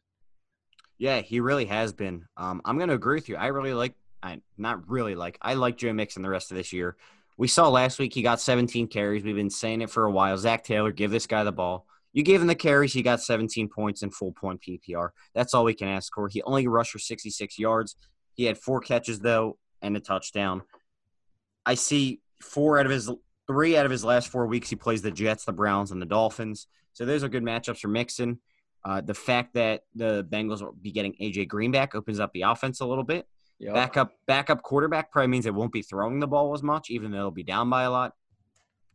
Yeah, 0.97 1.21
he 1.21 1.39
really 1.39 1.65
has 1.65 1.93
been. 1.93 2.25
Um, 2.37 2.61
I'm 2.63 2.77
going 2.77 2.89
to 2.89 2.95
agree 2.95 3.15
with 3.15 3.27
you. 3.27 3.37
I 3.37 3.47
really 3.47 3.73
like, 3.73 3.95
I 4.21 4.41
not 4.57 4.87
really 4.87 5.15
like, 5.15 5.37
I 5.41 5.55
like 5.55 5.77
Joe 5.77 5.93
Mixon 5.93 6.21
the 6.21 6.29
rest 6.29 6.51
of 6.51 6.57
this 6.57 6.71
year. 6.71 6.95
We 7.39 7.47
saw 7.47 7.69
last 7.69 7.99
week 7.99 8.13
he 8.13 8.21
got 8.21 8.41
17 8.41 8.87
carries. 8.87 9.23
We've 9.23 9.33
been 9.33 9.49
saying 9.49 9.79
it 9.79 9.89
for 9.89 10.03
a 10.03 10.11
while. 10.11 10.37
Zac 10.37 10.65
Taylor, 10.65 10.91
give 10.91 11.09
this 11.09 11.25
guy 11.25 11.45
the 11.45 11.53
ball. 11.53 11.85
You 12.11 12.21
gave 12.21 12.41
him 12.41 12.47
the 12.47 12.55
carries, 12.55 12.91
he 12.91 13.01
got 13.01 13.21
17 13.21 13.69
points 13.69 14.03
in 14.03 14.11
full 14.11 14.33
point 14.33 14.61
PPR. 14.61 15.11
That's 15.33 15.53
all 15.53 15.63
we 15.63 15.73
can 15.73 15.87
ask 15.87 16.13
for. 16.13 16.27
He 16.27 16.41
only 16.41 16.67
rushed 16.67 16.91
for 16.91 16.99
66 16.99 17.57
yards. 17.57 17.95
He 18.33 18.43
had 18.43 18.57
four 18.57 18.81
catches 18.81 19.21
though 19.21 19.57
and 19.81 19.95
a 19.95 20.01
touchdown. 20.01 20.63
I 21.65 21.75
see 21.75 22.19
four 22.41 22.77
out 22.77 22.85
of 22.85 22.91
his 22.91 23.09
three 23.47 23.77
out 23.77 23.85
of 23.85 23.91
his 23.91 24.03
last 24.03 24.27
four 24.27 24.45
weeks 24.45 24.69
he 24.69 24.75
plays 24.75 25.01
the 25.01 25.09
Jets, 25.09 25.45
the 25.45 25.53
Browns, 25.53 25.91
and 25.91 26.01
the 26.01 26.05
Dolphins. 26.05 26.67
So 26.91 27.05
those 27.05 27.23
are 27.23 27.29
good 27.29 27.43
matchups 27.43 27.79
for 27.79 27.87
Mixon. 27.87 28.41
Uh, 28.83 28.99
the 28.99 29.13
fact 29.13 29.53
that 29.53 29.83
the 29.95 30.27
Bengals 30.29 30.61
will 30.61 30.73
be 30.73 30.91
getting 30.91 31.13
AJ 31.13 31.47
Green 31.47 31.71
back 31.71 31.95
opens 31.95 32.19
up 32.19 32.33
the 32.33 32.41
offense 32.41 32.81
a 32.81 32.85
little 32.85 33.05
bit. 33.05 33.27
Yep. 33.59 33.73
Backup 33.73 34.13
backup 34.25 34.63
quarterback 34.63 35.11
probably 35.11 35.27
means 35.27 35.45
it 35.45 35.53
won't 35.53 35.73
be 35.73 35.81
throwing 35.81 36.19
the 36.19 36.27
ball 36.27 36.53
as 36.53 36.63
much, 36.63 36.89
even 36.89 37.11
though 37.11 37.17
it'll 37.17 37.31
be 37.31 37.43
down 37.43 37.69
by 37.69 37.83
a 37.83 37.91
lot. 37.91 38.13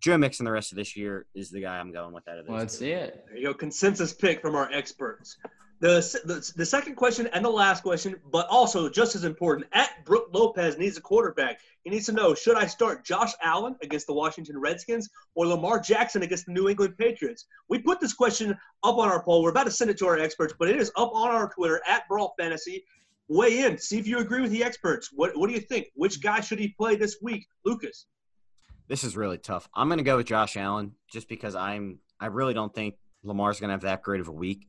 Joe 0.00 0.18
Mixon 0.18 0.44
the 0.44 0.52
rest 0.52 0.72
of 0.72 0.76
this 0.76 0.96
year 0.96 1.26
is 1.34 1.50
the 1.50 1.62
guy 1.62 1.78
I'm 1.78 1.92
going 1.92 2.12
with 2.12 2.26
out 2.28 2.38
of 2.38 2.46
those. 2.46 2.56
Let's 2.56 2.78
see 2.78 2.90
it. 2.90 3.24
There 3.26 3.36
you 3.36 3.46
go. 3.48 3.54
Consensus 3.54 4.12
pick 4.12 4.40
from 4.40 4.54
our 4.54 4.70
experts. 4.72 5.36
The, 5.80 6.00
the, 6.24 6.52
the 6.56 6.64
second 6.64 6.94
question 6.94 7.26
and 7.32 7.44
the 7.44 7.50
last 7.50 7.82
question, 7.82 8.16
but 8.30 8.46
also 8.48 8.88
just 8.88 9.16
as 9.16 9.24
important, 9.24 9.66
at 9.72 10.04
Brooke 10.06 10.28
Lopez 10.32 10.78
needs 10.78 10.96
a 10.96 11.00
quarterback. 11.00 11.60
He 11.82 11.90
needs 11.90 12.06
to 12.06 12.12
know 12.12 12.34
should 12.34 12.56
I 12.56 12.66
start 12.66 13.04
Josh 13.04 13.32
Allen 13.42 13.76
against 13.82 14.06
the 14.06 14.14
Washington 14.14 14.58
Redskins 14.58 15.10
or 15.34 15.46
Lamar 15.46 15.80
Jackson 15.80 16.22
against 16.22 16.46
the 16.46 16.52
New 16.52 16.68
England 16.68 16.96
Patriots? 16.96 17.46
We 17.68 17.78
put 17.78 18.00
this 18.00 18.14
question 18.14 18.56
up 18.82 18.96
on 18.96 19.08
our 19.08 19.22
poll. 19.22 19.42
We're 19.42 19.50
about 19.50 19.64
to 19.64 19.70
send 19.70 19.90
it 19.90 19.98
to 19.98 20.06
our 20.06 20.18
experts, 20.18 20.54
but 20.58 20.68
it 20.68 20.76
is 20.76 20.90
up 20.96 21.10
on 21.12 21.30
our 21.30 21.50
Twitter 21.50 21.82
at 21.86 22.08
Brawl 22.08 22.34
Fantasy. 22.38 22.84
Weigh 23.28 23.60
in. 23.60 23.78
See 23.78 23.98
if 23.98 24.06
you 24.06 24.18
agree 24.18 24.40
with 24.40 24.50
the 24.50 24.62
experts. 24.62 25.10
What, 25.12 25.36
what 25.36 25.48
do 25.48 25.54
you 25.54 25.60
think? 25.60 25.86
Which 25.94 26.22
guy 26.22 26.40
should 26.40 26.58
he 26.58 26.68
play 26.68 26.96
this 26.96 27.16
week? 27.22 27.46
Lucas. 27.64 28.06
This 28.88 29.02
is 29.02 29.16
really 29.16 29.38
tough. 29.38 29.68
I'm 29.74 29.88
going 29.88 29.98
to 29.98 30.04
go 30.04 30.18
with 30.18 30.26
Josh 30.26 30.56
Allen 30.56 30.92
just 31.10 31.28
because 31.28 31.54
I'm 31.54 32.00
I 32.20 32.26
really 32.26 32.54
don't 32.54 32.74
think 32.74 32.96
Lamar's 33.22 33.60
going 33.60 33.68
to 33.68 33.74
have 33.74 33.82
that 33.82 34.02
great 34.02 34.20
of 34.20 34.28
a 34.28 34.32
week. 34.32 34.66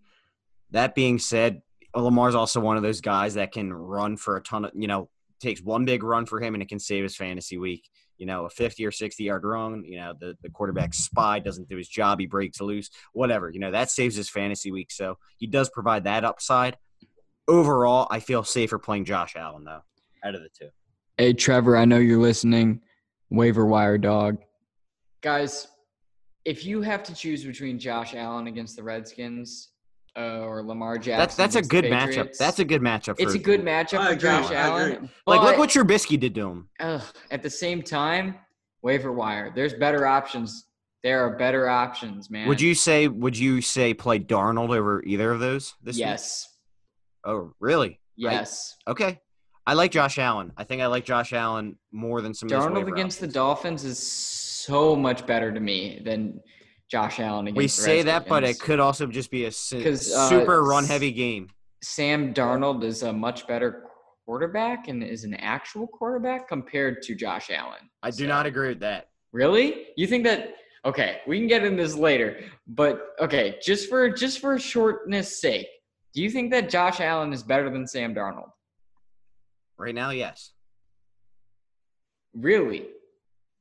That 0.72 0.96
being 0.96 1.20
said, 1.20 1.62
Lamar's 1.96 2.36
also 2.36 2.60
one 2.60 2.78
of 2.78 2.84
those 2.84 3.02
guys 3.02 3.36
that 3.36 3.52
can 3.52 3.72
run 3.72 4.18
for 4.18 4.38
a 4.38 4.42
ton 4.42 4.66
of, 4.66 4.72
you 4.74 4.88
know, 4.88 5.10
takes 5.40 5.62
one 5.62 5.86
big 5.86 6.04
run 6.04 6.26
for 6.26 6.42
him 6.42 6.54
and 6.54 6.64
it 6.64 6.70
can 6.70 6.80
save 6.80 7.04
his 7.04 7.16
fantasy 7.16 7.58
week. 7.58 7.90
You 8.18 8.26
know, 8.26 8.46
a 8.46 8.50
50 8.50 8.86
or 8.86 8.92
60 8.92 9.24
yard 9.24 9.44
run, 9.44 9.84
you 9.86 9.98
know, 9.98 10.14
the, 10.18 10.38
the 10.42 10.50
quarterback 10.50 10.94
spy 10.94 11.40
doesn't 11.40 11.68
do 11.68 11.76
his 11.76 11.90
job, 11.90 12.20
he 12.20 12.26
breaks 12.26 12.62
loose, 12.62 12.90
whatever. 13.12 13.50
You 13.50 13.60
know, 13.60 13.72
that 13.72 13.92
saves 13.92 14.16
his 14.16 14.30
fantasy 14.30 14.72
week. 14.72 14.92
So 14.92 15.18
he 15.38 15.48
does 15.48 15.70
provide 15.70 16.06
that 16.06 16.24
upside. 16.24 16.78
Overall, 17.48 18.08
I 18.10 18.20
feel 18.20 18.44
safer 18.44 18.80
playing 18.80 19.06
Josh 19.06 19.36
Allen, 19.36 19.64
though, 19.64 19.82
out 20.24 20.36
of 20.36 20.42
the 20.42 20.50
two. 20.58 20.70
Hey, 21.18 21.34
Trevor, 21.34 21.78
I 21.78 21.86
know 21.86 21.98
you're 22.00 22.20
listening. 22.20 22.82
Waiver 23.30 23.66
wire 23.66 23.98
dog. 23.98 24.38
Guys, 25.22 25.68
if 26.44 26.66
you 26.66 26.82
have 26.82 27.04
to 27.04 27.14
choose 27.14 27.44
between 27.44 27.78
Josh 27.80 28.16
Allen 28.16 28.48
against 28.48 28.76
the 28.76 28.84
Redskins 28.84 29.70
uh, 30.18 30.40
or 30.42 30.64
Lamar 30.64 30.98
Jackson, 30.98 31.18
That's 31.20 31.36
that's 31.36 31.56
a 31.56 31.60
against 31.60 31.72
the 31.72 31.82
good 31.82 31.92
matchup. 31.92 32.38
That's 32.38 32.60
a 32.60 32.66
good 32.66 32.82
matchup. 32.82 33.18
For, 33.18 33.24
It's 33.24 33.34
a 33.36 33.40
good 33.40 33.62
matchup 33.62 34.00
I 34.00 34.08
for 34.08 34.14
agree, 34.14 34.30
Josh 34.30 34.52
I 34.52 34.56
Allen. 34.56 34.92
agree. 34.92 35.10
Like, 35.28 35.42
look 35.42 35.52
but, 35.54 35.58
what 35.60 35.70
Trubisky 35.70 36.20
did 36.20 36.36
to 36.36 36.50
him. 36.50 36.70
ugh, 36.80 37.02
at 37.32 37.42
the 37.44 37.50
same 37.50 37.82
time, 37.82 38.36
waiver 38.82 39.12
wire. 39.12 39.52
There's 39.56 39.74
better 39.74 40.06
options. 40.08 40.66
There 41.04 41.24
are 41.26 41.38
better 41.38 41.70
options, 41.70 42.30
man. 42.32 42.48
Would 42.48 42.60
you 42.62 42.74
say? 42.74 43.08
Would 43.08 43.38
you 43.38 43.62
say 43.62 43.94
play 43.94 44.20
Darnold 44.20 44.76
over 44.76 45.04
either 45.04 45.32
of 45.32 45.40
those? 45.40 45.76
This 45.84 45.98
week? 45.98 46.06
Oh, 47.26 47.52
really? 47.60 47.90
I- 47.92 47.98
Yes. 48.18 48.78
okay. 48.88 49.20
I 49.68 49.74
like 49.74 49.92
Josh 49.92 50.20
Allen. 50.20 50.54
I 50.58 50.64
think 50.64 50.82
I 50.84 50.86
like 50.86 51.06
Josh 51.06 51.34
Allen 51.34 51.78
more 51.92 52.22
than 52.22 52.34
some. 52.36 52.48
Darnold 52.48 52.88
against 52.88 53.20
the. 53.20 53.28
Dolphins 53.28 53.84
is 53.84 53.98
so 53.98 54.96
much 54.96 55.26
better 55.26 55.52
to 55.52 55.60
me 55.60 56.02
than 56.06 56.40
Josh 56.90 57.20
Allen 57.20 57.48
against 57.48 57.58
We 57.58 57.68
say 57.68 58.04
that, 58.04 58.28
but 58.28 58.44
it 58.44 58.60
could 58.60 58.80
also 58.80 59.08
just 59.08 59.32
be 59.32 59.46
a 59.46 59.48
uh, 59.48 59.52
super 59.52 60.64
run-heavy 60.64 61.12
game. 61.12 61.50
Sam 61.82 62.32
Darnold 62.34 62.84
is 62.84 63.02
a 63.02 63.12
much 63.12 63.48
better 63.48 63.86
quarterback 64.26 64.88
and 64.88 65.04
is 65.04 65.24
an 65.24 65.34
actual 65.36 65.88
quarterback 65.88 66.48
compared 66.48 67.02
to 67.04 67.16
Josh 67.16 67.50
Allen. 67.50 67.90
I 68.04 68.12
do 68.12 68.24
So- 68.24 68.28
not 68.28 68.46
agree 68.46 68.70
with 68.70 68.80
that. 68.82 69.10
Really? 69.32 69.88
You 69.98 70.06
think 70.08 70.24
that? 70.26 70.54
Okay, 70.86 71.22
we 71.26 71.40
can 71.40 71.48
get 71.48 71.64
in 71.66 71.76
this 71.76 71.96
later, 71.96 72.40
but 72.68 73.08
okay, 73.20 73.58
just 73.64 73.90
for 73.90 74.08
just 74.12 74.40
for 74.40 74.60
shortness 74.60 75.42
sake, 75.42 75.68
do 76.16 76.22
you 76.24 76.30
think 76.32 76.50
that 76.52 76.70
Josh 76.70 77.00
Allen 77.02 77.34
is 77.34 77.44
better 77.44 77.70
than 77.70 77.86
Sam 77.86 78.16
Darnold? 78.16 78.50
Right 79.78 79.94
now, 79.94 80.10
yes, 80.12 80.52
Really? 82.34 82.88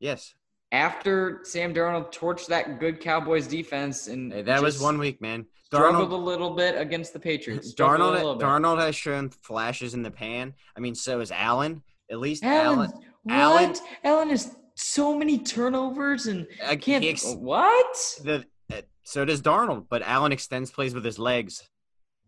yes. 0.00 0.34
After 0.72 1.40
Sam 1.44 1.72
Darnold 1.72 2.12
torched 2.12 2.46
that 2.48 2.80
good 2.80 3.00
Cowboys 3.00 3.46
defense 3.46 4.08
and 4.08 4.32
Hey, 4.32 4.42
that 4.42 4.60
was 4.62 4.80
one 4.80 4.98
week, 4.98 5.20
man. 5.20 5.46
Darnold, 5.72 5.88
struggled 5.90 6.12
a 6.12 6.16
little 6.16 6.50
bit 6.50 6.80
against 6.80 7.12
the 7.12 7.20
Patriots. 7.20 7.70
struggled 7.72 8.16
Darnold. 8.16 8.40
Darnold 8.40 8.80
has 8.80 8.96
shown 8.96 9.30
flashes 9.30 9.94
in 9.94 10.02
the 10.02 10.10
pan. 10.10 10.52
I 10.76 10.80
mean, 10.80 10.94
so 10.96 11.20
is 11.20 11.30
Allen. 11.30 11.82
At 12.10 12.18
least 12.18 12.42
Allen, 12.44 12.92
Allen. 13.28 13.68
what? 13.70 13.80
Allen 14.02 14.30
has 14.30 14.56
so 14.74 15.16
many 15.16 15.38
turnovers 15.38 16.26
and 16.26 16.46
I 16.66 16.74
can't. 16.76 17.04
ex- 17.04 17.24
what? 17.34 17.96
the 18.24 18.44
uh, 18.72 18.80
so 19.04 19.24
does 19.24 19.40
Darnold, 19.42 19.86
but 19.88 20.02
Allen 20.02 20.32
extends 20.32 20.70
plays 20.72 20.92
with 20.94 21.04
his 21.04 21.18
legs. 21.18 21.62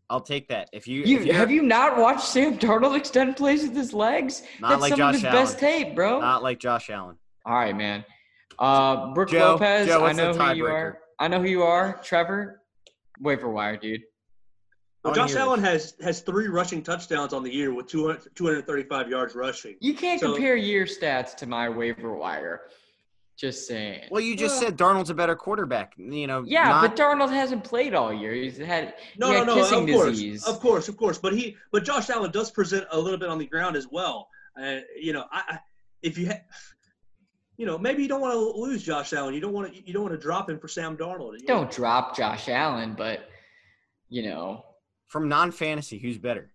I'll 0.09 0.21
take 0.21 0.49
that. 0.49 0.69
If 0.73 0.87
you, 0.87 1.03
You 1.03 1.19
if 1.19 1.27
you're- 1.27 1.37
have 1.39 1.51
you 1.51 1.63
not 1.63 1.97
watched 1.97 2.27
Sam 2.29 2.59
Darnold 2.59 2.97
extend 2.97 3.37
plays 3.37 3.63
with 3.63 3.75
his 3.75 3.93
legs? 3.93 4.43
Not 4.61 4.71
That's 4.71 4.83
like 4.83 4.91
some 4.91 4.99
Josh 4.99 5.15
of 5.17 5.21
his 5.21 5.25
Allen. 5.25 5.43
best 5.45 5.59
tape, 5.59 5.95
bro. 5.97 6.21
not 6.21 6.43
like 6.43 6.61
Josh 6.61 6.91
Allen. 6.91 7.17
All 7.45 7.55
right, 7.55 7.77
man. 7.77 8.05
Uh, 8.59 9.13
Brooke 9.13 9.31
Joe, 9.31 9.53
Lopez, 9.53 9.87
Joe, 9.89 10.05
I 10.05 10.13
know 10.13 10.33
who 10.33 10.55
you 10.55 10.65
tiebreaker? 10.65 10.71
are. 10.73 10.99
I 11.19 11.29
know 11.29 11.41
who 11.43 11.49
you 11.49 11.63
are. 11.63 12.01
Trevor, 12.05 12.63
waiver 13.21 13.51
wire, 13.51 13.77
dude. 13.77 14.03
Well, 15.05 15.15
Josh 15.15 15.31
hear 15.31 15.41
Allen 15.41 15.63
has 15.63 15.95
has 16.03 16.21
three 16.21 16.49
rushing 16.49 16.83
touchdowns 16.83 17.33
on 17.33 17.43
the 17.45 17.53
year 17.53 17.73
with 17.75 17.87
200, 17.87 18.35
235 18.35 19.09
yards 19.09 19.35
rushing. 19.35 19.77
You 19.81 19.95
can't 19.95 20.21
So- 20.21 20.33
compare 20.33 20.57
year 20.57 20.85
stats 20.85 21.35
to 21.37 21.47
my 21.47 21.69
waiver 21.69 22.13
wire. 22.15 22.63
Just 23.37 23.67
saying. 23.69 24.09
Well, 24.11 24.23
you 24.23 24.35
just 24.35 24.55
Well, 24.61 24.71
said 24.71 24.79
Darnold's 24.79 25.11
a 25.11 25.15
better 25.15 25.37
quarterback. 25.37 25.93
You 25.99 26.27
know, 26.27 26.43
Yeah, 26.47 26.65
not- 26.65 26.97
but 26.97 26.97
Darnold 26.97 27.31
hasn't 27.31 27.65
played 27.65 27.93
all 27.95 28.13
year. 28.13 28.33
He's 28.33 28.57
had 28.57 28.95
No, 29.19 29.27
he 29.27 29.33
no, 29.33 29.39
had 29.41 29.47
no. 29.47 29.55
kissing 29.57 29.89
Of 29.91 29.95
course, 29.95 30.11
disease. 30.11 30.45
of 30.47 30.61
course, 30.61 30.89
of 30.89 30.97
course. 30.97 31.19
But 31.19 31.35
he, 31.35 31.57
but 31.71 31.85
Josh 31.85 32.09
Allen 32.09 32.31
does 32.31 32.51
present 32.51 32.87
a 32.91 32.99
little 32.99 33.19
bit 33.19 33.29
on 33.29 33.37
the 33.39 33.47
ground 33.47 33.77
as 33.77 33.89
well. 33.91 34.29
Uh, 34.59 34.79
you 34.99 35.13
know, 35.13 35.27
I, 35.31 35.43
I 35.49 35.59
if 36.03 36.17
you, 36.17 36.29
ha- 36.29 36.41
you 37.59 37.67
know, 37.67 37.77
maybe 37.77 38.03
you 38.03 38.09
don't 38.09 38.23
want 38.23 38.33
to 38.33 38.39
lose 38.59 38.83
Josh 38.83 39.13
Allen. 39.13 39.35
You 39.35 39.41
don't 39.41 39.53
want 39.53 39.71
to, 39.75 39.87
you 39.87 39.93
don't 39.93 40.03
want 40.03 40.15
to 40.15 40.21
drop 40.21 40.49
him 40.49 40.59
for 40.59 40.69
Sam 40.69 40.97
Darnold. 40.97 41.39
You? 41.39 41.47
Don't 41.47 41.71
drop 41.71 42.17
Josh 42.17 42.49
Allen, 42.49 42.95
but 42.97 43.29
you 44.09 44.23
know, 44.23 44.65
from 45.09 45.29
non-fantasy, 45.29 45.99
who's 45.99 46.17
better? 46.17 46.53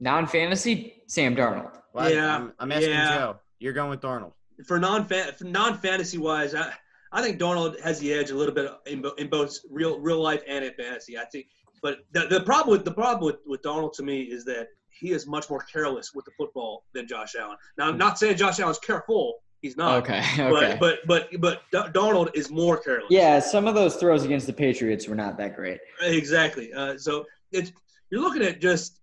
non-fantasy 0.00 1.02
Sam 1.06 1.36
Darnold. 1.36 1.78
Well, 1.92 2.10
Yeah, 2.12 2.34
I'm, 2.36 2.52
I'm 2.58 2.72
asking 2.72 2.90
yeah. 2.90 3.16
Joe. 3.18 3.36
You're 3.60 3.72
going 3.72 3.90
with 3.90 4.00
Darnold. 4.00 4.32
For 4.66 4.78
non 4.78 5.08
non 5.40 5.78
fantasy 5.78 6.18
wise, 6.18 6.54
I, 6.54 6.72
I 7.12 7.22
think 7.22 7.38
Darnold 7.38 7.80
has 7.80 8.00
the 8.00 8.12
edge 8.12 8.30
a 8.30 8.34
little 8.34 8.54
bit 8.54 8.70
in, 8.86 9.04
in 9.18 9.28
both 9.28 9.56
real 9.70 9.98
real 10.00 10.20
life 10.20 10.42
and 10.46 10.64
in 10.64 10.72
fantasy. 10.74 11.18
I 11.18 11.24
think, 11.26 11.46
but 11.82 11.98
the, 12.12 12.26
the 12.26 12.40
problem 12.40 12.76
with 12.76 12.84
the 12.84 12.92
problem 12.92 13.24
with, 13.24 13.36
with 13.46 13.62
Darnold 13.62 13.92
to 13.94 14.02
me 14.02 14.22
is 14.22 14.44
that 14.46 14.68
he 14.90 15.12
is 15.12 15.26
much 15.26 15.50
more 15.50 15.60
careless 15.72 16.12
with 16.14 16.24
the 16.24 16.30
football 16.36 16.84
than 16.92 17.06
Josh 17.06 17.34
Allen. 17.38 17.56
Now, 17.78 17.88
I'm 17.88 17.98
not 17.98 18.18
saying 18.18 18.36
Josh 18.36 18.60
Allen's 18.60 18.78
careful. 18.78 19.34
He's 19.60 19.76
not. 19.76 20.02
Okay, 20.02 20.22
okay. 20.38 20.76
But 20.78 21.00
but 21.06 21.30
but 21.40 21.62
but 21.70 21.94
Darnold 21.94 22.30
is 22.34 22.50
more 22.50 22.76
careless. 22.76 23.06
Yeah, 23.10 23.38
some 23.38 23.66
of 23.66 23.74
those 23.74 23.96
throws 23.96 24.24
against 24.24 24.46
the 24.46 24.52
Patriots 24.52 25.08
were 25.08 25.16
not 25.16 25.36
that 25.38 25.56
great. 25.56 25.78
Exactly. 26.02 26.72
Uh, 26.72 26.98
so 26.98 27.24
it's 27.50 27.72
you're 28.10 28.20
looking 28.20 28.42
at 28.42 28.60
just 28.60 29.00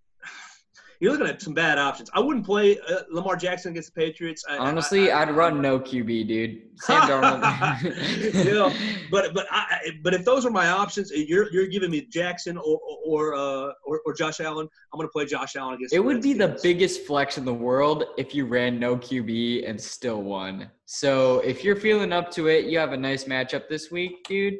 you're 1.02 1.12
looking 1.12 1.26
at 1.26 1.41
some 1.41 1.56
bad 1.56 1.80
options. 1.80 2.12
I 2.14 2.20
wouldn't 2.20 2.45
play 2.45 2.80
uh, 2.80 3.02
Lamar 3.10 3.36
Jackson 3.36 3.72
against 3.72 3.93
the 3.93 3.99
Patriots. 3.99 4.45
I, 4.47 4.58
Honestly, 4.58 5.12
I, 5.12 5.26
would 5.26 5.36
run 5.36 5.60
no 5.60 5.80
QB, 5.80 6.28
dude. 6.28 6.62
Sam 6.76 7.02
Darnold. 7.10 8.45
you 8.45 8.54
know, 8.54 8.72
but 9.10 9.34
but 9.34 9.47
I, 9.49 9.89
but 10.04 10.14
if 10.14 10.24
those 10.24 10.45
are 10.45 10.52
my 10.52 10.70
options, 10.70 11.12
you're 11.12 11.52
you're 11.52 11.68
giving 11.68 11.89
me 11.89 12.02
Jackson 12.02 12.56
or 12.56 12.80
or 13.04 13.34
uh, 13.34 13.72
or, 13.84 14.02
or 14.06 14.14
Josh 14.14 14.39
Allen, 14.39 14.70
I'm 14.93 14.97
going 14.97 15.08
to 15.08 15.12
play 15.12 15.26
Josh 15.26 15.56
Allen 15.56 15.74
against. 15.74 15.93
it 15.93 15.99
would 15.99 16.22
be 16.22 16.34
the 16.34 16.60
biggest 16.62 17.02
flex 17.08 17.39
in 17.39 17.45
the 17.45 17.54
world 17.54 18.04
if 18.18 18.36
you 18.36 18.45
ran 18.45 18.80
no 18.80 18.95
QB 18.95 19.68
and 19.68 19.82
still 19.82 20.22
won. 20.22 20.70
So 20.86 21.39
if 21.39 21.64
you're 21.64 21.76
feeling 21.76 22.14
up 22.14 22.30
to 22.32 22.47
it, 22.47 22.66
you 22.66 22.78
have 22.78 22.93
a 22.93 22.97
nice 22.97 23.24
matchup 23.24 23.68
this 23.70 23.89
week, 23.89 24.24
dude. 24.28 24.60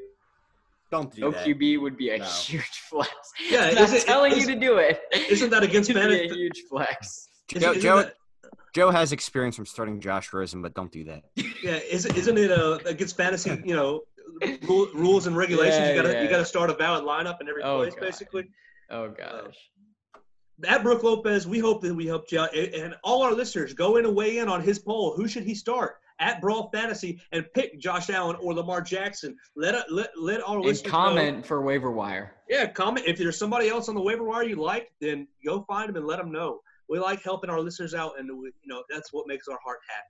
Don't 0.92 1.14
do 1.14 1.22
No 1.22 1.32
that. 1.32 1.48
QB 1.48 1.80
would 1.82 1.98
be 1.98 2.10
a 2.10 2.18
No. 2.20 2.26
huge 2.26 2.62
flex. 2.90 3.10
Yeah, 3.50 3.68
I'm 3.70 3.76
not 3.76 3.94
it- 3.94 4.06
telling 4.06 4.34
is- 4.34 4.40
you 4.48 4.54
to 4.54 4.60
do 4.60 4.78
it. 4.78 5.02
Isn't 5.30 5.50
that 5.50 5.64
against 5.64 5.90
It'd 5.92 6.10
be 6.10 6.30
a 6.30 6.34
huge 6.34 6.64
flex. 6.70 7.28
Is- 7.54 7.62
Joe, 7.62 7.70
isn't 7.72 7.82
Joe, 7.82 7.98
that- 7.98 8.16
Joe 8.76 8.90
has 8.92 9.12
experience 9.12 9.56
from 9.56 9.66
starting 9.66 10.00
Josh 10.02 10.32
Rosen, 10.34 10.62
but 10.62 10.74
don't 10.74 10.92
do 10.92 11.04
that. 11.06 11.24
yeah, 11.64 11.80
isn't 11.90 12.16
isn't 12.18 12.38
it 12.38 12.52
uh, 12.52 12.80
against 12.86 13.16
fantasy? 13.18 13.62
You 13.66 13.76
know, 13.76 14.02
rule, 14.64 14.88
rules 14.94 15.28
and 15.28 15.36
regulations. 15.36 15.78
Yeah, 15.80 15.90
you 15.94 16.02
got 16.02 16.08
to 16.08 16.14
yeah. 16.14 16.24
you 16.24 16.30
got 16.30 16.38
to 16.38 16.46
start 16.46 16.70
a 16.70 16.74
valid 16.76 17.04
lineup 17.06 17.42
in 17.42 17.50
every 17.50 17.64
Oh, 17.64 17.80
place, 17.80 17.94
God. 17.96 18.02
basically. 18.02 18.50
Oh 18.90 19.10
gosh. 19.10 19.56
at 20.66 20.84
Brooke 20.84 21.04
Lopez, 21.04 21.48
we 21.48 21.60
hope 21.60 21.82
that 21.82 21.94
we 21.94 22.06
helped 22.08 22.32
you 22.32 22.40
out. 22.40 22.56
And 22.56 22.74
and 22.74 22.96
all 23.04 23.24
our 23.24 23.34
listeners, 23.34 23.74
go 23.74 23.98
in 23.98 24.06
and 24.06 24.16
weigh 24.16 24.38
in 24.38 24.48
on 24.48 24.62
his 24.62 24.80
poll. 24.80 25.14
Who 25.16 25.28
should 25.28 25.44
he 25.44 25.56
start 25.56 25.96
at 26.22 26.40
Brawl 26.40 26.70
Fantasy 26.72 27.20
and 27.34 27.46
pick 27.54 27.78
Josh 27.80 28.10
Allen 28.10 28.38
or 28.40 28.54
Lamar 28.54 28.82
Jackson? 28.82 29.36
Let 29.58 29.76
it- 29.76 29.92
let 29.92 30.18
let 30.18 30.42
our 30.48 30.56
And 30.58 30.66
listeners 30.66 30.86
know. 30.86 30.98
comment 31.00 31.46
for 31.46 31.62
waiver 31.62 31.92
wire. 31.92 32.36
Yeah, 32.48 32.68
comment 32.68 33.06
if 33.08 33.18
there's 33.18 33.38
somebody 33.38 33.68
else 33.68 33.90
on 33.90 33.96
the 33.96 34.02
waiver 34.02 34.24
wire 34.24 34.44
you 34.44 34.56
like, 34.56 34.92
then 35.02 35.28
go 35.46 35.64
find 35.68 35.90
them 35.90 35.98
and 35.98 36.06
let 36.08 36.18
them 36.20 36.32
know. 36.32 36.62
We 36.88 37.00
like 37.00 37.22
helping 37.24 37.50
our 37.50 37.60
listeners 37.60 37.94
out, 37.94 38.20
and 38.20 38.30
we, 38.40 38.48
you 38.62 38.68
know 38.68 38.84
that's 38.90 39.12
what 39.12 39.28
makes 39.28 39.48
our 39.50 39.58
heart 39.64 39.80
happy. 39.90 40.08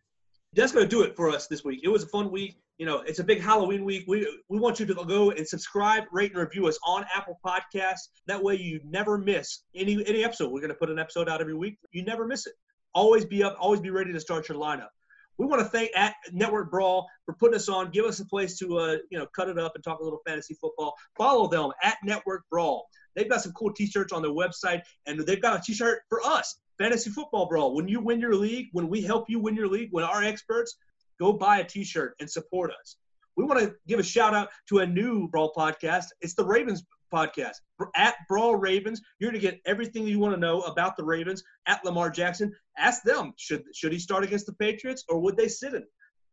That's 0.54 0.72
going 0.74 0.84
to 0.86 0.90
do 0.90 1.04
it 1.04 1.16
for 1.16 1.30
us 1.30 1.48
this 1.48 1.64
week. 1.64 1.80
It 1.84 1.88
was 1.88 2.04
a 2.04 2.08
fun 2.08 2.30
week. 2.30 2.58
You 2.78 2.86
know, 2.88 3.02
it's 3.02 3.20
a 3.20 3.24
big 3.24 3.40
Halloween 3.40 3.86
week. 3.86 4.04
We 4.08 4.28
we 4.50 4.60
want 4.60 4.80
you 4.80 4.86
to 4.88 4.94
go 4.96 5.32
and 5.32 5.48
subscribe, 5.48 6.04
rate, 6.12 6.32
and 6.34 6.42
review 6.42 6.68
us 6.68 6.78
on 6.86 7.06
Apple 7.16 7.40
Podcasts. 7.46 8.10
That 8.28 8.42
way, 8.44 8.56
you 8.56 8.82
never 8.84 9.18
miss 9.18 9.64
any 9.76 10.04
any 10.08 10.24
episode. 10.26 10.52
We're 10.52 10.60
going 10.60 10.70
to 10.74 10.76
put 10.76 10.90
an 10.90 11.00
episode 11.00 11.30
out 11.30 11.40
every 11.40 11.54
week. 11.56 11.78
You 11.92 12.04
never 12.04 12.26
miss 12.26 12.48
it. 12.48 12.54
Always 12.96 13.24
be 13.24 13.44
up. 13.44 13.56
Always 13.60 13.80
be 13.80 13.92
ready 13.92 14.12
to 14.12 14.20
start 14.20 14.50
your 14.50 14.58
lineup. 14.58 14.90
We 15.38 15.45
want 15.48 15.62
to 15.62 15.68
thank 15.68 15.91
at 15.95 16.16
Network 16.32 16.70
Brawl 16.70 17.08
for 17.26 17.34
putting 17.34 17.56
us 17.56 17.70
on. 17.70 17.90
Give 17.91 18.06
us 18.06 18.20
a 18.20 18.26
place 18.26 18.58
to 18.60 18.78
uh, 18.78 18.98
you 19.10 19.18
know 19.18 19.26
cut 19.36 19.49
it 19.49 19.58
up 19.58 19.74
and 19.76 19.84
talk 19.84 19.99
a 19.99 20.03
little 20.03 20.22
fantasy 20.26 20.56
football. 20.56 20.94
Follow 21.18 21.48
them 21.48 21.72
at 21.84 21.98
Network 22.03 22.44
Brawl. 22.49 22.88
They've 23.16 23.30
got 23.30 23.41
some 23.41 23.52
cool 23.53 23.74
T-shirts 23.74 24.14
on 24.14 24.22
their 24.22 24.32
website, 24.32 24.82
and 25.06 25.20
they've 25.20 25.41
got 25.41 25.60
a 25.60 25.62
T-shirt 25.62 26.02
for 26.08 26.22
us, 26.22 26.56
Fantasy 26.78 27.10
Football 27.10 27.48
Brawl. 27.48 27.76
When 27.76 27.88
you 27.88 27.99
win 27.99 28.22
your 28.22 28.36
league, 28.36 28.68
when 28.72 28.88
we 28.88 29.02
help 29.02 29.30
you 29.30 29.40
win 29.40 29.56
your 29.56 29.68
league, 29.68 29.90
when 29.91 30.06
our 30.06 30.24
experts 30.24 30.78
go 31.20 31.34
buy 31.34 31.60
a 31.60 31.64
T-shirt 31.64 32.16
and 32.20 32.30
support 32.30 32.72
us. 32.80 32.98
We 33.38 33.44
want 33.44 33.60
to 33.60 33.76
give 33.88 33.99
a 33.99 34.03
shout 34.03 34.34
out 34.34 34.49
to 34.70 34.80
a 34.80 34.88
new 34.88 35.28
Brawl 35.28 35.53
podcast. 35.56 36.06
It's 36.22 36.34
the 36.34 36.45
Ravens 36.45 36.84
podcast 37.14 37.58
at 37.95 38.16
Brawl 38.28 38.56
Ravens. 38.56 39.02
You're 39.20 39.32
going 39.32 39.41
to 39.41 39.48
get 39.48 39.62
everything 39.66 40.06
you 40.06 40.20
want 40.20 40.34
to 40.34 40.40
know 40.40 40.62
about 40.62 40.98
the 40.98 41.03
Ravens 41.03 41.44
at 41.66 41.84
Lamar 41.84 42.10
Jackson. 42.10 42.53
Ask 42.78 43.03
them 43.03 43.34
should 43.38 43.64
should 43.74 43.91
he 43.91 43.99
start 43.99 44.24
against 44.24 44.45
the 44.45 44.53
Patriots 44.53 45.03
or 45.10 45.20
would 45.20 45.38
they 45.38 45.48
sit 45.48 45.74
him? 45.74 45.86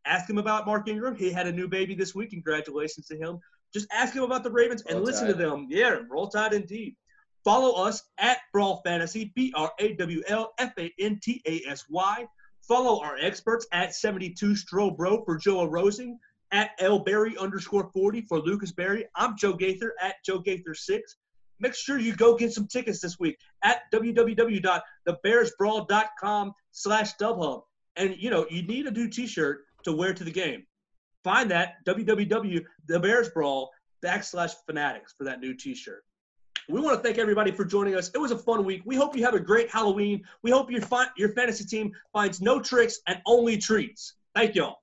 Ask 0.05 0.29
him 0.29 0.39
about 0.39 0.67
Mark 0.67 0.89
Ingram. 0.89 1.17
He 1.17 1.31
had 1.31 1.47
a 1.47 1.53
new 1.53 1.69
baby 1.69 1.95
this 1.95 2.15
week. 2.15 2.31
Congratulations 2.31 3.07
to 3.07 3.17
him. 3.17 3.39
Just 3.73 3.87
ask 3.93 4.15
him 4.15 4.23
about 4.23 4.43
the 4.43 4.51
Ravens 4.51 4.83
and 4.83 4.97
Roll 4.97 5.05
listen 5.05 5.27
Tide. 5.27 5.37
to 5.37 5.39
them. 5.39 5.67
Yeah, 5.71 5.99
roll 6.11 6.29
tide 6.29 6.55
indeed. 6.55 6.97
Follow 7.45 7.83
us 7.85 8.03
at 8.19 8.39
Brawl 8.53 8.81
Fantasy, 8.85 9.33
B 9.35 9.53
R 9.55 9.73
A 9.79 9.95
W 9.95 10.23
L 10.27 10.53
F 10.59 10.73
A 10.79 10.93
N 10.99 11.21
T 11.23 11.43
A 11.47 11.63
S 11.69 11.85
Y. 11.89 12.27
Follow 12.67 13.03
our 13.03 13.17
experts 13.19 13.67
at 13.73 13.95
72 13.95 14.53
Stro 14.53 14.95
Bro 14.95 15.25
for 15.25 15.37
Joe 15.37 15.65
Rosing, 15.65 16.19
at 16.53 16.71
L 16.79 16.99
Berry 16.99 17.37
underscore 17.37 17.91
40 17.93 18.23
for 18.23 18.41
Lucas 18.41 18.73
Berry. 18.73 19.07
I'm 19.15 19.37
Joe 19.37 19.53
Gaither 19.53 19.95
at 20.01 20.17
Joe 20.25 20.41
Gaither6. 20.41 21.01
Make 21.61 21.75
sure 21.75 21.99
you 21.99 22.15
go 22.15 22.37
get 22.37 22.53
some 22.53 22.67
tickets 22.67 23.01
this 23.01 23.19
week 23.19 23.39
at 23.63 23.91
www.thebearsbrawl.com 23.93 26.53
slash 26.73 27.17
dubhub. 27.17 27.63
And, 27.97 28.17
you 28.19 28.29
know, 28.31 28.47
you 28.51 28.63
need 28.63 28.87
a 28.87 28.91
new 28.91 29.09
t-shirt 29.09 29.65
to 29.85 29.93
wear 29.93 30.13
to 30.15 30.25
the 30.25 30.31
game. 30.31 30.65
Find 31.25 31.51
that 31.51 31.75
www.thebearsbrawl 31.87 33.67
backslash 34.05 34.53
fanatics 34.67 35.15
for 35.19 35.25
that 35.25 35.41
new 35.41 35.55
t-shirt. 35.55 36.05
We 36.69 36.81
want 36.81 36.97
to 36.97 37.03
thank 37.03 37.19
everybody 37.19 37.51
for 37.51 37.65
joining 37.65 37.97
us. 37.97 38.11
It 38.15 38.19
was 38.19 38.31
a 38.31 38.39
fun 38.39 38.65
week. 38.65 38.83
We 38.85 38.95
hope 38.95 39.17
you 39.17 39.25
have 39.25 39.35
a 39.35 39.41
great 39.41 39.71
Halloween. 39.71 40.23
We 40.43 40.51
hope 40.51 40.71
your, 40.71 40.83
fi- 40.83 41.09
your 41.17 41.31
fantasy 41.31 41.65
team 41.65 41.91
finds 42.13 42.43
no 42.43 42.61
tricks 42.61 43.01
and 43.07 43.23
only 43.27 43.57
treats. 43.57 44.15
Thank 44.35 44.55
y'all. 44.55 44.77